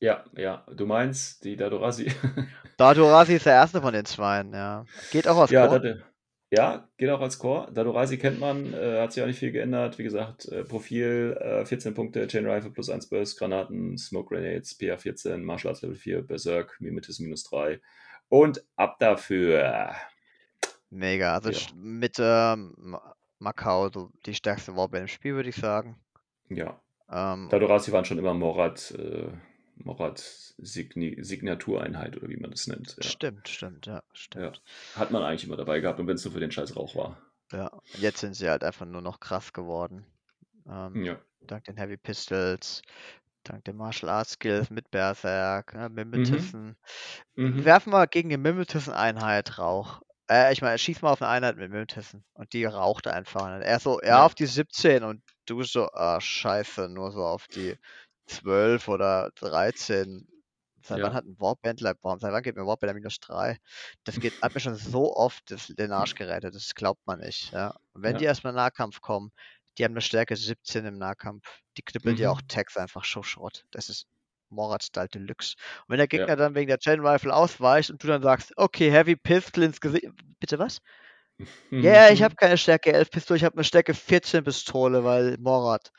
Ja, 0.00 0.24
ja. 0.36 0.66
Du 0.74 0.86
meinst 0.86 1.44
die 1.44 1.56
Dadorasi? 1.56 2.12
Dadorasi 2.76 3.36
ist 3.36 3.46
der 3.46 3.54
erste 3.54 3.80
von 3.80 3.92
den 3.92 4.04
zweien, 4.04 4.52
ja. 4.52 4.84
Geht 5.10 5.28
auch 5.28 5.36
aus 5.36 5.50
ja, 5.50 5.66
Core. 5.66 5.80
Dade- 5.80 6.04
ja, 6.50 6.88
geht 6.96 7.10
auch 7.10 7.20
als 7.20 7.38
Core. 7.38 7.72
Dadorasi 7.72 8.18
kennt 8.18 8.38
man, 8.38 8.72
äh, 8.74 9.00
hat 9.00 9.12
sich 9.12 9.22
auch 9.22 9.26
nicht 9.26 9.38
viel 9.38 9.50
geändert. 9.50 9.98
Wie 9.98 10.04
gesagt, 10.04 10.46
äh, 10.46 10.62
Profil 10.62 11.36
äh, 11.40 11.64
14 11.64 11.94
Punkte, 11.94 12.26
Chain 12.28 12.46
Rifle 12.46 12.70
plus 12.70 12.90
1 12.90 13.08
Burst, 13.08 13.38
Granaten, 13.38 13.98
Smoke 13.98 14.34
Grenades, 14.34 14.76
PA 14.76 14.96
14, 14.96 15.42
Martial 15.42 15.70
Arts 15.72 15.82
Level 15.82 15.96
4, 15.96 16.22
Berserk, 16.22 16.76
Mimetism 16.80 17.24
minus 17.24 17.44
3. 17.44 17.80
Und 18.28 18.64
ab 18.76 18.98
dafür. 19.00 19.94
Mega. 20.94 21.34
Also 21.34 21.50
Ja. 21.50 21.58
mit 21.74 22.16
ähm, 22.20 22.74
Ma- 22.76 23.14
Macau 23.38 23.90
so 23.90 24.10
die 24.26 24.34
stärkste 24.34 24.76
Warband 24.76 25.02
im 25.02 25.08
Spiel, 25.08 25.34
würde 25.34 25.48
ich 25.48 25.56
sagen. 25.56 25.96
Ja, 26.48 26.80
Ähm, 27.10 27.48
Dadorasi 27.50 27.92
waren 27.92 28.04
schon 28.04 28.18
immer 28.18 28.32
Morat, 28.34 28.90
äh, 28.92 29.28
Morat 29.76 30.18
Signi 30.56 31.16
Signatureinheit 31.22 32.16
oder 32.16 32.28
wie 32.28 32.36
man 32.36 32.50
das 32.52 32.66
nennt. 32.66 32.96
Ja. 32.96 33.02
Stimmt, 33.02 33.48
stimmt, 33.48 33.86
ja, 33.86 34.02
stimmt. 34.12 34.62
Hat 34.94 35.10
man 35.10 35.22
eigentlich 35.22 35.44
immer 35.44 35.56
dabei 35.56 35.80
gehabt 35.80 35.98
und 36.00 36.06
wenn 36.06 36.14
es 36.14 36.24
nur 36.24 36.32
für 36.32 36.40
den 36.40 36.52
scheiß 36.52 36.76
Rauch 36.76 36.94
war. 36.94 37.18
Ja. 37.52 37.70
Jetzt 37.98 38.20
sind 38.20 38.34
sie 38.34 38.48
halt 38.48 38.64
einfach 38.64 38.86
nur 38.86 39.02
noch 39.02 39.20
krass 39.20 39.52
geworden. 39.52 40.06
Ähm, 40.66 41.04
Ja. 41.04 41.18
Dank 41.46 41.64
den 41.64 41.76
Heavy 41.76 41.98
Pistols, 41.98 42.80
dank 43.42 43.64
den 43.64 43.76
Martial 43.76 44.08
Arts 44.10 44.32
Skills 44.32 44.70
mit 44.70 44.90
Berserk, 44.90 45.74
ne, 45.74 45.90
Mimetissen. 45.90 46.76
Mhm. 47.34 47.64
Werfen 47.66 47.92
wir 47.92 48.06
gegen 48.06 48.30
die 48.30 48.38
Mimetissen-Einheit 48.38 49.58
Rauch. 49.58 50.00
Äh, 50.30 50.52
ich 50.52 50.62
meine, 50.62 50.78
schieß 50.78 51.02
mal 51.02 51.12
auf 51.12 51.22
eine 51.22 51.30
Einheit 51.30 51.56
mit 51.56 51.70
Mimetissen. 51.70 52.24
Und 52.34 52.52
die 52.52 52.64
raucht 52.64 53.06
einfach. 53.06 53.42
Und 53.56 53.62
er 53.62 53.80
so, 53.80 54.00
ja, 54.02 54.20
Ja. 54.20 54.24
auf 54.24 54.34
die 54.34 54.46
17 54.46 55.04
und 55.04 55.22
du 55.46 55.62
so, 55.64 55.88
ah, 55.92 56.20
scheiße, 56.20 56.88
nur 56.88 57.12
so 57.12 57.24
auf 57.24 57.46
die 57.48 57.76
12 58.26 58.88
oder 58.88 59.30
13. 59.34 60.26
Seit 60.82 61.00
Ja. 61.00 61.02
wann 61.02 61.14
hat 61.14 61.24
ein 61.24 61.38
Warbandler, 61.40 61.94
warum, 62.02 62.18
seit 62.20 62.32
wann 62.32 62.42
geht 62.42 62.56
mir 62.56 62.66
Warbandler 62.66 62.94
minus 62.94 63.18
3? 63.20 63.58
Das 64.04 64.18
geht, 64.18 64.36
hat 64.42 64.54
mir 64.54 64.60
schon 64.60 64.74
so 64.76 65.14
oft 65.16 65.50
das, 65.50 65.68
den 65.68 65.92
Arsch 65.92 66.14
gerettet, 66.14 66.54
das 66.54 66.74
glaubt 66.74 67.06
man 67.06 67.20
nicht. 67.20 67.52
Ja. 67.52 67.74
Und 67.94 68.02
wenn 68.02 68.16
Ja. 68.16 68.18
die 68.18 68.24
erstmal 68.24 68.52
in 68.52 68.56
Nahkampf 68.56 69.00
kommen, 69.00 69.30
die 69.78 69.84
haben 69.84 69.92
eine 69.92 70.00
Stärke 70.02 70.36
17 70.36 70.84
im 70.86 70.98
Nahkampf. 70.98 71.60
Die 71.78 71.82
knüppeln 71.82 72.16
dir 72.16 72.30
Mhm. 72.30 72.32
auch 72.32 72.40
Tags 72.48 72.76
einfach 72.76 73.04
Schussschrott. 73.04 73.64
Das 73.70 73.88
ist 73.88 74.06
Morat-Style 74.50 75.08
Deluxe. 75.08 75.54
Und 75.82 75.92
wenn 75.92 75.98
der 75.98 76.08
Gegner 76.08 76.32
Ja. 76.32 76.36
dann 76.36 76.54
wegen 76.54 76.68
der 76.68 76.78
Chain 76.78 77.00
Rifle 77.06 77.34
ausweicht 77.34 77.90
und 77.90 78.02
du 78.02 78.08
dann 78.08 78.22
sagst, 78.22 78.52
okay, 78.56 78.90
Heavy 78.90 79.16
Pistol 79.16 79.64
ins 79.64 79.80
Gesicht. 79.80 80.06
Bitte 80.40 80.58
was? 80.58 80.80
Ja, 81.80 82.08
ich 82.10 82.20
Mhm. 82.20 82.24
habe 82.24 82.34
keine 82.36 82.56
Stärke 82.56 82.92
11 82.92 83.10
Pistole, 83.10 83.36
ich 83.38 83.44
habe 83.44 83.56
eine 83.56 83.64
Stärke 83.64 83.94
14 83.94 84.44
Pistole, 84.44 85.04
weil 85.04 85.36
Morat. 85.38 85.92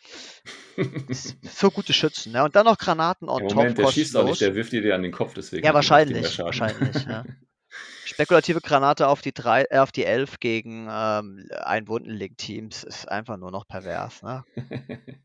so 1.44 1.72
gute 1.72 1.94
Schützen, 1.94 2.32
ne? 2.32 2.44
Und 2.44 2.56
dann 2.56 2.66
noch 2.66 2.78
Granaten 2.78 3.30
on 3.30 3.48
top, 3.48 3.54
Moment, 3.54 3.78
der 3.78 3.86
schießt 3.86 4.16
auch 4.16 4.22
kostenlos. 4.22 4.30
nicht, 4.30 4.42
der 4.42 4.56
wirft 4.56 4.72
dir 4.72 4.82
die 4.82 4.92
an 4.94 5.04
den 5.04 5.12
Kopf, 5.12 5.34
deswegen. 5.34 5.66
Ja, 5.66 5.74
wahrscheinlich, 5.74 6.40
wahrscheinlich, 6.40 7.06
ja. 7.06 7.26
Spekulative 8.06 8.62
Granate 8.62 9.08
auf 9.08 9.22
die 9.22 9.34
drei, 9.34 9.66
äh, 9.70 9.80
auf 9.80 9.92
die 9.92 10.06
11 10.06 10.40
gegen 10.40 10.88
ähm, 10.90 11.48
ein 11.64 11.88
Wundenlink-Teams 11.88 12.84
ist 12.84 13.10
einfach 13.10 13.38
nur 13.38 13.52
noch 13.52 13.68
pervers, 13.68 14.22
ne? 14.24 14.46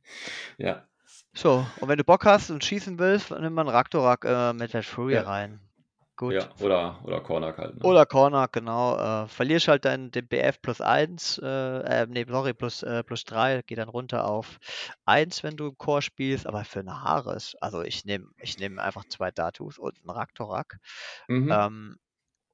ja, 0.58 0.86
So, 1.32 1.64
und 1.80 1.88
wenn 1.88 1.98
du 1.98 2.04
Bock 2.04 2.24
hast 2.26 2.50
und 2.50 2.64
schießen 2.64 2.98
willst, 2.98 3.30
nimm 3.30 3.54
mal 3.54 3.62
einen 3.62 3.70
Raktorak 3.70 4.24
äh, 4.24 4.52
mit 4.52 4.74
der 4.74 4.82
Fury 4.82 5.14
Ja. 5.14 5.22
rein. 5.22 5.60
Gut. 6.16 6.34
ja, 6.34 6.50
oder, 6.60 7.00
oder 7.04 7.20
Corner 7.22 7.56
halt. 7.56 7.76
Ne? 7.76 7.84
Oder 7.84 8.04
Corner, 8.04 8.46
genau. 8.48 8.98
Äh, 8.98 9.26
verlierst 9.28 9.68
halt 9.68 9.86
dann 9.86 10.10
den 10.10 10.28
BF 10.28 10.60
plus 10.60 10.82
1, 10.82 11.38
äh, 11.42 11.46
äh, 11.46 12.06
nee, 12.06 12.26
sorry, 12.28 12.52
plus, 12.52 12.82
äh, 12.82 13.02
plus 13.02 13.24
3, 13.24 13.62
geht 13.62 13.78
dann 13.78 13.88
runter 13.88 14.26
auf 14.26 14.58
1, 15.06 15.42
wenn 15.44 15.56
du 15.56 15.68
im 15.68 15.78
Core 15.78 16.02
spielst, 16.02 16.46
aber 16.46 16.64
für 16.64 16.80
eine 16.80 17.02
Haares, 17.02 17.54
also 17.62 17.80
ich 17.82 18.04
nehme 18.04 18.26
ich 18.42 18.58
nehm 18.58 18.78
einfach 18.78 19.04
zwei 19.08 19.30
Datus 19.30 19.78
und 19.78 19.96
einen 20.02 20.10
Raktorak. 20.10 20.78
Mhm. 21.28 21.50
Ähm, 21.50 21.96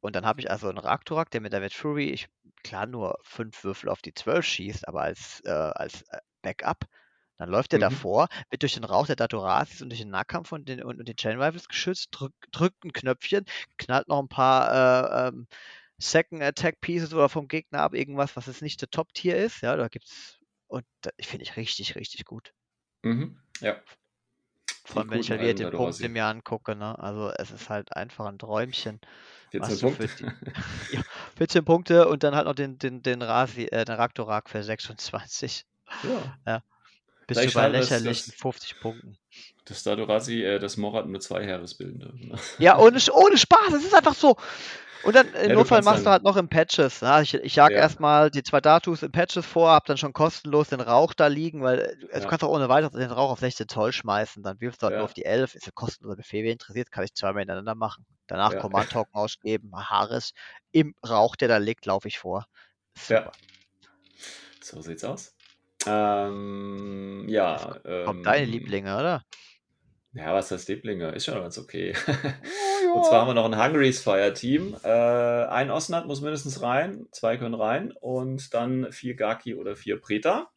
und 0.00 0.14
dann 0.14 0.26
habe 0.26 0.40
ich 0.40 0.50
also 0.50 0.68
einen 0.68 0.78
Raktorak, 0.78 1.30
der 1.32 1.40
mit 1.40 1.52
der 1.52 1.68
Fury, 1.70 2.10
ich 2.10 2.28
klar 2.62 2.86
nur 2.86 3.18
5 3.24 3.64
Würfel 3.64 3.88
auf 3.88 4.02
die 4.02 4.14
12 4.14 4.44
schießt, 4.44 4.86
aber 4.86 5.02
als, 5.02 5.40
äh, 5.44 5.50
als 5.50 6.02
äh, 6.10 6.18
Backup. 6.42 6.84
Dann 7.38 7.48
läuft 7.50 7.72
der 7.72 7.78
Mhm. 7.78 7.82
davor, 7.82 8.28
wird 8.50 8.62
durch 8.62 8.74
den 8.74 8.84
Rauch 8.84 9.06
der 9.06 9.16
Datorasis 9.16 9.82
und 9.82 9.90
durch 9.90 10.00
den 10.00 10.10
Nahkampf 10.10 10.52
und 10.52 10.68
den, 10.68 10.82
und, 10.82 10.98
und 10.98 11.06
den 11.06 11.16
Chain 11.16 11.40
Rifles 11.40 11.68
geschützt, 11.68 12.08
drück, 12.10 12.32
drückt 12.52 12.84
ein 12.84 12.92
Knöpfchen, 12.92 13.44
knallt 13.78 14.08
noch 14.08 14.20
ein 14.20 14.28
paar 14.28 15.26
äh, 15.26 15.28
ähm, 15.28 15.46
Second 15.98 16.42
Attack 16.42 16.80
Pieces 16.80 17.14
oder 17.14 17.28
vom 17.28 17.48
Gegner 17.48 17.80
ab, 17.80 17.94
irgendwas, 17.94 18.36
was 18.36 18.46
jetzt 18.46 18.62
nicht 18.62 18.80
der 18.80 18.90
Top-Tier 18.90 19.36
ist. 19.36 19.62
Ja, 19.62 19.76
da 19.76 19.88
gibt's. 19.88 20.38
Und 20.68 20.84
da 21.02 21.10
finde 21.20 21.44
ich 21.44 21.56
richtig, 21.56 21.94
richtig 21.94 22.24
gut. 22.24 22.52
Mhm. 23.02 23.40
Ja. 23.60 23.76
Vor 24.84 25.02
allem, 25.02 25.10
wenn 25.10 25.20
ich 25.20 25.30
halt 25.30 25.40
wieder 25.40 25.54
den. 25.54 25.70
Punkt 25.70 26.00
mir 26.00 26.26
angucke, 26.26 26.76
ne? 26.76 26.98
Also 26.98 27.30
es 27.30 27.50
ist 27.50 27.68
halt 27.70 27.96
einfach 27.96 28.26
ein 28.26 28.38
Träumchen. 28.38 29.00
14 29.50 29.60
was 29.60 29.78
du 29.78 29.90
für 29.90 30.08
Punkte. 30.08 30.52
Ja, 30.92 31.02
14 31.36 31.64
Punkte 31.64 32.08
und 32.08 32.22
dann 32.22 32.34
halt 32.34 32.46
noch 32.46 32.54
den, 32.54 32.78
den, 32.78 33.02
den, 33.02 33.22
Rasi, 33.22 33.64
äh, 33.64 33.84
den 33.84 33.96
Raktorak 33.96 34.48
für 34.48 34.62
26. 34.62 35.64
ja. 36.46 36.62
Bist 37.26 37.40
Gleich 37.40 37.52
du 37.52 37.58
bei 37.58 37.68
dass 37.70 37.90
lächerlichen 37.90 38.30
das- 38.32 38.40
50 38.40 38.80
Punkten. 38.80 39.18
Das 39.64 39.82
Dadorasi, 39.82 40.44
äh, 40.44 40.58
das 40.60 40.76
Morat 40.76 41.06
nur 41.06 41.20
zwei 41.20 41.44
Heeres 41.44 41.76
bilden 41.76 41.98
darf. 42.00 42.14
Ne? 42.14 42.38
Ja, 42.58 42.78
ohne, 42.78 42.98
ohne 43.12 43.36
Spaß, 43.36 43.72
es 43.76 43.84
ist 43.84 43.94
einfach 43.94 44.14
so. 44.14 44.36
Und 45.02 45.14
dann 45.14 45.26
im 45.28 45.34
Ja, 45.34 45.48
du 45.48 45.54
Notfall 45.54 45.82
machst 45.82 46.06
du 46.06 46.10
halt 46.10 46.22
noch 46.22 46.36
im 46.36 46.48
Patches. 46.48 47.00
Ja, 47.00 47.20
ich, 47.20 47.34
ich 47.34 47.56
jag 47.56 47.70
Ja. 47.70 47.76
erstmal 47.78 48.30
die 48.30 48.42
zwei 48.42 48.60
Datus 48.60 49.02
im 49.02 49.12
Patches 49.12 49.44
vor, 49.44 49.70
hab 49.70 49.84
dann 49.86 49.98
schon 49.98 50.12
kostenlos 50.12 50.68
den 50.68 50.80
Rauch 50.80 51.14
da 51.14 51.26
liegen, 51.26 51.62
weil 51.62 51.80
äh, 51.80 51.96
du 51.96 52.06
Ja. 52.22 52.28
kannst 52.28 52.42
auch 52.44 52.48
ohne 52.50 52.68
weiteres 52.68 52.92
den 52.92 53.10
Rauch 53.10 53.30
auf 53.30 53.40
16 53.40 53.68
Zoll 53.68 53.92
schmeißen. 53.92 54.42
Dann 54.42 54.60
wirfst 54.60 54.82
du 54.82 54.86
halt 54.86 54.96
nur 54.96 55.04
auf 55.04 55.14
die 55.14 55.24
11, 55.24 55.54
ist 55.54 55.66
ja 55.66 55.72
kostenloser 55.74 56.16
Befehl, 56.16 56.44
wer 56.44 56.52
interessiert, 56.52 56.90
kann 56.90 57.04
ich 57.04 57.12
zweimal 57.14 57.40
hintereinander 57.42 57.74
machen. 57.74 58.06
Danach 58.28 58.52
Ja. 58.54 58.60
Command-Token 58.60 59.14
ausgeben, 59.14 59.72
Haares, 59.74 60.32
im 60.72 60.94
Rauch, 61.08 61.36
der 61.36 61.48
da 61.48 61.58
liegt, 61.58 61.86
laufe 61.86 62.08
ich 62.08 62.18
vor. 62.18 62.46
Ja. 63.08 63.18
Super. 63.18 63.32
So 64.62 64.80
sieht's 64.80 65.04
aus. 65.04 65.35
Ähm, 65.86 67.24
ja. 67.28 67.76
Ähm, 67.84 68.06
Kommt 68.06 68.26
deine 68.26 68.46
Lieblinge, 68.46 68.96
oder? 68.96 69.22
Ja, 70.12 70.32
was 70.32 70.50
heißt 70.50 70.68
Lieblinge? 70.68 71.10
Ist 71.10 71.26
schon 71.26 71.34
ganz 71.34 71.58
okay. 71.58 71.94
Oh, 72.92 72.98
Und 72.98 73.04
zwar 73.06 73.20
haben 73.20 73.28
wir 73.28 73.34
noch 73.34 73.44
ein 73.44 73.62
Hungary's 73.62 74.02
Fire 74.02 74.32
Team. 74.32 74.76
Äh, 74.84 74.88
ein 74.88 75.70
Osnat 75.70 76.06
muss 76.06 76.20
mindestens 76.20 76.62
rein, 76.62 77.06
zwei 77.10 77.36
können 77.36 77.54
rein 77.54 77.92
und 78.00 78.54
dann 78.54 78.92
vier 78.92 79.14
Gaki 79.14 79.54
oder 79.54 79.76
vier 79.76 80.00
Preta. 80.00 80.50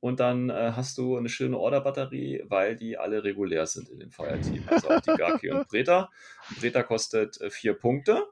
Und 0.00 0.18
dann 0.18 0.50
äh, 0.50 0.72
hast 0.74 0.98
du 0.98 1.16
eine 1.16 1.28
schöne 1.28 1.58
Order-Batterie, 1.58 2.42
weil 2.46 2.74
die 2.74 2.96
alle 2.98 3.22
regulär 3.22 3.66
sind 3.66 3.88
in 3.88 4.00
dem 4.00 4.10
Fire 4.10 4.40
Team. 4.40 4.64
Also 4.66 4.90
auch 4.90 5.00
die 5.00 5.14
Gaki 5.14 5.50
und 5.50 5.68
Preta. 5.68 6.10
Preta 6.58 6.82
kostet 6.82 7.40
äh, 7.40 7.50
vier 7.50 7.74
Punkte. 7.74 8.24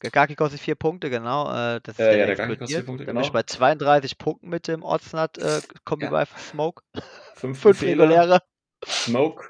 Gaki 0.00 0.34
kostet 0.34 0.60
4 0.60 0.74
Punkte, 0.76 1.10
genau. 1.10 1.50
Äh, 1.52 1.80
das 1.82 1.98
ist 1.98 2.00
Äh, 2.00 2.12
ja 2.12 2.18
ja, 2.18 2.26
der 2.26 2.36
Gaki 2.36 2.56
kostet 2.56 2.78
vier. 2.78 2.86
Punkte, 2.86 3.04
Dann 3.04 3.14
bin 3.16 3.22
ich 3.22 3.28
genau. 3.28 3.38
bei 3.40 3.42
32 3.42 4.18
Punkten 4.18 4.48
mit 4.48 4.66
dem 4.68 4.82
Ortsnut 4.82 5.36
äh, 5.38 5.60
Kombi 5.84 6.06
Ja. 6.06 6.10
Rifle 6.10 6.38
Smoke. 6.40 6.82
Fünf, 7.34 7.58
5 7.62 7.78
Befehle, 7.78 8.02
reguläre. 8.04 8.42
Smoke. 8.86 9.44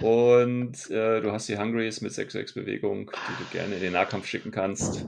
Und 0.00 0.90
äh, 0.90 1.20
du 1.20 1.32
hast 1.32 1.48
die 1.48 1.58
Hungaries 1.58 2.00
mit 2.00 2.12
6-6 2.12 2.54
Bewegung, 2.54 3.10
die 3.10 3.44
du 3.44 3.50
gerne 3.50 3.74
in 3.74 3.80
den 3.80 3.92
Nahkampf 3.92 4.26
schicken 4.26 4.50
kannst. 4.52 5.04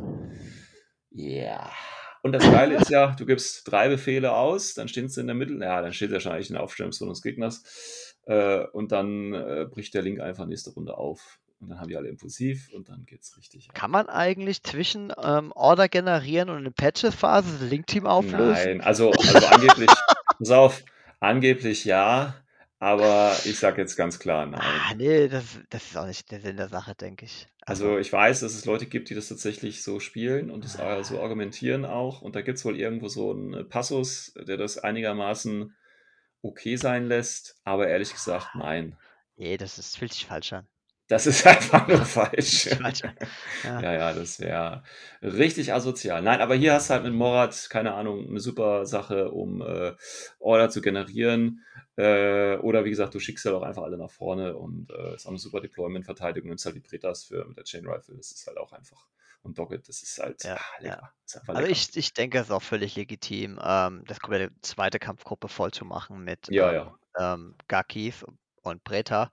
Ja. 1.11 1.71
Und 2.23 2.33
das 2.33 2.43
Geile 2.45 2.77
ist 2.77 2.91
ja, 2.91 3.15
du 3.15 3.27
gibst 3.27 3.71
drei 3.71 3.89
Befehle 3.89 4.33
aus, 4.33 4.75
dann 4.75 4.89
stehen 4.89 5.09
sie 5.09 5.21
in 5.21 5.27
der 5.27 5.37
Mitte, 5.37 5.55
ja, 5.61 5.83
dann 5.83 5.93
steht 5.93 6.11
wahrscheinlich 6.11 6.49
in 6.49 6.55
der 6.55 6.63
Aufstellungsrunde 6.63 7.13
des 7.13 7.23
Gegners. 7.23 8.17
Äh, 8.27 8.65
und 8.73 8.93
dann 8.93 9.35
äh, 9.35 9.67
bricht 9.71 9.95
der 9.95 10.03
Link 10.03 10.21
einfach 10.21 10.47
nächste 10.47 10.71
Runde 10.71 10.97
auf. 10.97 11.39
Und 11.61 11.69
dann 11.71 11.81
haben 11.81 11.89
die 11.89 11.97
alle 11.97 12.09
impulsiv 12.09 12.71
und 12.75 12.89
dann 12.89 13.07
geht's 13.07 13.37
richtig. 13.37 13.69
ab. 13.71 13.75
Kann 13.75 13.91
man 13.91 14.09
eigentlich 14.09 14.63
zwischen 14.63 15.13
ähm, 15.23 15.53
Order 15.53 15.89
generieren 15.89 16.51
und 16.51 16.67
in 16.67 16.73
Patches-Phase 16.73 17.59
das 17.59 17.71
Link-Team 17.71 18.07
auflösen? 18.07 18.53
Nein, 18.53 18.81
also, 18.81 19.13
also 19.13 19.47
angeblich, 19.47 19.91
pass 20.39 20.51
auf, 20.51 20.85
angeblich 21.21 21.85
ja, 21.85 22.35
Aber 22.85 23.35
ich 23.47 23.59
sage 23.59 23.81
jetzt 23.81 23.97
ganz 23.97 24.19
klar 24.19 24.45
nein. 24.45 24.61
Ah, 24.61 24.95
nee, 24.95 25.29
das, 25.29 25.59
das 25.71 25.87
ist 25.87 25.97
auch 25.97 26.07
nicht 26.07 26.31
der 26.31 26.41
Sinn 26.41 26.59
der 26.59 26.69
Sache, 26.69 26.95
denke 26.95 27.25
ich. 27.25 27.49
Also 27.63 27.97
ich 27.97 28.13
weiß, 28.13 28.41
dass 28.41 28.55
es 28.55 28.67
Leute 28.67 28.85
gibt, 28.85 29.09
die 29.09 29.15
das 29.15 29.29
tatsächlich 29.29 29.83
so 29.83 30.01
spielen 30.01 30.51
und 30.51 30.67
das 30.67 30.79
äh, 30.79 31.03
so 31.03 31.19
argumentieren 31.23 31.87
auch. 31.87 32.21
Und 32.21 32.37
da 32.37 32.43
gibt 32.43 32.59
es 32.59 32.65
wohl 32.67 32.79
irgendwo 32.79 33.09
so 33.09 33.31
einen 33.31 33.67
Passus, 33.71 34.35
der 34.37 34.59
das 34.59 34.77
einigermaßen 34.77 35.75
okay 36.43 36.77
sein 36.77 37.07
lässt. 37.07 37.57
Aber 37.65 37.89
ehrlich 37.89 38.13
gesagt, 38.13 38.55
nein. 38.55 38.99
nee, 39.37 39.57
das 39.57 39.79
ist, 39.79 39.97
fühlt 39.97 40.13
sich 40.13 40.27
falsch 40.27 40.53
an. 40.53 40.67
Das 41.09 41.27
ist 41.27 41.47
einfach 41.47 41.87
nur 41.87 42.05
falsch. 42.05 42.69
Falsch. 42.81 43.03
Ja. 43.63 43.81
Ja, 43.81 43.93
ja, 43.93 44.13
das 44.13 44.41
wäre 44.41 44.83
richtig 45.23 45.73
asozial. 45.73 46.23
Nein, 46.23 46.41
aber 46.41 46.55
hier 46.55 46.73
hast 46.73 46.89
du 46.89 46.95
halt 46.95 47.05
mit 47.05 47.13
Morat, 47.13 47.69
keine 47.71 47.95
Ahnung, 47.95 48.29
eine 48.29 48.41
super 48.41 48.87
Sache, 48.87 49.31
um 49.31 49.61
äh, 49.61 49.95
Order 50.39 50.71
zu 50.71 50.81
generieren. 50.81 51.63
Äh, 51.97 52.57
oder 52.57 52.85
wie 52.85 52.91
gesagt, 52.91 53.15
du 53.15 53.21
schickst 53.21 53.45
halt 53.45 53.55
auch 53.55 53.63
einfach 53.63 53.83
alle 53.83 53.99
nach 53.99 54.11
vorne 54.11 54.57
und 54.57 54.91
äh, 54.91 55.15
ist 55.15 55.27
auch 55.27 55.31
eine 55.31 55.39
super 55.39 55.61
Deployment-Verteidigung. 55.61 56.49
Nimmst 56.49 56.65
halt 56.65 56.77
die 56.77 56.81
Pretas 56.81 57.25
für 57.25 57.45
mit 57.45 57.57
der 57.57 57.65
Chain 57.65 57.87
Rifle. 57.87 58.17
Das 58.17 58.33
ist 58.33 58.47
halt 58.47 58.59
auch 58.59 58.73
einfach. 58.73 59.07
Und 59.43 59.59
Doggett, 59.59 59.87
das 59.89 60.03
ist 60.03 60.19
halt 60.19 60.43
Ja, 60.43 60.57
ah, 60.57 60.81
lecker. 60.81 61.13
Ist 61.27 61.37
einfach 61.37 61.55
Also 61.55 61.69
ich, 61.71 61.95
ich 61.97 62.15
denke, 62.15 62.39
es 62.39 62.47
ist 62.47 62.51
auch 62.51 62.63
völlig 62.63 62.97
legitim, 62.97 63.61
ähm, 63.63 64.03
das 64.07 64.19
komplette 64.21 64.55
zweite 64.63 64.99
Kampfgruppe 64.99 65.49
voll 65.49 65.71
zu 65.71 65.85
machen 65.85 66.25
mit 66.25 66.49
Ja, 66.49 66.71
ähm, 66.73 66.75
ja. 67.19 67.35
ähm, 67.35 67.55
Gakis 67.69 68.25
und 68.71 68.85
Breta 68.85 69.31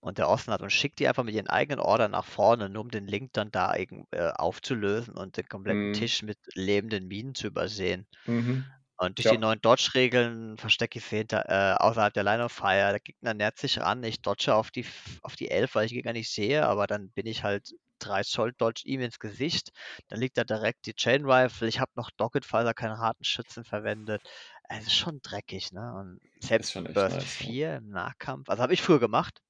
und 0.00 0.18
der 0.18 0.28
Osten 0.28 0.52
hat 0.52 0.62
und 0.62 0.70
schickt 0.70 0.98
die 0.98 1.08
einfach 1.08 1.24
mit 1.24 1.34
ihren 1.34 1.48
eigenen 1.48 1.80
Order 1.80 2.08
nach 2.08 2.24
vorne, 2.24 2.68
nur 2.68 2.82
um 2.82 2.90
den 2.90 3.06
Link 3.06 3.32
dann 3.32 3.50
da 3.50 3.74
äh, 3.76 3.96
aufzulösen 4.34 5.14
und 5.16 5.36
den 5.36 5.48
kompletten 5.48 5.90
Mhm. 5.90 5.92
Tisch 5.92 6.22
mit 6.22 6.38
lebenden 6.54 7.06
Minen 7.08 7.34
zu 7.34 7.46
übersehen. 7.48 8.06
Mhm. 8.26 8.74
Und 8.96 9.18
durch 9.18 9.26
Ja. 9.26 9.32
die 9.32 9.38
neuen 9.38 9.60
Dodge-Regeln 9.60 10.56
verstecke 10.56 10.98
ich 11.00 11.04
sie 11.04 11.16
hinter, 11.18 11.48
äh, 11.48 11.74
außerhalb 11.82 12.14
der 12.14 12.22
Line 12.22 12.44
of 12.44 12.52
Fire. 12.52 12.90
Der 12.90 13.00
Gegner 13.00 13.34
nähert 13.34 13.58
sich 13.58 13.80
ran, 13.80 14.02
ich 14.04 14.22
dodge 14.22 14.54
auf 14.54 14.70
die, 14.70 14.86
auf 15.22 15.34
die 15.36 15.50
11, 15.50 15.74
weil 15.74 15.86
ich 15.86 15.92
Gegner 15.92 16.12
nicht 16.12 16.30
sehe, 16.30 16.64
aber 16.66 16.86
dann 16.86 17.10
bin 17.10 17.26
ich 17.26 17.42
halt 17.42 17.70
3 17.98 18.22
Zoll 18.22 18.52
Dodge 18.56 18.82
ihm 18.84 19.00
ins 19.00 19.18
Gesicht. 19.18 19.70
Dann 20.08 20.20
liegt 20.20 20.36
da 20.38 20.44
direkt 20.44 20.86
die 20.86 20.94
Chain 20.94 21.24
Rifle. 21.24 21.66
Ich 21.68 21.80
habe 21.80 21.90
noch 21.96 22.10
Docket, 22.16 22.44
falls 22.44 22.66
er 22.66 22.74
keinen 22.74 22.98
harten 22.98 23.24
Schützen 23.24 23.64
verwendet. 23.64 24.22
Es 24.68 24.86
ist 24.86 24.94
schon 24.96 25.20
dreckig, 25.22 25.72
ne? 25.72 25.94
Und 25.94 26.20
selbst 26.40 26.74
Burst 26.92 27.22
nice, 27.22 27.40
ja. 27.40 27.54
4 27.54 27.76
im 27.76 27.90
Nahkampf, 27.90 28.48
also 28.48 28.62
habe 28.62 28.72
ich 28.74 28.82
früher 28.82 29.00
gemacht, 29.00 29.40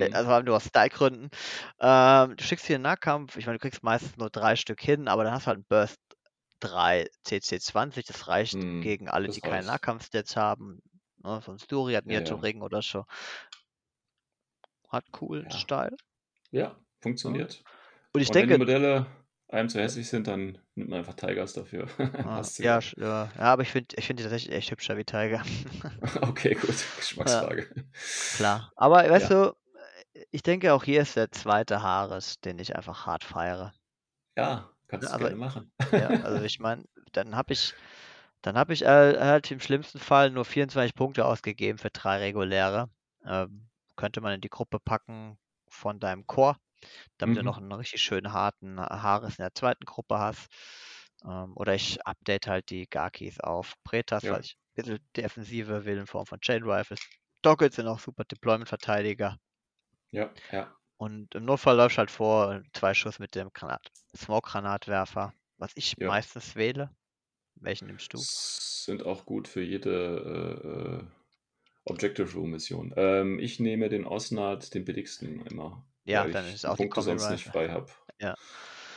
äh, 0.00 0.08
Mhm. 0.08 0.12
also 0.12 0.40
nur 0.42 0.56
aus 0.56 0.66
Style-Gründen. 0.66 1.30
Ähm, 1.80 2.36
du 2.36 2.44
schickst 2.44 2.66
hier 2.66 2.76
einen 2.76 2.84
Nahkampf, 2.84 3.36
ich 3.36 3.46
meine, 3.46 3.58
du 3.58 3.62
kriegst 3.62 3.82
meistens 3.84 4.16
nur 4.18 4.30
drei 4.30 4.56
Stück 4.56 4.82
hin, 4.82 5.08
aber 5.08 5.24
dann 5.24 5.34
hast 5.34 5.44
du 5.44 5.48
halt 5.48 5.58
einen 5.58 5.66
Burst 5.68 5.98
3 6.60 7.08
CC20, 7.24 8.06
das 8.06 8.28
reicht 8.28 8.60
Mhm, 8.60 8.80
gegen 8.80 9.08
alle, 9.08 9.30
die 9.30 9.42
keine 9.42 9.64
reicht. 9.64 9.66
Nahkampfstats 9.66 10.36
haben. 10.36 10.80
Ne, 11.18 11.40
so 11.44 11.52
ein 11.52 11.58
Story 11.58 11.94
hat 11.94 12.06
Ja, 12.06 12.12
mir 12.12 12.24
zu 12.24 12.36
ja. 12.36 12.36
Ring 12.36 12.62
oder 12.62 12.82
so. 12.82 13.04
Hat 14.88 15.12
coolen 15.12 15.50
Ja. 15.50 15.50
Style. 15.50 15.98
Ja, 16.52 16.78
funktioniert. 17.00 17.64
Und 18.14 18.20
ich 18.22 18.30
und 18.30 18.38
wenn 18.38 18.48
die 18.48 18.54
denke, 18.54 18.56
Modelle 18.56 19.06
einem 19.54 19.68
zu 19.68 19.80
hässlich 19.80 20.08
sind, 20.08 20.26
dann 20.26 20.58
nimmt 20.74 20.90
man 20.90 20.98
einfach 21.00 21.14
Tigers 21.14 21.52
dafür. 21.54 21.86
ah, 22.24 22.42
ja, 22.58 22.78
ja, 22.96 22.98
ja, 22.98 23.30
aber 23.38 23.62
ich 23.62 23.70
finde 23.72 23.94
ich 23.96 24.06
find 24.06 24.18
die 24.18 24.22
tatsächlich 24.24 24.54
echt 24.54 24.70
hübscher 24.70 24.96
wie 24.96 25.04
Tiger. 25.04 25.42
Okay, 26.20 26.54
gut. 26.54 26.74
Geschmacksfrage. 26.98 27.66
Klar. 28.36 28.72
Aber 28.76 28.96
weißt 29.08 29.30
Ja. 29.30 29.46
du, 29.46 29.56
ich 30.30 30.42
denke 30.42 30.72
auch 30.74 30.84
hier 30.84 31.00
ist 31.02 31.16
der 31.16 31.30
zweite 31.32 31.82
Haares, 31.82 32.40
den 32.40 32.58
ich 32.58 32.76
einfach 32.76 33.06
hart 33.06 33.24
feiere. 33.24 33.72
Ja, 34.36 34.68
kannst 34.88 35.04
Ja, 35.04 35.10
du 35.10 35.14
aber- 35.16 35.24
gerne 35.30 35.36
machen. 35.40 35.72
Ja, 35.92 36.08
also 36.08 36.42
ich 36.44 36.58
meine, 36.60 36.84
dann 37.12 37.36
habe 37.36 37.52
ich, 37.52 37.74
dann 38.42 38.56
habe 38.58 38.72
ich 38.72 38.82
äh, 38.82 39.18
halt 39.18 39.50
im 39.50 39.60
schlimmsten 39.60 39.98
Fall 39.98 40.30
nur 40.30 40.44
24 40.44 40.94
Punkte 40.94 41.24
ausgegeben 41.24 41.78
für 41.78 41.90
drei 41.90 42.18
reguläre. 42.18 42.90
Ähm, 43.24 43.68
könnte 43.96 44.20
man 44.20 44.34
in 44.34 44.40
die 44.40 44.50
Gruppe 44.50 44.78
packen 44.80 45.38
von 45.68 45.98
deinem 46.00 46.26
Chor, 46.26 46.56
damit 47.18 47.38
du 47.38 47.42
Mhm. 47.42 47.44
noch 47.44 47.58
einen 47.58 47.72
richtig 47.72 48.02
schönen 48.02 48.32
harten 48.32 48.80
Haares 48.80 49.38
in 49.38 49.42
der 49.44 49.54
zweiten 49.54 49.84
Gruppe 49.84 50.18
hast. 50.18 50.48
Ähm, 51.24 51.52
oder 51.56 51.74
ich 51.74 52.06
update 52.06 52.46
halt 52.48 52.70
die 52.70 52.86
Gakis 52.88 53.40
auf 53.40 53.74
Pretas, 53.84 54.30
Ja. 54.30 54.32
weil 54.32 54.42
ich 54.42 54.56
ein 54.56 54.82
bisschen 54.84 55.08
Defensive 55.16 55.84
will 55.84 55.98
in 55.98 56.06
Form 56.06 56.26
von 56.26 56.40
Chain 56.40 56.62
Rifles. 56.64 57.00
Dockets 57.42 57.76
sind 57.76 57.88
auch 57.88 57.98
super 58.00 58.24
Deployment-Verteidiger. 58.24 59.38
Ja, 60.10 60.32
ja. 60.50 60.78
Und 60.96 61.36
im 61.36 61.44
Notfall 61.44 61.76
läufst 61.76 61.98
halt 61.98 62.10
vor, 62.10 62.62
zwei 62.72 62.94
Schuss 62.94 63.20
mit 63.20 63.36
dem 63.36 63.52
Granat 63.52 63.92
Smoke-Granatwerfer, 64.16 65.32
was 65.56 65.70
ich 65.76 65.94
Ja. 65.96 66.04
meistens 66.04 66.56
wähle. 66.56 66.90
Welchen 67.56 67.86
nimmst 67.88 68.14
du? 68.14 68.26
Sind 68.84 69.04
auch 69.04 69.26
gut 69.26 69.48
für 69.48 69.62
jede 69.62 71.02
äh, 71.02 71.02
äh, 71.02 71.04
Objective 71.84 72.32
Room 72.34 72.50
Mission. 72.52 72.94
Ähm, 72.96 73.38
ich 73.40 73.60
nehme 73.60 73.88
den 73.88 74.06
Osnard, 74.06 74.74
den 74.74 74.84
billigsten 74.84 75.46
immer. 75.46 75.84
Ja, 76.06 76.28
dann 76.28 76.52
ist 76.52 76.66
auch 76.66 76.78
die 76.78 76.88
Punkte 76.88 77.02
sonst 77.02 77.30
nicht 77.30 77.44
frei 77.44 77.68
habe. 77.70 77.90
Ja. 78.20 78.36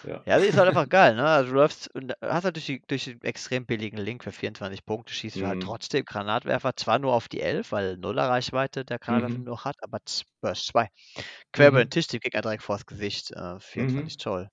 Ja. 0.04 0.28
Ja, 0.28 0.38
ist 0.38 0.58
halt 0.58 0.68
einfach 0.70 0.90
geil, 0.90 1.16
ne? 1.16 1.26
Also 1.28 1.52
du 1.52 1.56
läufst 1.58 1.94
und 1.96 2.14
hast 2.22 2.46
halt 2.46 2.56
durch, 2.58 2.66
die, 2.68 2.82
durch 2.88 3.06
den 3.06 3.22
extrem 3.24 3.66
billigen 3.66 3.98
Link 3.98 4.24
für 4.24 4.32
24 4.34 4.86
Punkte, 4.86 5.14
schießt 5.14 5.42
du 5.42 5.48
halt 5.48 5.60
Mhm. 5.60 5.62
trotzdem 5.62 6.06
Granatwerfer, 6.06 6.76
zwar 6.76 7.00
nur 7.00 7.14
auf 7.14 7.30
die 7.30 7.42
11, 7.42 7.72
weil 7.72 7.98
Nuller 7.98 8.30
Reichweite 8.30 8.86
der 8.86 9.00
Granatwerfer 9.00 9.40
Mhm. 9.40 9.46
nur 9.46 9.64
hat, 9.66 9.78
aber 9.84 10.00
Burst 10.42 10.68
2. 10.68 10.90
Quer 11.54 11.70
über 11.70 11.80
Mhm. 11.80 11.86
den 11.86 11.90
Tisch, 11.92 12.08
den 12.08 12.20
Gegner 12.22 12.42
direkt 12.42 12.64
vors 12.64 12.86
Gesicht, 12.88 13.32
äh, 13.32 13.60
24 13.60 14.18
Zoll. 14.20 14.50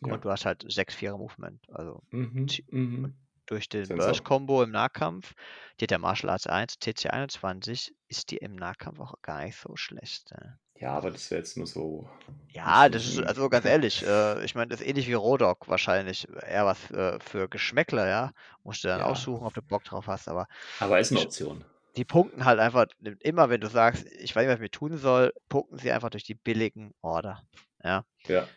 Ja. 0.00 0.20
Und 0.20 0.24
du 0.26 0.30
hast 0.30 0.46
halt 0.46 0.64
6-4er 0.72 1.18
Movement. 1.18 1.64
Also 1.70 2.02
Mhm. 2.12 2.62
Mhm. 2.72 3.14
durch 3.46 3.70
den 3.70 3.90
Sensor. 3.90 3.94
Burst-Combo 3.94 4.62
im 4.62 4.70
Nahkampf, 4.70 5.32
die 5.80 5.84
hat 5.84 5.90
der 5.92 5.98
Martial 5.98 6.28
Arts 6.30 6.46
1, 6.46 6.78
TC 6.78 7.08
21, 7.08 7.94
ist 8.06 8.30
die 8.30 8.36
im 8.36 8.54
Nahkampf 8.54 9.00
auch 9.00 9.14
gar 9.22 9.42
nicht 9.44 9.56
so 9.56 9.76
schlecht. 9.76 10.30
Ne? 10.30 10.58
Ja, 10.78 10.92
aber 10.96 11.10
das 11.10 11.30
wäre 11.30 11.40
jetzt 11.40 11.56
nur 11.56 11.66
so. 11.66 12.08
Ja, 12.48 12.88
das 12.88 13.06
ist, 13.06 13.18
also 13.20 13.48
ganz 13.48 13.64
ehrlich, 13.64 14.02
äh, 14.06 14.44
ich 14.44 14.54
meine, 14.54 14.68
das 14.68 14.80
ist 14.80 14.86
ähnlich 14.86 15.08
wie 15.08 15.12
Rodok 15.14 15.66
wahrscheinlich. 15.68 16.28
Eher 16.46 16.64
was 16.66 16.90
äh, 16.92 17.18
für 17.20 17.48
Geschmäckler, 17.48 18.06
ja. 18.08 18.30
Musst 18.62 18.84
du 18.84 18.88
dann 18.88 19.00
Ja. 19.00 19.06
aussuchen, 19.06 19.44
ob 19.44 19.54
du 19.54 19.62
Bock 19.62 19.82
drauf 19.84 20.06
hast, 20.06 20.28
aber 20.28 20.46
Aber 20.78 21.00
ist 21.00 21.10
eine 21.10 21.20
Option. 21.20 21.64
die 21.96 22.04
punkten 22.04 22.44
halt 22.44 22.58
einfach, 22.60 22.86
immer 23.20 23.50
wenn 23.50 23.60
du 23.60 23.68
sagst, 23.68 24.04
ich 24.06 24.34
weiß 24.34 24.42
nicht, 24.42 24.48
was 24.48 24.54
ich 24.56 24.60
mir 24.60 24.70
tun 24.70 24.96
soll, 24.98 25.32
punkten 25.48 25.78
sie 25.78 25.92
einfach 25.92 26.10
durch 26.10 26.24
die 26.24 26.34
billigen 26.34 26.92
Order. 27.02 27.42
Ja. 27.82 28.04
Ja. 28.28 28.48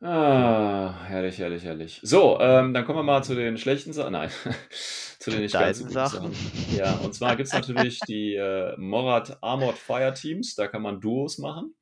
Ah, 0.00 0.94
herrlich, 1.06 1.38
herrlich, 1.38 1.64
herrlich. 1.64 1.98
So, 2.04 2.38
ähm, 2.40 2.72
dann 2.72 2.84
kommen 2.84 3.00
wir 3.00 3.02
mal 3.02 3.24
zu 3.24 3.34
den 3.34 3.58
schlechten 3.58 3.92
Sachen. 3.92 4.12
Nein, 4.12 4.30
zu 5.18 5.30
den 5.30 5.40
nicht 5.40 5.52
ganz 5.52 5.78
so 5.78 5.84
guten 5.84 5.94
Sachen. 5.94 6.32
Sachen. 6.32 6.76
Ja, 6.76 6.94
und 6.98 7.14
zwar 7.14 7.34
gibt 7.34 7.48
es 7.48 7.52
natürlich 7.52 7.98
die 8.08 8.36
äh, 8.36 8.76
Morad 8.76 9.38
Armored 9.42 9.76
Fire 9.76 10.14
Teams. 10.14 10.54
Da 10.54 10.68
kann 10.68 10.82
man 10.82 11.00
Duos 11.00 11.38
machen. 11.38 11.74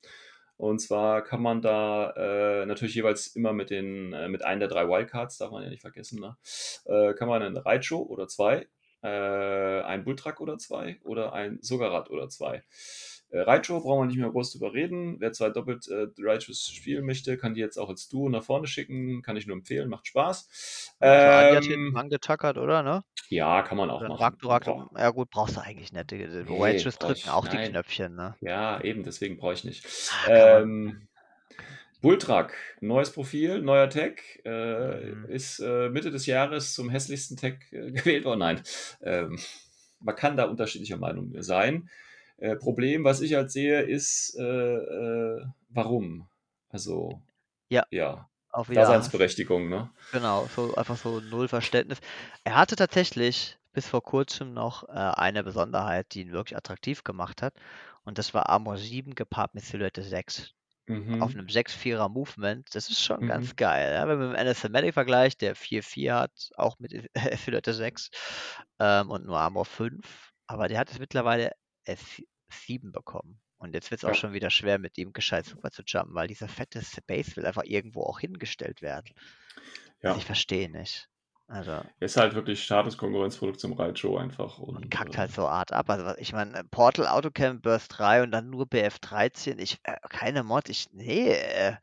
Und 0.57 0.81
zwar 0.81 1.23
kann 1.23 1.43
man 1.43 1.61
da 1.61 2.11
äh, 2.13 2.65
natürlich 2.65 2.95
jeweils 2.95 3.27
immer 3.37 3.53
mit 3.53 3.69
den 3.69 4.15
äh, 4.15 4.29
mit 4.29 4.43
einem 4.43 4.61
der 4.61 4.71
drei 4.71 4.89
Wildcards, 4.89 5.37
darf 5.37 5.51
man 5.51 5.63
ja 5.63 5.69
nicht 5.69 5.83
vergessen, 5.83 6.19
ne? 6.19 6.39
äh, 6.87 7.13
kann 7.13 7.29
man 7.29 7.43
einen 7.43 7.59
Raicho 7.59 7.99
oder 7.99 8.27
zwei, 8.29 8.67
äh, 9.03 9.83
ein 9.83 10.05
Bulltruck 10.05 10.41
oder 10.41 10.57
zwei 10.57 10.99
oder 11.05 11.35
ein 11.35 11.59
Sogarat 11.61 12.09
oder 12.11 12.31
zwei. 12.31 12.65
Äh, 13.37 13.41
Raicho 13.43 13.81
brauchen 13.81 14.03
wir 14.03 14.07
nicht 14.07 14.19
mehr 14.19 14.31
groß 14.31 14.53
drüber 14.53 14.73
reden. 14.73 15.17
Wer 15.21 15.33
zwei 15.33 15.51
doppelt 15.51 15.89
äh, 15.89 16.07
Raichos 16.19 16.69
spielen 16.69 17.05
möchte, 17.05 17.37
kann 17.37 17.55
die 17.55 17.61
jetzt 17.61 17.77
auch 17.79 17.89
als 17.89 18.09
Duo 18.09 18.29
nach 18.29 18.43
vorne 18.43 18.67
schicken. 18.67 19.23
Kann 19.23 19.37
ich 19.37 19.47
nur 19.47 19.57
empfehlen, 19.57 19.89
macht 19.89 20.07
Spaß. 20.07 20.95
Also 21.01 21.31
Adi 21.31 21.55
hat 21.55 21.65
Ähm, 21.65 21.71
hinten 21.73 21.97
angetackert, 21.97 22.57
oder? 22.59 22.83
Ne? 22.83 23.03
ja, 23.29 23.63
kann 23.63 23.77
man 23.77 23.91
auch 23.91 24.01
machen. 24.07 24.21
Raktorak, 24.23 24.65
Brauch- 24.65 24.99
ja 24.99 25.11
gut, 25.11 25.31
brauchst 25.31 25.57
du 25.57 25.61
eigentlich 25.61 25.93
nicht. 25.93 26.11
Die, 26.11 26.19
die 26.19 26.45
Nee, 26.45 26.85
brauch 26.99 26.99
drücken 26.99 27.29
auch 27.29 27.47
die 27.49 27.57
nein. 27.57 27.71
Knöpfchen, 27.71 28.15
ne? 28.15 28.37
Ja, 28.41 28.81
eben, 28.81 29.03
deswegen 29.03 29.37
brauche 29.37 29.55
ich 29.55 29.65
nicht. 29.65 29.85
Ah, 30.27 30.61
Ähm, 30.61 31.09
Bulltruck, 32.03 32.53
neues 32.81 33.11
Profil, 33.11 33.63
neuer 33.63 33.89
Tag, 33.91 34.23
äh, 34.45 35.11
Mhm. 35.11 35.25
ist 35.29 35.61
äh, 35.61 35.89
Mitte 35.89 36.11
des 36.11 36.27
Jahres 36.27 36.75
zum 36.75 36.91
hässlichsten 36.91 37.37
Tag 37.37 37.73
äh, 37.73 37.91
gewählt 37.93 38.25
worden. 38.25 38.41
Nein, 38.41 38.63
ähm, 39.03 39.39
man 40.01 40.15
kann 40.15 40.37
da 40.37 40.45
unterschiedlicher 40.45 40.99
Meinung 40.99 41.33
sein. 41.43 41.89
Äh, 42.39 42.57
Problem, 42.57 43.05
was 43.05 43.21
ich 43.23 43.35
halt 43.35 43.51
sehe, 43.51 43.81
ist, 43.83 44.37
äh, 44.39 44.43
äh, 44.43 45.47
warum? 45.71 46.29
Also, 46.69 47.23
Ja. 47.71 47.87
ja, 47.91 48.29
wieder 48.69 48.83
Daseinsberechtigung, 48.83 49.69
ne? 49.69 49.91
Genau, 50.13 50.47
so 50.49 50.75
einfach 50.75 50.97
so 50.97 51.21
null 51.21 51.49
Verständnis. 51.49 52.01
Er 52.45 52.57
hatte 52.57 52.77
tatsächlich 52.77 53.59
bis 53.73 53.87
vor 53.89 54.03
kurzem 54.03 54.55
noch 54.55 54.89
äh, 54.89 54.93
eine 54.93 55.45
Besonderheit, 55.45 56.15
die 56.15 56.23
ihn 56.23 56.33
wirklich 56.33 56.57
attraktiv 56.57 57.05
gemacht 57.05 57.43
hat. 57.43 57.55
Und 58.05 58.19
das 58.19 58.33
war 58.33 58.49
Armor 58.49 58.79
7 58.79 59.15
gepaart 59.15 59.55
mit 59.55 59.65
Silhouette 59.65 60.03
6. 60.03 60.53
Mhm. 60.87 61.23
Auf 61.23 61.35
einem 61.35 61.49
6-4er 61.49 62.09
Movement. 62.09 62.75
Das 62.75 62.89
ist 62.89 63.03
schon 63.03 63.21
Mhm. 63.21 63.27
ganz 63.27 63.57
geil. 63.57 63.93
Ja? 63.95 64.09
Wenn 64.09 64.19
man 64.19 64.31
mit 64.31 64.39
dem 64.39 64.47
NSMatic 64.47 64.95
vergleicht, 64.95 65.41
der 65.43 65.55
4-4 65.57 66.15
hat, 66.17 66.51
auch 66.57 66.79
mit 66.79 66.93
Silhouette 67.45 67.75
6 67.75 68.11
ähm, 68.79 69.11
und 69.11 69.27
nur 69.27 69.39
Armor 69.39 69.65
5. 69.67 70.33
Aber 70.47 70.69
der 70.69 70.79
hat 70.79 70.91
es 70.91 70.99
mittlerweile 70.99 71.53
S7 71.87 72.93
bekommen. 72.93 73.41
Und 73.59 73.75
jetzt 73.75 73.91
wird 73.91 74.01
es 74.01 74.05
auch 74.05 74.09
Ja. 74.11 74.15
schon 74.15 74.33
wieder 74.35 74.51
schwer, 74.51 74.79
mit 74.79 74.99
ihm 74.99 75.13
gescheit 75.13 75.47
super 75.47 75.71
zu 75.71 75.83
jumpen, 75.87 76.15
weil 76.15 76.29
dieser 76.29 76.49
fette 76.49 76.83
Space 76.83 77.37
will 77.37 77.47
einfach 77.47 77.65
irgendwo 77.65 78.03
auch 78.03 78.21
hingestellt 78.21 78.83
werden. 78.83 79.13
Ja. 80.03 80.11
Also 80.11 80.19
ich 80.21 80.27
verstehe 80.27 80.71
nicht. 80.71 81.09
Also, 81.49 81.81
Ist 82.01 82.17
halt 82.17 82.35
wirklich 82.35 82.65
Status-Konkurrenzprodukt 82.65 83.61
zum 83.61 83.73
Raicho 83.75 84.19
einfach. 84.19 84.59
und 84.59 84.77
Und, 84.77 84.91
kackt 84.91 85.15
äh, 85.15 85.19
halt 85.19 85.31
so 85.33 85.49
hart 85.49 85.73
ab. 85.73 85.89
Also, 85.89 86.19
ich 86.19 86.33
meine, 86.33 86.65
Portal 86.73 87.07
Autocam 87.07 87.61
Burst 87.61 87.97
3 87.97 88.25
und 88.25 88.33
dann 88.33 88.51
nur 88.51 88.65
BF13. 88.67 89.59
Ich, 89.59 89.79
äh, 89.85 89.97
keine 90.11 90.43
Mod. 90.43 90.69
Ich, 90.69 90.89
nee. 90.93 91.31
Äh. 91.31 91.77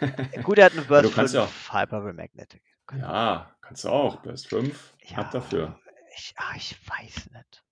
Gut, 0.42 0.58
er 0.58 0.64
hat 0.64 0.72
eine 0.72 0.82
Ja, 0.82 0.88
Burst 0.88 1.04
du 1.04 1.14
kannst 1.14 1.34
ja 1.34 1.46
5 1.46 1.72
Hyper 1.72 2.12
Magnetic. 2.12 2.62
Kann- 2.88 2.98
ja, 3.00 3.56
kannst 3.62 3.84
du 3.84 3.88
auch. 3.90 4.16
Best 4.16 4.48
5, 4.48 4.94
ab 5.14 5.30
dafür. 5.30 5.78
Ich, 6.16 6.34
ah, 6.36 6.52
ich 6.56 6.76
weiß 6.88 7.30
nicht. 7.30 7.63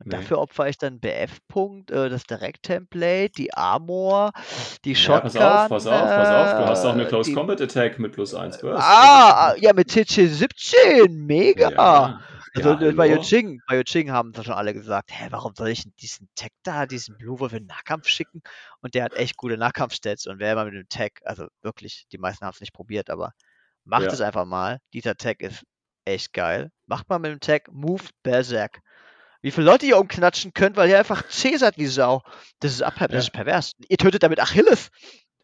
Und 0.00 0.06
Nee. 0.12 0.16
dafür 0.16 0.38
opfere 0.38 0.68
ich 0.68 0.78
dann 0.78 1.00
BF-Punkt, 1.00 1.90
äh, 1.90 2.08
das 2.08 2.22
Direct-Template, 2.24 3.32
die 3.36 3.52
Armor, 3.54 4.30
die 4.84 4.92
Ja, 4.92 4.96
Shotgun. 4.96 5.22
pass 5.32 5.36
auf, 5.36 5.68
pass 5.68 5.86
auf, 5.86 6.00
pass 6.00 6.28
auf. 6.28 6.58
Du 6.58 6.66
hast 6.68 6.84
auch 6.84 6.92
eine 6.92 7.02
äh, 7.04 7.08
Close 7.08 7.30
die- 7.30 7.34
Combat 7.34 7.60
Attack 7.60 7.98
mit 7.98 8.12
plus 8.12 8.32
1 8.34 8.58
Burst. 8.60 8.80
Ah, 8.80 9.50
ah, 9.50 9.54
ja, 9.58 9.72
mit 9.72 9.90
TC17, 9.90 11.08
mega. 11.10 11.70
Ja, 11.70 12.20
Also 12.54 12.70
ja, 12.74 12.80
äh, 12.80 12.92
bei. 12.92 13.06
Yojing, 13.08 13.60
bei 13.68 13.76
Yojing 13.76 14.10
haben 14.10 14.32
sie 14.34 14.42
schon 14.44 14.54
alle 14.54 14.72
gesagt, 14.72 15.10
hä, 15.12 15.26
warum 15.30 15.54
soll 15.54 15.68
ich 15.68 15.84
diesen 16.00 16.28
Tag 16.34 16.50
da, 16.62 16.86
diesen 16.86 17.16
Blue 17.18 17.38
Wolf 17.40 17.52
in 17.52 17.60
den 17.60 17.66
Nahkampf 17.66 18.08
schicken? 18.08 18.40
Und 18.80 18.94
der 18.94 19.04
hat 19.04 19.14
echt 19.14 19.36
gute 19.36 19.56
Nahkampfstats 19.58 20.26
und 20.26 20.38
wer 20.38 20.52
immer 20.52 20.64
mit 20.64 20.74
dem 20.74 20.88
Tag, 20.88 21.20
also 21.24 21.46
wirklich, 21.62 22.06
die 22.12 22.18
meisten 22.18 22.44
haben 22.46 22.54
es 22.54 22.60
nicht 22.60 22.72
probiert, 22.72 23.10
aber 23.10 23.32
macht 23.84 24.04
Ja. 24.04 24.12
es 24.12 24.20
einfach 24.20 24.44
mal. 24.44 24.78
Dieser 24.92 25.16
Tag 25.16 25.40
ist 25.42 25.64
echt 26.04 26.32
geil. 26.32 26.70
Macht 26.86 27.08
mal 27.10 27.18
mit 27.18 27.30
dem 27.32 27.40
Tag 27.40 27.68
Move 27.70 28.04
Berserk. 28.22 28.80
Wie 29.40 29.50
viele 29.52 29.66
Leute 29.66 29.86
ihr 29.86 29.98
umknatschen 29.98 30.52
könnt, 30.52 30.76
weil 30.76 30.88
ihr 30.90 30.98
einfach 30.98 31.28
cäsert 31.28 31.78
wie 31.78 31.86
Sau. 31.86 32.22
Das 32.60 32.72
ist, 32.72 32.82
ab, 32.82 32.94
das 32.98 33.10
Ja. 33.12 33.18
ist 33.18 33.32
pervers. 33.32 33.72
Ihr 33.88 33.96
tötet 33.96 34.22
damit 34.22 34.40
Achilles 34.40 34.90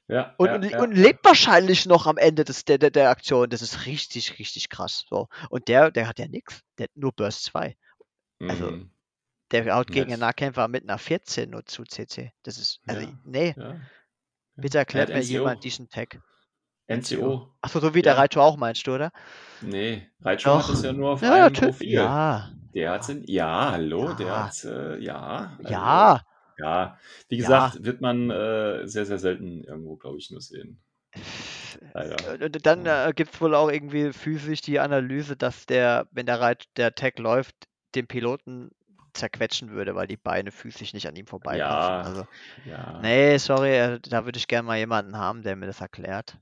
Ja, 0.08 0.34
und, 0.36 0.48
ja, 0.64 0.70
ja, 0.70 0.82
und 0.82 0.92
lebt 0.92 1.24
wahrscheinlich 1.24 1.86
noch 1.86 2.06
am 2.06 2.16
Ende 2.18 2.44
des, 2.44 2.64
der, 2.64 2.78
der, 2.78 2.90
der 2.90 3.10
Aktion. 3.10 3.48
Das 3.50 3.62
ist 3.62 3.86
richtig, 3.86 4.38
richtig 4.38 4.68
krass. 4.68 5.04
So. 5.08 5.28
Und 5.48 5.68
der, 5.68 5.90
der 5.90 6.08
hat 6.08 6.18
ja 6.18 6.26
nichts. 6.28 6.60
Der 6.78 6.84
hat 6.84 6.90
nur 6.96 7.12
Burst 7.12 7.44
2. 7.44 7.76
also, 8.40 8.70
Mhm. 8.70 8.90
Der 9.52 9.72
haut 9.76 9.86
gegen 9.88 10.06
Nice. 10.06 10.12
einen 10.14 10.20
Nahkämpfer 10.20 10.66
mit 10.68 10.82
einer 10.82 10.98
14 10.98 11.50
nur 11.50 11.64
zu 11.66 11.84
CC. 11.84 12.32
Das 12.42 12.58
ist, 12.58 12.80
also, 12.86 13.06
nee, 13.24 13.54
bitte 14.56 14.78
Er 14.78 14.80
erklärt 14.80 15.10
mir 15.10 15.16
NCO. 15.20 15.26
jemand 15.28 15.62
diesen 15.64 15.88
Tag. 15.88 16.20
NCO. 16.88 17.48
Achso, 17.62 17.80
so 17.80 17.94
wie 17.94 18.02
der 18.02 18.14
Ja. 18.14 18.18
Raito 18.20 18.40
auch 18.40 18.56
meinst 18.56 18.86
du, 18.86 18.94
oder? 18.94 19.10
Nee, 19.60 20.06
Raicho 20.20 20.50
hat 20.58 20.68
Doch. 20.68 20.74
es 20.74 20.82
ja 20.82 20.92
nur 20.92 21.10
auf 21.12 21.22
Ja, 21.22 21.32
einem. 21.32 21.54
Profil. 21.54 21.92
Ja, 21.92 22.50
Der 22.74 22.90
hat's 22.90 23.08
in, 23.08 23.22
ja, 23.24 23.70
hallo, 23.72 24.12
der 24.12 24.26
Ja. 24.26 24.44
hat's, 24.44 24.64
äh, 24.64 24.98
ja. 24.98 25.56
also, 25.58 25.70
ja. 25.70 26.22
Ja, 26.58 26.98
wie 27.28 27.36
Ja. 27.36 27.42
gesagt, 27.42 27.84
wird 27.84 28.00
man 28.00 28.30
äh, 28.30 28.86
sehr, 28.86 29.06
sehr 29.06 29.18
selten 29.18 29.64
irgendwo, 29.64 29.96
glaube 29.96 30.18
ich, 30.18 30.30
nur 30.30 30.40
sehen. 30.40 30.80
Leider. 31.94 32.44
Und 32.44 32.66
dann 32.66 32.86
äh, 32.86 33.12
gibt 33.14 33.34
es 33.34 33.40
wohl 33.40 33.54
auch 33.54 33.70
irgendwie 33.70 34.12
physisch 34.12 34.60
die 34.60 34.78
Analyse, 34.80 35.36
dass 35.36 35.66
der, 35.66 36.06
wenn 36.12 36.26
der 36.26 36.40
Reit, 36.40 36.64
der 36.76 36.94
Tag 36.94 37.18
läuft, 37.18 37.54
den 37.94 38.06
Piloten 38.06 38.70
zerquetschen 39.12 39.70
würde, 39.70 39.94
weil 39.94 40.06
die 40.08 40.16
Beine 40.16 40.50
physisch 40.50 40.92
nicht 40.92 41.06
an 41.06 41.14
ihm 41.16 41.26
vorbeipassen. 41.26 41.68
Ja, 41.68 42.02
Also, 42.02 42.24
ja. 42.64 43.00
nee, 43.00 43.36
sorry, 43.38 43.76
äh, 43.76 44.00
da 44.00 44.24
würde 44.24 44.38
ich 44.38 44.48
gerne 44.48 44.66
mal 44.66 44.78
jemanden 44.78 45.16
haben, 45.16 45.42
der 45.42 45.54
mir 45.56 45.66
das 45.66 45.80
erklärt. 45.80 46.36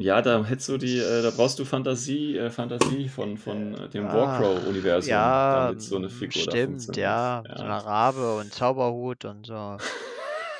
Ja, 0.00 0.22
da 0.22 0.44
hättest 0.44 0.68
du 0.68 0.78
die, 0.78 0.96
äh, 0.98 1.22
da 1.22 1.30
brauchst 1.30 1.58
du 1.58 1.64
Fantasie, 1.64 2.36
äh, 2.38 2.50
Fantasie 2.50 3.08
von, 3.08 3.36
von 3.36 3.74
äh, 3.74 3.88
dem 3.88 4.06
Ah, 4.06 4.14
Warcrow-Universum, 4.14 5.08
Ja, 5.10 5.66
damit 5.66 5.82
so 5.82 5.96
eine 5.96 6.08
Figur 6.08 6.44
da 6.44 6.52
stimmt, 6.52 6.70
funktioniert. 6.70 7.02
ja. 7.02 7.42
So 7.56 7.64
eine 7.64 7.84
Rabe 7.84 8.36
und 8.36 8.52
Zauberhut 8.54 9.24
und 9.24 9.46
so. 9.46 9.76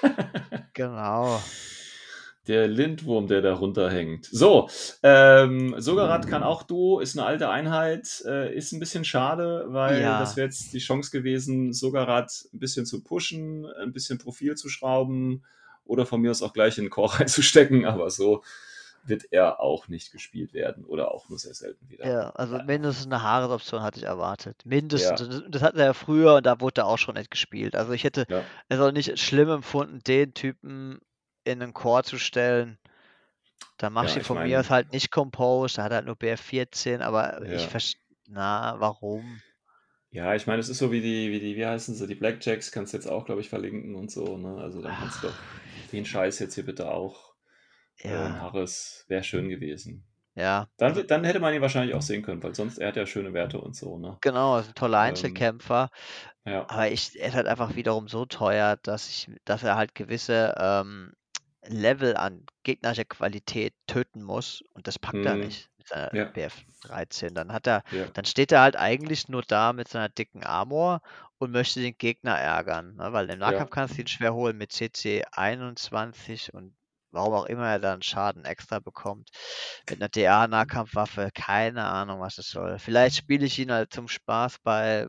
Genau. 0.75 1.41
Der 2.49 2.67
Lindwurm, 2.67 3.27
der 3.27 3.43
da 3.43 3.55
runterhängt. 3.55 4.27
So, 4.27 4.69
ähm, 5.03 5.75
Sogarat 5.79 6.27
kann 6.29 6.43
auch 6.43 6.63
Duo, 6.63 6.99
ist 7.01 7.17
eine 7.19 7.27
alte 7.27 7.49
Einheit, 7.51 8.23
äh, 8.27 8.55
ist 8.57 8.73
ein 8.73 8.81
bisschen 8.81 9.05
schade, 9.05 9.67
weil 9.69 10.01
Ja. 10.03 10.19
das 10.19 10.37
wäre 10.37 10.47
jetzt 10.47 10.73
die 10.73 10.79
Chance 10.79 11.11
gewesen, 11.11 11.73
Sogarat 11.73 12.33
ein 12.55 12.59
bisschen 12.59 12.87
zu 12.87 13.03
pushen, 13.05 13.67
ein 13.83 13.93
bisschen 13.93 14.19
Profil 14.19 14.55
zu 14.57 14.69
schrauben 14.69 15.45
oder 15.85 16.07
von 16.07 16.21
mir 16.21 16.31
aus 16.31 16.43
auch 16.43 16.53
gleich 16.55 16.79
in 16.79 16.85
den 16.85 16.91
Core 16.91 17.21
reinzustecken, 17.21 17.85
aber 17.87 18.09
so 18.11 18.43
wird 19.09 19.25
er 19.33 19.61
auch 19.61 19.89
nicht 19.89 20.13
gespielt 20.13 20.53
werden 20.53 20.85
oder 20.85 21.13
auch 21.13 21.29
nur 21.29 21.39
sehr 21.39 21.55
selten 21.55 21.89
wieder. 21.89 22.07
Ja, 22.07 22.31
also 22.31 22.57
Ja. 22.57 22.63
mindestens 22.65 23.07
eine 23.07 23.23
Haaresoption 23.23 23.83
hatte 23.83 23.99
ich 23.99 24.07
erwartet. 24.07 24.63
Mindestens. 24.65 25.21
Ja. 25.21 25.49
Das, 25.49 25.63
hatten 25.63 25.79
wir 25.79 25.85
ja 25.87 25.93
früher 25.95 26.35
und 26.37 26.47
da 26.47 26.61
wurde 26.61 26.83
er 26.83 26.87
auch 26.87 26.99
schon 26.99 27.15
nicht 27.15 27.31
gespielt. 27.31 27.75
Also 27.75 27.93
ich 27.93 28.05
hätte 28.05 28.27
Ja. 28.29 28.43
es 28.69 28.81
auch 28.81 28.93
nicht 28.93 29.19
schlimm 29.19 29.49
empfunden, 29.51 30.01
den 30.07 30.35
Typen 30.35 31.01
in 31.45 31.63
einen 31.63 31.73
Core 31.75 32.05
zu 32.05 32.19
stellen. 32.19 32.79
Da 33.79 33.91
machst 33.91 34.11
Ja, 34.11 34.15
du 34.17 34.21
ich 34.23 34.27
von 34.27 34.37
mein- 34.37 34.49
mir 34.49 34.61
aus 34.61 34.71
halt 34.71 34.93
nicht 34.93 35.11
Composed, 35.11 35.79
da 35.79 35.85
hat 35.85 35.93
er 35.93 35.97
halt 35.97 36.07
nur 36.07 36.17
BF14, 36.17 37.01
aber 37.01 37.43
ich 37.43 37.63
Ja. 37.63 37.69
verstehe, 37.69 38.01
na, 38.29 38.77
warum? 38.79 39.41
Ja, 40.11 40.35
ich 40.35 40.47
meine, 40.47 40.61
es 40.61 40.69
ist 40.71 40.79
so 40.79 40.91
wie 40.91 41.01
die, 41.03 41.31
wie 41.31 41.39
die, 41.39 41.55
wie 41.57 41.67
heißen 41.67 41.95
sie, 41.95 42.07
die 42.07 42.15
Blackjacks, 42.15 42.73
kannst 42.73 42.93
du 42.93 42.97
jetzt 42.97 43.07
auch, 43.07 43.27
glaube 43.27 43.41
ich, 43.43 43.49
verlinken 43.51 43.95
und 43.95 44.11
so, 44.11 44.37
ne? 44.39 44.57
Also 44.61 44.81
dann 44.83 44.95
kannst 44.97 45.23
du 45.23 45.27
doch 45.29 45.35
den 45.93 46.07
Scheiß 46.07 46.39
jetzt 46.39 46.55
hier 46.55 46.65
bitte 46.65 46.91
auch 46.91 47.28
Ja, 48.03 48.41
Harris, 48.41 49.05
wäre 49.09 49.23
schön 49.25 49.49
gewesen. 49.49 50.05
ja. 50.35 50.69
Dann, 50.79 51.07
dann 51.09 51.25
hätte 51.25 51.41
man 51.41 51.55
ihn 51.55 51.63
wahrscheinlich 51.63 51.95
auch 51.95 52.03
sehen 52.03 52.23
können, 52.23 52.43
weil 52.43 52.55
sonst, 52.55 52.79
er 52.79 52.89
hat 52.89 52.97
ja 52.97 53.07
schöne 53.07 53.33
Werte 53.35 53.61
und 53.61 53.77
so, 53.77 53.99
ne? 53.99 54.21
Genau, 54.21 54.59
ist 54.59 54.69
ein 54.69 54.75
toller 54.75 54.99
Ähm, 54.99 55.01
Einzelkämpfer. 55.01 55.91
Ja. 56.45 56.69
Aber 56.69 56.91
ich, 56.91 57.19
er 57.21 57.29
ist 57.29 57.35
halt 57.37 57.47
einfach 57.49 57.77
wiederum 57.77 58.09
so 58.09 58.27
teuer, 58.27 58.77
dass 58.79 59.09
ich, 59.11 59.31
dass 59.45 59.63
er 59.65 59.77
halt 59.77 59.95
gewisse 59.95 60.55
ähm, 60.59 61.13
Level 61.67 62.17
an 62.17 62.47
gegnerischer 62.65 63.05
Qualität 63.07 63.75
töten 63.87 64.23
muss 64.23 64.63
und 64.75 64.87
das 64.89 64.99
packt 64.99 65.27
er 65.27 65.37
Mhm. 65.37 65.41
nicht 65.45 65.71
mit 65.79 65.89
seiner 65.89 66.13
Ja. 66.13 66.33
BF13. 66.35 67.35
Dann 67.37 67.53
hat 67.53 67.67
er, 67.67 67.85
Ja. 67.91 68.15
dann 68.15 68.25
steht 68.27 68.53
er 68.53 68.63
halt 68.63 68.77
eigentlich 68.77 69.29
nur 69.29 69.43
da 69.43 69.73
mit 69.75 69.89
seiner 69.89 70.09
dicken 70.11 70.45
Armor 70.45 71.03
und 71.39 71.53
möchte 71.53 71.81
den 71.81 71.99
Gegner 71.99 72.37
ärgern, 72.39 72.97
ne? 72.97 73.13
Weil 73.13 73.31
im 73.31 73.39
Nahkampf 73.41 73.71
kannst 73.71 73.99
du 73.99 74.03
ihn 74.03 74.09
schwer 74.09 74.35
holen 74.35 74.59
mit 74.59 74.73
CC 74.73 75.25
21 75.33 76.55
und 76.55 76.75
warum 77.11 77.35
auch 77.35 77.47
immer 77.47 77.69
er 77.69 77.79
dann 77.79 78.03
Schaden 78.03 78.45
extra 78.45 78.79
bekommt. 78.81 79.31
Mit 79.89 80.01
einer 80.01 80.09
DA-Nahkampfwaffe, 80.09 81.31
keine 81.35 81.85
Ahnung, 81.85 82.21
was 82.21 82.37
das 82.37 82.49
soll. 82.49 82.79
Vielleicht 82.79 83.17
spiele 83.17 83.47
ich 83.47 83.59
ihn 83.59 83.73
halt 83.73 83.93
zum 83.93 84.09
Spaß 84.09 84.59
bei 84.61 85.09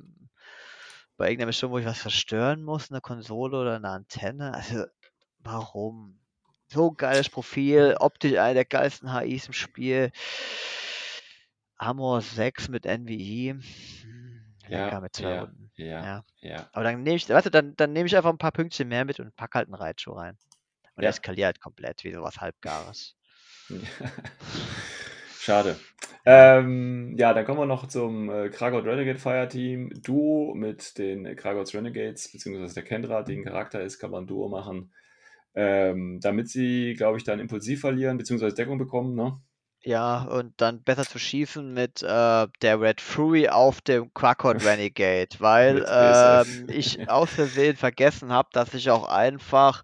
bei 1.19 1.25
irgendeiner 1.25 1.47
Mission, 1.47 1.71
wo 1.71 1.77
ich 1.77 1.85
was 1.85 1.99
zerstören 1.99 2.63
muss, 2.63 2.89
eine 2.89 3.01
Konsole 3.01 3.59
oder 3.59 3.75
eine 3.75 3.89
Antenne. 3.89 4.53
Also, 4.53 4.85
warum? 5.39 6.17
So 6.69 6.91
geiles 6.91 7.29
Profil, 7.29 7.97
optisch 7.99 8.37
einer 8.37 8.53
der 8.53 8.65
geilsten 8.65 9.13
HIs 9.13 9.47
im 9.47 9.53
Spiel. 9.53 10.11
Armor 11.75 12.21
6 12.21 12.69
mit 12.69 12.85
NVI. 12.85 13.55
Hm, 14.03 14.41
Lecker 14.67 14.91
Ja, 14.91 14.99
mit 15.01 15.15
zwei 15.15 15.29
ja, 15.29 15.47
ja, 15.75 16.03
Ja. 16.03 16.23
ja. 16.41 16.69
Aber 16.71 16.83
dann 16.83 17.03
nehme 17.03 17.15
ich, 17.15 17.25
du, 17.25 17.41
dann, 17.49 17.75
dann 17.75 17.93
nehme 17.93 18.07
ich 18.07 18.15
einfach 18.15 18.29
ein 18.29 18.37
paar 18.37 18.51
Pünktchen 18.51 18.87
mehr 18.87 19.03
mit 19.03 19.19
und 19.19 19.35
pack 19.35 19.55
halt 19.55 19.67
einen 19.67 19.75
Reitschuh 19.75 20.13
rein. 20.13 20.37
Und 20.99 21.03
Ja. 21.03 21.07
er 21.07 21.11
eskaliert 21.11 21.61
komplett 21.61 22.03
wie 22.03 22.11
sowas 22.11 22.41
Halbgares. 22.41 23.15
Schade. 25.39 25.77
Ähm, 26.25 27.15
ja, 27.17 27.33
dann 27.33 27.45
kommen 27.45 27.59
wir 27.59 27.65
noch 27.65 27.87
zum 27.87 28.29
äh, 28.29 28.49
Kragoth 28.49 28.83
Renegade 28.85 29.17
Fireteam. 29.17 29.89
Duo 30.03 30.53
mit 30.53 30.97
den 30.97 31.37
Kragoth 31.37 31.73
Renegades, 31.73 32.33
beziehungsweise 32.33 32.73
der 32.73 32.83
Kendra, 32.83 33.23
die 33.23 33.37
ein 33.37 33.45
Charakter 33.45 33.81
ist, 33.81 33.97
kann 33.97 34.11
man 34.11 34.27
Duo 34.27 34.49
machen. 34.49 34.91
Ähm, 35.55 36.19
damit 36.21 36.49
sie, 36.49 36.95
glaube 36.95 37.17
ich, 37.17 37.23
dann 37.23 37.39
Impulsiv 37.39 37.79
verlieren, 37.79 38.17
beziehungsweise 38.17 38.55
Deckung 38.55 38.77
bekommen, 38.77 39.15
ne? 39.15 39.39
Ja, 39.81 40.23
und 40.25 40.59
dann 40.59 40.83
besser 40.83 41.07
zu 41.07 41.17
schießen 41.19 41.73
mit 41.73 42.03
äh, 42.03 42.47
der 42.61 42.81
Red 42.81 42.99
Fury 42.99 43.47
auf 43.47 43.79
dem 43.79 44.13
Quackord 44.13 44.61
Renegade, 44.61 45.29
weil 45.39 45.85
ähm, 45.87 46.65
ich 46.69 46.99
aus 47.07 47.29
Versehen 47.31 47.77
vergessen 47.77 48.31
habe, 48.33 48.49
dass 48.51 48.73
ich 48.73 48.89
auch 48.89 49.05
einfach 49.07 49.83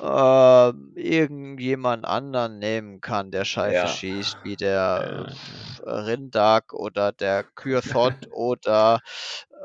äh, 0.00 0.72
irgendjemand 1.00 2.04
anderen 2.04 2.58
nehmen 2.58 3.00
kann, 3.00 3.30
der 3.30 3.44
scheiße 3.44 3.86
Ja. 3.86 3.86
schießt, 3.86 4.42
wie 4.42 4.56
der 4.56 5.28
äh, 5.84 5.88
Rindak 5.88 6.72
oder 6.72 7.12
der 7.12 7.44
Kyrthot 7.54 8.14
oder 8.28 9.00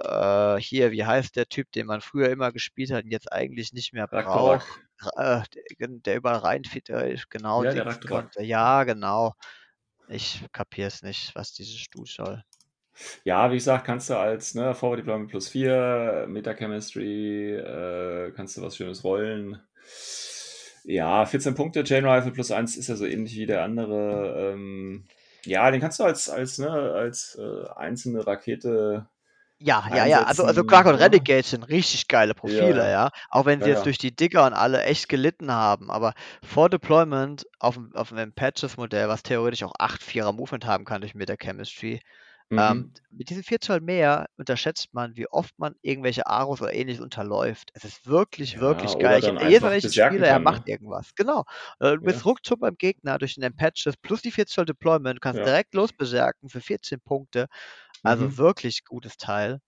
äh, 0.03 0.57
hier, 0.61 0.91
wie 0.91 1.03
heißt 1.05 1.35
der 1.35 1.47
Typ, 1.47 1.71
den 1.71 1.87
man 1.87 2.01
früher 2.01 2.29
immer 2.29 2.51
gespielt 2.51 2.91
hat 2.91 3.05
und 3.05 3.11
jetzt 3.11 3.31
eigentlich 3.31 3.73
nicht 3.73 3.91
mehr 3.93 4.07
braucht. 4.07 4.63
Ra- 4.63 4.86
äh, 5.15 5.41
der, 5.79 6.15
überall 6.15 6.37
reinfit 6.39 6.89
ist, 6.89 7.29
genau. 7.29 7.63
Ja, 7.63 7.73
der 7.73 7.85
konnte- 8.07 8.43
Ja, 8.43 8.83
genau. 8.83 9.33
Ich 10.09 10.45
kapiere 10.53 10.87
es 10.87 11.01
nicht, 11.03 11.35
was 11.35 11.53
dieses 11.53 11.75
Stu 11.77 12.05
soll. 12.05 12.43
Ja, 13.23 13.51
wie 13.51 13.55
gesagt, 13.57 13.85
kannst 13.85 14.09
du 14.09 14.15
als 14.17 14.55
ne, 14.55 14.73
Forward 14.73 14.99
Deployment 14.99 15.29
plus 15.29 15.49
4, 15.49 16.25
Meta-Chemistry, 16.27 17.55
äh, 17.55 18.31
kannst 18.35 18.57
du 18.57 18.61
was 18.63 18.75
Schönes 18.75 19.03
rollen. 19.03 19.61
Ja, 20.83 21.25
14 21.25 21.53
Punkte, 21.53 21.83
Chain 21.83 22.05
Rifle 22.07 22.31
plus 22.31 22.51
1 22.51 22.77
ist 22.77 22.87
ja 22.87 22.95
so 22.95 23.05
ähnlich 23.05 23.35
wie 23.35 23.45
der 23.45 23.63
andere. 23.63 24.53
Ähm, 24.53 25.05
ja, 25.45 25.69
den 25.69 25.81
kannst 25.81 25.99
du 25.99 26.05
als, 26.05 26.29
als, 26.29 26.57
ne, 26.57 26.69
als 26.71 27.35
äh, 27.39 27.67
einzelne 27.75 28.25
Rakete. 28.25 29.07
Ja, 29.59 29.83
ja, 29.89 30.05
ja. 30.05 30.23
Also, 30.23 30.43
also 30.43 30.63
Quark 30.63 30.85
und. 30.85 30.95
Renegade 30.95 31.41
sind 31.43 31.63
richtig 31.63 32.07
geile 32.07 32.35
Profile, 32.35 32.83
Ja. 32.83 32.89
ja. 32.89 33.09
Auch 33.29 33.45
wenn 33.45 33.59
sie 33.59 33.65
Ja, 33.65 33.69
jetzt 33.69 33.79
ja. 33.79 33.83
durch 33.85 33.97
die 33.97 34.15
Digger 34.15 34.45
und 34.45 34.53
alle 34.53 34.83
echt 34.83 35.09
gelitten 35.09 35.51
haben. 35.51 35.89
Aber 35.89 36.13
vor 36.43 36.69
Deployment 36.69 37.45
auf, 37.59 37.79
auf 37.93 38.11
einem 38.11 38.33
Patches-Modell, 38.33 39.07
was 39.07 39.23
theoretisch 39.23 39.63
auch 39.63 39.73
8 39.79 40.01
4er 40.01 40.31
Movement 40.31 40.65
haben 40.65 40.85
kann 40.85 41.01
durch 41.01 41.15
Meta-Chemistry, 41.15 42.01
Mhm. 42.49 42.59
Ähm, 42.59 42.93
mit 43.11 43.29
diesen 43.29 43.43
4 43.43 43.59
Zoll 43.59 43.81
mehr 43.81 44.27
unterschätzt 44.37 44.93
man, 44.93 45.17
wie 45.17 45.27
oft 45.27 45.59
man 45.59 45.75
irgendwelche 45.81 46.27
Aros 46.27 46.61
oder 46.61 46.73
Ähnliches 46.73 47.01
unterläuft. 47.03 47.71
Es 47.73 47.83
ist 47.83 48.07
wirklich, 48.07 48.61
wirklich 48.61 48.97
geil. 48.99 49.19
Jedes 49.21 49.33
Mal, 49.33 49.43
einfach 49.43 49.69
wenn 49.71 49.77
ich 49.79 49.83
ihn 49.83 49.89
berserken 49.89 50.13
spiele, 50.15 50.27
er 50.27 50.33
kann, 50.35 50.43
macht 50.43 50.65
ne? 50.65 50.71
irgendwas. 50.71 51.13
Genau. 51.15 51.43
Äh, 51.81 51.95
Du 51.97 52.01
bist 52.03 52.23
ruckzuck 52.25 52.61
beim 52.61 52.77
Gegner 52.77 53.17
durch 53.17 53.35
den 53.35 53.53
Patches 53.57 53.97
plus 53.97 54.21
die 54.21 54.31
4 54.31 54.45
Zoll 54.47 54.63
Deployment. 54.65 55.17
Du 55.17 55.19
kannst 55.19 55.39
direkt 55.45 55.73
losberserken 55.73 56.47
für 56.47 56.61
14 56.61 57.01
Punkte. 57.01 57.47
Also 58.03 58.27
Mhm. 58.27 58.37
wirklich 58.37 58.83
gutes 58.85 59.17
Teil. 59.17 59.59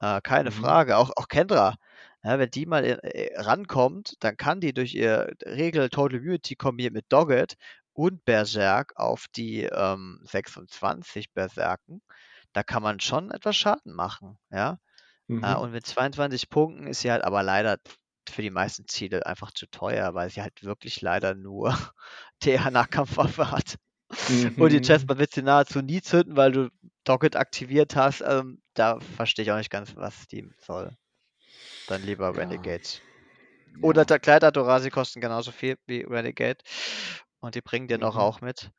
Äh, 0.00 0.20
keine 0.22 0.50
Mhm. 0.50 0.52
Frage. 0.52 0.96
Auch, 0.98 1.12
auch 1.16 1.28
Kendra. 1.28 1.76
Ja, 2.24 2.38
wenn 2.38 2.50
die 2.50 2.66
mal 2.66 2.84
äh, 2.84 3.40
rankommt, 3.40 4.14
dann 4.20 4.36
kann 4.36 4.60
die 4.60 4.74
durch 4.74 4.94
ihr 4.94 5.34
Regel 5.46 5.90
Total 5.90 6.18
Immunity 6.18 6.56
kombiniert 6.56 6.94
mit 6.94 7.06
Dogged 7.10 7.54
und 7.94 8.24
Berserk 8.24 8.92
auf 8.96 9.26
die 9.36 9.64
ähm, 9.64 10.20
26 10.24 11.32
Berserken. 11.34 12.02
Da 12.54 12.62
kann 12.64 12.82
man 12.82 13.00
schon 13.00 13.30
etwas 13.32 13.56
Schaden 13.56 13.94
machen. 13.94 14.38
Ja. 14.50 14.78
Äh, 15.42 15.54
Mhm. 15.54 15.56
und 15.56 15.72
mit 15.72 15.86
22 15.86 16.48
Punkten 16.50 16.86
ist 16.86 17.00
sie 17.02 17.10
halt 17.12 17.24
aber 17.24 17.42
leider 17.42 17.78
für 18.28 18.42
die 18.42 18.50
meisten 18.50 18.86
Ziele 18.88 19.26
einfach 19.26 19.52
zu 19.52 19.66
teuer, 19.66 20.14
weil 20.14 20.30
sie 20.30 20.42
halt 20.42 20.62
wirklich 20.64 21.00
leider 21.02 21.34
nur 21.34 21.70
TH-Nahkampfwaffe 22.40 23.50
hat. 23.50 23.76
Und 24.58 24.72
die 24.72 24.78
Mhm. 24.78 24.82
Chestplate 24.82 25.20
wird 25.20 25.32
sie 25.32 25.42
nahezu 25.42 25.80
nie 25.80 26.02
zünden, 26.02 26.36
weil 26.36 26.52
du 26.52 26.68
Docket 27.04 27.36
aktiviert 27.36 27.96
hast. 27.96 28.22
Ähm, 28.22 28.62
da 28.74 28.98
verstehe 29.00 29.44
ich 29.44 29.52
auch 29.52 29.56
nicht 29.58 29.70
ganz, 29.70 29.94
was 29.96 30.26
die 30.26 30.48
soll. 30.60 30.96
Dann 31.88 32.02
lieber 32.02 32.26
Ja. 32.26 32.32
Renegade. 32.32 32.82
Oder 33.82 34.02
Ja. 34.02 34.04
der 34.04 34.20
Kleider-Dorasi 34.20 34.90
kosten 34.90 35.20
genauso 35.20 35.52
viel 35.52 35.76
wie 35.86 36.02
Renegade. 36.02 36.58
Und 37.40 37.54
die 37.54 37.60
bringen 37.60 37.88
dir 37.88 37.98
noch 37.98 38.14
Mhm. 38.14 38.20
auch 38.20 38.40
mit. 38.40 38.70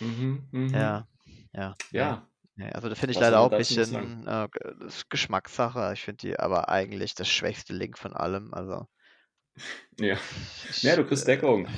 Mhm. 0.00 0.48
Mhm. 0.50 0.68
Ja, 0.74 1.06
ja. 1.52 1.74
Ja. 1.92 2.26
Nee, 2.56 2.70
also 2.72 2.88
da 2.88 2.94
finde 2.94 3.12
ich 3.12 3.16
Was 3.18 3.22
leider 3.22 3.40
auch 3.40 3.44
ein 3.46 3.50
noch 3.50 3.58
bisschen 3.58 4.26
äh, 4.26 4.48
Geschmackssache. 5.10 5.92
Ich 5.92 6.02
finde 6.02 6.26
die 6.26 6.38
aber 6.38 6.68
eigentlich 6.68 7.14
das 7.14 7.28
schwächste 7.28 7.72
Link 7.72 7.98
von 7.98 8.14
allem. 8.14 8.52
Also 8.52 8.86
Ja. 9.98 10.16
Ja, 10.82 10.96
du 10.96 11.04
kriegst 11.04 11.24
äh, 11.28 11.36
Deckung. 11.36 11.68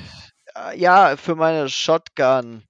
äh, 0.55 0.79
ja, 0.79 1.17
für 1.17 1.35
meine 1.35 1.69
Shotgun, 1.69 2.63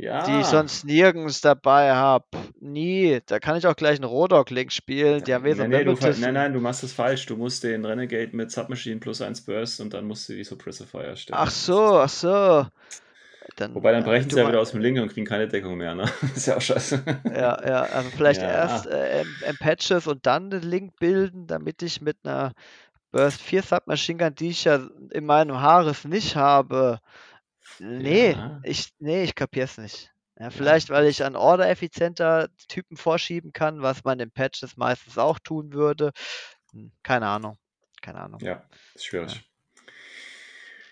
die 0.00 0.06
ich 0.06 0.26
Ja. 0.26 0.44
sonst 0.44 0.84
nirgends 0.84 1.40
dabei 1.40 1.92
habe. 1.92 2.24
Nie. 2.60 3.20
Da 3.26 3.38
kann 3.38 3.56
ich 3.56 3.66
auch 3.66 3.76
gleich 3.76 3.96
einen 3.96 4.04
Rodok-Link 4.08 4.72
spielen. 4.72 5.22
Haben 5.22 5.46
eh 5.46 5.54
Nee, 5.54 5.68
nee, 5.68 5.84
du, 5.84 5.94
nein, 5.94 6.34
nein, 6.34 6.52
du 6.52 6.60
machst 6.60 6.82
es 6.82 6.92
falsch. 6.92 7.26
Du 7.26 7.36
musst 7.36 7.64
den 7.64 7.84
Renegade 7.84 8.34
mit 8.36 8.50
Submachine 8.50 9.00
plus 9.00 9.20
1 9.20 9.42
Burst 9.42 9.80
und 9.80 9.94
dann 9.94 10.06
musst 10.06 10.28
du 10.28 10.34
die 10.34 10.44
Suppressifier 10.44 11.16
stellen. 11.16 11.38
Ach 11.40 11.50
so, 11.50 11.98
ach 11.98 12.08
so. 12.08 12.66
Dann, 13.56 13.74
Wobei, 13.74 13.92
dann 13.92 14.02
äh, 14.02 14.06
brechen 14.06 14.30
sie 14.30 14.38
ja 14.38 14.48
wieder 14.48 14.60
aus 14.60 14.70
dem 14.70 14.80
Link 14.80 14.98
und 15.00 15.12
kriegen 15.12 15.26
keine 15.26 15.48
Deckung 15.48 15.76
mehr, 15.76 15.94
ne? 15.94 16.04
ist 16.36 16.46
ja 16.46 16.56
auch 16.56 16.60
scheiße. 16.60 17.02
Ja, 17.24 17.66
ja, 17.66 17.82
also 17.82 18.10
vielleicht 18.10 18.42
Ja. 18.42 18.48
erst 18.48 18.86
äh, 18.86 19.22
im, 19.22 19.28
im 19.48 19.56
Patches 19.58 20.06
und 20.06 20.26
dann 20.26 20.50
den 20.50 20.62
Link 20.62 20.96
bilden, 20.98 21.46
damit 21.46 21.82
ich 21.82 22.00
mit 22.00 22.16
einer 22.24 22.52
Burst 23.12 23.40
4 23.40 23.62
Submachine 23.62 24.18
Gun, 24.18 24.34
die 24.34 24.50
ich 24.50 24.64
ja 24.64 24.80
in 25.10 25.26
meinem 25.26 25.60
Haares 25.60 26.04
nicht 26.04 26.36
habe. 26.36 27.00
Nee, 27.78 28.32
Ja. 28.32 28.60
ich, 28.64 28.90
nee, 28.98 29.22
ich 29.22 29.34
kapier's 29.34 29.78
nicht. 29.78 30.10
Ja, 30.38 30.48
vielleicht, 30.50 30.88
weil 30.88 31.06
ich 31.06 31.22
an 31.22 31.36
Order 31.36 31.68
effizienter 31.68 32.48
Typen 32.66 32.96
vorschieben 32.96 33.52
kann, 33.52 33.82
was 33.82 34.04
man 34.04 34.20
in 34.20 34.30
Patches 34.30 34.76
meistens 34.78 35.18
auch 35.18 35.38
tun 35.38 35.74
würde. 35.74 36.12
Hm, 36.72 36.92
Keine 37.02 37.26
Ahnung. 37.26 37.58
Keine 38.00 38.20
Ahnung. 38.20 38.40
Ja, 38.42 38.64
ist 38.94 39.04
schwierig. 39.04 39.42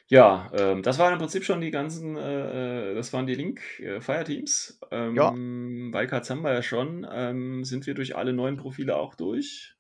Ja, 0.09 0.51
ähm, 0.55 0.83
das 0.83 0.99
waren 0.99 1.13
im 1.13 1.19
Prinzip 1.19 1.45
schon 1.45 1.61
die 1.61 1.71
ganzen, 1.71 2.17
äh, 2.17 2.93
äh, 2.93 2.95
das 2.95 3.13
waren 3.13 3.27
die 3.27 3.35
Link-Fireteams. 3.35 4.81
Ja. 4.91 5.31
Ähm, 5.31 5.93
Wildcards 5.93 6.31
haben 6.31 6.43
wir 6.43 6.55
ja 6.55 6.63
schon. 6.63 7.07
Ähm, 7.11 7.65
sind 7.65 7.87
wir 7.87 7.95
durch 7.95 8.17
alle 8.17 8.33
neuen 8.33 8.57
Profile 8.57 8.97
auch 8.97 9.15
durch? 9.15 9.78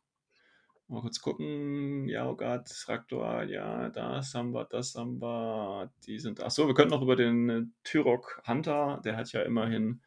Mal 0.91 1.03
kurz 1.03 1.21
gucken. 1.21 2.09
Ja, 2.09 2.27
oh 2.29 2.35
Gott, 2.35 2.67
Traktor, 2.67 3.43
ja, 3.45 3.91
das 3.91 4.35
haben 4.35 4.53
wir, 4.55 4.65
das 4.65 4.95
haben 4.95 5.21
wir. 5.21 5.91
Die 6.07 6.19
sind. 6.19 6.41
Achso, 6.43 6.67
wir 6.67 6.75
könnten 6.75 6.95
noch 6.95 7.03
über 7.03 7.15
den 7.17 7.49
äh, 7.51 7.63
Tyrok 7.85 8.43
Hunter, 8.47 9.01
der 9.05 9.17
hat 9.17 9.31
ja 9.33 9.43
immerhin 9.43 10.01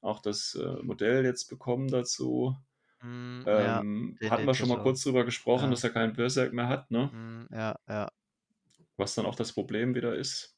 auch 0.00 0.20
das 0.22 0.54
äh, 0.54 0.82
Modell 0.82 1.24
jetzt 1.24 1.46
bekommen 1.48 1.88
dazu. 1.88 2.56
Ja, 3.02 3.80
Ähm, 3.80 4.16
den- 4.20 4.30
hatten 4.30 4.46
wir 4.46 4.54
schon 4.54 4.68
mal 4.68 4.74
Tesla. 4.74 4.82
kurz 4.84 5.02
drüber 5.02 5.24
gesprochen, 5.24 5.64
Ja. 5.64 5.70
dass 5.70 5.84
er 5.84 5.90
keinen 5.90 6.12
Berserk 6.12 6.52
mehr 6.52 6.68
hat, 6.68 6.90
ne? 6.90 7.10
Hm, 7.10 7.48
ja, 7.50 7.76
ja. 7.88 8.08
Was 8.96 9.14
dann 9.14 9.26
auch 9.26 9.34
das 9.34 9.52
Problem 9.52 9.94
wieder 9.94 10.14
ist. 10.14 10.54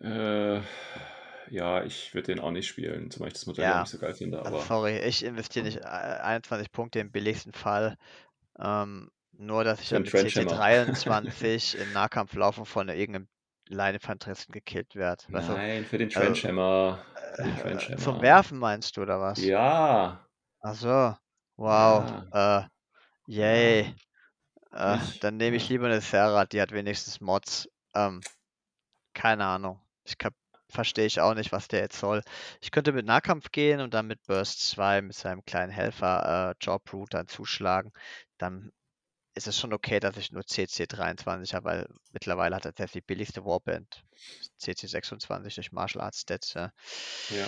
Äh, 0.00 0.60
ja, 1.50 1.84
ich 1.84 2.14
würde 2.14 2.28
den 2.34 2.40
auch 2.40 2.50
nicht 2.50 2.66
spielen, 2.66 3.10
zumal 3.10 3.28
ich 3.28 3.34
das 3.34 3.46
Modell 3.46 3.64
Ja. 3.64 3.80
nicht 3.80 3.90
so 3.90 3.98
geil 3.98 4.14
finde, 4.14 4.38
Also 4.42 4.58
aber 4.58 4.66
sorry, 4.66 4.98
ich 5.00 5.24
investiere 5.24 5.64
nicht 5.64 5.78
äh, 5.78 5.84
21 5.84 6.70
Punkte 6.72 7.00
im 7.00 7.10
billigsten 7.10 7.52
Fall. 7.52 7.96
Ähm, 8.58 9.10
nur, 9.32 9.64
dass 9.64 9.80
ich 9.80 9.90
ja 9.90 9.96
einen 9.96 10.04
mit 10.04 10.10
Trench 10.10 10.34
CC 10.34 10.40
Hammer. 10.40 10.56
23 10.56 11.78
im 11.78 11.92
Nahkampf 11.92 12.34
laufe 12.34 12.60
und 12.60 12.66
von 12.66 12.88
irgendeinem 12.88 13.28
Leinefanteristen 13.68 14.52
gekillt 14.52 14.94
werde. 14.96 15.24
Du, 15.28 15.32
nein, 15.32 15.84
für 15.84 15.98
den 15.98 16.08
also, 16.14 16.20
Trench 16.20 16.44
Hammer. 16.44 17.04
Für 17.34 17.42
den 17.42 17.56
Trench 17.56 17.90
äh, 17.90 17.96
zum. 17.98 18.20
Werfen 18.20 18.58
meinst 18.58 18.96
du, 18.96 19.02
oder 19.02 19.20
was? 19.20 19.40
Ja, 19.42 20.26
Ach 20.60 20.74
so, 20.74 21.16
wow. 21.56 22.04
Äh, 22.32 22.62
yay. 23.26 23.94
ja, 24.86 24.94
Äh, 24.94 24.98
dann 25.20 25.36
nehme 25.38 25.56
ich 25.56 25.64
Ja. 25.64 25.70
lieber 25.70 25.86
eine 25.86 26.00
Serra, 26.00 26.44
die 26.46 26.60
hat 26.60 26.72
wenigstens 26.72 27.20
Mods. 27.20 27.68
Ähm, 27.94 28.20
keine 29.14 29.44
Ahnung. 29.46 29.80
Ich 30.04 30.18
kap- 30.18 30.34
verstehe 30.68 31.06
ich 31.06 31.20
auch 31.20 31.34
nicht, 31.34 31.52
was 31.52 31.68
der 31.68 31.80
jetzt 31.80 31.98
soll. 31.98 32.22
Ich 32.60 32.70
könnte 32.70 32.92
mit 32.92 33.06
Nahkampf 33.06 33.50
gehen 33.52 33.80
und 33.80 33.94
dann 33.94 34.06
mit 34.06 34.22
Burst 34.26 34.66
2 34.68 35.02
mit 35.02 35.14
seinem 35.14 35.44
kleinen 35.44 35.72
Helfer 35.72 36.56
äh, 36.60 37.06
dann 37.10 37.28
zuschlagen. 37.28 37.92
Dann 38.38 38.72
ist 39.34 39.46
es 39.46 39.58
schon 39.58 39.74
okay, 39.74 40.00
dass 40.00 40.16
ich 40.16 40.32
nur 40.32 40.46
CC 40.46 40.86
23 40.86 41.54
habe, 41.54 41.64
weil 41.66 41.88
mittlerweile 42.12 42.56
hat 42.56 42.64
er 42.64 42.72
selbst 42.76 42.94
die 42.94 43.02
billigste 43.02 43.44
Warband. 43.44 44.02
CC 44.56 44.86
26 44.86 45.54
durch 45.54 45.72
Martial 45.72 46.04
Arts 46.04 46.20
Stats. 46.22 46.54
Ja. 46.54 46.72
Ja. 47.30 47.46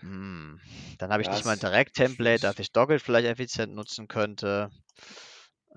Hm. 0.00 0.60
Dann 0.98 1.10
habe 1.10 1.22
ich 1.22 1.28
Ja, 1.28 1.34
nicht 1.34 1.44
mal 1.44 1.52
ein 1.52 1.58
Direkt-Template, 1.58 2.40
dass 2.40 2.58
ich 2.58 2.72
Doggle 2.72 2.98
vielleicht 2.98 3.26
effizient 3.26 3.74
nutzen 3.74 4.06
könnte. 4.06 4.70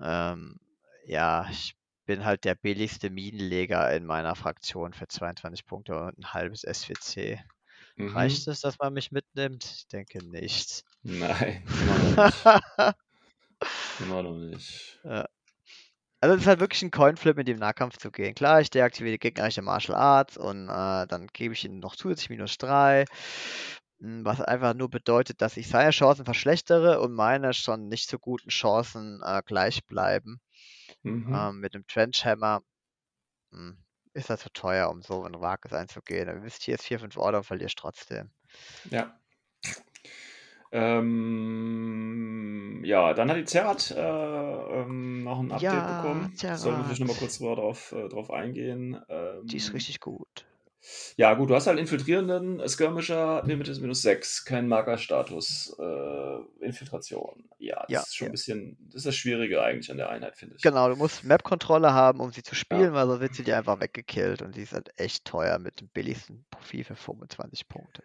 Ähm, 0.00 0.58
ja, 1.06 1.48
ich 1.50 1.74
bin 2.04 2.24
halt 2.24 2.44
der 2.44 2.54
billigste 2.54 3.10
Minenleger 3.10 3.94
in 3.94 4.04
meiner 4.04 4.34
Fraktion 4.34 4.92
für 4.92 5.08
22 5.08 5.66
Punkte 5.66 5.98
und 5.98 6.18
ein 6.18 6.32
halbes 6.32 6.66
S4C. 6.66 7.38
Mhm. 7.96 8.08
Reicht 8.08 8.48
es, 8.48 8.60
dass 8.60 8.78
man 8.78 8.92
mich 8.92 9.12
mitnimmt? 9.12 9.64
Ich 9.64 9.86
denke 9.88 10.24
nicht. 10.24 10.84
Nein, 11.02 11.62
immer 11.66 12.22
noch 12.22 12.24
nicht. 12.24 12.96
Immer 14.00 14.22
noch 14.22 14.36
nicht. 14.36 14.98
Also 16.22 16.36
es 16.36 16.42
ist 16.42 16.46
halt 16.46 16.60
wirklich 16.60 16.82
ein 16.82 16.92
Coinflip, 16.92 17.36
mit 17.36 17.48
dem 17.48 17.58
Nahkampf 17.58 17.96
zu 17.96 18.12
gehen. 18.12 18.36
Klar, 18.36 18.60
ich 18.60 18.70
deaktiviere 18.70 19.14
die 19.14 19.18
gegnerische 19.18 19.60
Martial 19.60 19.98
Arts 19.98 20.36
und 20.36 20.68
äh, 20.68 21.06
dann 21.08 21.26
gebe 21.32 21.52
ich 21.52 21.64
ihnen 21.64 21.80
noch 21.80 21.96
zusätzlich 21.96 22.30
minus 22.30 22.58
3. 22.58 23.06
Was 23.98 24.40
einfach 24.40 24.74
nur 24.74 24.88
bedeutet, 24.88 25.42
dass 25.42 25.56
ich 25.56 25.68
seine 25.68 25.90
Chancen 25.90 26.24
verschlechtere 26.24 27.00
und 27.00 27.12
meine 27.12 27.52
schon 27.54 27.88
nicht 27.88 28.08
so 28.08 28.20
guten 28.20 28.50
Chancen 28.50 29.20
äh, 29.24 29.42
gleich 29.44 29.84
bleiben. 29.86 30.40
Mhm. 31.04 31.52
Ähm, 31.52 31.60
mit 31.60 31.74
dem 31.74 31.86
Trenchhammer 31.86 32.62
hm, 33.52 33.78
ist 34.14 34.30
das 34.30 34.40
zu 34.42 34.50
teuer, 34.52 34.90
um 34.90 35.02
so 35.02 35.24
ein 35.24 35.40
Wages 35.40 35.72
einzugehen. 35.74 36.26
Du 36.28 36.34
investierst 36.34 36.84
4, 36.84 37.00
5 37.00 37.16
Order 37.18 37.38
und 37.40 37.44
verlierst 37.44 37.78
trotzdem. 37.78 38.32
Ja. 38.90 39.20
Ähm, 40.72 41.62
ja, 42.84 43.12
dann 43.14 43.30
hat 43.30 43.36
die 43.36 43.44
Zerrat 43.44 43.90
äh, 43.90 44.00
ähm, 44.00 45.22
noch 45.24 45.38
ein 45.40 45.52
Update 45.52 45.86
Ja, 45.86 45.86
bekommen. 45.86 46.46
Sollen 46.54 46.78
wir 46.78 46.84
vielleicht 46.84 47.00
nochmal 47.00 47.16
kurz 47.16 47.38
drauf, 47.38 47.92
äh, 47.92 48.08
drauf 48.08 48.30
eingehen. 48.30 48.98
Die 49.50 49.58
ist 49.58 49.72
Ähm, 49.72 49.72
richtig 49.72 50.00
gut. 50.00 50.48
Ja, 51.16 51.34
gut, 51.34 51.50
du 51.50 51.54
hast 51.54 51.66
halt 51.66 51.78
infiltrierenden 51.78 52.66
Skirmisher, 52.68 53.42
Limited 53.46 53.80
minus 53.80 54.02
6, 54.02 54.44
kein 54.44 54.68
Markerstatus, 54.68 55.74
äh, 55.78 56.64
Infiltration. 56.64 57.48
Ja, 57.58 57.86
das 57.90 58.00
Ja, 58.00 58.04
ist 58.06 58.16
schon 58.16 58.26
ja. 58.26 58.30
ein 58.30 58.32
bisschen, 58.32 58.76
das 58.86 58.96
ist 58.96 59.06
das 59.06 59.16
Schwierige 59.16 59.62
eigentlich 59.62 59.90
an 59.90 59.96
der 59.98 60.10
Einheit, 60.10 60.36
finde 60.36 60.56
ich. 60.56 60.62
Genau, 60.62 60.88
du 60.88 60.96
musst 60.96 61.22
Map-Kontrolle 61.24 61.92
haben, 61.92 62.18
um 62.20 62.32
sie 62.32 62.42
zu 62.42 62.54
Ja. 62.70 62.82
spielen, 62.82 62.94
weil 62.94 63.06
sonst 63.06 63.20
wird 63.20 63.34
sie 63.34 63.44
dir 63.44 63.58
einfach 63.58 63.80
weggekillt 63.80 64.42
und 64.42 64.56
die 64.56 64.62
ist 64.62 64.72
halt 64.72 64.90
echt 64.98 65.24
teuer 65.24 65.58
mit 65.58 65.80
dem 65.80 65.88
billigsten 65.90 66.46
Profil 66.50 66.84
für 66.84 66.96
25 66.96 67.68
Punkte. 67.68 68.02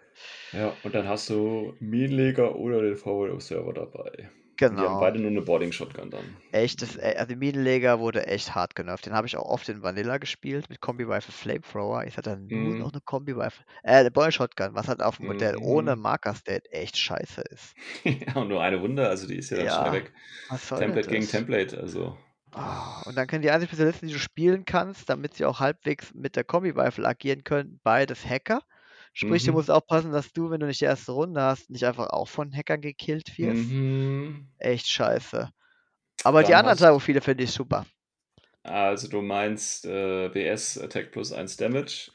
Ja, 0.51 0.71
und 0.83 0.93
dann 0.93 1.07
hast 1.07 1.29
du 1.29 1.77
Minenleger 1.79 2.55
oder 2.57 2.81
den 2.81 2.97
VLO-Server 2.97 3.71
dabei. 3.73 4.29
Die 4.69 4.85
haben 4.85 4.97
Genau. 4.97 4.99
beide 4.99 5.19
nur 5.19 5.31
eine 5.31 5.41
Boarding 5.41 5.71
Shotgun 5.73 6.09
dann. 6.11 6.41
Echt, 6.51 6.81
das, 6.81 6.95
äh, 6.97 7.15
also 7.17 7.35
Minenleger 7.37 7.99
wurde 7.99 8.27
echt 8.27 8.53
hart 8.55 8.75
genervt. 8.75 9.05
Den 9.05 9.13
habe 9.13 9.27
ich 9.27 9.37
auch 9.37 9.45
oft 9.45 9.67
in 9.69 9.81
Vanilla 9.83 10.17
gespielt 10.17 10.69
mit 10.69 10.81
Kombi-Rifle 10.81 11.31
Flamethrower. 11.33 12.03
Ich 12.05 12.17
hatte 12.17 12.31
dann 12.31 12.49
nur 12.49 12.75
Mhm. 12.75 12.77
noch 12.77 12.91
eine 12.91 12.99
Kombi-Rifle, 13.01 13.63
äh, 13.83 13.95
eine 13.97 14.11
Boy 14.11 14.29
Shotgun, 14.31 14.73
was 14.75 14.87
halt 14.89 15.01
auf 15.01 15.17
dem 15.17 15.25
Modell 15.27 15.55
ohne 15.59 15.95
Mhm. 15.95 15.97
Marker-State 15.97 16.69
echt 16.71 16.97
scheiße 16.97 17.41
ist. 17.49 17.75
ja, 18.03 18.35
und 18.35 18.47
nur 18.49 18.61
eine 18.61 18.81
Wunde, 18.81 19.07
also 19.09 19.27
die 19.27 19.35
ist 19.37 19.49
ja 19.49 19.57
dann 19.57 19.69
schnell 19.69 19.91
Ja, 19.91 19.91
weg. 19.91 20.13
Template 20.75 21.09
gegen? 21.09 21.27
Template, 21.27 21.77
also. 21.79 22.17
Ah, 22.53 23.01
und 23.05 23.15
dann 23.15 23.27
können 23.27 23.41
die 23.41 23.51
einzigen 23.51 23.69
Spezialisten, 23.69 24.07
die 24.07 24.13
du 24.13 24.19
spielen 24.19 24.65
kannst, 24.65 25.09
damit 25.09 25.33
sie 25.35 25.45
auch 25.45 25.59
halbwegs 25.59 26.13
mit 26.13 26.35
der 26.35 26.43
Kombi-Rifle 26.43 27.07
agieren 27.07 27.43
können, 27.43 27.79
beides 27.83 28.25
Hacker. 28.25 28.61
Sprich, 29.17 29.43
du 29.43 29.51
Mhm. 29.51 29.55
musst 29.57 29.71
aufpassen, 29.71 30.11
dass 30.11 30.31
du, 30.31 30.51
wenn 30.51 30.59
du 30.59 30.67
nicht 30.67 30.79
die 30.79 30.85
erste 30.85 31.11
Runde 31.11 31.41
hast, 31.41 31.69
nicht 31.71 31.83
einfach 31.85 32.09
auch 32.11 32.27
von 32.27 32.53
Hackern 32.55 32.81
gekillt 32.81 33.35
wirst. 33.37 33.71
Mhm. 33.71 34.47
Echt 34.59 34.87
scheiße. 34.87 35.49
Aber 36.23 36.43
die 36.43 36.51
Dann 36.51 36.59
anderen 36.67 36.79
hast 36.79 36.87
Profile 36.91 37.21
finde 37.21 37.43
ich 37.43 37.51
super. 37.51 37.85
also 38.63 39.07
du 39.07 39.21
meinst 39.21 39.85
äh, 39.85 40.33
WS 40.33 40.77
Attack 40.77 41.11
plus 41.11 41.31
1 41.31 41.57
Damage, 41.57 42.11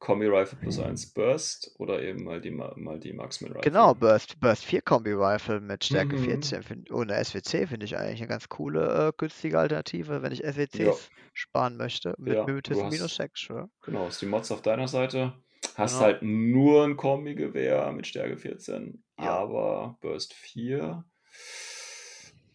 Kombi 0.00 0.26
Rifle 0.26 0.58
plus 0.60 0.78
1 0.78 1.06
Burst 1.14 1.72
oder 1.78 2.02
eben 2.02 2.22
mal 2.24 2.40
die, 2.40 2.50
Ma- 2.50 2.74
mal 2.76 3.00
die 3.00 3.12
Marksman 3.12 3.52
Rifle. 3.52 3.70
Genau, 3.70 3.94
Burst, 3.94 4.38
Burst 4.38 4.64
4 4.64 4.82
Kombi 4.82 5.12
Rifle 5.12 5.60
mit 5.60 5.82
Stärke 5.84 6.16
Mhm. 6.16 6.24
14 6.24 6.62
find, 6.62 6.90
ohne 6.92 7.14
SWC 7.14 7.66
finde 7.66 7.86
ich 7.86 7.96
eigentlich 7.96 8.20
eine 8.20 8.28
ganz 8.28 8.48
coole, 8.48 9.08
äh, 9.08 9.12
günstige 9.16 9.58
Alternative, 9.58 10.22
wenn 10.22 10.32
ich 10.32 10.40
Ja, 10.40 10.52
SWCs 10.52 11.10
sparen 11.32 11.76
möchte. 11.76 12.14
Mit 12.18 12.34
ja, 12.36 12.44
du 12.44 12.50
Mimetism 12.52 12.82
minus 12.90 13.02
hast, 13.02 13.16
6, 13.16 13.48
ja. 13.48 13.68
genau, 13.82 14.06
hast 14.06 14.20
die 14.20 14.26
Mods 14.26 14.52
auf 14.52 14.62
deiner 14.62 14.88
Seite. 14.88 15.32
Hast 15.78 15.94
Genau. 15.94 16.04
halt 16.04 16.22
nur 16.22 16.84
ein 16.84 16.96
Kombi-Gewehr 16.96 17.92
mit 17.92 18.06
Stärke 18.06 18.36
14, 18.36 19.04
Ja. 19.18 19.46
aber 19.46 19.96
Burst 20.00 20.34
4. 20.34 21.04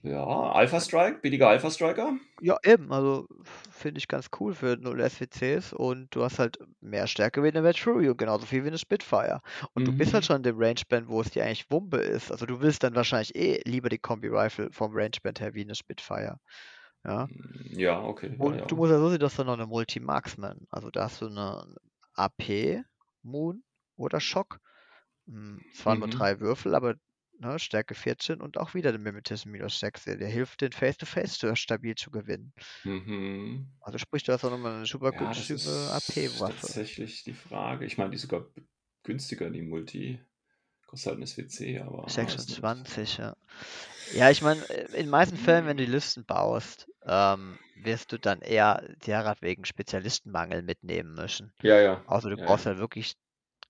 Ja, 0.01 0.51
Alpha 0.51 0.79
Strike, 0.79 1.19
billiger 1.21 1.47
Alpha 1.49 1.69
Striker. 1.71 2.17
Ja, 2.41 2.57
eben, 2.63 2.91
also 2.91 3.27
finde 3.71 3.99
ich 3.99 4.07
ganz 4.07 4.27
cool 4.39 4.53
für 4.53 4.75
0 4.77 4.99
SWCs 5.01 5.71
und 5.71 6.13
du 6.15 6.23
hast 6.23 6.39
halt 6.39 6.57
mehr 6.81 7.07
Stärke 7.07 7.41
wie 7.43 7.47
eine 7.47 7.61
Metrury 7.61 8.09
und 8.09 8.17
genauso 8.17 8.45
viel 8.45 8.63
wie 8.63 8.67
eine 8.67 8.77
Spitfire. 8.79 9.41
Und 9.73 9.87
du 9.87 9.93
bist 9.93 10.13
halt 10.13 10.23
Mhm. 10.23 10.25
schon 10.25 10.37
in 10.37 10.43
dem 10.43 10.57
Rangeband, 10.59 11.07
wo 11.09 11.21
es 11.21 11.29
dir 11.29 11.43
eigentlich 11.45 11.69
Wumpe 11.71 11.97
ist. 11.97 12.31
Also 12.31 12.45
du 12.45 12.59
willst 12.59 12.83
dann 12.83 12.95
wahrscheinlich 12.95 13.35
eh 13.35 13.61
lieber 13.65 13.87
die 13.89 13.99
Kombi-Rifle 13.99 14.71
vom 14.71 14.91
Rangeband 14.95 15.39
her 15.41 15.53
wie 15.53 15.61
eine 15.61 15.75
Spitfire. 15.75 16.37
Ja. 17.05 17.29
Ja, 17.75 18.03
okay, 18.03 18.35
ja, 18.37 18.37
Und 18.37 18.55
ja. 18.55 18.65
du 18.69 18.75
musst 18.75 18.91
ja 18.91 18.99
so 18.99 19.09
sehen, 19.09 19.19
dass 19.19 19.35
du 19.35 19.43
noch 19.43 19.53
eine 19.53 19.67
Multi-Marksman. 19.67 20.65
Also 20.69 20.89
da 20.91 21.05
hast 21.05 21.21
du 21.21 21.27
eine 21.27 21.75
AP, 22.15 22.83
Moon 23.23 23.63
oder 23.95 24.19
Schock. 24.19 24.59
Hm, 25.27 25.61
Zwar 25.73 25.95
nur 25.97 26.07
Mhm. 26.07 26.11
drei 26.11 26.39
Würfel, 26.39 26.75
aber 26.75 26.95
ne, 27.39 27.59
Stärke 27.59 27.95
14 27.95 28.41
und 28.41 28.57
auch 28.57 28.73
wieder 28.75 28.91
den 28.91 29.03
Mimetism 29.03 29.51
minus 29.51 29.79
6. 29.79 30.17
Der, 30.17 30.29
hilft, 30.29 30.61
den 30.61 30.71
Face-to-Face 30.73 31.37
zu- 31.39 31.55
stabil 31.55 31.95
zu 31.95 32.11
gewinnen. 32.11 32.53
Mhm. 32.85 33.67
Also 33.81 33.97
sprich, 33.99 34.23
du 34.23 34.33
hast 34.33 34.43
auch 34.43 34.49
nochmal 34.51 34.77
eine 34.77 34.85
super 34.87 35.11
Ja, 35.11 35.33
das 35.33 35.49
günstige 35.49 35.69
ist 35.69 35.91
AP-Waffe. 35.91 36.67
tatsächlich 36.71 37.23
die 37.23 37.33
Frage. 37.33 37.85
Ich 37.85 37.97
meine, 37.97 38.09
die 38.11 38.15
ist 38.15 38.23
sogar 38.23 38.47
günstiger, 39.03 39.49
die 39.49 39.61
Multi. 39.61 40.19
Kostet 40.93 41.09
halt 41.13 41.21
ein 41.21 41.25
SWC, 41.25 41.79
aber 41.79 42.03
weiß 42.03 42.15
nicht. 42.17 42.39
26, 42.39 43.17
ja. 43.17 43.35
Ja, 44.13 44.29
ich 44.29 44.43
meine, 44.43 44.61
in 44.65 44.91
den 44.93 45.09
meisten 45.09 45.37
Fällen, 45.37 45.65
wenn 45.65 45.75
du 45.75 45.85
die 45.85 45.91
Listen 45.91 46.23
baust, 46.23 46.87
ähm, 47.03 47.57
wirst 47.73 48.11
du 48.11 48.19
dann 48.19 48.41
eher 48.41 48.87
derart 49.07 49.41
wegen 49.41 49.65
Spezialistenmangel 49.65 50.61
mitnehmen 50.61 51.15
müssen. 51.15 51.51
Ja, 51.63 51.79
ja. 51.81 52.03
Außer 52.05 52.29
du 52.29 52.37
ja, 52.37 52.45
brauchst 52.45 52.65
ja. 52.65 52.71
halt 52.73 52.79
wirklich 52.79 53.15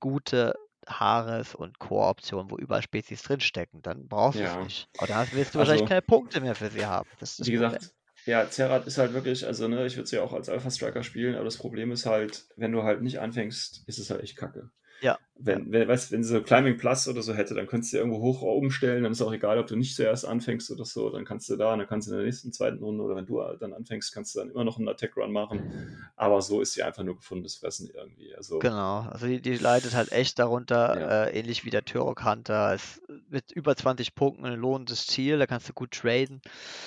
gute 0.02 0.54
Haares- 0.86 1.56
und 1.56 1.80
Core-Optionen, 1.80 2.52
wo 2.52 2.58
überall 2.58 2.82
Spezies 2.82 3.24
drinstecken. 3.24 3.82
Dann 3.82 4.10
brauchst 4.10 4.41
du 4.41 4.44
es 4.44 4.52
Ja. 4.54 4.64
nicht. 4.66 4.90
Aber 4.98 5.08
da 5.08 5.16
hast- 5.16 5.34
wirst 5.34 5.56
du 5.56 5.60
wahrscheinlich 5.60 5.84
Also, 5.84 5.90
keine 5.90 6.02
Punkte 6.02 6.41
mehr 6.41 6.56
für 6.56 6.70
sie 6.70 6.86
haben. 6.86 7.10
Das 7.22 7.32
ist 7.32 7.40
das 7.40 7.48
wie 7.48 7.54
Problem. 7.54 7.72
gesagt, 7.72 7.94
ja, 8.26 8.50
Zerat 8.50 8.86
ist 8.86 8.98
halt 8.98 9.14
wirklich, 9.14 9.45
also 9.48 9.70
ne, 9.70 9.86
ich 9.86 9.95
würde 9.95 10.08
sie 10.10 10.18
ja 10.18 10.24
auch 10.24 10.34
als 10.34 10.50
Alpha 10.50 10.70
Striker 10.70 11.04
spielen, 11.04 11.36
aber 11.36 11.45
das 11.45 11.56
Problem 11.56 11.90
ist 11.94 12.06
halt, 12.06 12.48
wenn 12.58 12.74
du 12.74 12.84
halt 12.84 13.02
nicht 13.02 13.22
anfängst, 13.22 13.88
ist 13.88 13.98
es 13.98 14.10
halt 14.10 14.22
echt 14.24 14.36
kacke. 14.36 14.72
Ja. 15.04 15.20
Wenn, 15.36 15.72
wenn, 15.74 15.88
weißt, 15.88 16.12
wenn 16.14 16.24
sie 16.24 16.30
so 16.30 16.42
Climbing 16.42 16.78
Plus 16.78 17.08
oder 17.10 17.22
so 17.22 17.34
hätte, 17.34 17.54
dann 17.54 17.68
könntest 17.68 17.92
du 17.92 17.98
irgendwo 17.98 18.22
hoch 18.22 18.42
oben 18.44 18.72
stellen, 18.72 19.04
dann 19.04 19.12
ist 19.12 19.22
auch 19.22 19.34
egal, 19.34 19.58
ob 19.60 19.68
du 19.68 19.76
nicht 19.76 19.94
zuerst 19.96 20.26
anfängst 20.26 20.72
oder 20.72 20.86
so, 20.86 21.10
dann 21.10 21.26
kannst 21.26 21.50
du 21.50 21.58
da, 21.58 21.76
dann 21.76 21.86
kannst 21.88 22.08
du 22.08 22.12
in 22.12 22.18
der 22.18 22.26
nächsten, 22.26 22.54
zweiten 22.54 22.82
Runde 22.82 23.04
oder 23.04 23.16
wenn 23.18 23.26
du 23.26 23.42
dann 23.60 23.74
anfängst, 23.74 24.14
kannst 24.14 24.34
du 24.36 24.40
dann 24.40 24.52
immer 24.52 24.64
noch 24.64 24.78
einen 24.78 24.88
Attack 24.88 25.18
Run 25.18 25.34
machen. 25.34 26.08
Aber 26.16 26.42
so 26.42 26.62
ist 26.62 26.74
sie 26.74 26.84
einfach 26.84 27.04
nur 27.04 27.16
gefundenes 27.18 27.56
Fressen 27.58 27.90
irgendwie. 27.94 28.34
Also, 28.36 28.60
Genau, 28.60 29.02
also 29.02 29.26
die, 29.26 29.42
die 29.42 29.58
leidet 29.58 29.94
halt 29.96 30.14
echt 30.14 30.40
darunter, 30.40 30.98
Ja. 31.00 31.24
äh, 31.26 31.38
ähnlich 31.38 31.66
wie 31.66 31.72
der 31.72 31.84
Turok 31.84 32.24
Hunter. 32.24 32.74
Es, 32.74 33.02
mit 33.30 33.52
über 33.52 33.76
20 33.76 34.16
Punkten 34.16 34.46
ein 34.46 34.58
lohnendes 34.60 35.08
Ziel, 35.08 35.40
da 35.40 35.48
kannst 35.48 35.68
du 35.68 35.74
gut 35.74 35.92
traden. 35.92 36.42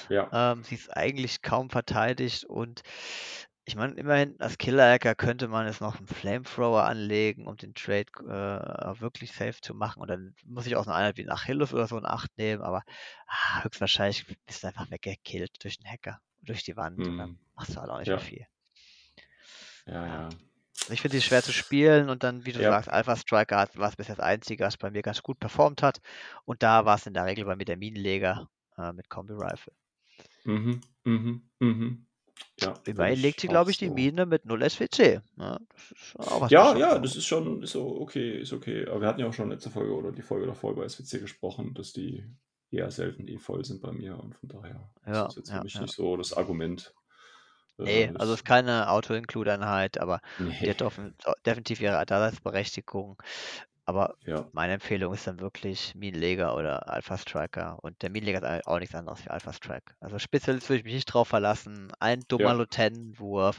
ja. 0.09 0.53
Ähm, 0.53 0.63
sie 0.63 0.77
ist 0.77 0.97
eigentlich 0.97 1.43
kaum 1.43 1.69
verteidigt 1.69 2.45
und 2.45 2.83
ich 3.67 3.77
meine, 3.77 3.95
immerhin 3.95 4.41
als 4.41 4.59
Killer-Hacker 4.59 5.15
könnte 5.17 5.49
man 5.49 5.67
jetzt 5.67 5.81
noch 5.83 5.97
einen 5.99 6.07
Flamethrower 6.07 6.85
anlegen, 6.85 7.47
um 7.47 7.57
den 7.57 7.75
Trade 7.75 8.07
äh, 8.21 9.01
wirklich 9.01 9.33
safe 9.33 9.61
zu 9.61 9.75
machen. 9.75 10.01
Und 10.03 10.09
dann 10.09 10.35
muss 10.45 10.67
ich 10.67 10.77
auch 10.77 10.87
eine 10.87 10.95
Einheit 10.95 11.17
wie 11.19 11.25
ein 11.25 11.31
Achilles 11.33 11.75
oder 11.75 11.87
so 11.89 11.99
in 11.99 12.07
Acht 12.07 12.31
nehmen, 12.39 12.63
aber 12.63 12.83
ah, 13.27 13.65
höchstwahrscheinlich 13.65 14.27
bist 14.47 14.63
du 14.63 14.69
einfach 14.69 14.91
weggekillt 14.91 15.63
durch 15.65 15.79
den 15.79 15.91
Hacker, 15.91 16.21
durch 16.43 16.63
die 16.65 16.77
Wand 16.77 17.09
und 17.09 17.19
dann 17.19 17.31
Hm. 17.31 17.39
machst 17.57 17.77
du 17.77 17.81
halt 17.81 17.91
auch 17.91 17.99
nicht 17.99 18.11
Ja. 18.11 18.15
mehr 18.15 18.23
viel. 18.25 18.47
Ja, 19.87 20.07
ja. 20.07 20.41
Also 20.85 20.95
Ich 20.95 21.01
finde 21.01 21.17
die 21.19 21.23
schwer 21.23 21.43
zu 21.45 21.53
spielen 21.53 22.09
und 22.11 22.25
dann, 22.25 22.45
wie 22.45 22.53
du 22.53 22.61
Ja. 22.61 22.65
sagst, 22.65 22.89
Alpha 22.89 23.15
Striker 23.17 23.69
war 23.75 23.89
es 23.89 23.97
bis 23.97 24.09
jetzt 24.09 24.19
das 24.19 24.25
Einzige, 24.27 24.65
was 24.65 24.77
bei 24.77 24.91
mir 24.91 25.03
ganz 25.03 25.23
gut 25.23 25.39
performt 25.39 25.81
hat. 25.83 26.01
Und 26.45 26.63
da 26.65 26.85
war 26.85 26.97
es 26.97 27.07
in 27.07 27.15
der 27.15 27.25
Regel 27.27 27.45
bei 27.45 27.55
mir 27.57 27.65
der 27.67 27.77
Minenleger 27.77 28.49
äh, 28.77 28.93
mit 28.93 29.09
Kombi 29.09 29.35
Rifle. 29.35 29.73
Mhm, 30.45 30.81
mhm, 31.05 31.51
mhm. 31.61 32.07
Ja, 32.61 32.75
Immerhin 32.87 33.21
legt 33.21 33.41
sie, 33.41 33.49
glaube 33.49 33.71
ich, 33.71 33.79
die 33.79 33.91
Mine 33.91 34.25
mit 34.27 34.47
0 34.47 34.63
SWC. 34.63 35.21
Ja, 35.37 35.59
das 36.17 36.51
Ja, 36.51 36.77
ja, 36.77 36.99
das 36.99 37.15
ist 37.17 37.27
schon 37.27 37.63
ist 37.63 37.77
okay, 37.77 38.39
ist 38.41 38.53
okay. 38.53 38.87
Aber 38.89 39.01
wir 39.03 39.09
hatten 39.09 39.21
ja 39.21 39.27
auch 39.29 39.33
schon 39.35 39.51
letzte 39.51 39.71
Folge 39.71 39.95
oder 39.95 40.11
die 40.13 40.23
Folge 40.23 40.47
davor 40.47 40.73
über 40.73 40.89
SWC 40.89 41.21
gesprochen, 41.21 41.75
dass 41.75 41.93
die 41.93 42.25
eher 42.71 42.91
selten 42.91 43.29
eh 43.29 43.39
voll 43.39 43.65
sind 43.65 43.83
bei 43.83 43.93
mir 43.93 44.19
und 44.19 44.35
von 44.37 44.49
daher 44.49 44.91
Ja, 45.07 45.27
ist 45.27 45.29
das 45.29 45.37
jetzt 45.37 45.51
ja, 45.51 45.59
für 45.59 45.65
mich 45.65 45.75
ja. 45.75 45.83
nicht 45.83 45.95
so 45.95 46.17
das 46.17 46.33
Argument. 46.33 46.95
Äh, 47.79 47.85
Nee, 47.85 48.05
also 48.07 48.19
das- 48.19 48.29
es 48.29 48.35
ist 48.37 48.45
keine 48.47 48.89
Auto-Include-Einheit, 48.91 49.99
aber 49.99 50.21
die 50.39 50.45
nee. 50.45 50.71
hat 50.71 50.81
offen- 50.83 51.15
definitiv 51.45 51.81
ihre 51.83 52.05
Daseinsberechtigung. 52.07 53.23
Aber 53.87 54.17
Ja, 54.27 54.53
meine 54.53 54.75
Empfehlung 54.75 55.13
ist 55.15 55.27
dann 55.27 55.41
wirklich 55.41 55.95
Minenleger 55.95 56.57
oder 56.57 56.89
Alpha 56.89 57.19
Striker. 57.19 57.79
Und 57.83 58.03
der 58.03 58.11
Minenleger 58.11 58.59
ist 58.59 58.67
auch 58.67 58.79
nichts 58.79 58.95
anderes 58.95 59.25
wie 59.25 59.31
Alpha 59.31 59.53
Strike. 59.53 59.95
Also 60.01 60.19
Spezialist 60.19 60.69
würde 60.69 60.79
ich 60.81 60.85
mich 60.85 60.95
nicht 60.95 61.07
drauf 61.07 61.29
verlassen. 61.29 61.93
Ein 62.01 62.21
dummer 62.29 62.55
Ja. 62.55 62.55
Lieutenant-Wurf. 62.55 63.59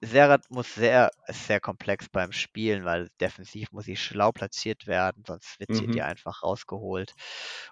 Serat 0.00 0.50
muss 0.50 0.74
sehr, 0.74 1.10
ist 1.26 1.46
sehr 1.46 1.60
komplex 1.60 2.08
beim 2.08 2.32
Spielen, 2.32 2.84
weil 2.84 3.08
defensiv 3.20 3.72
muss 3.72 3.84
sie 3.86 3.96
schlau 3.96 4.32
platziert 4.32 4.86
werden, 4.86 5.24
sonst 5.26 5.58
wird 5.60 5.74
sie 5.74 5.88
Mhm. 5.88 5.88
dir 5.88 6.06
einfach 6.06 6.42
rausgeholt. 6.42 7.14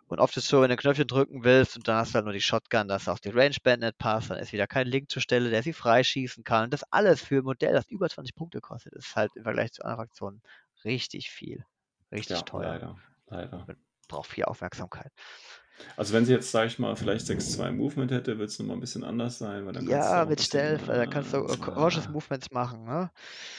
Und 0.07 0.21
oft 0.21 0.37
ist 0.37 0.45
es 0.45 0.49
so, 0.51 0.61
wenn 0.63 0.69
du 0.69 0.75
ein 0.75 0.79
Knöpfchen 0.79 1.07
drücken 1.07 1.45
willst 1.45 1.77
und 1.77 1.89
dann 1.89 1.97
hast 1.97 2.11
du 2.11 2.15
halt 2.17 2.25
nur 2.25 2.35
die 2.35 2.41
Shotgun, 2.41 2.89
dass 2.89 3.09
auch 3.09 3.19
die 3.19 3.31
Range-Band 3.31 3.83
nicht 3.83 3.99
passt, 3.99 4.31
dann 4.31 4.39
ist 4.39 4.53
wieder 4.53 4.67
kein 4.67 4.87
Link 4.87 5.11
zur 5.11 5.23
Stelle, 5.23 5.51
der 5.51 5.63
sie 5.63 5.73
freischießen 5.73 6.45
kann. 6.45 6.65
Und 6.65 6.73
das 6.73 6.85
alles 6.93 7.23
für 7.23 7.39
ein 7.39 7.45
Modell, 7.45 7.73
das 7.73 7.87
über 7.89 8.09
20 8.09 8.35
Punkte 8.35 8.61
kostet, 8.61 8.95
ist 8.95 9.15
halt 9.17 9.35
im 9.37 9.43
Vergleich 9.45 9.73
zu 9.73 9.83
anderen 9.83 10.07
Fraktionen 10.07 10.43
richtig 10.85 11.31
viel. 11.31 11.65
Richtig 12.13 12.39
ja, 12.39 12.45
teuer. 12.45 12.63
leider, 12.63 12.97
leider. 13.29 13.69
Braucht 14.09 14.31
viel 14.31 14.45
Aufmerksamkeit. 14.45 15.13
Also 15.97 16.15
wenn 16.15 16.25
sie 16.25 16.33
jetzt, 16.33 16.51
sag 16.53 16.67
ich 16.69 16.79
mal, 16.79 16.97
vielleicht 16.97 17.27
6-2 17.27 17.71
Movement 17.71 18.11
hätte, 18.11 18.39
wird 18.39 18.49
es 18.51 18.59
nochmal 18.59 18.77
ein 18.77 18.81
bisschen 18.81 19.05
anders 19.05 19.39
sein. 19.39 19.67
Weil 19.67 19.73
dann 19.75 19.87
Ja, 19.89 20.25
mit 20.27 20.41
Stealth, 20.41 20.87
weil 20.89 20.97
da 20.99 21.07
kannst 21.07 21.33
du 21.33 21.39
äh, 21.39 21.57
äh, 21.57 21.57
cautious 21.59 22.09
Movements 22.09 22.51
machen, 22.51 22.85
ne? 22.85 23.11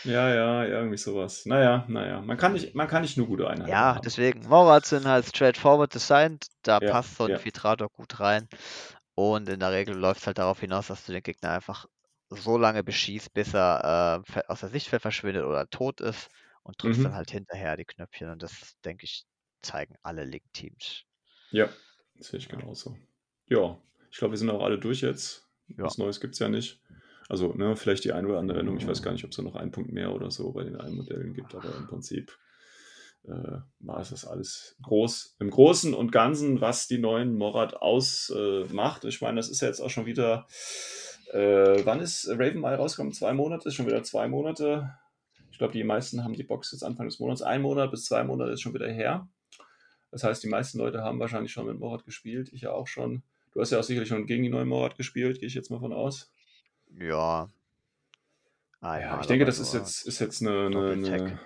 Ja, 0.03 0.29
ja, 0.33 0.65
irgendwie 0.65 0.97
sowas. 0.97 1.45
Naja, 1.45 1.85
naja. 1.89 2.21
Man 2.21 2.37
kann 2.37 2.53
nicht, 2.53 2.73
man 2.75 2.87
kann 2.87 3.01
nicht 3.03 3.17
nur 3.17 3.27
gute 3.27 3.47
Einheiten 3.47 3.91
Ja, 3.91 3.93
haben. 3.93 4.15
deswegen. 4.15 4.47
Morats 4.47 4.89
sind 4.89 5.05
halt 5.05 5.25
straightforward 5.27 5.93
designed, 5.93 6.47
da 6.63 6.79
Ja, 6.79 6.91
passt 6.91 7.17
so 7.17 7.25
ein 7.25 7.35
ja. 7.35 7.37
Filtrator 7.37 7.89
gut 7.89 8.19
rein. 8.19 8.47
Und 9.15 9.49
in 9.49 9.59
der 9.61 9.71
Regel 9.73 9.95
läuft 9.97 10.21
es 10.21 10.27
halt 10.27 10.37
darauf 10.39 10.59
hinaus, 10.61 10.87
dass 10.87 11.05
du 11.05 11.11
den 11.13 11.23
Gegner 11.23 11.51
einfach 11.51 11.85
so 12.29 12.57
lange 12.57 12.83
beschießt, 12.83 13.33
bis 13.33 13.53
er 13.53 14.23
äh, 14.35 14.41
aus 14.47 14.61
der 14.61 14.69
Sichtfeld 14.69 15.01
verschwindet 15.01 15.45
oder 15.45 15.69
tot 15.69 16.01
ist 16.01 16.29
und 16.67 16.81
drückst 16.81 16.99
Mhm. 16.99 17.03
dann 17.05 17.15
halt 17.15 17.31
hinterher 17.31 17.77
die 17.77 17.85
Knöpfchen. 17.85 18.29
Und 18.29 18.43
das, 18.43 18.77
denke 18.85 19.05
ich, 19.05 19.25
zeigen 19.61 19.95
alle 20.03 20.23
Link-Teams. 20.25 21.03
Ja, 21.51 21.69
das 22.15 22.27
sehe 22.27 22.39
ich 22.39 22.49
genauso. 22.49 22.97
Ja, 23.47 23.81
ich 24.11 24.17
glaube, 24.17 24.33
wir 24.33 24.37
sind 24.37 24.49
auch 24.49 24.63
alle 24.63 24.77
durch 24.77 25.01
jetzt. 25.01 25.47
Ja. 25.69 25.85
Was 25.85 25.97
Neues 25.97 26.19
gibt 26.19 26.33
es 26.33 26.39
ja 26.39 26.49
nicht. 26.49 26.79
Also, 27.29 27.53
ne, 27.53 27.75
vielleicht 27.75 28.03
die 28.05 28.13
eine 28.13 28.27
oder 28.27 28.39
andere 28.39 28.59
Änderung. 28.59 28.79
Ich 28.79 28.87
weiß 28.87 29.01
gar 29.01 29.11
nicht, 29.11 29.23
ob 29.25 29.31
es 29.31 29.37
da 29.37 29.43
noch 29.43 29.55
einen 29.55 29.71
Punkt 29.71 29.91
mehr 29.91 30.13
oder 30.13 30.31
so 30.31 30.51
bei 30.53 30.63
den 30.63 30.75
allen 30.77 30.95
Modellen 30.95 31.33
gibt, 31.33 31.55
aber 31.55 31.75
im 31.75 31.87
Prinzip 31.87 32.37
äh, 33.25 33.57
war 33.79 33.99
es 33.99 34.11
das 34.11 34.25
alles 34.25 34.77
groß. 34.81 35.35
Im 35.39 35.49
Großen 35.49 35.93
und 35.93 36.11
Ganzen, 36.13 36.61
was 36.61 36.87
die 36.87 36.99
neuen 36.99 37.33
Morat 37.35 37.75
ausmacht. 37.75 39.03
ich 39.03 39.19
meine, 39.21 39.37
das 39.37 39.49
ist 39.49 39.61
ja 39.61 39.67
jetzt 39.67 39.81
auch 39.81 39.89
schon 39.89 40.05
wieder. 40.05 40.47
Äh, 41.33 41.85
wann 41.85 41.99
ist 41.99 42.29
Raven 42.29 42.61
mal 42.61 42.75
rausgekommen? 42.75 43.11
Zwei 43.11 43.33
Monate? 43.33 43.67
Ist 43.67 43.75
schon 43.75 43.87
wieder 43.87 44.03
zwei 44.03 44.29
Monate. 44.29 44.97
Ich 45.57 45.59
glaube, 45.59 45.73
die 45.73 45.83
meisten 45.83 46.23
haben 46.23 46.35
die 46.35 46.43
Box 46.43 46.71
jetzt 46.71 46.83
Anfang 46.83 47.07
des 47.07 47.17
Monats. 47.17 47.41
Ein 47.41 47.63
Monat 47.63 47.89
bis 47.89 48.05
zwei 48.05 48.23
Monate 48.23 48.51
ist 48.51 48.61
schon 48.61 48.75
wieder 48.75 48.87
her. 48.87 49.27
Das 50.11 50.23
heißt, 50.23 50.43
die 50.43 50.49
meisten 50.49 50.77
Leute 50.77 51.01
haben 51.01 51.19
wahrscheinlich 51.19 51.51
schon 51.51 51.65
mit 51.65 51.79
Morat 51.79 52.05
gespielt. 52.05 52.53
Ich 52.53 52.61
ja 52.61 52.73
auch 52.73 52.85
schon. 52.85 53.23
Du 53.53 53.59
hast 53.59 53.71
ja 53.71 53.79
auch 53.79 53.83
sicherlich 53.83 54.07
schon 54.07 54.27
gegen 54.27 54.43
die 54.43 54.49
neuen 54.49 54.67
Morat 54.67 54.97
gespielt, 54.97 55.39
gehe 55.39 55.47
ich 55.47 55.55
jetzt 55.55 55.71
mal 55.71 55.79
von 55.79 55.93
aus. 55.93 56.31
Ja. 56.99 57.49
Ja, 58.83 58.89
Einmal 58.91 59.21
ich 59.21 59.25
denke, 59.25 59.45
das 59.45 59.57
ist 59.57 59.73
jetzt, 59.73 60.07
ist 60.07 60.19
jetzt 60.19 60.43
eine, 60.43 60.67
eine, 60.67 60.91
eine 60.91 61.39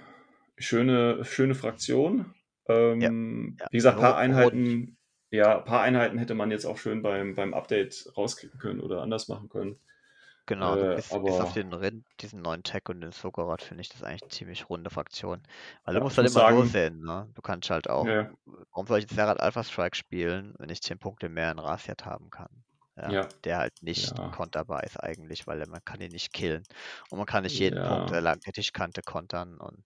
schöne, 0.57 1.23
schöne 1.23 1.55
Fraktion. 1.55 2.35
Ähm, 2.67 3.55
Ja, 3.61 3.67
Wie 3.71 3.77
gesagt, 3.77 3.95
ein 3.95 4.01
paar. 4.01 4.17
Einheiten, 4.17 4.97
ja, 5.29 5.57
paar 5.59 5.83
Einheiten 5.83 6.17
hätte 6.17 6.35
man 6.35 6.51
jetzt 6.51 6.65
auch 6.65 6.77
schön 6.77 7.01
beim, 7.01 7.33
beim 7.35 7.53
Update 7.53 8.11
rauskicken 8.17 8.59
können 8.59 8.81
oder 8.81 9.01
anders 9.01 9.29
machen 9.29 9.47
können. 9.47 9.79
Genau, 10.51 10.75
du 10.77 10.87
Äh, 10.95 10.95
bist, 10.95 11.23
bis 11.23 11.39
auf 11.39 11.51
den 11.53 11.71
Rind, 11.73 12.05
diesen 12.19 12.41
neuen 12.41 12.63
Tech 12.63 12.83
und 12.89 13.01
den 13.01 13.11
Sogorod 13.13 13.61
finde 13.61 13.81
ich 13.81 13.89
das 13.89 14.03
eigentlich 14.03 14.23
eine 14.23 14.29
ziemlich 14.29 14.69
runde 14.69 14.89
Fraktion. 14.89 15.43
Weil 15.85 15.95
du 15.95 15.99
ja, 15.99 16.01
musst 16.01 16.17
ich 16.17 16.19
halt 16.19 16.25
muss 16.25 16.31
immer 16.33 16.45
so 16.45 16.63
sagen, 16.63 16.65
sehen, 16.65 16.99
ne? 17.01 17.29
Du 17.33 17.41
kannst 17.41 17.69
halt 17.69 17.89
auch, 17.89 18.09
ja, 18.09 18.35
warum 18.45 18.87
soll 18.87 18.97
ich 18.99 19.03
jetzt 19.03 19.15
Serrat 19.15 19.39
Alpha 19.39 19.63
Strike 19.63 19.95
spielen, 19.95 20.53
wenn 20.59 20.69
ich 20.69 20.81
10 20.81 20.99
Punkte 20.99 21.29
mehr 21.29 21.51
in 21.51 21.59
Rasiat 21.59 22.05
haben 22.05 22.29
kann? 22.29 22.63
Ja, 22.97 23.15
der 23.45 23.57
halt 23.59 23.73
nicht 23.81 24.13
konterbar 24.31 24.83
ist 24.83 24.97
eigentlich, 24.99 25.47
weil 25.47 25.65
man 25.67 25.83
kann 25.85 26.01
ihn 26.01 26.11
nicht 26.11 26.33
killen. 26.33 26.63
Und 27.09 27.17
man 27.19 27.25
kann 27.27 27.43
nicht 27.43 27.57
jeden 27.59 27.81
Punkt 27.81 28.09
der 28.11 28.37
Tischkante 28.53 29.01
kontern. 29.01 29.57
Und 29.59 29.85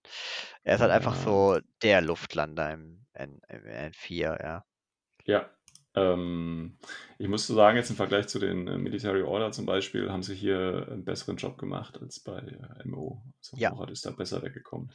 er 0.64 0.74
ist 0.76 0.80
halt 0.80 0.90
einfach 0.90 1.14
so 1.16 1.58
der 1.82 2.00
Luftlander 2.02 2.72
im, 2.72 3.06
N, 3.12 3.40
im 3.48 3.62
N4, 3.66 4.42
ja. 4.42 4.64
ja. 5.24 5.55
Ähm, 5.96 6.76
ich 7.18 7.26
muss 7.26 7.46
so 7.46 7.54
sagen, 7.54 7.78
jetzt 7.78 7.88
im 7.90 7.96
Vergleich 7.96 8.28
zu 8.28 8.38
den 8.38 8.68
äh, 8.68 8.76
Military 8.76 9.22
Order 9.22 9.50
zum 9.50 9.64
Beispiel, 9.64 10.12
haben 10.12 10.22
sie 10.22 10.34
hier 10.34 10.86
einen 10.90 11.04
besseren 11.04 11.36
Job 11.36 11.56
gemacht 11.56 11.98
als 12.00 12.20
bei 12.20 12.38
äh, 12.38 12.86
MO. 12.86 13.22
Also 13.38 13.56
Ja, 13.56 13.70
Morat 13.70 13.90
ist 13.90 14.04
da 14.04 14.10
besser 14.10 14.42
weggekommen, 14.42 14.92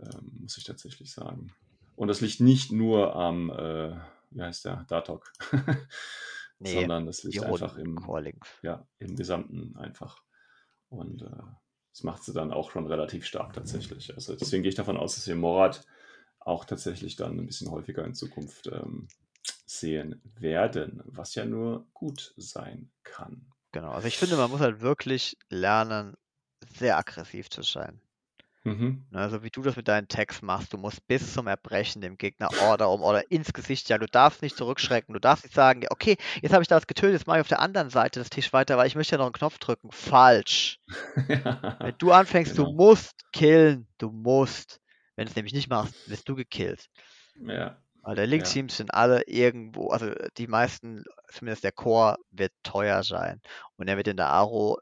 ähm, 0.00 0.38
muss 0.40 0.56
ich 0.56 0.64
tatsächlich 0.64 1.12
sagen. 1.12 1.52
Und 1.94 2.08
das 2.08 2.22
liegt 2.22 2.40
nicht 2.40 2.72
nur 2.72 3.14
am, 3.14 3.50
äh, 3.50 3.94
wie 4.30 4.42
heißt 4.42 4.64
der, 4.64 4.84
Datok, 4.88 5.30
nee, 6.58 6.72
sondern 6.72 7.04
das 7.04 7.22
liegt 7.22 7.44
einfach 7.44 7.76
im, 7.76 7.98
ja, 8.62 8.86
im 8.98 9.14
Gesamten 9.14 9.76
einfach. 9.76 10.22
Und 10.88 11.22
äh, 11.22 11.42
das 11.92 12.02
macht 12.02 12.24
sie 12.24 12.32
dann 12.32 12.50
auch 12.50 12.70
schon 12.70 12.86
relativ 12.86 13.26
stark 13.26 13.52
tatsächlich. 13.52 14.14
Also 14.14 14.34
deswegen 14.34 14.62
gehe 14.62 14.70
ich 14.70 14.74
davon 14.74 14.96
aus, 14.96 15.16
dass 15.16 15.26
wir 15.26 15.36
Morat 15.36 15.86
auch 16.40 16.64
tatsächlich 16.64 17.16
dann 17.16 17.38
ein 17.38 17.46
bisschen 17.46 17.70
häufiger 17.70 18.04
in 18.04 18.14
Zukunft 18.14 18.68
ähm, 18.68 19.06
sehen 19.78 20.20
werden, 20.38 21.00
was 21.04 21.34
ja 21.34 21.44
nur 21.44 21.86
gut 21.92 22.34
sein 22.36 22.90
kann. 23.02 23.46
Genau. 23.72 23.90
Also 23.90 24.08
ich 24.08 24.18
finde, 24.18 24.36
man 24.36 24.50
muss 24.50 24.60
halt 24.60 24.80
wirklich 24.80 25.36
lernen, 25.48 26.16
sehr 26.68 26.98
aggressiv 26.98 27.50
zu 27.50 27.62
sein. 27.62 28.00
Mhm. 28.64 29.04
Ne, 29.10 29.18
Also 29.18 29.42
wie 29.42 29.50
du 29.50 29.62
das 29.62 29.74
mit 29.76 29.88
deinen 29.88 30.06
Tags 30.08 30.40
machst, 30.40 30.72
du 30.72 30.78
musst 30.78 31.06
bis 31.08 31.32
zum 31.32 31.48
Erbrechen 31.48 32.00
dem 32.00 32.16
Gegner 32.16 32.48
Order 32.62 32.90
um 32.90 33.02
Order 33.02 33.30
ins 33.30 33.52
Gesicht 33.52 33.88
jagen. 33.88 34.02
Du 34.02 34.10
darfst 34.10 34.42
nicht 34.42 34.56
zurückschrecken, 34.56 35.12
du 35.14 35.20
darfst 35.20 35.44
nicht 35.44 35.54
sagen, 35.54 35.82
ja, 35.82 35.88
okay, 35.90 36.16
jetzt 36.42 36.52
habe 36.52 36.62
ich 36.62 36.68
da 36.68 36.76
was 36.76 36.86
getötet, 36.86 37.14
jetzt 37.14 37.26
mache 37.26 37.38
ich 37.38 37.42
auf 37.42 37.48
der 37.48 37.60
anderen 37.60 37.90
Seite 37.90 38.20
des 38.20 38.30
Tisches 38.30 38.52
weiter, 38.52 38.76
weil 38.76 38.86
ich 38.86 38.94
möchte 38.94 39.12
ja 39.12 39.18
noch 39.18 39.26
einen 39.26 39.32
Knopf 39.32 39.58
drücken. 39.58 39.90
Falsch. 39.90 40.78
Wenn 41.26 41.94
du 41.98 42.12
anfängst, 42.12 42.56
du 42.56 42.64
genau. 42.64 42.76
musst 42.76 43.24
killen, 43.32 43.88
du 43.98 44.10
musst. 44.10 44.80
Wenn 45.16 45.26
du 45.26 45.30
es 45.30 45.36
nämlich 45.36 45.54
nicht 45.54 45.68
machst, 45.68 45.94
wirst 46.08 46.28
du 46.28 46.36
gekillt. 46.36 46.88
Ja, 47.34 47.81
Weil 48.02 48.16
der 48.16 48.24
ja, 48.24 48.30
Link-Teams 48.30 48.76
sind 48.76 48.92
alle 48.92 49.22
irgendwo, 49.26 49.88
also 49.90 50.12
die 50.36 50.48
meisten, 50.48 51.04
zumindest 51.28 51.64
der 51.64 51.72
Core, 51.72 52.16
wird 52.30 52.52
teuer 52.62 53.04
sein. 53.04 53.40
Und 53.76 53.88
er 53.88 53.96
wird 53.96 54.08
in 54.08 54.16
der 54.16 54.28
Aro 54.28 54.78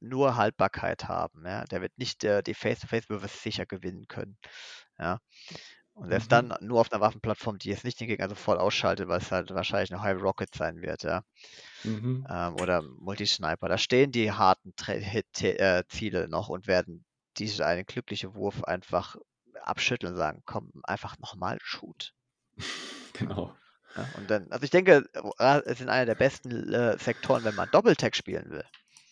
nur 0.00 0.36
Haltbarkeit 0.36 1.08
haben. 1.08 1.44
Ja? 1.46 1.64
Der 1.64 1.80
wird 1.80 1.96
nicht 1.96 2.24
äh, 2.24 2.42
die 2.42 2.54
Face-to-Face-Würfe 2.54 3.28
sicher 3.28 3.66
gewinnen 3.66 4.06
können. 4.08 4.36
Ja? 4.98 5.18
Und 5.92 6.08
selbst 6.08 6.26
mhm. 6.26 6.48
dann 6.48 6.54
nur 6.60 6.80
auf 6.80 6.90
einer 6.90 7.00
Waffenplattform, 7.00 7.58
die 7.58 7.68
jetzt 7.68 7.84
nicht 7.84 8.00
den 8.00 8.08
Gegner 8.08 8.28
sofort 8.28 8.58
ausschaltet, 8.58 9.08
weil 9.08 9.18
es 9.18 9.30
halt 9.30 9.50
wahrscheinlich 9.50 9.92
eine 9.92 10.02
High 10.02 10.20
Rocket 10.20 10.54
sein 10.54 10.80
wird, 10.80 11.02
ja. 11.02 11.22
Mhm. 11.84 12.26
Ähm, 12.28 12.54
oder 12.54 12.82
Multisniper. 12.82 13.68
Da 13.68 13.76
stehen 13.76 14.10
die 14.10 14.32
harten 14.32 14.74
Tre 14.76 14.98
Hit 14.98 15.42
äh, 15.42 15.84
Ziele 15.88 16.28
noch 16.28 16.48
und 16.48 16.66
werden 16.66 17.04
diese 17.36 17.66
einen 17.66 17.84
glücklichen 17.84 18.34
Wurf 18.34 18.64
einfach 18.64 19.16
abschütteln 19.62 20.14
und 20.14 20.18
sagen, 20.18 20.42
komm, 20.46 20.70
einfach 20.84 21.18
nochmal 21.18 21.58
shoot. 21.60 22.12
Genau. 23.12 23.60
Ja, 23.96 24.04
und 24.14 24.28
dann, 24.30 24.50
also 24.50 24.64
ich 24.64 24.70
denke, 24.70 25.04
es 25.64 25.78
sind 25.78 25.88
einer 25.88 26.06
der 26.06 26.14
besten 26.16 26.72
äh, 26.72 26.98
Sektoren, 26.98 27.44
wenn 27.44 27.54
man 27.54 27.70
Doppeltag 27.70 28.16
spielen 28.16 28.50
will. 28.50 28.64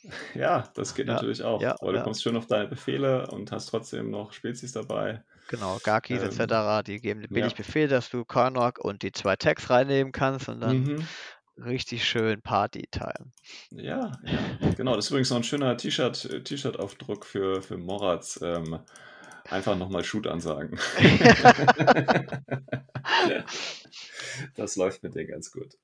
Ja, 0.34 0.70
das 0.74 0.94
geht 0.94 1.06
Ja, 1.06 1.06
natürlich 1.06 1.42
auch, 1.42 1.70
ja, 1.70 1.76
weil 1.80 1.92
du 1.94 2.00
kommst 2.00 2.22
schön 2.22 2.36
auf 2.36 2.46
deine 2.46 2.68
Befehle 2.68 3.26
und 3.30 3.52
hast 3.52 3.66
trotzdem 3.66 4.10
noch 4.10 4.32
Spezies 4.32 4.72
dabei. 4.72 5.24
Genau, 5.48 5.80
Garkis 5.80 6.22
Ähm, 6.22 6.22
etc., 6.22 6.82
die 6.84 7.00
geben 7.00 7.20
dir 7.22 7.28
billig. 7.28 7.56
Befehl, 7.56 7.88
dass 7.88 8.08
du 8.08 8.24
Karnok 8.24 8.78
und 8.78 9.02
die 9.02 9.10
zwei 9.12 9.34
Tags 9.36 9.68
reinnehmen 9.68 10.12
kannst 10.12 10.48
und 10.48 10.60
dann 10.60 10.86
Mhm. 10.86 11.08
richtig 11.58 12.04
schön 12.08 12.42
Party-Time. 12.42 13.32
Ja, 13.70 14.18
ja, 14.24 14.58
genau. 14.76 14.96
Das 14.96 15.06
ist 15.06 15.10
übrigens 15.10 15.30
noch 15.30 15.36
ein 15.38 15.44
schöner 15.44 15.76
T-Shirt, 15.76 16.24
äh, 16.24 16.42
T-Shirt-Aufdruck 16.42 17.26
für, 17.26 17.62
für 17.62 17.76
Moratz. 17.76 18.40
Ähm, 18.42 18.80
einfach 19.50 19.76
nochmal 19.76 20.04
Shoot 20.04 20.26
ansagen. 20.26 20.78
das 24.56 24.76
läuft 24.76 25.02
mit 25.02 25.14
dir 25.14 25.26
ganz 25.26 25.50
gut. 25.52 25.76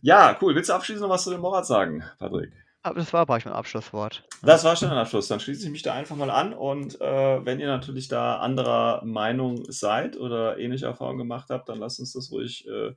Ja, 0.00 0.38
cool. 0.40 0.54
Willst 0.54 0.70
du 0.70 0.74
abschließend 0.74 1.02
noch 1.02 1.10
was 1.14 1.24
zu 1.24 1.30
dem 1.30 1.40
Moratz 1.40 1.68
sagen, 1.68 2.04
Patrick? 2.18 2.52
Aber 2.84 2.98
das 2.98 3.12
war, 3.12 3.24
brauche 3.26 3.38
ich 3.38 3.44
mein 3.44 3.54
Abschlusswort. 3.54 4.24
Das 4.42 4.64
war 4.64 4.74
schon 4.74 4.90
ein 4.90 4.98
Abschluss. 4.98 5.28
Dann 5.28 5.38
schließe 5.38 5.64
ich 5.66 5.70
mich 5.70 5.82
da 5.82 5.94
einfach 5.94 6.16
mal 6.16 6.30
an. 6.30 6.52
Und 6.52 7.00
äh, 7.00 7.44
wenn 7.46 7.60
ihr 7.60 7.68
natürlich 7.68 8.08
da 8.08 8.38
anderer 8.38 9.04
Meinung 9.04 9.64
seid 9.70 10.16
oder 10.16 10.58
ähnliche 10.58 10.86
Erfahrungen 10.86 11.18
gemacht 11.18 11.48
habt, 11.50 11.68
dann 11.68 11.78
lasst 11.78 12.00
uns 12.00 12.12
das 12.12 12.32
ruhig 12.32 12.66
äh, 12.66 12.94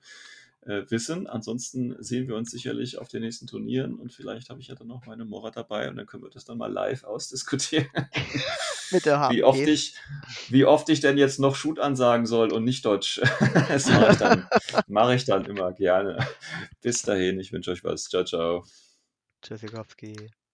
wissen. 0.66 1.28
Ansonsten 1.28 1.96
sehen 2.04 2.28
wir 2.28 2.36
uns 2.36 2.52
sicherlich 2.52 2.98
auf 2.98 3.08
den 3.08 3.22
nächsten 3.22 3.48
Turnieren 3.48 3.96
und 3.96 4.12
vielleicht 4.12 4.50
habe 4.50 4.60
ich 4.60 4.68
ja 4.68 4.76
dann 4.76 4.88
noch 4.88 5.06
meine 5.06 5.26
Morat 5.26 5.58
dabei 5.58 5.90
und 5.90 5.96
dann 5.96 6.06
können 6.06 6.24
wir 6.24 6.30
das 6.30 6.46
dann 6.46 6.58
mal 6.58 6.72
live 6.72 7.04
ausdiskutieren. 7.04 7.88
Mit 8.92 9.06
der 9.06 9.30
wie 9.32 9.44
oft 9.44 9.60
ich, 9.60 9.96
wie 10.50 10.66
oft 10.66 10.90
ich 10.90 11.00
denn 11.00 11.18
jetzt 11.18 11.40
noch 11.40 11.56
Shoot 11.56 11.80
ansagen 11.80 12.26
soll 12.26 12.52
und 12.52 12.64
nicht 12.64 12.86
Dodge. 12.86 13.22
das 13.68 13.88
mache 13.88 14.12
ich, 14.12 14.18
dann, 14.18 14.48
mache 14.88 15.16
ich 15.16 15.26
dann 15.26 15.46
immer 15.46 15.74
gerne. 15.74 16.26
Bis 16.82 17.02
dahin, 17.02 17.40
ich 17.40 17.52
wünsche 17.52 17.72
euch 17.72 17.84
was. 17.84 18.06
Ciao, 18.06 18.24
ciao. 18.24 18.66
Tschüssikowski. 19.42 20.45